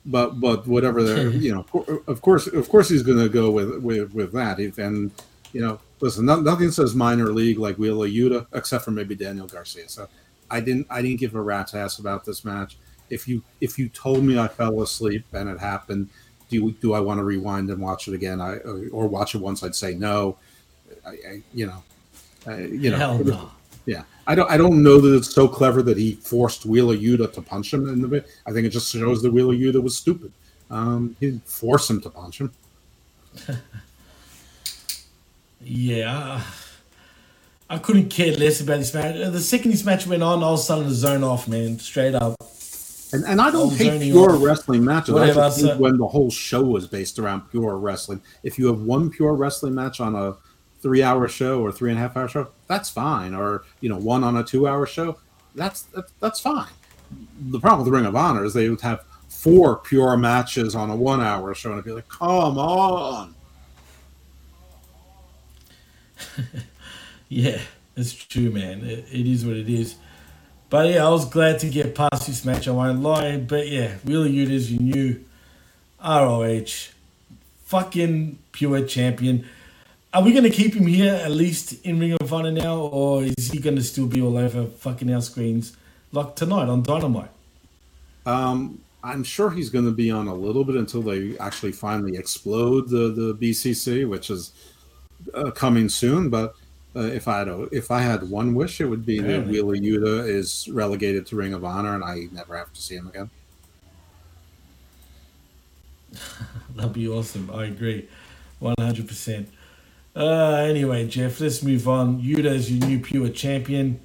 but 0.08 0.40
but 0.40 0.66
whatever 0.66 1.04
the 1.04 1.32
you 1.38 1.54
know 1.54 2.02
of 2.08 2.22
course 2.22 2.48
of 2.48 2.68
course 2.70 2.90
he's 2.90 3.04
going 3.04 3.20
to 3.20 3.30
go 3.30 3.52
with 3.52 3.78
with 3.84 4.14
with 4.14 4.32
that. 4.34 4.60
If 4.60 4.78
and 4.78 5.12
you 5.54 5.62
know 5.62 5.80
listen 6.00 6.26
no, 6.26 6.40
nothing 6.40 6.72
says 6.72 6.96
minor 6.96 7.32
league 7.32 7.60
like 7.60 7.78
Wheeler 7.78 8.08
Yuta 8.08 8.48
except 8.54 8.86
for 8.86 8.92
maybe 8.92 9.16
Daniel 9.16 9.48
Garcia. 9.48 9.88
So 9.90 10.08
I 10.50 10.62
didn't 10.62 10.88
I 10.90 11.02
didn't 11.02 11.20
give 11.20 11.36
a 11.36 11.42
rat's 11.42 11.74
ass 11.74 12.00
about 12.00 12.26
this 12.26 12.44
match. 12.44 12.78
If 13.10 13.28
you 13.28 13.44
if 13.62 13.78
you 13.78 13.90
told 13.90 14.24
me 14.24 14.40
I 14.40 14.48
fell 14.48 14.82
asleep 14.82 15.26
and 15.34 15.50
it 15.50 15.60
happened 15.60 16.10
do 16.50 16.56
you, 16.56 16.72
do 16.72 16.94
I 16.94 17.00
want 17.02 17.20
to 17.20 17.24
rewind 17.24 17.70
and 17.70 17.82
watch 17.82 18.08
it 18.08 18.14
again? 18.14 18.40
I 18.40 18.58
or 18.58 19.08
watch 19.08 19.36
it 19.36 19.40
once 19.40 19.64
I'd 19.64 19.76
say 19.76 19.94
no. 19.96 20.38
I, 21.06 21.10
I 21.10 21.42
you 21.54 21.68
know 21.68 21.84
I, 22.46 22.60
you 22.60 22.92
know. 22.92 22.98
Hell 22.98 23.24
no. 23.24 23.52
yeah, 23.86 24.04
I 24.28 24.36
don't. 24.36 24.52
I 24.52 24.58
don't 24.58 24.84
know 24.84 25.00
that 25.00 25.16
it's 25.16 25.34
so 25.34 25.48
clever 25.48 25.82
that 25.84 25.98
he 25.98 26.16
forced 26.16 26.66
Wheeler 26.66 26.96
Yuta 26.96 27.32
to 27.34 27.42
punch 27.42 27.74
him 27.74 27.88
in 27.88 28.02
the 28.02 28.08
bit. 28.08 28.28
I 28.46 28.52
think 28.52 28.68
it 28.68 28.70
just 28.72 28.92
shows 28.92 29.22
that 29.22 29.32
Wheeler 29.32 29.56
Yuta 29.56 29.82
was 29.82 29.98
stupid. 29.98 30.32
Um, 30.70 31.16
he 31.20 31.28
didn't 31.28 31.48
force 31.48 31.90
him 31.90 32.02
to 32.02 32.10
punch 32.10 32.42
him. 32.42 32.52
Yeah. 35.60 36.42
I 37.70 37.78
couldn't 37.80 38.10
care 38.10 38.32
less 38.34 38.62
about 38.62 38.78
this 38.78 38.94
match. 38.94 39.16
The 39.16 39.40
second 39.40 39.72
this 39.72 39.84
match 39.84 40.08
went 40.08 40.24
on, 40.24 40.42
I 40.44 40.52
was 40.52 40.64
starting 40.64 40.88
to 40.88 40.94
zone 40.94 41.24
off, 41.24 41.48
man. 41.48 41.80
Straight 41.80 42.16
up. 42.16 42.36
And, 43.12 43.26
and 43.26 43.42
I 43.42 43.52
don't 43.52 43.74
hate 43.74 44.02
pure 44.02 44.34
off. 44.36 44.44
wrestling 44.44 44.84
matches. 44.86 45.14
Whatever, 45.14 45.42
I 45.42 45.48
just 45.48 45.62
so- 45.62 45.78
when 45.78 45.98
the 45.98 46.08
whole 46.08 46.30
show 46.30 46.62
was 46.64 46.88
based 46.88 47.20
around 47.20 47.50
pure 47.52 47.78
wrestling. 47.78 48.22
If 48.44 48.58
you 48.58 48.68
have 48.68 48.82
one 48.82 49.10
pure 49.10 49.34
wrestling 49.34 49.76
match 49.76 50.00
on 50.00 50.16
a 50.16 50.36
three-hour 50.82 51.28
show 51.28 51.62
or 51.62 51.72
three 51.72 51.90
and 51.90 52.00
a 52.00 52.02
half-hour 52.02 52.28
show, 52.28 52.50
that's 52.68 52.90
fine. 52.90 53.34
Or 53.34 53.64
you 53.82 53.90
know, 53.90 53.98
one 53.98 54.24
on 54.24 54.38
a 54.38 54.44
two-hour 54.44 54.86
show, 54.86 55.18
that's 55.56 55.88
that's, 56.20 56.40
fine. 56.40 56.70
The 57.40 57.60
problem 57.60 57.80
with 57.82 57.92
the 57.92 57.98
Ring 57.98 58.06
of 58.06 58.16
Honor 58.16 58.46
is 58.46 58.54
they 58.54 58.70
would 58.70 58.82
have 58.82 59.04
four 59.30 59.78
pure 59.78 60.18
matches 60.18 60.76
on 60.76 60.90
a 60.90 60.96
one-hour 60.96 61.54
show, 61.56 61.72
and 61.72 61.80
I'd 61.80 61.86
be 61.86 61.92
like, 61.92 62.10
come 62.10 62.58
on. 62.58 63.36
Yeah, 67.30 67.60
it's 67.96 68.14
true, 68.14 68.52
man. 68.52 68.86
It, 68.86 69.06
it 69.12 69.28
is 69.28 69.46
what 69.46 69.58
it 69.58 69.70
is. 69.70 69.96
But 70.70 70.94
yeah, 70.94 71.06
I 71.06 71.10
was 71.10 71.26
glad 71.26 71.60
to 71.60 71.70
get 71.70 71.96
past 71.96 72.28
this 72.28 72.46
match. 72.46 72.68
I 72.68 72.72
won't 72.72 73.02
lie. 73.02 73.38
But 73.38 73.68
yeah, 73.68 73.96
Yuta 74.06 74.50
is 74.50 74.72
your 74.72 74.82
new 74.82 75.26
ROH 76.04 76.92
fucking 77.66 78.40
pure 78.52 78.86
champion. 78.86 79.46
Are 80.18 80.24
we 80.24 80.32
going 80.32 80.46
to 80.46 80.50
keep 80.50 80.74
him 80.74 80.88
here 80.88 81.14
at 81.14 81.30
least 81.30 81.86
in 81.86 82.00
Ring 82.00 82.18
of 82.20 82.34
Honor 82.34 82.50
now, 82.50 82.80
or 82.80 83.22
is 83.22 83.52
he 83.52 83.60
going 83.60 83.76
to 83.76 83.84
still 83.84 84.08
be 84.08 84.20
all 84.20 84.36
over 84.36 84.66
fucking 84.66 85.14
our 85.14 85.22
screens 85.22 85.78
like 86.12 86.36
tonight 86.36 86.70
on 86.70 86.82
Dynamite? 86.82 87.30
Um, 88.26 88.82
I'm 89.04 89.24
sure 89.24 89.52
he's 89.52 89.70
going 89.70 89.86
to 89.86 89.92
be 89.92 90.10
on 90.10 90.28
a 90.28 90.34
little 90.34 90.64
bit 90.64 90.76
until 90.76 91.04
they 91.04 91.38
actually 91.38 91.72
finally 91.72 92.18
explode 92.18 92.90
the 92.90 93.10
the 93.10 93.36
BCC, 93.36 94.10
which 94.10 94.32
is 94.32 94.54
uh, 95.36 95.52
coming 95.52 95.88
soon. 95.88 96.32
But 96.32 96.56
uh, 96.96 97.02
if 97.02 97.28
I 97.28 97.38
had 97.38 97.48
a, 97.48 97.70
if 97.72 97.92
I 97.92 98.00
had 98.00 98.28
one 98.28 98.56
wish, 98.56 98.82
it 98.82 98.86
would 98.86 99.06
be 99.06 99.20
that 99.20 99.46
Really? 99.46 99.62
Wheeler 99.62 99.76
Yuta 99.76 100.28
is 100.28 100.68
relegated 100.70 101.28
to 101.28 101.36
Ring 101.36 101.54
of 101.54 101.64
Honor, 101.64 101.94
and 101.94 102.04
I 102.04 102.28
never 102.32 102.58
have 102.58 102.74
to 102.74 102.82
see 102.82 102.96
him 102.96 103.08
again. 103.08 103.30
That'd 106.76 106.94
be 106.94 107.08
awesome. 107.08 107.52
I 107.54 107.66
agree. 107.66 108.10
100%. 108.60 109.46
Uh, 110.18 110.66
anyway, 110.68 111.08
Jeff, 111.08 111.40
let's 111.40 111.62
move 111.62 111.88
on. 111.88 112.20
Yuta 112.20 112.46
is 112.46 112.72
your 112.72 112.88
new 112.88 113.00
pure 113.00 113.30
champion. 113.30 114.00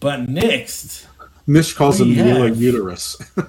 But 0.00 0.28
next, 0.28 1.06
Mish 1.46 1.74
calls 1.74 2.00
him 2.00 2.08
We 2.08 2.20
Wheeler 2.20 2.48
Uterus. 2.48 3.16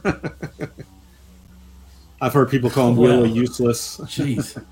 I've 2.22 2.34
heard 2.34 2.52
people 2.52 2.70
call 2.70 2.90
him 2.90 2.96
Wow. 2.96 3.04
Wheeler 3.06 3.26
Useless. 3.26 3.98
Jeez. 4.02 4.62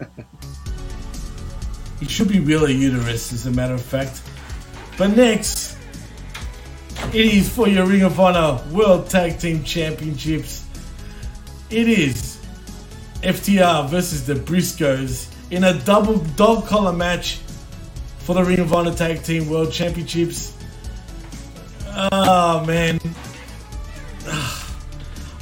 he 2.00 2.06
should 2.06 2.28
be 2.28 2.40
Wheeler 2.40 2.70
Uterus, 2.70 3.34
as 3.34 3.48
a 3.48 3.52
matter 3.52 3.74
of 3.74 3.82
fact. 3.82 4.22
But 4.96 5.18
next, 5.18 5.76
it 7.14 7.34
is 7.34 7.50
for 7.50 7.68
your 7.68 7.88
Ring 7.88 8.04
of 8.04 8.20
Honor 8.20 8.62
World 8.72 9.10
Tag 9.10 9.40
Team 9.40 9.64
Championships. 9.64 10.64
It 11.72 11.90
is 11.90 12.38
FTR 13.24 13.90
versus 13.90 14.28
the 14.28 14.36
Briscoes 14.36 15.32
in 15.52 15.64
a 15.64 15.74
double 15.84 16.18
dog 16.36 16.66
collar 16.66 16.94
match 16.94 17.40
for 18.20 18.34
the 18.36 18.44
Ring 18.44 18.60
of 18.60 18.74
Honor 18.74 18.94
Tag 18.94 19.24
Team 19.24 19.50
World 19.50 19.72
Championships. 19.72 20.54
Oh 21.88 22.64
man. 22.66 23.00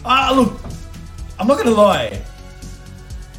Ah, 0.06 0.34
look, 0.36 0.60
I'm 1.40 1.48
not 1.48 1.58
gonna 1.58 1.72
lie. 1.72 2.22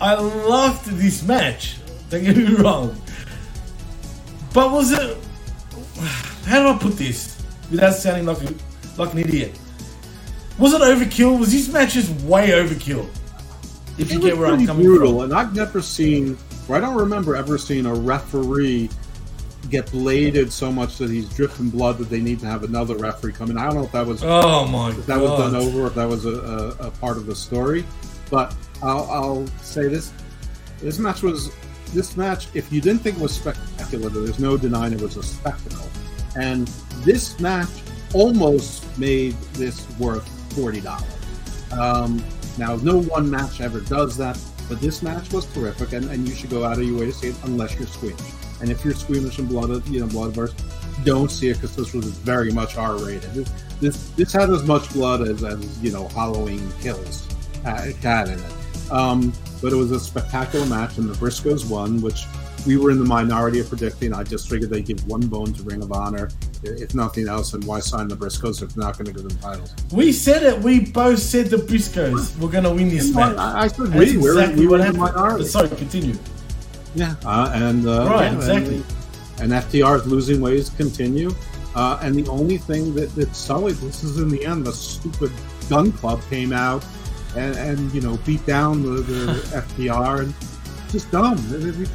I 0.01 0.15
loved 0.15 0.87
this 0.87 1.23
match. 1.23 1.77
Don't 2.11 2.25
get 2.25 2.37
me 2.37 2.55
wrong. 2.55 2.97
But 4.53 4.71
was 4.73 4.93
it? 4.93 5.19
How 6.47 6.63
do 6.63 6.69
I 6.69 6.79
put 6.79 6.97
this 6.97 7.41
without 7.71 7.95
sounding 7.95 8.27
like 8.27 8.41
a, 8.43 8.55
like 8.97 9.13
an 9.13 9.19
idiot? 9.21 9.59
Was 10.59 10.73
it 10.73 10.81
overkill? 10.81 11.39
Was 11.39 11.53
this 11.53 11.69
match 11.69 11.95
just 11.95 12.11
way 12.23 12.51
overkill? 12.51 13.09
If 13.99 14.11
you 14.13 14.19
It 14.19 14.23
get 14.23 14.31
was 14.33 14.39
where 14.41 14.49
I'm 14.53 14.67
coming 14.67 14.87
brutal, 14.87 15.13
from. 15.21 15.25
and 15.25 15.35
I've 15.35 15.55
never 15.55 15.81
seen, 15.83 16.37
or 16.69 16.77
I 16.77 16.81
don't 16.81 16.97
remember 16.97 17.37
ever 17.37 17.59
seeing 17.59 17.87
a 17.87 17.95
referee 17.95 18.89
get 19.71 19.91
bladed 19.91 20.53
so 20.53 20.71
much 20.71 20.99
that 20.99 21.09
he's 21.09 21.29
dripping 21.31 21.71
blood 21.71 21.97
that 21.99 22.11
they 22.11 22.21
need 22.21 22.39
to 22.41 22.47
have 22.47 22.65
another 22.65 22.97
referee 22.97 23.33
come 23.33 23.51
in. 23.51 23.57
I 23.57 23.65
don't 23.65 23.77
know 23.77 23.85
if 23.85 23.93
that 23.93 24.07
was 24.07 24.23
Oh 24.23 24.67
my 24.67 24.91
if 24.91 25.07
that 25.07 25.19
was 25.19 25.31
done 25.39 25.53
God. 25.53 25.63
over, 25.63 25.87
if 25.87 25.95
that 25.95 26.09
was 26.09 26.27
a, 26.27 26.31
a, 26.81 26.89
a 26.89 26.91
part 26.91 27.17
of 27.17 27.27
the 27.27 27.35
story. 27.35 27.85
But 28.31 28.55
I'll, 28.83 29.09
I'll 29.11 29.47
say 29.63 29.89
this: 29.89 30.13
this 30.81 30.99
match 30.99 31.23
was 31.23 31.51
this 31.93 32.17
match. 32.17 32.49
If 32.55 32.71
you 32.73 32.81
didn't 32.81 33.03
think 33.03 33.17
it 33.17 33.23
was 33.23 33.35
spectacular, 33.35 34.09
there's 34.11 34.39
no 34.39 34.57
denying 34.57 34.93
it 34.93 35.01
was 35.01 35.17
a 35.17 35.23
spectacle. 35.23 35.89
And 36.37 36.67
this 37.05 37.39
match 37.41 37.69
almost 38.13 38.99
made 38.99 39.33
this 39.55 39.87
worth 39.99 40.27
forty 40.55 40.81
dollars. 40.81 41.05
Um, 41.73 42.23
now, 42.59 42.77
no 42.77 43.01
one 43.01 43.29
match 43.29 43.61
ever 43.61 43.81
does 43.81 44.17
that, 44.19 44.39
but 44.69 44.81
this 44.81 45.03
match 45.03 45.33
was 45.33 45.47
terrific, 45.53 45.93
and, 45.93 46.11
and 46.11 46.29
you 46.29 46.35
should 46.35 46.51
go 46.51 46.65
out 46.65 46.79
of 46.79 46.85
your 46.85 46.99
way 47.01 47.07
to 47.07 47.13
see 47.13 47.29
it 47.29 47.37
unless 47.45 47.77
you're 47.77 47.87
squeamish. 47.87 48.21
And 48.61 48.71
if 48.71 48.85
you're 48.85 48.95
squeamish 48.95 49.39
and 49.39 49.49
blood, 49.49 49.87
you 49.89 50.01
know, 50.01 50.07
bloodburst, 50.07 50.55
don't 51.05 51.31
see 51.31 51.49
it 51.49 51.55
because 51.55 51.77
this 51.77 51.93
was 51.93 52.07
very 52.07 52.53
much 52.53 52.77
R-rated. 52.77 53.33
This, 53.35 53.51
this 53.81 54.11
this 54.11 54.33
had 54.33 54.51
as 54.51 54.65
much 54.65 54.93
blood 54.93 55.23
as, 55.23 55.43
as 55.43 55.83
you 55.83 55.93
know 55.93 56.09
Halloween 56.09 56.73
Kills 56.81 57.27
had, 57.63 57.95
had 57.97 58.29
in 58.29 58.39
it. 58.39 58.53
Um, 58.91 59.33
but 59.61 59.73
it 59.73 59.77
was 59.77 59.91
a 59.91 60.01
spectacular 60.01 60.67
match, 60.67 60.99
and 60.99 61.09
the 61.09 61.15
Briscoes 61.15 61.69
won, 61.69 62.01
which 62.01 62.25
we 62.67 62.77
were 62.77 62.91
in 62.91 62.99
the 62.99 63.05
minority 63.05 63.61
of 63.61 63.69
predicting. 63.69 64.13
I 64.13 64.23
just 64.23 64.49
figured 64.49 64.71
they'd 64.71 64.87
give 64.87 65.07
one 65.07 65.27
bone 65.27 65.53
to 65.53 65.63
Ring 65.63 65.83
of 65.83 65.93
Honor, 65.93 66.31
if 66.65 66.95
nothing 66.95 67.29
else, 67.29 67.55
and 67.55 67.63
why 67.65 67.81
sign 67.81 68.09
the 68.09 68.17
Briscoes 68.17 68.63
if 68.63 68.77
not 68.77 68.97
going 68.99 69.07
to 69.07 69.13
give 69.13 69.29
them 69.29 69.39
titles? 69.39 69.75
We 69.93 70.13
said 70.13 70.43
it. 70.43 70.61
We 70.63 70.81
both 70.81 71.19
said 71.19 71.47
the 71.47 71.59
Briscoes 71.59 72.39
were 72.39 72.49
going 72.49 72.65
to 72.65 72.73
win 72.73 72.89
this 72.89 73.15
match. 73.15 73.37
I- 73.37 73.63
I 73.65 73.69
said 73.69 73.87
That's 73.89 74.13
we. 74.13 74.19
We're- 74.19 74.41
exactly 74.41 74.67
we 74.67 74.67
were 74.69 74.85
in 74.85 74.97
minority. 74.97 75.45
Sorry, 75.47 75.69
continue. 75.69 76.17
Yeah, 76.95 77.15
uh, 77.25 77.51
and 77.55 77.87
uh, 77.87 78.07
Right, 78.09 78.31
yeah, 78.33 78.37
exactly. 78.37 78.83
And, 79.41 79.53
and 79.53 79.65
FTR's 79.65 80.07
losing 80.07 80.41
ways 80.41 80.71
continue. 80.71 81.35
Uh, 81.75 81.99
and 82.03 82.15
the 82.15 82.29
only 82.31 82.57
thing 82.57 82.95
that, 82.95 83.13
that 83.17 83.35
sullied 83.35 83.75
this 83.77 84.05
is 84.05 84.19
in 84.19 84.29
the 84.29 84.47
end, 84.47 84.65
the 84.65 84.73
stupid 84.73 85.33
gun 85.69 85.91
club 85.91 86.21
came 86.31 86.53
out 86.53 86.85
and, 87.37 87.57
and 87.57 87.93
you 87.93 88.01
know 88.01 88.17
beat 88.25 88.47
down 88.47 88.83
the, 88.83 89.03
the 89.03 89.33
FTR 89.77 90.21
and 90.21 90.35
just 90.93 91.11
dumb. 91.11 91.37
We, 91.51 91.73
we- 91.73 91.89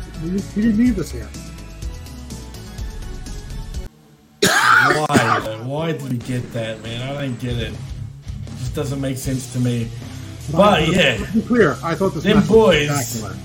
we 0.53 0.61
didn't 0.63 0.77
need 0.77 0.95
this 0.97 1.11
here. 1.13 1.29
Why? 4.79 5.59
Why 5.63 5.91
did 5.91 6.01
we 6.09 6.17
get 6.17 6.53
that, 6.53 6.81
man? 6.81 7.01
I 7.01 7.21
don't 7.21 7.39
get 7.39 7.57
it. 7.57 7.73
It 7.73 8.57
just 8.59 8.75
doesn't 8.75 9.01
make 9.01 9.17
sense 9.17 9.51
to 9.53 9.59
me. 9.59 9.89
But 10.51 10.87
yeah, 10.87 11.17
to 11.17 11.33
be 11.33 11.41
clear, 11.41 11.77
I 11.83 11.95
thought 11.95 12.13
this 12.13 12.23
them 12.23 12.37
was 12.37 12.47
boys. 12.47 12.87
spectacular. 12.87 13.35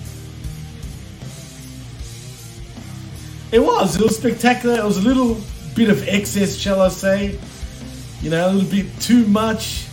It 3.53 3.61
was. 3.61 3.97
It 3.97 4.03
was 4.03 4.17
spectacular. 4.17 4.79
It 4.79 4.85
was 4.85 4.97
a 4.99 5.03
little 5.03 5.41
bit 5.75 5.91
of 5.91 6.09
excess, 6.09 6.57
shall 6.57 6.81
I 6.81 6.89
say? 6.89 7.39
You 8.23 8.31
know, 8.31 8.49
a 8.49 8.53
little 8.53 8.71
bit 8.71 9.01
too 9.01 9.27
much. 9.27 9.87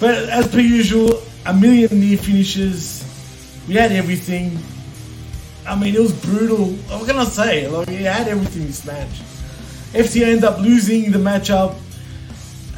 But 0.00 0.28
as 0.30 0.48
per 0.48 0.58
usual, 0.58 1.22
a 1.46 1.54
million 1.54 2.00
near 2.00 2.18
finishes. 2.18 3.04
We 3.68 3.74
had 3.74 3.92
everything. 3.92 4.58
I 5.66 5.78
mean, 5.78 5.94
it 5.94 6.00
was 6.00 6.12
brutal. 6.12 6.66
What 6.66 7.06
can 7.06 7.18
I 7.18 7.24
say? 7.24 7.68
Like, 7.68 7.88
he 7.88 8.02
had 8.02 8.26
everything 8.26 8.66
this 8.66 8.84
match. 8.84 9.20
FTR 9.92 10.26
end 10.26 10.44
up 10.44 10.58
losing 10.58 11.10
the 11.10 11.18
matchup, 11.18 11.76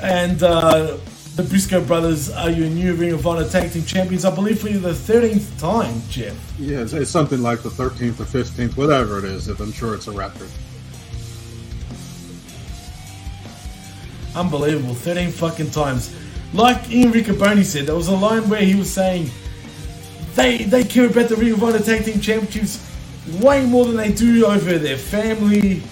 and 0.02 0.42
uh, 0.42 0.96
the 1.36 1.42
Briscoe 1.44 1.84
brothers 1.84 2.30
are 2.30 2.50
your 2.50 2.68
new 2.68 2.94
Ring 2.94 3.12
of 3.12 3.26
Honor 3.26 3.48
Tag 3.48 3.72
Team 3.72 3.84
Champions, 3.84 4.24
I 4.24 4.34
believe, 4.34 4.60
for 4.60 4.68
the 4.68 4.90
13th 4.90 5.58
time, 5.60 6.02
Jeff. 6.08 6.36
Yeah, 6.58 6.80
it's, 6.80 6.92
it's 6.92 7.10
something 7.10 7.40
like 7.40 7.62
the 7.62 7.68
13th 7.68 8.20
or 8.20 8.24
15th, 8.24 8.76
whatever 8.76 9.18
it 9.18 9.24
is. 9.24 9.48
If 9.48 9.60
I'm 9.60 9.72
sure 9.72 9.94
it's 9.94 10.08
a 10.08 10.12
record. 10.12 10.48
Unbelievable. 14.34 14.94
13 14.94 15.30
fucking 15.30 15.70
times. 15.70 16.14
Like 16.52 16.90
Ian 16.90 17.12
Riccaboni 17.12 17.64
said, 17.64 17.86
there 17.86 17.94
was 17.94 18.08
a 18.08 18.16
line 18.16 18.48
where 18.48 18.62
he 18.62 18.74
was 18.74 18.92
saying 18.92 19.30
they 20.34 20.58
they 20.64 20.84
care 20.84 21.06
about 21.06 21.28
the 21.28 21.36
Ring 21.36 21.52
of 21.52 21.62
Honor 21.62 21.78
Tag 21.78 22.04
Team 22.04 22.20
Championships 22.20 22.90
way 23.40 23.64
more 23.66 23.84
than 23.86 23.96
they 23.96 24.12
do 24.12 24.46
over 24.46 24.78
their 24.78 24.98
family, 24.98 25.82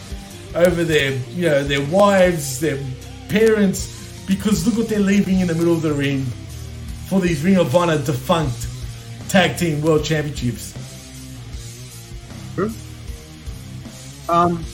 over 0.55 0.85
their 0.85 1.13
you 1.31 1.49
know 1.49 1.65
their 1.65 1.85
wives, 1.87 2.61
their 2.61 2.79
parents, 3.29 4.23
because 4.27 4.67
look 4.67 4.77
what 4.77 4.89
they're 4.89 5.01
leaving 5.01 5.41
in 5.41 5.47
the 5.49 5.55
middle 5.55 5.73
of 5.75 5.83
the 5.83 5.93
ring 5.93 6.25
for 7.09 7.21
these 7.21 7.43
Ring 7.43 7.57
of 7.57 7.75
Honor 7.75 7.99
defunct 8.03 8.67
Tag 9.29 9.57
Team 9.57 9.81
World 9.83 10.05
Championships. 10.05 10.73
True. 12.55 12.71
Um, 14.29 14.65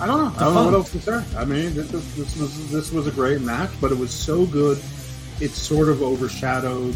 I 0.00 0.06
don't 0.06 0.18
know. 0.18 0.32
I 0.36 0.44
don't 0.44 0.54
know 0.54 0.64
what 0.66 0.74
else 0.74 0.92
to 0.92 1.00
say. 1.00 1.24
I 1.36 1.44
mean, 1.44 1.74
this, 1.74 1.90
was- 1.92 2.14
this 2.16 2.36
was 2.38 2.70
this 2.70 2.92
was 2.92 3.06
a 3.06 3.10
great 3.10 3.40
match, 3.40 3.70
but 3.80 3.90
it 3.92 3.98
was 3.98 4.12
so 4.12 4.46
good, 4.46 4.78
it 5.40 5.50
sort 5.50 5.88
of 5.88 6.02
overshadowed 6.02 6.94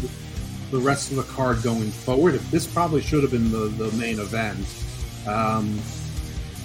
the 0.71 0.79
rest 0.79 1.11
of 1.11 1.17
the 1.17 1.23
card 1.23 1.61
going 1.61 1.91
forward. 1.91 2.35
This 2.49 2.65
probably 2.65 3.01
should 3.01 3.21
have 3.21 3.31
been 3.31 3.51
the, 3.51 3.67
the 3.67 3.91
main 3.95 4.19
event. 4.19 4.65
Um, 5.27 5.79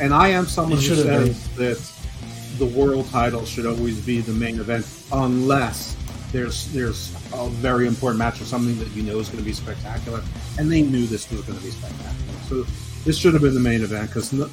and 0.01 0.15
I 0.15 0.29
am 0.29 0.47
someone 0.47 0.79
who 0.79 0.95
says 0.95 1.49
that 1.57 2.59
the 2.59 2.67
world 2.67 3.09
title 3.11 3.45
should 3.45 3.67
always 3.67 4.01
be 4.05 4.21
the 4.21 4.33
main 4.33 4.61
event, 4.61 4.87
unless 5.13 5.97
there's 6.33 6.71
there's 6.73 7.15
a 7.33 7.49
very 7.49 7.87
important 7.87 8.19
match 8.19 8.41
or 8.41 8.45
something 8.45 8.79
that 8.79 8.89
you 8.91 9.03
know 9.03 9.19
is 9.19 9.29
going 9.29 9.39
to 9.39 9.45
be 9.45 9.53
spectacular. 9.53 10.23
And 10.59 10.71
they 10.71 10.83
knew 10.83 11.07
this 11.07 11.31
was 11.31 11.43
going 11.43 11.59
to 11.59 11.65
be 11.65 11.71
spectacular, 11.71 12.41
so 12.49 12.63
this 13.05 13.19
should 13.19 13.33
have 13.33 13.43
been 13.43 13.55
the 13.55 13.61
main 13.61 13.83
event 13.83 14.09
because 14.09 14.33
no, 14.33 14.51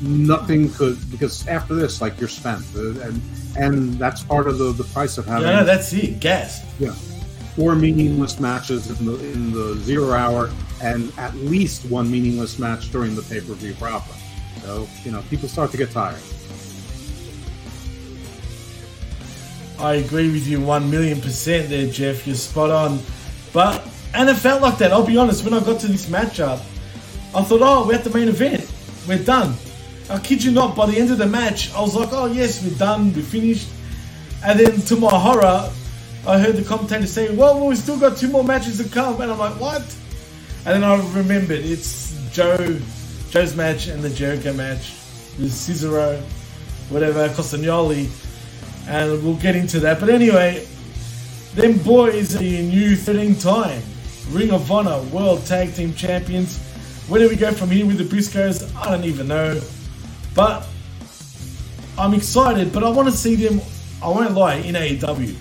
nothing 0.00 0.70
could 0.72 0.98
because 1.10 1.46
after 1.46 1.74
this, 1.74 2.00
like 2.00 2.18
you're 2.18 2.28
spent, 2.28 2.64
uh, 2.76 3.00
and 3.00 3.22
and 3.56 3.94
that's 3.94 4.22
part 4.22 4.48
of 4.48 4.58
the 4.58 4.72
the 4.72 4.84
price 4.84 5.18
of 5.18 5.26
having. 5.26 5.46
Yeah, 5.46 5.60
no, 5.60 5.64
that's 5.64 5.92
it. 5.92 6.20
Gas. 6.20 6.64
Yeah. 6.78 6.92
Four 7.56 7.76
meaningless 7.76 8.40
matches 8.40 8.90
in 8.98 9.06
the 9.06 9.14
in 9.32 9.52
the 9.52 9.76
zero 9.76 10.12
hour, 10.12 10.50
and 10.82 11.12
at 11.18 11.34
least 11.36 11.84
one 11.84 12.10
meaningless 12.10 12.58
match 12.58 12.90
during 12.90 13.14
the 13.14 13.22
pay 13.22 13.40
per 13.40 13.54
view 13.54 13.74
proper. 13.74 14.12
So 14.62 14.88
you 15.04 15.10
know, 15.10 15.22
people 15.30 15.48
start 15.48 15.70
to 15.72 15.76
get 15.76 15.90
tired. 15.90 16.20
I 19.78 19.94
agree 19.94 20.30
with 20.30 20.46
you 20.46 20.60
one 20.60 20.90
million 20.90 21.20
percent 21.20 21.68
there, 21.68 21.86
Jeff. 21.90 22.26
You're 22.26 22.36
spot 22.36 22.70
on. 22.70 23.00
But 23.52 23.86
and 24.14 24.28
it 24.30 24.36
felt 24.36 24.62
like 24.62 24.78
that. 24.78 24.92
I'll 24.92 25.06
be 25.06 25.16
honest. 25.16 25.44
When 25.44 25.52
I 25.54 25.60
got 25.60 25.80
to 25.80 25.88
this 25.88 26.06
matchup, 26.06 26.60
I 27.34 27.42
thought, 27.42 27.60
oh, 27.62 27.86
we're 27.86 27.94
at 27.94 28.04
the 28.04 28.10
main 28.10 28.28
event. 28.28 28.70
We're 29.08 29.22
done. 29.22 29.54
I 30.08 30.18
kid 30.18 30.44
you 30.44 30.52
not. 30.52 30.76
By 30.76 30.86
the 30.86 30.96
end 30.98 31.10
of 31.10 31.18
the 31.18 31.26
match, 31.26 31.72
I 31.74 31.80
was 31.80 31.94
like, 31.94 32.10
oh 32.12 32.26
yes, 32.26 32.62
we're 32.62 32.78
done. 32.78 33.12
We're 33.12 33.22
finished. 33.22 33.68
And 34.44 34.60
then 34.60 34.80
to 34.82 34.96
my 34.96 35.08
horror, 35.08 35.70
I 36.26 36.38
heard 36.38 36.56
the 36.56 36.64
commentator 36.64 37.06
say, 37.06 37.34
well, 37.34 37.66
we've 37.66 37.76
still 37.76 37.98
got 37.98 38.16
two 38.16 38.28
more 38.28 38.44
matches 38.44 38.78
to 38.78 38.88
come. 38.88 39.20
And 39.20 39.32
I'm 39.32 39.38
like, 39.38 39.58
what? 39.60 39.82
And 40.66 40.82
then 40.82 40.84
I 40.84 40.96
remembered 41.12 41.60
it's 41.60 42.16
Joe, 42.30 42.78
Joe's 43.34 43.56
match 43.56 43.88
and 43.88 44.00
the 44.00 44.10
Jericho 44.10 44.52
match, 44.52 44.94
the 45.38 45.46
Cesaro, 45.46 46.20
whatever, 46.88 47.28
Castagnoli 47.30 48.08
and 48.86 49.24
we'll 49.24 49.34
get 49.34 49.56
into 49.56 49.80
that. 49.80 49.98
But 49.98 50.08
anyway, 50.08 50.64
them 51.56 51.78
boys 51.78 52.36
are 52.36 52.44
your 52.44 52.62
new 52.62 52.94
13 52.94 53.34
time 53.34 53.82
Ring 54.30 54.52
of 54.52 54.70
Honor 54.70 55.02
World 55.12 55.44
Tag 55.46 55.74
Team 55.74 55.94
Champions. 55.94 56.60
Where 57.08 57.18
do 57.18 57.28
we 57.28 57.34
go 57.34 57.50
from 57.50 57.72
here 57.72 57.84
with 57.84 57.98
the 57.98 58.04
Briscoes? 58.04 58.72
I 58.76 58.92
don't 58.92 59.04
even 59.04 59.26
know. 59.26 59.60
But 60.36 60.68
I'm 61.98 62.14
excited, 62.14 62.72
but 62.72 62.84
I 62.84 62.90
want 62.90 63.08
to 63.08 63.16
see 63.16 63.34
them, 63.34 63.60
I 64.00 64.10
won't 64.10 64.34
lie, 64.34 64.58
in 64.58 64.76
AEW. 64.76 65.34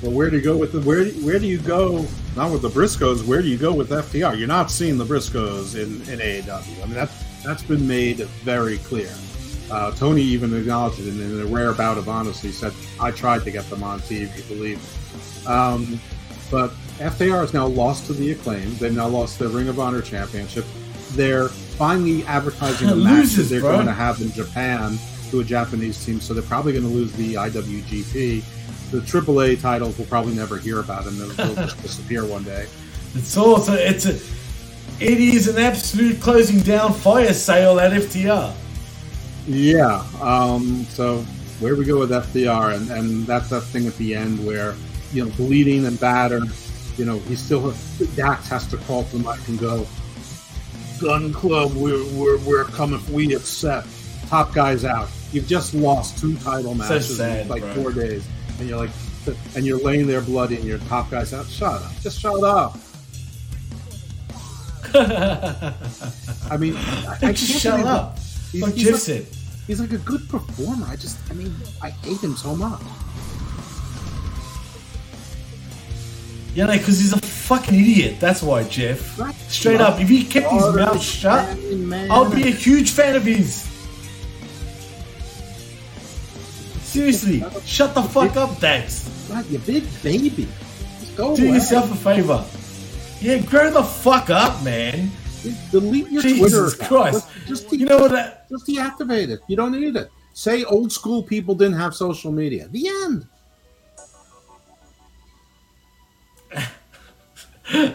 Well, 0.00 0.12
where 0.12 0.30
do 0.30 0.38
you 0.38 0.42
go 0.42 0.56
with 0.56 0.72
the 0.72 0.80
where? 0.80 1.04
Where 1.04 1.38
do 1.38 1.46
you 1.46 1.58
go? 1.58 2.06
Not 2.36 2.52
with 2.52 2.60
the 2.62 2.68
Briscoes. 2.68 3.26
Where 3.26 3.40
do 3.40 3.48
you 3.48 3.56
go 3.56 3.72
with 3.72 3.88
FTR? 3.90 4.38
You're 4.38 4.46
not 4.46 4.70
seeing 4.70 4.98
the 4.98 5.06
Briscoes 5.06 5.74
in, 5.74 6.02
in 6.12 6.20
AEW. 6.20 6.82
I 6.82 6.84
mean 6.84 6.94
that 6.94 7.10
that's 7.42 7.62
been 7.62 7.86
made 7.88 8.18
very 8.44 8.76
clear. 8.78 9.10
Uh, 9.70 9.90
Tony 9.92 10.22
even 10.22 10.54
acknowledged 10.54 11.00
it 11.00 11.08
in, 11.08 11.20
in 11.20 11.40
a 11.40 11.46
rare 11.46 11.72
bout 11.72 11.96
of 11.96 12.08
honesty. 12.08 12.52
Said, 12.52 12.72
"I 13.00 13.10
tried 13.10 13.42
to 13.44 13.50
get 13.50 13.68
them 13.70 13.82
on 13.82 14.00
TV, 14.00 14.46
believe 14.48 14.78
me." 14.78 15.46
Um, 15.46 15.98
but 16.50 16.70
FTR 16.98 17.40
has 17.40 17.54
now 17.54 17.66
lost 17.66 18.06
to 18.06 18.12
the 18.12 18.32
acclaim. 18.32 18.76
They've 18.76 18.94
now 18.94 19.08
lost 19.08 19.38
their 19.38 19.48
Ring 19.48 19.68
of 19.68 19.80
Honor 19.80 20.02
championship. 20.02 20.64
They're 21.12 21.48
finally 21.48 22.22
advertising 22.24 22.88
the 22.90 22.96
matches 22.96 23.36
Losers, 23.38 23.50
they're 23.50 23.60
bro. 23.60 23.72
going 23.72 23.86
to 23.86 23.92
have 23.94 24.20
in 24.20 24.30
Japan 24.32 24.98
to 25.30 25.40
a 25.40 25.44
Japanese 25.44 26.04
team, 26.04 26.20
so 26.20 26.34
they're 26.34 26.42
probably 26.42 26.72
going 26.72 26.84
to 26.84 26.90
lose 26.90 27.12
the 27.14 27.34
IWGP. 27.34 28.44
The 28.90 29.00
AAA 29.00 29.60
titles 29.60 29.98
we'll 29.98 30.06
probably 30.06 30.34
never 30.34 30.58
hear 30.58 30.80
about, 30.80 31.06
and 31.06 31.18
they'll, 31.18 31.28
they'll 31.28 31.54
just 31.54 31.82
disappear 31.82 32.24
one 32.24 32.44
day. 32.44 32.66
It's 33.14 33.36
also, 33.36 33.72
it's 33.72 34.06
a, 34.06 34.14
it 35.00 35.18
is 35.20 35.48
an 35.48 35.62
absolute 35.62 36.20
closing 36.20 36.60
down 36.60 36.92
fire 36.92 37.32
sale 37.32 37.80
at 37.80 37.92
FTR. 37.92 38.54
Yeah. 39.46 40.04
Um, 40.20 40.84
so 40.88 41.18
where 41.60 41.74
we 41.76 41.84
go 41.84 41.98
with 41.98 42.10
FTR, 42.10 42.74
and, 42.76 42.90
and 42.90 43.26
that's 43.26 43.50
that 43.50 43.62
thing 43.62 43.86
at 43.86 43.96
the 43.96 44.14
end 44.14 44.44
where 44.46 44.74
you 45.12 45.24
know 45.24 45.30
bleeding 45.36 45.86
and 45.86 45.98
battered. 45.98 46.44
You 46.96 47.04
know 47.04 47.18
he 47.20 47.36
still 47.36 47.74
Dax 48.14 48.48
has 48.48 48.66
to 48.68 48.76
call 48.78 49.04
to 49.04 49.18
the 49.18 49.30
mic 49.30 49.46
and 49.48 49.58
go, 49.58 49.86
"Gun 51.00 51.32
Club, 51.32 51.72
we're 51.74 52.04
we're, 52.14 52.38
we're 52.38 52.64
coming. 52.64 53.00
We 53.12 53.34
accept." 53.34 53.88
Top 54.28 54.52
guys 54.52 54.84
out. 54.84 55.08
You've 55.30 55.46
just 55.46 55.72
lost 55.72 56.18
two 56.18 56.36
title 56.38 56.72
So 56.72 56.78
matches 56.78 57.16
sad, 57.16 57.42
in 57.42 57.48
like 57.48 57.62
bro. 57.62 57.74
four 57.74 57.92
days, 57.92 58.26
and 58.58 58.68
you're 58.68 58.78
like, 58.78 58.90
and 59.54 59.64
you're 59.66 59.78
laying 59.80 60.06
there 60.06 60.20
bloody, 60.20 60.56
and 60.56 60.64
your 60.64 60.78
top 60.80 61.10
guys 61.10 61.32
out. 61.34 61.46
Shut 61.46 61.82
up. 61.82 61.92
Just 62.00 62.20
shut 62.20 62.42
up. 62.44 62.78
I 64.94 66.56
mean, 66.58 66.76
I, 66.76 67.18
I 67.22 67.32
Just 67.32 67.60
shut 67.60 67.80
up. 67.80 68.18
He's, 68.52 68.62
Like 68.62 68.74
he's 68.74 69.08
like- 69.08 69.26
He's 69.66 69.80
like 69.80 69.92
a 69.92 69.98
good 69.98 70.28
performer. 70.28 70.86
I 70.88 70.94
just, 70.94 71.18
I 71.28 71.34
mean, 71.34 71.52
I 71.82 71.90
hate 71.90 72.20
him 72.22 72.36
so 72.36 72.54
much. 72.54 72.80
Yeah, 76.54 76.66
no, 76.66 76.72
because 76.78 77.00
he's 77.00 77.12
a 77.12 77.20
fucking 77.20 77.74
idiot. 77.74 78.20
That's 78.20 78.42
why, 78.42 78.62
Jeff. 78.62 79.18
Straight 79.50 79.80
up, 79.80 80.00
if 80.00 80.08
he 80.08 80.24
kept 80.24 80.52
his 80.52 80.72
mouth 80.74 81.02
shut, 81.02 81.58
I'll 82.10 82.30
be 82.32 82.44
a 82.44 82.50
huge 82.52 82.92
fan 82.92 83.16
of 83.16 83.24
his. 83.24 83.65
Seriously, 86.96 87.44
shut 87.66 87.94
the 87.94 88.02
fuck 88.02 88.36
up, 88.36 88.58
Dax. 88.58 89.28
Right, 89.30 89.44
you 89.50 89.58
big 89.58 89.84
baby. 90.02 90.48
Just 90.98 91.14
go 91.14 91.36
Do 91.36 91.42
away. 91.44 91.56
yourself 91.56 91.92
a 91.92 91.94
favor. 91.94 92.42
Yeah, 93.20 93.36
grow 93.42 93.70
the 93.70 93.82
fuck 93.82 94.30
up, 94.30 94.64
man. 94.64 95.10
Delete 95.70 96.08
your 96.08 96.22
Jesus 96.22 96.40
Twitter. 96.52 96.66
account. 96.68 96.88
Christ. 96.88 97.28
Just, 97.46 97.70
you 97.70 97.84
know 97.84 97.98
what? 97.98 98.12
That, 98.12 98.48
just 98.48 98.66
deactivate 98.66 99.28
it. 99.28 99.40
You 99.46 99.56
don't 99.56 99.72
need 99.78 99.94
it. 99.94 100.10
Say 100.32 100.64
old 100.64 100.90
school 100.90 101.22
people 101.22 101.54
didn't 101.54 101.76
have 101.76 101.94
social 101.94 102.32
media. 102.32 102.66
The 102.68 102.88
end. 102.88 103.26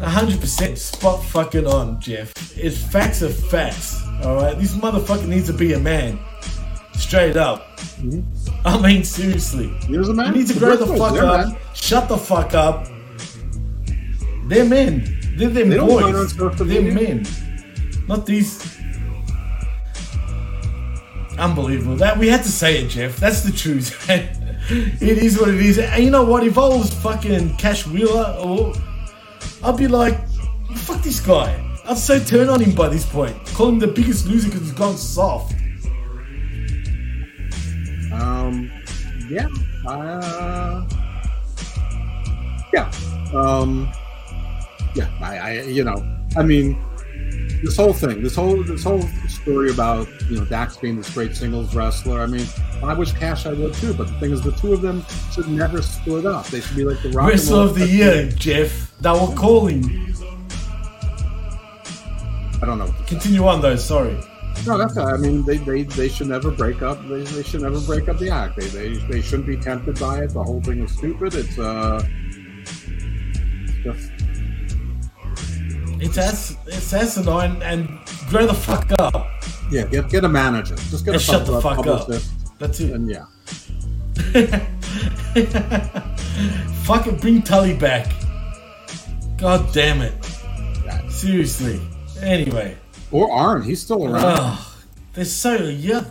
hundred 0.00 0.40
percent 0.40 0.78
spot 0.78 1.24
fucking 1.24 1.66
on, 1.66 2.00
Jeff. 2.00 2.32
It's 2.56 2.78
facts 2.78 3.20
are 3.24 3.30
facts. 3.30 4.00
All 4.22 4.36
right, 4.36 4.56
this 4.56 4.76
motherfucker 4.76 5.26
needs 5.26 5.48
to 5.48 5.52
be 5.52 5.72
a 5.72 5.78
man. 5.80 6.20
Straight 7.00 7.36
up. 7.36 7.78
Mm-hmm. 7.78 8.66
I 8.66 8.80
mean, 8.80 9.04
seriously. 9.04 9.68
He 9.86 9.96
was 9.96 10.10
a 10.10 10.14
man. 10.14 10.32
He 10.32 10.40
needs 10.40 10.52
to 10.52 10.58
grow 10.58 10.76
the 10.76 10.86
fuck 10.86 11.14
they're 11.14 11.24
up. 11.24 11.46
men. 11.48 11.56
Shut 11.74 12.08
the 12.08 12.18
fuck 12.18 12.54
up. 12.54 12.86
They're 14.44 14.64
men. 14.64 15.18
They're 15.36 15.48
them 15.48 15.70
They 15.70 15.76
don't 15.76 15.88
go 15.88 16.04
on 16.04 16.12
boys. 16.12 16.36
They're 16.36 16.82
media. 16.82 16.92
men. 16.92 17.26
Not 18.06 18.26
these. 18.26 18.78
Unbelievable. 21.38 21.96
That 21.96 22.18
we 22.18 22.28
had 22.28 22.42
to 22.42 22.50
say 22.50 22.82
it, 22.82 22.88
Jeff. 22.88 23.16
That's 23.16 23.42
the 23.42 23.52
truth. 23.52 24.08
it 24.10 25.02
is 25.02 25.38
what 25.40 25.48
it 25.48 25.60
is. 25.60 25.78
And 25.78 26.04
you 26.04 26.10
know 26.10 26.24
what? 26.24 26.44
If 26.44 26.58
I 26.58 26.68
was 26.68 26.92
fucking 26.92 27.56
Cash 27.56 27.86
Wheeler, 27.86 28.36
or 28.38 28.74
I'd 29.64 29.78
be 29.78 29.88
like, 29.88 30.18
fuck 30.76 31.02
this 31.02 31.18
guy. 31.18 31.66
I'd 31.86 31.96
so 31.96 32.20
turn 32.22 32.50
on 32.50 32.60
him 32.60 32.74
by 32.74 32.88
this 32.88 33.06
point. 33.06 33.34
Call 33.54 33.70
him 33.70 33.78
the 33.78 33.86
biggest 33.86 34.26
loser 34.26 34.48
because 34.48 34.62
he's 34.62 34.72
gone 34.72 34.96
soft. 34.96 35.54
Um, 38.12 38.70
yeah. 39.28 39.48
Uh, 39.86 40.86
yeah. 42.72 42.90
Um, 43.34 43.90
yeah. 44.94 45.10
I, 45.20 45.38
I, 45.38 45.62
you 45.62 45.84
know, 45.84 46.04
I 46.36 46.42
mean, 46.42 46.76
this 47.62 47.76
whole 47.76 47.92
thing, 47.92 48.22
this 48.22 48.34
whole 48.34 48.62
this 48.62 48.84
whole 48.84 49.02
story 49.28 49.70
about 49.70 50.08
you 50.30 50.38
know 50.38 50.44
Dax 50.44 50.76
being 50.76 50.96
this 50.96 51.12
great 51.12 51.36
singles 51.36 51.74
wrestler. 51.74 52.20
I 52.20 52.26
mean, 52.26 52.46
I 52.82 52.94
wish 52.94 53.12
Cash 53.12 53.46
I 53.46 53.52
would 53.52 53.74
too, 53.74 53.92
but 53.94 54.06
the 54.06 54.18
thing 54.18 54.30
is, 54.30 54.42
the 54.42 54.52
two 54.52 54.72
of 54.72 54.80
them 54.80 55.04
should 55.32 55.48
never 55.48 55.82
split 55.82 56.24
up. 56.26 56.46
They 56.46 56.60
should 56.60 56.76
be 56.76 56.84
like 56.84 57.02
the 57.02 57.10
Rock 57.10 57.30
and 57.30 57.38
Wrestler 57.38 57.62
of 57.62 57.78
the 57.78 57.86
year, 57.86 58.28
Jeff. 58.30 58.96
That 59.00 59.12
were 59.12 59.34
calling. 59.34 59.84
I 62.62 62.66
don't 62.66 62.78
know. 62.78 62.94
Continue 63.06 63.46
on 63.46 63.60
though. 63.60 63.76
Sorry. 63.76 64.18
No, 64.66 64.76
that's 64.76 64.96
I 64.96 65.16
mean 65.16 65.44
they, 65.44 65.56
they, 65.56 65.82
they 65.84 66.08
should 66.08 66.28
never 66.28 66.50
break 66.50 66.82
up. 66.82 67.00
They, 67.08 67.22
they 67.22 67.42
should 67.42 67.62
never 67.62 67.80
break 67.80 68.08
up 68.08 68.18
the 68.18 68.30
act. 68.30 68.56
They, 68.56 68.66
they 68.66 68.88
they 69.08 69.20
shouldn't 69.22 69.46
be 69.48 69.56
tempted 69.56 69.98
by 69.98 70.22
it. 70.24 70.30
The 70.34 70.42
whole 70.42 70.60
thing 70.60 70.82
is 70.82 70.92
stupid. 70.92 71.34
It's 71.34 71.58
uh, 71.58 72.02
just 73.82 74.10
It's 76.00 76.18
as 76.18 76.56
it's 76.66 76.92
asinine 76.92 77.62
and 77.62 77.88
grow 78.28 78.46
the 78.46 78.54
fuck 78.54 78.90
up. 78.98 79.26
yeah. 79.70 79.84
Get 79.84 80.10
get 80.10 80.24
a 80.24 80.28
manager. 80.28 80.76
Just 80.76 81.04
get 81.04 81.14
a 81.14 81.18
shut 81.18 81.46
the 81.46 81.60
fuck 81.60 81.86
up. 81.86 82.08
That's 82.58 82.80
it. 82.80 82.92
And 82.92 83.08
yeah, 83.08 83.24
Fuck 86.84 87.06
it, 87.06 87.20
bring 87.20 87.42
Tully 87.42 87.74
back. 87.74 88.12
God 89.38 89.72
damn 89.72 90.02
it. 90.02 90.12
Seriously. 91.08 91.80
Anyway. 92.20 92.76
Or 93.10 93.30
Arn. 93.32 93.62
He's 93.62 93.80
still 93.80 94.04
around. 94.06 94.58
They're 95.14 95.24
so 95.24 95.58
yuck. 95.58 96.10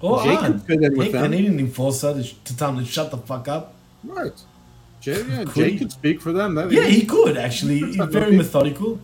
Or 0.00 0.22
Jake 0.22 0.38
Arn. 0.42 0.52
could 0.52 0.62
fit 0.62 0.82
in 0.82 0.96
with 0.96 1.06
Heck, 1.08 1.12
them. 1.22 1.30
They 1.30 1.40
need 1.42 1.50
an 1.50 1.58
enforcer 1.60 2.14
to, 2.14 2.22
to 2.44 2.56
tell 2.56 2.72
them 2.72 2.84
to 2.84 2.90
shut 2.90 3.10
the 3.10 3.18
fuck 3.18 3.48
up. 3.48 3.74
Right. 4.04 4.32
Jake, 5.00 5.26
yeah, 5.28 5.44
Could 5.44 5.54
Jay 5.54 5.70
he? 5.72 5.78
could 5.78 5.92
speak 5.92 6.20
for 6.20 6.32
them. 6.32 6.54
That, 6.54 6.70
Yeah, 6.72 6.84
he 6.86 7.04
could 7.04 7.36
actually. 7.36 7.78
He's 7.80 7.96
very 7.96 8.36
methodical. 8.36 9.00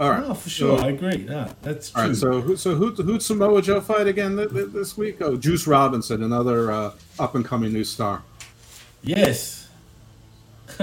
All 0.00 0.10
right. 0.10 0.24
Oh, 0.26 0.34
for 0.34 0.48
sure. 0.50 0.78
So- 0.78 0.84
I 0.84 0.88
agree. 0.88 1.26
Yeah, 1.28 1.52
that's 1.62 1.90
true. 1.90 2.02
All 2.02 2.08
right, 2.08 2.16
so 2.16 2.40
who, 2.40 2.56
so 2.56 2.74
who 2.74 2.90
who'd 2.90 3.22
Samoa 3.22 3.62
Joe 3.62 3.80
fight 3.80 4.08
again 4.08 4.36
th- 4.36 4.50
th- 4.50 4.70
this 4.70 4.96
week? 4.96 5.18
Oh, 5.20 5.36
Juice 5.36 5.66
Robinson, 5.68 6.24
another 6.24 6.72
uh, 6.72 6.92
up 7.20 7.36
and 7.36 7.44
coming 7.44 7.72
new 7.72 7.84
star. 7.84 8.22
Yes. 9.02 9.68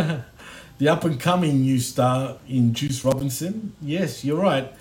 the 0.79 0.87
up 0.89 1.03
and 1.03 1.19
coming 1.19 1.61
new 1.61 1.77
star 1.79 2.37
in 2.47 2.73
Juice 2.73 3.03
Robinson. 3.05 3.73
Yes, 3.81 4.25
you're 4.25 4.39
right. 4.41 4.73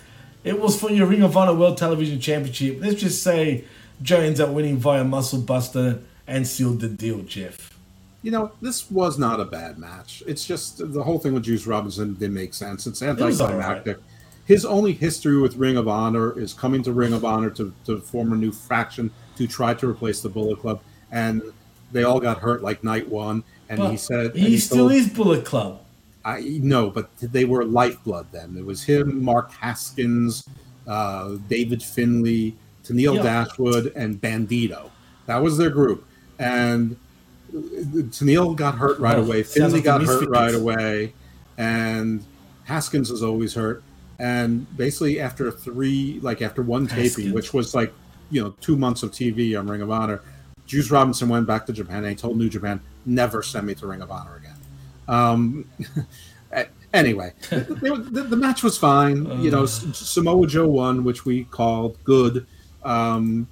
It 0.44 0.58
was 0.60 0.80
for 0.80 0.90
your 0.90 1.06
Ring 1.06 1.22
of 1.22 1.36
Honor 1.36 1.54
World 1.54 1.76
Television 1.76 2.20
Championship. 2.20 2.78
Let's 2.80 3.00
just 3.00 3.22
say 3.22 3.64
Joe 4.00 4.20
ends 4.20 4.40
up 4.40 4.50
winning 4.50 4.76
via 4.78 5.04
Muscle 5.04 5.40
Buster 5.40 6.00
and 6.26 6.46
sealed 6.46 6.80
the 6.80 6.88
deal, 6.88 7.18
Jeff. 7.22 7.76
You 8.22 8.30
know, 8.30 8.52
this 8.60 8.90
was 8.90 9.18
not 9.18 9.40
a 9.40 9.44
bad 9.44 9.78
match. 9.78 10.22
It's 10.26 10.44
just 10.44 10.92
the 10.92 11.02
whole 11.02 11.18
thing 11.18 11.34
with 11.34 11.44
Juice 11.44 11.66
Robinson 11.66 12.14
didn't 12.14 12.34
make 12.34 12.54
sense. 12.54 12.86
It's 12.86 13.02
anticlimactic. 13.02 13.98
His 14.44 14.64
only 14.64 14.92
history 14.92 15.38
with 15.40 15.56
Ring 15.56 15.76
of 15.76 15.88
Honor 15.88 16.38
is 16.38 16.54
coming 16.54 16.82
to 16.84 16.92
Ring 16.92 17.12
of 17.12 17.24
Honor 17.24 17.50
to, 17.50 17.72
to 17.86 17.98
form 18.00 18.32
a 18.32 18.36
new 18.36 18.50
faction 18.52 19.10
to 19.36 19.46
try 19.46 19.74
to 19.74 19.88
replace 19.88 20.20
the 20.20 20.28
Bullet 20.28 20.58
Club, 20.60 20.80
and 21.12 21.42
they 21.92 22.04
all 22.04 22.18
got 22.18 22.38
hurt 22.38 22.62
like 22.62 22.82
night 22.82 23.08
one. 23.08 23.44
And 23.68 23.78
But 23.78 23.90
he 23.90 23.96
said 23.96 24.34
he, 24.34 24.46
and 24.46 24.60
still 24.62 24.88
told- 24.88 24.92
is 24.92 25.08
Bullet 25.08 25.44
Club. 25.44 25.82
I 26.28 26.60
no, 26.62 26.90
but 26.90 27.08
they 27.20 27.46
were 27.46 27.64
lifeblood 27.64 28.26
then. 28.32 28.54
It 28.58 28.64
was 28.64 28.82
him, 28.82 29.24
Mark 29.24 29.50
Haskins, 29.52 30.46
uh, 30.86 31.36
David 31.48 31.82
Finlay, 31.82 32.54
Tenille 32.84 33.16
Yeah. 33.16 33.22
Dashwood, 33.22 33.92
and 33.96 34.20
Bandito. 34.20 34.90
That 35.24 35.42
was 35.42 35.56
their 35.56 35.70
group. 35.70 36.06
And 36.38 36.96
Tenille 37.50 38.54
got 38.54 38.74
hurt 38.74 38.98
right 38.98 39.18
away. 39.18 39.42
Finley 39.42 39.80
got 39.80 40.02
hurt 40.02 40.28
right 40.28 40.54
away, 40.54 41.14
and 41.56 42.22
Haskins 42.64 43.10
was 43.10 43.22
always 43.22 43.54
hurt. 43.54 43.82
And 44.18 44.66
basically, 44.76 45.20
after 45.20 45.50
three, 45.50 46.18
like 46.20 46.42
after 46.42 46.60
one 46.60 46.86
taping, 46.86 47.32
which 47.32 47.54
was 47.54 47.74
like 47.74 47.92
you 48.30 48.42
know 48.42 48.54
two 48.60 48.76
months 48.76 49.02
of 49.02 49.12
TV 49.12 49.58
on 49.58 49.66
Ring 49.66 49.80
of 49.80 49.90
Honor, 49.90 50.20
Juice 50.66 50.90
Robinson 50.90 51.30
went 51.30 51.46
back 51.46 51.64
to 51.66 51.72
Japan 51.72 51.98
and 51.98 52.08
he 52.08 52.14
told 52.14 52.36
New 52.36 52.50
Japan, 52.50 52.80
"Never 53.06 53.42
send 53.42 53.66
me 53.66 53.74
to 53.76 53.86
Ring 53.86 54.02
of 54.02 54.10
Honor 54.10 54.36
again." 54.36 54.57
Um, 55.08 55.68
anyway, 56.94 57.32
the, 57.50 58.08
the, 58.10 58.22
the 58.22 58.36
match 58.36 58.62
was 58.62 58.78
fine. 58.78 59.42
you 59.42 59.50
know, 59.50 59.64
S- 59.64 59.84
Samoa 59.96 60.46
Joe 60.46 60.68
won, 60.68 61.04
which 61.04 61.24
we 61.24 61.44
called 61.44 61.96
good. 62.04 62.46
Um, 62.84 63.48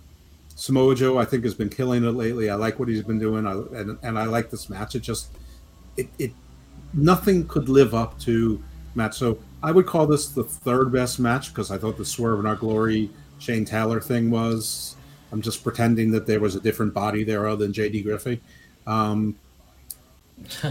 Samoa 0.54 0.94
Joe, 0.94 1.18
I 1.18 1.24
think, 1.24 1.44
has 1.44 1.54
been 1.54 1.68
killing 1.68 2.04
it 2.04 2.12
lately. 2.12 2.48
I 2.50 2.54
like 2.54 2.78
what 2.78 2.88
he's 2.88 3.02
been 3.02 3.18
doing, 3.18 3.46
I, 3.46 3.52
and 3.52 3.98
and 4.02 4.18
I 4.18 4.24
like 4.24 4.50
this 4.50 4.70
match. 4.70 4.94
It 4.94 5.00
just, 5.00 5.28
it, 5.96 6.08
it, 6.18 6.32
nothing 6.94 7.46
could 7.46 7.68
live 7.68 7.94
up 7.94 8.18
to 8.20 8.62
match. 8.94 9.18
So 9.18 9.38
I 9.62 9.70
would 9.72 9.86
call 9.86 10.06
this 10.06 10.28
the 10.28 10.44
third 10.44 10.92
best 10.92 11.18
match 11.18 11.48
because 11.52 11.70
I 11.70 11.78
thought 11.78 11.98
the 11.98 12.04
Swerve 12.04 12.38
and 12.38 12.48
Our 12.48 12.56
Glory 12.56 13.10
Shane 13.38 13.64
Taylor 13.64 14.00
thing 14.00 14.30
was. 14.30 14.96
I'm 15.32 15.42
just 15.42 15.64
pretending 15.64 16.12
that 16.12 16.24
there 16.26 16.38
was 16.40 16.54
a 16.54 16.60
different 16.60 16.94
body 16.94 17.24
there 17.24 17.48
other 17.48 17.64
than 17.66 17.72
JD 17.72 18.04
Griffey. 18.04 18.40
Um, 18.86 19.34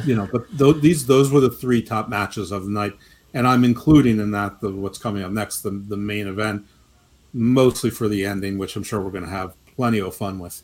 you 0.06 0.16
know, 0.16 0.28
but 0.32 0.46
th- 0.58 0.82
these 0.82 1.06
those 1.06 1.32
were 1.32 1.40
the 1.40 1.50
three 1.50 1.82
top 1.82 2.10
matches 2.10 2.52
of 2.52 2.66
the 2.66 2.72
night, 2.72 2.94
and 3.34 3.48
I'm 3.48 3.64
including 3.64 4.20
in 4.20 4.32
that 4.32 4.62
the 4.62 4.72
what's 4.72 4.98
coming 4.98 5.24
up 5.24 5.32
next, 5.32 5.62
the 5.62 5.72
the 5.72 5.98
main 5.98 6.28
event, 6.28 6.66
mostly 7.34 7.90
for 7.90 8.08
the 8.08 8.26
ending, 8.26 8.58
which 8.58 8.76
I'm 8.76 8.84
sure 8.84 9.02
we're 9.02 9.12
going 9.12 9.24
to 9.24 9.30
have 9.30 9.56
plenty 9.76 10.00
of 10.00 10.16
fun 10.16 10.40
with. 10.40 10.64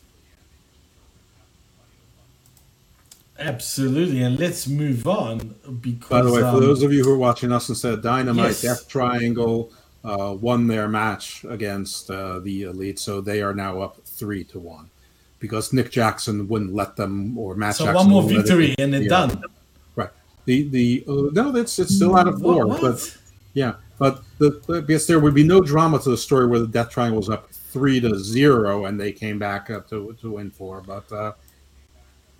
Absolutely. 3.38 4.22
And 4.22 4.38
let's 4.38 4.68
move 4.68 5.06
on 5.06 5.54
because. 5.80 6.08
By 6.08 6.22
the 6.22 6.32
way, 6.32 6.40
for 6.40 6.46
um, 6.46 6.60
those 6.60 6.82
of 6.82 6.92
you 6.92 7.02
who 7.02 7.12
are 7.12 7.18
watching 7.18 7.50
us 7.50 7.68
instead 7.68 7.92
of 7.94 8.02
Dynamite, 8.02 8.46
Yes. 8.46 8.62
Death 8.62 8.88
Triangle 8.88 9.72
uh, 10.04 10.36
won 10.40 10.68
their 10.68 10.86
match 10.86 11.44
against 11.48 12.10
uh, 12.10 12.38
the 12.38 12.64
Elite, 12.64 13.00
so 13.00 13.20
they 13.20 13.42
are 13.42 13.54
now 13.54 13.80
up 13.80 13.98
three 14.04 14.44
to 14.44 14.60
one 14.60 14.90
because 15.42 15.74
Nick 15.74 15.90
Jackson 15.90 16.48
wouldn't 16.48 16.72
let 16.72 16.96
them, 16.96 17.36
or 17.36 17.54
Matt 17.54 17.74
So 17.74 17.84
Jackson. 17.84 17.96
one 17.96 18.08
more 18.08 18.22
victory 18.22 18.74
and 18.78 18.94
they're 18.94 19.02
yeah. 19.02 19.08
done. 19.08 19.42
Right. 19.94 20.08
The 20.46 20.68
the 20.68 21.04
uh, 21.06 21.12
no, 21.32 21.52
that's 21.52 21.78
it's 21.78 21.94
still 21.94 22.16
out 22.16 22.28
of 22.28 22.40
four, 22.40 22.66
What? 22.66 22.80
but 22.80 23.18
yeah, 23.52 23.74
but 23.98 24.22
the, 24.38 24.62
the 24.66 24.80
because 24.80 25.06
there 25.06 25.20
would 25.20 25.34
be 25.34 25.44
no 25.44 25.60
drama 25.60 25.98
to 25.98 26.08
the 26.10 26.16
story 26.16 26.46
where 26.46 26.60
the 26.60 26.66
Death 26.66 26.88
Triangle 26.90 27.18
was 27.18 27.28
up 27.28 27.50
three 27.50 28.00
to 28.00 28.18
zero 28.18 28.86
and 28.86 28.98
they 28.98 29.12
came 29.12 29.38
back 29.38 29.68
up 29.68 29.88
to 29.90 30.16
to 30.22 30.30
win 30.32 30.50
four, 30.50 30.80
but 30.80 31.10
uh, 31.12 31.32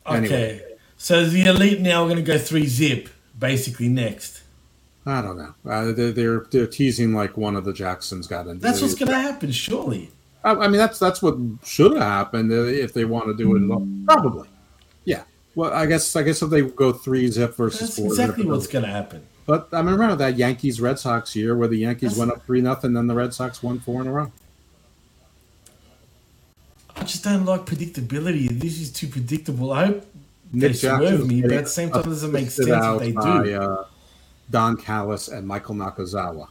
Okay. 0.07 0.63
So 0.97 1.25
the 1.27 1.43
Elite 1.43 1.81
now 1.81 2.03
are 2.05 2.07
going 2.07 2.17
to 2.17 2.23
go 2.23 2.39
three 2.39 2.67
zip 2.67 3.09
basically 3.39 3.89
next. 3.89 4.43
I 5.05 5.21
don't 5.21 5.37
know. 5.37 5.55
Uh, 5.69 5.93
they're, 5.93 6.13
they're 6.13 6.47
they're 6.51 6.67
teasing 6.67 7.13
like 7.13 7.37
one 7.37 7.57
of 7.57 7.65
the 7.65 7.73
Jacksons 7.73 8.29
got 8.29 8.47
in. 8.47 8.61
That's 8.61 8.81
what's 8.81 8.95
going 8.95 9.11
to 9.11 9.19
happen, 9.19 9.51
surely. 9.51 10.11
I, 10.45 10.51
I 10.53 10.69
mean, 10.69 10.79
that's 10.79 10.99
that's 10.99 11.23
what 11.23 11.37
should 11.65 11.93
have 11.93 12.03
happened 12.03 12.53
uh, 12.53 12.65
if 12.65 12.93
they 12.93 13.05
want 13.05 13.27
to 13.27 13.35
do 13.35 13.57
it. 13.57 14.07
Probably, 14.07 14.49
yeah. 15.05 15.23
Well, 15.55 15.73
I 15.73 15.87
guess 15.87 16.17
I 16.17 16.23
guess 16.23 16.43
if 16.43 16.51
they 16.51 16.63
go 16.63 16.93
three 16.93 17.29
zip 17.29 17.57
versus 17.57 17.81
That's 17.81 17.97
four, 17.97 18.07
exactly 18.07 18.47
what's 18.47 18.67
going 18.67 18.85
to 18.85 18.91
happen. 18.91 19.27
But 19.47 19.69
I 19.73 19.81
remember 19.81 20.17
that 20.17 20.37
Yankees 20.37 20.81
Red 20.81 20.99
Sox 20.99 21.35
year 21.35 21.57
where 21.57 21.69
the 21.69 21.79
Yankees 21.79 22.11
That's- 22.11 22.19
went 22.19 22.31
up 22.33 22.47
three 22.47 22.61
nothing, 22.61 22.93
then 22.93 23.07
the 23.07 23.15
Red 23.15 23.35
Sox 23.35 23.63
won 23.63 23.81
four 23.81 24.01
in 24.01 24.07
a 24.07 24.13
row. 24.13 24.33
I 26.95 27.05
just 27.05 27.25
don't 27.25 27.45
like 27.45 27.67
predictability. 27.67 28.49
This 28.49 28.81
is 28.81 28.93
too 28.93 29.09
predictable. 29.09 29.73
I 29.73 29.87
hope 29.87 30.07
Nick 30.53 30.73
they 30.73 30.79
swerve 30.79 31.27
me, 31.27 31.43
but 31.43 31.53
at 31.53 31.65
the 31.65 31.71
same 31.71 31.91
time, 31.91 32.01
it 32.01 32.05
doesn't 32.05 32.31
make 32.33 32.51
sense 32.51 32.69
if 32.69 32.99
they 33.01 33.11
do. 33.11 33.15
by 33.15 33.53
uh, 33.53 33.85
Don 34.51 34.77
Callis 34.77 35.29
and 35.29 35.47
Michael 35.47 35.75
Nakazawa. 35.75 36.49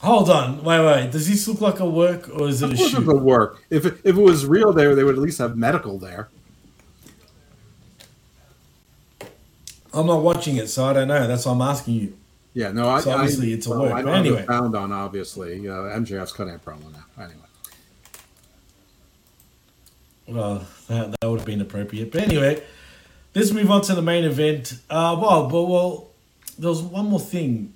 Hold 0.00 0.30
on, 0.30 0.64
wait, 0.64 0.84
wait. 0.84 1.10
Does 1.12 1.28
this 1.28 1.46
look 1.46 1.60
like 1.60 1.78
a 1.78 1.88
work 1.88 2.28
or 2.30 2.48
is 2.48 2.62
it 2.62 2.72
a 2.72 2.76
course, 2.76 2.90
shoot? 2.90 3.02
it 3.02 3.06
would 3.06 3.22
work. 3.22 3.62
If 3.68 3.84
it, 3.84 3.98
if 4.02 4.16
it 4.16 4.20
was 4.20 4.46
real, 4.46 4.72
there 4.72 4.94
they 4.94 5.04
would 5.04 5.14
at 5.16 5.20
least 5.20 5.38
have 5.38 5.56
medical 5.58 5.98
there. 5.98 6.28
I'm 9.92 10.06
not 10.06 10.22
watching 10.22 10.56
it, 10.56 10.68
so 10.68 10.86
I 10.86 10.92
don't 10.92 11.08
know. 11.08 11.26
That's 11.26 11.44
why 11.44 11.52
I'm 11.52 11.60
asking 11.62 11.94
you. 11.94 12.16
Yeah, 12.54 12.72
no, 12.72 12.88
I, 12.88 13.00
So 13.00 13.10
obviously 13.10 13.50
I, 13.50 13.54
it's 13.56 13.66
a 13.66 13.70
well, 13.70 13.80
work, 13.82 13.92
I 13.92 14.02
but 14.02 14.04
know 14.06 14.12
anyway. 14.12 14.44
found 14.46 14.74
on 14.74 14.92
obviously 14.92 15.68
uh, 15.68 15.72
MJF's 15.72 16.32
cutting 16.32 16.54
a 16.54 16.58
promo 16.58 16.92
now. 16.92 17.04
Anyway, 17.24 17.40
Well, 20.28 20.66
that, 20.88 21.14
that 21.20 21.28
would 21.30 21.40
have 21.40 21.46
been 21.46 21.60
appropriate. 21.60 22.10
But 22.12 22.22
anyway, 22.22 22.62
let's 23.34 23.50
move 23.52 23.70
on 23.70 23.82
to 23.82 23.94
the 23.94 24.02
main 24.02 24.24
event. 24.24 24.74
Uh, 24.88 25.16
well, 25.20 25.48
but 25.48 25.62
well, 25.64 26.08
there 26.58 26.70
was 26.70 26.82
one 26.82 27.06
more 27.06 27.20
thing. 27.20 27.74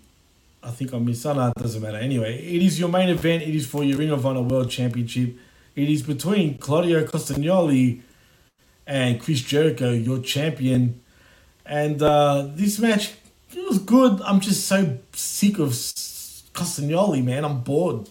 I 0.64 0.70
think 0.70 0.94
I 0.94 0.98
missed. 0.98 1.26
Oh, 1.26 1.34
no, 1.34 1.48
it 1.48 1.54
doesn't 1.54 1.82
matter. 1.82 1.98
Anyway, 1.98 2.38
it 2.38 2.62
is 2.62 2.80
your 2.80 2.88
main 2.88 3.10
event. 3.10 3.42
It 3.42 3.54
is 3.54 3.66
for 3.66 3.84
your 3.84 3.98
Ring 3.98 4.10
of 4.10 4.24
Honor 4.24 4.40
World 4.40 4.70
Championship. 4.70 5.36
It 5.76 5.90
is 5.90 6.02
between 6.02 6.56
Claudio 6.56 7.04
Castagnoli 7.04 8.00
and 8.86 9.20
Chris 9.20 9.40
Jericho, 9.40 9.90
your 9.92 10.20
champion. 10.20 11.02
And 11.66 12.02
uh, 12.02 12.48
this 12.48 12.78
match, 12.78 13.12
it 13.52 13.68
was 13.68 13.78
good. 13.78 14.22
I'm 14.22 14.40
just 14.40 14.66
so 14.66 14.98
sick 15.12 15.58
of 15.58 15.68
Castagnoli, 15.68 17.22
man. 17.22 17.44
I'm 17.44 17.60
bored 17.60 18.08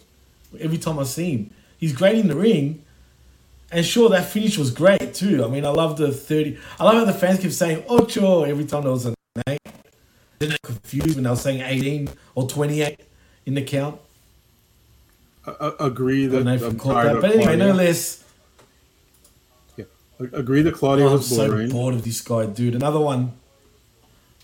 every 0.60 0.78
time 0.78 1.00
I 1.00 1.04
see 1.04 1.32
him. 1.32 1.52
He's 1.78 1.94
great 1.94 2.18
in 2.18 2.28
the 2.28 2.36
ring. 2.36 2.84
And 3.72 3.84
sure, 3.84 4.10
that 4.10 4.26
finish 4.26 4.58
was 4.60 4.70
great 4.70 5.16
too. 5.16 5.44
I 5.44 5.48
mean, 5.48 5.66
I 5.66 5.70
love 5.70 5.98
the 5.98 6.12
30. 6.12 6.58
I 6.80 6.84
love 6.84 6.94
how 6.96 7.06
the 7.06 7.14
fans 7.14 7.40
keep 7.40 7.52
saying 7.52 7.84
Ocho 7.90 8.44
every 8.44 8.66
time 8.66 8.84
there 8.84 8.92
was 8.92 9.08
a. 9.08 9.13
Didn't 10.48 10.62
confused 10.62 11.16
when 11.16 11.24
they 11.24 11.30
were 11.30 11.36
saying 11.36 11.62
18 11.62 12.10
or 12.36 12.48
28 12.48 13.00
in 13.46 13.54
the 13.56 13.62
count. 13.62 14.00
A- 15.46 15.52
a- 15.80 15.86
agree 15.88 16.26
I 16.26 16.28
that 16.30 16.36
don't 16.38 16.46
know 16.46 16.54
if 16.56 16.64
I'm 16.64 16.80
caught 16.80 16.94
tired 17.04 17.16
that. 17.18 17.22
But 17.22 17.32
anyway, 17.36 17.56
no 17.58 17.72
less. 17.74 18.24
A- 19.78 19.86
Agree 20.38 20.62
that 20.62 20.74
Claudio 20.76 21.06
Oh, 21.06 21.10
I'm 21.10 21.14
was 21.18 21.28
so 21.36 21.48
boring. 21.48 21.70
bored 21.70 21.94
of 21.96 22.04
this 22.04 22.22
guy, 22.22 22.46
dude. 22.46 22.76
Another 22.76 23.00
one. 23.00 23.34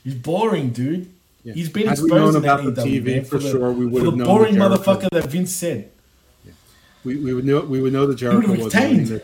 He's 0.03 0.15
boring, 0.15 0.71
dude. 0.71 1.09
Yeah. 1.43 1.53
He's 1.53 1.69
been 1.69 1.88
Had 1.88 1.99
we 1.99 2.05
exposed 2.05 2.34
known 2.34 2.35
in 2.35 2.43
about 2.43 2.59
AEW, 2.61 2.76
the 2.76 2.81
TV, 2.84 3.05
man, 3.05 3.23
for 3.26 3.38
the, 3.38 3.49
sure, 3.51 3.71
we 3.71 3.85
would 3.85 4.03
for 4.03 4.09
have 4.09 4.17
the 4.17 4.26
boring 4.26 4.55
motherfucker 4.55 5.09
that 5.11 5.27
Vince 5.30 5.53
said. 5.55 5.89
we, 7.05 7.15
we 7.17 7.34
would 7.34 7.45
know 7.45 7.61
we 7.61 7.80
would 7.81 7.93
know 7.93 8.05
that 8.07 8.15
Jericho 8.15 8.51
was 8.51 8.65
retained. 8.65 9.21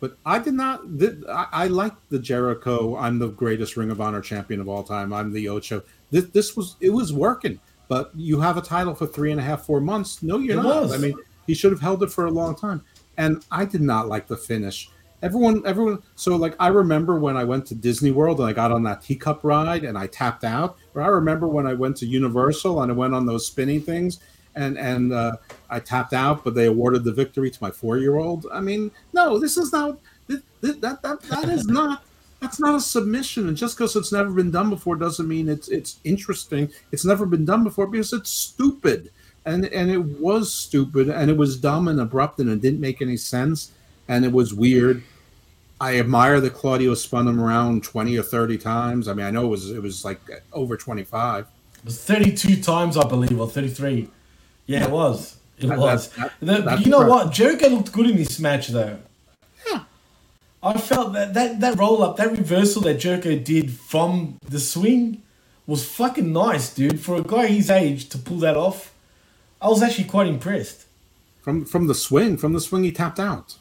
But 0.00 0.16
but 0.24 0.30
I 0.30 0.38
did 0.38 0.54
not. 0.54 0.98
th- 0.98 1.24
I, 1.28 1.46
I 1.52 1.66
like 1.68 1.94
the 2.10 2.18
Jericho. 2.18 2.96
I'm 2.96 3.18
the 3.18 3.28
greatest 3.28 3.76
Ring 3.76 3.90
of 3.90 4.00
Honor 4.00 4.20
champion 4.20 4.60
of 4.60 4.68
all 4.68 4.82
time. 4.82 5.12
I'm 5.12 5.32
the 5.32 5.48
Ocho. 5.48 5.82
This 6.10 6.24
this 6.26 6.56
was 6.56 6.76
it 6.80 6.90
was 6.90 7.12
working. 7.12 7.58
But 7.88 8.10
you 8.16 8.40
have 8.40 8.56
a 8.56 8.62
title 8.62 8.94
for 8.94 9.06
three 9.06 9.30
and 9.30 9.40
a 9.40 9.42
half 9.42 9.64
four 9.64 9.80
months. 9.80 10.22
No, 10.22 10.38
you're 10.38 10.58
It 10.58 10.62
not. 10.62 10.82
was. 10.82 10.92
I 10.92 10.98
mean, 10.98 11.14
he 11.46 11.54
should 11.54 11.70
have 11.70 11.80
held 11.80 12.02
it 12.02 12.10
for 12.10 12.26
a 12.26 12.30
long 12.30 12.56
time. 12.56 12.82
And 13.16 13.44
I 13.50 13.64
did 13.64 13.80
not 13.80 14.08
like 14.08 14.26
the 14.26 14.36
finish. 14.36 14.90
Everyone, 15.22 15.62
everyone. 15.64 16.02
So 16.16 16.36
like, 16.36 16.56
I 16.60 16.66
remember 16.68 17.18
when 17.18 17.36
I 17.36 17.44
went 17.44 17.64
to 17.66 17.74
Disney 17.74 18.10
World 18.10 18.40
and 18.40 18.48
I 18.48 18.52
got 18.52 18.72
on 18.72 18.82
that 18.82 19.02
teacup 19.02 19.44
ride 19.44 19.84
and 19.84 19.96
I 19.96 20.08
tapped 20.08 20.44
out. 20.44 20.76
Or 20.94 21.02
I 21.02 21.06
remember 21.06 21.46
when 21.46 21.66
I 21.66 21.74
went 21.74 21.96
to 21.98 22.06
Universal 22.06 22.82
and 22.82 22.90
I 22.92 22.94
went 22.94 23.14
on 23.14 23.24
those 23.24 23.46
spinning 23.46 23.80
things 23.80 24.18
and 24.56 24.78
and 24.78 25.12
uh, 25.12 25.36
I 25.70 25.78
tapped 25.78 26.12
out, 26.12 26.42
but 26.42 26.54
they 26.54 26.66
awarded 26.66 27.04
the 27.04 27.12
victory 27.12 27.50
to 27.50 27.58
my 27.62 27.70
four 27.70 27.98
year 27.98 28.16
old. 28.16 28.46
I 28.52 28.60
mean, 28.60 28.90
no, 29.12 29.38
this 29.38 29.56
is 29.56 29.72
not 29.72 29.98
this, 30.26 30.40
this, 30.60 30.76
that 30.76 31.02
that 31.02 31.20
that 31.22 31.48
is 31.48 31.66
not 31.66 32.02
that's 32.40 32.58
not 32.58 32.74
a 32.74 32.80
submission. 32.80 33.48
And 33.48 33.56
just 33.56 33.76
because 33.76 33.94
it's 33.94 34.12
never 34.12 34.30
been 34.30 34.50
done 34.50 34.70
before 34.70 34.96
doesn't 34.96 35.28
mean 35.28 35.48
it's 35.48 35.68
it's 35.68 36.00
interesting. 36.04 36.70
It's 36.90 37.04
never 37.04 37.26
been 37.26 37.44
done 37.44 37.62
before 37.62 37.86
because 37.86 38.12
it's 38.12 38.30
stupid. 38.30 39.10
And 39.44 39.66
and 39.66 39.90
it 39.90 40.02
was 40.02 40.52
stupid 40.52 41.08
and 41.08 41.30
it 41.30 41.36
was 41.36 41.56
dumb 41.56 41.86
and 41.88 42.00
abrupt 42.00 42.40
and 42.40 42.50
it 42.50 42.60
didn't 42.60 42.80
make 42.80 43.00
any 43.00 43.16
sense 43.16 43.72
and 44.08 44.24
it 44.24 44.32
was 44.32 44.52
weird. 44.52 45.02
I 45.78 45.98
admire 45.98 46.40
that 46.40 46.54
Claudio 46.54 46.94
spun 46.94 47.28
him 47.28 47.38
around 47.38 47.84
twenty 47.84 48.16
or 48.16 48.22
thirty 48.22 48.56
times. 48.56 49.08
I 49.08 49.12
mean, 49.12 49.26
I 49.26 49.30
know 49.30 49.44
it 49.44 49.50
was 49.50 49.70
it 49.70 49.82
was 49.82 50.04
like 50.04 50.20
over 50.52 50.76
twenty 50.76 51.04
five. 51.04 51.46
Was 51.84 52.02
32 52.02 52.62
times, 52.62 52.96
I 52.96 53.06
believe, 53.06 53.38
or 53.38 53.48
33. 53.48 54.10
Yeah, 54.66 54.84
it 54.84 54.90
was. 54.90 55.36
It 55.58 55.68
That- 55.68 55.78
was. 55.78 56.08
that- 56.08 56.32
The- 56.40 56.54
you 56.54 56.90
know 56.90 57.00
impressive. 57.02 57.08
what? 57.08 57.32
Jericho 57.32 57.68
looked 57.68 57.92
good 57.92 58.10
in 58.10 58.16
this 58.16 58.38
match, 58.38 58.68
though. 58.68 58.98
Yeah. 59.70 59.80
I 60.62 60.76
felt 60.78 61.12
that, 61.14 61.34
that 61.34 61.60
that 61.60 61.78
roll 61.78 62.02
up, 62.02 62.16
that 62.16 62.30
reversal 62.32 62.82
that 62.82 62.94
Jericho 62.94 63.36
did 63.38 63.70
from 63.72 64.38
the 64.48 64.58
swing 64.60 65.22
was 65.66 65.84
fucking 65.84 66.32
nice, 66.32 66.72
dude. 66.74 67.00
For 67.00 67.16
a 67.16 67.22
guy 67.22 67.46
his 67.46 67.70
age 67.70 68.08
to 68.10 68.18
pull 68.18 68.38
that 68.38 68.56
off, 68.56 68.92
I 69.62 69.68
was 69.68 69.82
actually 69.82 70.04
quite 70.04 70.26
impressed. 70.26 70.84
From 71.42 71.64
from 71.64 71.86
the 71.86 71.94
swing, 71.94 72.36
from 72.36 72.52
the 72.52 72.60
swing 72.60 72.82
he 72.84 72.90
tapped 72.92 73.20
out. 73.20 73.54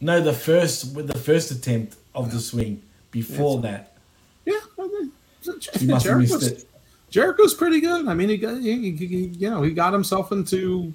No, 0.00 0.20
the 0.20 0.32
first 0.34 0.94
with 0.94 1.06
the 1.08 1.18
first 1.18 1.50
attempt 1.50 1.96
of 2.14 2.30
the 2.32 2.40
swing 2.40 2.82
before 3.10 3.60
that. 3.62 3.96
Yeah, 4.44 4.60
You 4.76 5.12
must 5.46 5.72
have 5.74 5.82
missed 5.88 6.04
Jericho's, 6.04 6.46
it. 6.46 6.68
Jericho's 7.14 7.54
pretty 7.54 7.80
good. 7.80 8.08
I 8.08 8.14
mean, 8.14 8.28
he 8.28 8.36
got 8.36 8.60
he, 8.60 8.90
he- 8.90 9.26
you 9.38 9.48
know 9.48 9.62
he 9.62 9.70
got 9.70 9.92
himself 9.92 10.32
into 10.32 10.92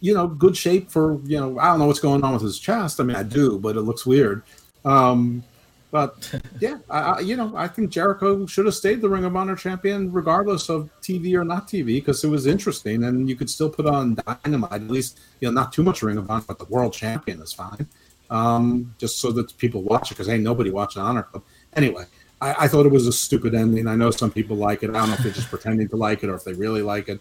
you 0.00 0.14
know 0.14 0.26
good 0.26 0.56
shape 0.56 0.90
for 0.90 1.20
you 1.24 1.38
know 1.38 1.58
I 1.58 1.66
don't 1.66 1.78
know 1.78 1.86
what's 1.86 2.00
going 2.00 2.24
on 2.24 2.32
with 2.32 2.40
his 2.40 2.58
chest. 2.58 3.00
I 3.00 3.04
mean, 3.04 3.16
I 3.16 3.22
do, 3.22 3.58
but 3.58 3.76
it 3.76 3.82
looks 3.82 4.06
weird. 4.06 4.42
Um, 4.86 5.44
but 5.90 6.34
yeah, 6.60 6.78
I, 6.88 6.98
I, 7.00 7.20
you 7.20 7.36
know, 7.36 7.52
I 7.54 7.68
think 7.68 7.90
Jericho 7.90 8.46
should 8.46 8.64
have 8.64 8.74
stayed 8.74 9.02
the 9.02 9.10
Ring 9.10 9.26
of 9.26 9.36
Honor 9.36 9.56
champion 9.56 10.10
regardless 10.10 10.70
of 10.70 10.88
TV 11.02 11.34
or 11.38 11.44
not 11.44 11.68
TV 11.68 11.84
because 11.96 12.24
it 12.24 12.28
was 12.28 12.46
interesting 12.46 13.04
and 13.04 13.28
you 13.28 13.36
could 13.36 13.50
still 13.50 13.68
put 13.68 13.84
on 13.84 14.16
Dynamite 14.42 14.72
at 14.72 14.88
least 14.88 15.20
you 15.40 15.48
know 15.48 15.52
not 15.52 15.70
too 15.70 15.82
much 15.82 16.00
Ring 16.02 16.16
of 16.16 16.30
Honor, 16.30 16.44
but 16.48 16.58
the 16.58 16.64
World 16.64 16.94
Champion 16.94 17.42
is 17.42 17.52
fine. 17.52 17.86
Um, 18.30 18.94
just 18.96 19.20
so 19.20 19.32
that 19.32 19.54
people 19.58 19.82
watch 19.82 20.10
it 20.10 20.14
because 20.14 20.30
ain't 20.30 20.42
nobody 20.42 20.70
watching 20.70 21.02
Honor 21.02 21.24
Club 21.24 21.42
anyway. 21.74 22.04
I, 22.40 22.64
I 22.64 22.68
thought 22.68 22.86
it 22.86 22.92
was 22.92 23.06
a 23.06 23.12
stupid 23.12 23.54
ending. 23.54 23.86
I 23.86 23.96
know 23.96 24.10
some 24.10 24.30
people 24.30 24.56
like 24.56 24.82
it. 24.82 24.90
I 24.90 24.94
don't 24.94 25.08
know 25.08 25.14
if 25.14 25.20
they're 25.20 25.32
just 25.32 25.48
pretending 25.48 25.88
to 25.88 25.96
like 25.96 26.22
it 26.22 26.28
or 26.28 26.34
if 26.34 26.44
they 26.44 26.52
really 26.52 26.82
like 26.82 27.08
it. 27.08 27.20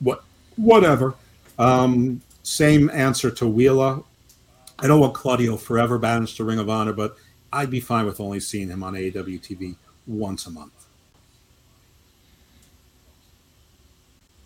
What, 0.00 0.24
whatever. 0.56 1.14
Um, 1.58 2.20
same 2.42 2.90
answer 2.90 3.30
to 3.30 3.46
Wheeler. 3.46 4.02
I 4.78 4.86
don't 4.86 5.00
want 5.00 5.14
Claudio 5.14 5.56
forever 5.56 5.98
banished 5.98 6.36
to 6.36 6.44
Ring 6.44 6.58
of 6.58 6.70
Honor, 6.70 6.92
but 6.92 7.16
I'd 7.52 7.70
be 7.70 7.80
fine 7.80 8.06
with 8.06 8.20
only 8.20 8.40
seeing 8.40 8.68
him 8.68 8.82
on 8.82 8.94
AEW 8.94 9.40
TV 9.40 9.76
once 10.06 10.46
a 10.46 10.50
month. 10.50 10.72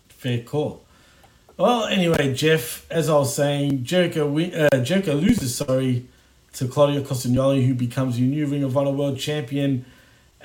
Fair 0.09 0.41
call. 0.41 0.83
Well, 1.57 1.85
anyway, 1.85 2.33
Jeff, 2.33 2.89
as 2.89 3.09
I 3.09 3.13
was 3.15 3.35
saying, 3.35 3.83
Jericho 3.83 4.27
win- 4.27 4.53
uh, 4.53 4.83
Jericho 4.83 5.13
loses, 5.13 5.55
sorry, 5.55 6.07
to 6.53 6.67
Claudio 6.67 7.03
Castagnoli, 7.03 7.67
who 7.67 7.75
becomes 7.75 8.19
your 8.19 8.29
new 8.29 8.47
Ring 8.47 8.63
of 8.63 8.75
Honor 8.75 8.91
World 8.91 9.19
Champion, 9.19 9.85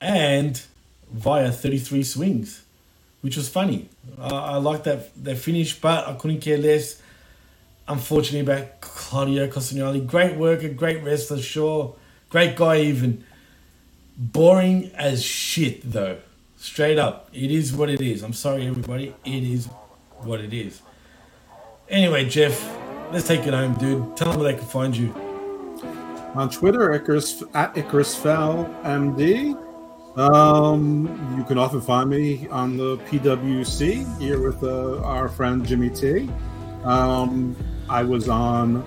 and 0.01 0.63
via 1.13 1.51
33 1.53 2.03
swings, 2.03 2.63
which 3.23 3.37
was 3.37 3.49
funny. 3.49 3.89
Uh, 4.19 4.35
I 4.35 4.57
like 4.57 4.85
that 4.85 5.13
that 5.25 5.39
finish, 5.39 5.79
but 5.81 6.07
I 6.09 6.15
couldn't 6.15 6.41
care 6.41 6.59
less. 6.59 7.01
Unfortunately, 7.89 8.41
about 8.41 8.81
Claudio 8.83 9.49
Castagnoli, 9.49 10.07
great 10.07 10.37
worker, 10.37 10.69
great 10.69 11.03
wrestler, 11.03 11.39
sure, 11.41 11.97
great 12.31 12.57
guy, 12.57 12.81
even 12.81 13.25
boring 14.17 14.91
as 14.95 15.25
shit 15.25 15.91
though. 15.91 16.19
Straight 16.59 16.99
up, 16.99 17.31
it 17.33 17.51
is 17.51 17.73
what 17.73 17.89
it 17.89 18.01
is. 18.01 18.23
I'm 18.23 18.33
sorry, 18.35 18.67
everybody. 18.67 19.15
It 19.25 19.43
is 19.45 19.67
what 20.21 20.41
it 20.41 20.53
is. 20.53 20.83
Anyway, 21.89 22.29
Jeff, 22.29 22.61
let's 23.13 23.27
take 23.29 23.47
it 23.47 23.55
home, 23.55 23.75
dude. 23.75 24.17
Tell 24.17 24.33
them 24.33 24.41
where 24.41 24.53
they 24.53 24.59
can 24.59 24.69
find 24.69 24.97
you. 24.97 25.15
on 26.35 26.51
Twitter, 26.51 26.93
Icarus 26.95 27.43
at 27.55 27.77
Icarus 27.77 28.15
Fell 28.15 28.67
MD. 28.85 29.57
Um, 30.19 31.37
you 31.39 31.45
can 31.45 31.59
often 31.59 31.81
find 31.81 32.11
me 32.11 32.49
on 32.49 32.77
the 32.77 32.97
PWC 32.99 34.21
here 34.21 34.43
with 34.43 34.65
uh, 34.65 35.01
our 35.03 35.29
friend 35.29 35.65
Jimmy 35.65 35.91
T. 35.91 36.29
Um, 36.83 37.55
I 37.89 38.03
was 38.03 38.29
on 38.29 38.79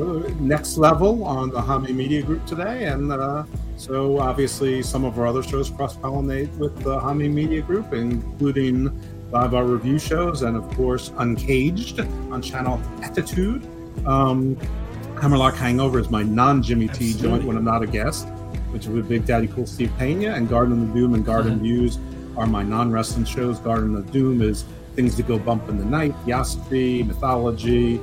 uh, 0.00 0.02
Next 0.40 0.78
Level 0.78 1.22
on 1.22 1.50
the 1.50 1.60
Hami 1.60 1.94
Media 1.94 2.22
Group 2.22 2.44
today, 2.44 2.86
and 2.86 3.12
uh, 3.12 3.44
so 3.76 4.18
obviously 4.18 4.82
some 4.82 5.04
of 5.04 5.16
our 5.16 5.28
other 5.28 5.44
shows 5.44 5.70
cross 5.70 5.96
pollinate 5.96 6.52
with 6.56 6.76
the 6.82 6.98
Hami 6.98 7.32
Media 7.32 7.62
Group, 7.62 7.92
including 7.92 8.90
live 9.30 9.54
our 9.54 9.64
review 9.64 10.00
shows, 10.00 10.42
and 10.42 10.56
of 10.56 10.68
course 10.70 11.12
Uncaged 11.18 12.00
on 12.32 12.42
channel 12.42 12.80
Attitude. 13.00 13.64
Um, 14.06 14.56
Hammerlock 15.20 15.54
Hangover 15.54 16.00
is 16.00 16.10
my 16.10 16.24
non 16.24 16.64
Jimmy 16.64 16.88
T 16.88 17.14
joint 17.14 17.44
when 17.44 17.56
I'm 17.56 17.64
not 17.64 17.84
a 17.84 17.86
guest, 17.86 18.26
which 18.72 18.86
is 18.86 18.90
with 18.90 19.08
Big 19.08 19.24
Daddy 19.26 19.46
Cool 19.46 19.66
Steve 19.66 19.92
Pena. 19.98 20.34
And 20.34 20.48
Garden 20.48 20.82
of 20.82 20.94
Doom 20.94 21.14
and 21.14 21.24
Garden 21.24 21.52
Uh-huh. 21.54 21.62
Views 21.62 21.98
are 22.36 22.46
my 22.46 22.62
non 22.62 22.90
wrestling 22.90 23.24
shows. 23.24 23.58
Garden 23.58 23.96
of 23.96 24.10
Doom 24.10 24.42
is 24.42 24.64
things 24.96 25.16
that 25.16 25.26
go 25.26 25.38
bump 25.38 25.68
in 25.68 25.78
the 25.78 25.84
night, 25.84 26.14
theosophy, 26.24 27.02
mythology, 27.02 28.00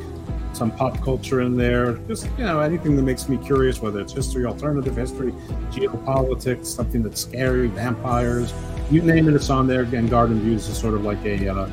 some 0.54 0.72
pop 0.72 1.02
culture 1.04 1.42
in 1.42 1.56
there. 1.56 1.94
Just, 2.08 2.28
you 2.38 2.46
know, 2.46 2.60
anything 2.60 2.96
that 2.96 3.04
makes 3.04 3.30
me 3.30 3.38
curious, 3.38 3.82
whether 3.82 4.00
it's 4.00 4.14
history, 4.14 4.46
alternative 4.46 4.96
history, 4.96 5.32
geopolitics, 5.72 6.66
something 6.66 7.04
that's 7.04 7.22
scary, 7.22 7.68
vampires, 7.68 8.54
you 8.90 9.02
name 9.02 9.28
it, 9.28 9.36
it's 9.36 9.50
on 9.50 9.68
there. 9.68 9.84
And 9.84 10.10
Garden 10.10 10.40
Views 10.40 10.68
is 10.68 10.78
sort 10.78 10.94
of 10.94 11.04
like 11.04 11.24
a 11.26 11.48
uh, 11.48 11.70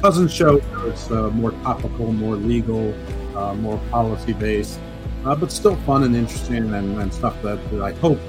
cousin 0.00 0.28
show. 0.28 0.60
It's 0.86 1.10
uh, 1.10 1.30
more 1.30 1.52
topical, 1.62 2.12
more 2.12 2.36
legal, 2.36 2.94
uh, 3.36 3.54
more 3.54 3.78
policy 3.90 4.32
based, 4.34 4.78
uh, 5.24 5.34
but 5.34 5.52
still 5.52 5.76
fun 5.78 6.04
and 6.04 6.14
interesting 6.16 6.74
and, 6.74 6.98
and 6.98 7.12
stuff 7.12 7.40
that, 7.42 7.58
that 7.70 7.82
I 7.82 7.92
hope 7.92 8.20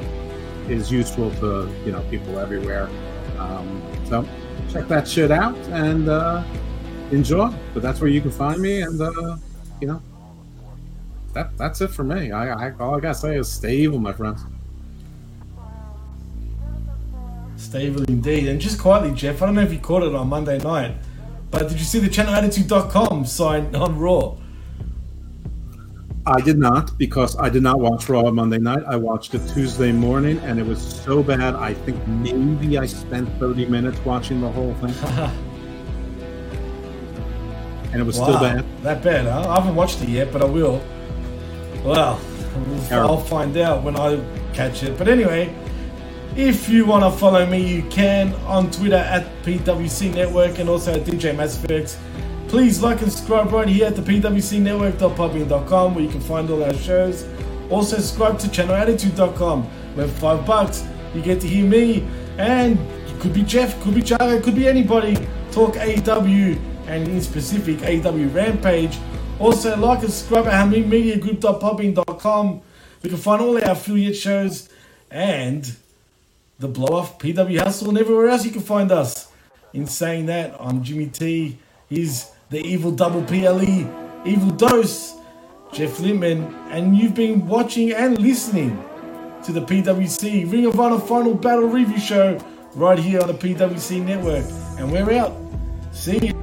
is 0.68 0.91
useful 0.91 1.32
to 1.36 1.70
you 1.86 1.91
know 1.91 2.02
people 2.10 2.40
everywhere. 2.40 2.90
Um, 3.38 3.82
so 4.06 4.28
check 4.72 4.88
that 4.88 5.07
shit 5.07 5.32
out 5.32 5.57
and 5.70 6.10
uh, 6.10 6.44
enjoy. 7.11 7.52
But 7.74 7.84
that's 7.84 8.02
where 8.02 8.10
you 8.10 8.22
can 8.22 8.32
find 8.32 8.61
me, 8.61 8.82
and 8.82 9.02
uh, 9.02 9.38
you 9.82 9.88
know 9.88 10.02
that 11.34 11.57
that's 11.57 11.82
it 11.82 11.90
for 11.90 12.03
me. 12.03 12.32
I, 12.32 12.68
I 12.68 12.74
all 12.80 12.95
I 12.95 12.99
gotta 12.99 13.16
say 13.16 13.38
is 13.38 13.52
stay 13.52 13.78
evil, 13.78 13.99
my 13.99 14.14
friends. 14.14 14.41
Stable 17.57 18.03
indeed. 18.03 18.48
And 18.48 18.60
just 18.60 18.80
quietly, 18.80 19.14
Jeff, 19.14 19.41
I 19.41 19.45
don't 19.45 19.56
know 19.56 19.61
if 19.61 19.74
you 19.74 19.80
caught 19.80 20.03
it 20.03 20.16
on 20.16 20.30
Monday 20.30 20.57
night, 20.60 20.95
but 21.52 21.68
did 21.68 21.78
you 21.78 21.86
see 21.86 21.99
the 21.99 22.07
channelattitude.com 22.07 23.26
sign 23.26 23.76
on 23.76 23.99
Raw? 23.99 24.38
I 26.25 26.41
did 26.41 26.57
not 26.57 26.97
because 26.97 27.35
I 27.37 27.49
did 27.49 27.63
not 27.63 27.79
watch 27.79 28.07
Raw 28.09 28.25
on 28.25 28.35
Monday 28.35 28.59
night. 28.59 28.83
I 28.87 28.95
watched 28.95 29.33
it 29.33 29.41
Tuesday 29.53 29.91
morning, 29.91 30.39
and 30.39 30.59
it 30.59 30.65
was 30.65 30.81
so 30.81 31.23
bad. 31.23 31.55
I 31.55 31.73
think 31.73 32.05
maybe 32.07 32.77
I 32.77 32.85
spent 32.85 33.29
thirty 33.39 33.65
minutes 33.65 33.99
watching 34.05 34.41
the 34.41 34.51
whole 34.51 34.73
thing, 34.75 34.91
and 37.93 38.01
it 38.01 38.05
was 38.05 38.15
still 38.15 38.39
bad. 38.39 38.65
That 38.83 39.03
bad, 39.03 39.25
huh? 39.25 39.49
I 39.49 39.55
haven't 39.55 39.75
watched 39.75 40.01
it 40.01 40.09
yet, 40.09 40.31
but 40.31 40.41
I 40.41 40.45
will. 40.45 40.81
Well, 41.83 42.19
Terrible. 42.87 43.11
I'll 43.11 43.21
find 43.23 43.55
out 43.57 43.83
when 43.83 43.95
I 43.95 44.19
catch 44.53 44.83
it. 44.83 44.97
But 44.97 45.07
anyway, 45.07 45.53
If 46.35 46.69
you 46.69 46.85
want 46.85 47.03
to 47.03 47.11
follow 47.19 47.45
me, 47.45 47.75
you 47.75 47.83
can 47.89 48.33
on 48.45 48.69
Twitter 48.71 48.95
at 48.95 49.25
PWC 49.43 50.13
Network 50.13 50.59
and 50.59 50.69
also 50.69 50.93
at 50.93 51.01
DJ 51.01 51.35
Massifix. 51.35 51.97
Please 52.49 52.81
like 52.81 53.01
and 53.03 53.11
subscribe 53.11 53.51
right 53.51 53.67
here 53.67 53.85
at 53.85 53.95
the 53.95 54.01
PWCNetwork.podbean.com 54.01 55.93
where 55.93 56.03
you 56.03 56.09
can 56.09 56.19
find 56.19 56.49
all 56.49 56.63
our 56.63 56.73
shows. 56.73 57.27
Also 57.69 57.97
subscribe 57.97 58.39
to 58.39 58.47
channelattitude.com 58.47 59.63
where 59.93 60.07
for 60.07 60.19
five 60.19 60.47
bucks 60.47 60.84
you 61.13 61.21
get 61.21 61.39
to 61.41 61.47
hear 61.47 61.63
me 61.63 62.07
and 62.39 62.80
could 63.19 63.34
be 63.34 63.43
Jeff, 63.43 63.80
could 63.84 63.93
be 63.93 64.01
Chaga, 64.01 64.41
could 64.41 64.55
be 64.55 64.67
anybody 64.67 65.15
talk 65.51 65.76
AEW 65.76 66.59
and 66.88 67.07
in 67.07 67.21
specific 67.21 67.77
AEW 67.80 68.34
Rampage. 68.34 68.97
Also 69.39 69.77
like 69.77 69.99
and 69.99 70.11
subscribe 70.11 70.47
at 70.47 70.65
HamiMediaGroup.podbean.com. 70.65 72.61
We 73.03 73.09
can 73.09 73.19
find 73.19 73.43
all 73.43 73.63
our 73.63 73.71
affiliate 73.73 74.15
shows 74.15 74.69
and 75.11 75.71
the 76.57 76.67
blow 76.67 76.97
off 76.97 77.19
PW 77.19 77.59
Hustle 77.59 77.89
and 77.89 77.99
everywhere 77.99 78.30
else 78.30 78.43
you 78.43 78.49
can 78.49 78.61
find 78.61 78.91
us. 78.91 79.31
In 79.71 79.85
saying 79.85 80.26
that, 80.26 80.55
I'm 80.59 80.84
Jimmy 80.84 81.05
T. 81.09 81.59
He's 81.88 82.31
the 82.49 82.59
evil 82.59 82.91
double 82.91 83.23
PLE, 83.23 83.88
evil 84.26 84.51
dose, 84.51 85.15
Jeff 85.71 85.99
Lippman, 85.99 86.43
and 86.71 86.97
you've 86.97 87.13
been 87.13 87.45
watching 87.47 87.93
and 87.93 88.19
listening 88.19 88.84
to 89.43 89.51
the 89.51 89.61
PWC 89.61 90.51
Ring 90.51 90.65
of 90.65 90.80
Honor 90.80 90.99
Final 90.99 91.35
Battle 91.35 91.67
Review 91.67 91.99
Show 91.99 92.39
right 92.73 92.97
here 92.97 93.21
on 93.21 93.27
the 93.27 93.34
PWC 93.34 94.03
Network. 94.03 94.45
And 94.80 94.91
we're 94.91 95.11
out. 95.11 95.38
See 95.91 96.27
you. 96.27 96.39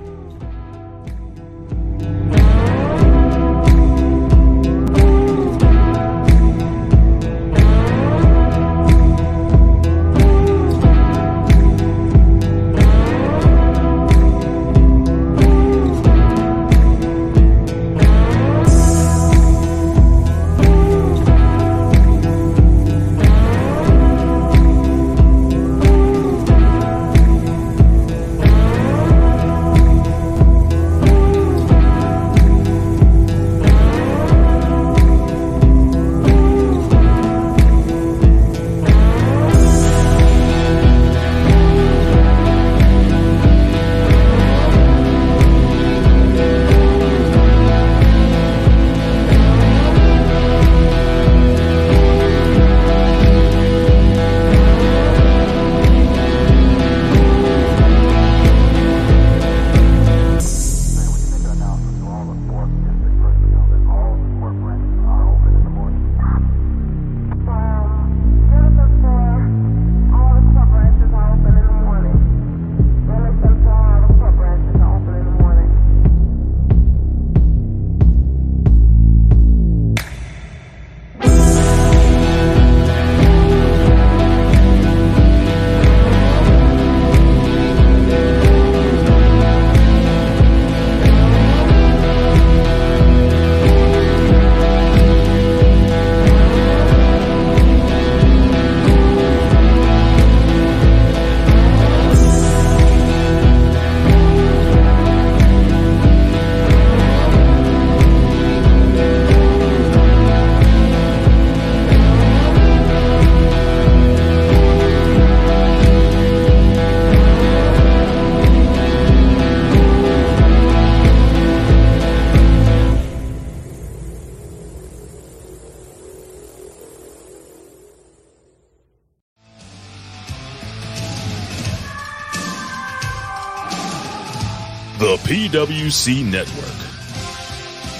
PWC 135.86 136.24
Network. 136.24 136.64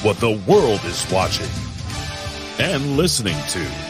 What 0.05 0.19
the 0.19 0.33
world 0.51 0.85
is 0.85 1.09
watching 1.13 1.47
and 2.59 2.97
listening 2.97 3.37
to. 3.51 3.86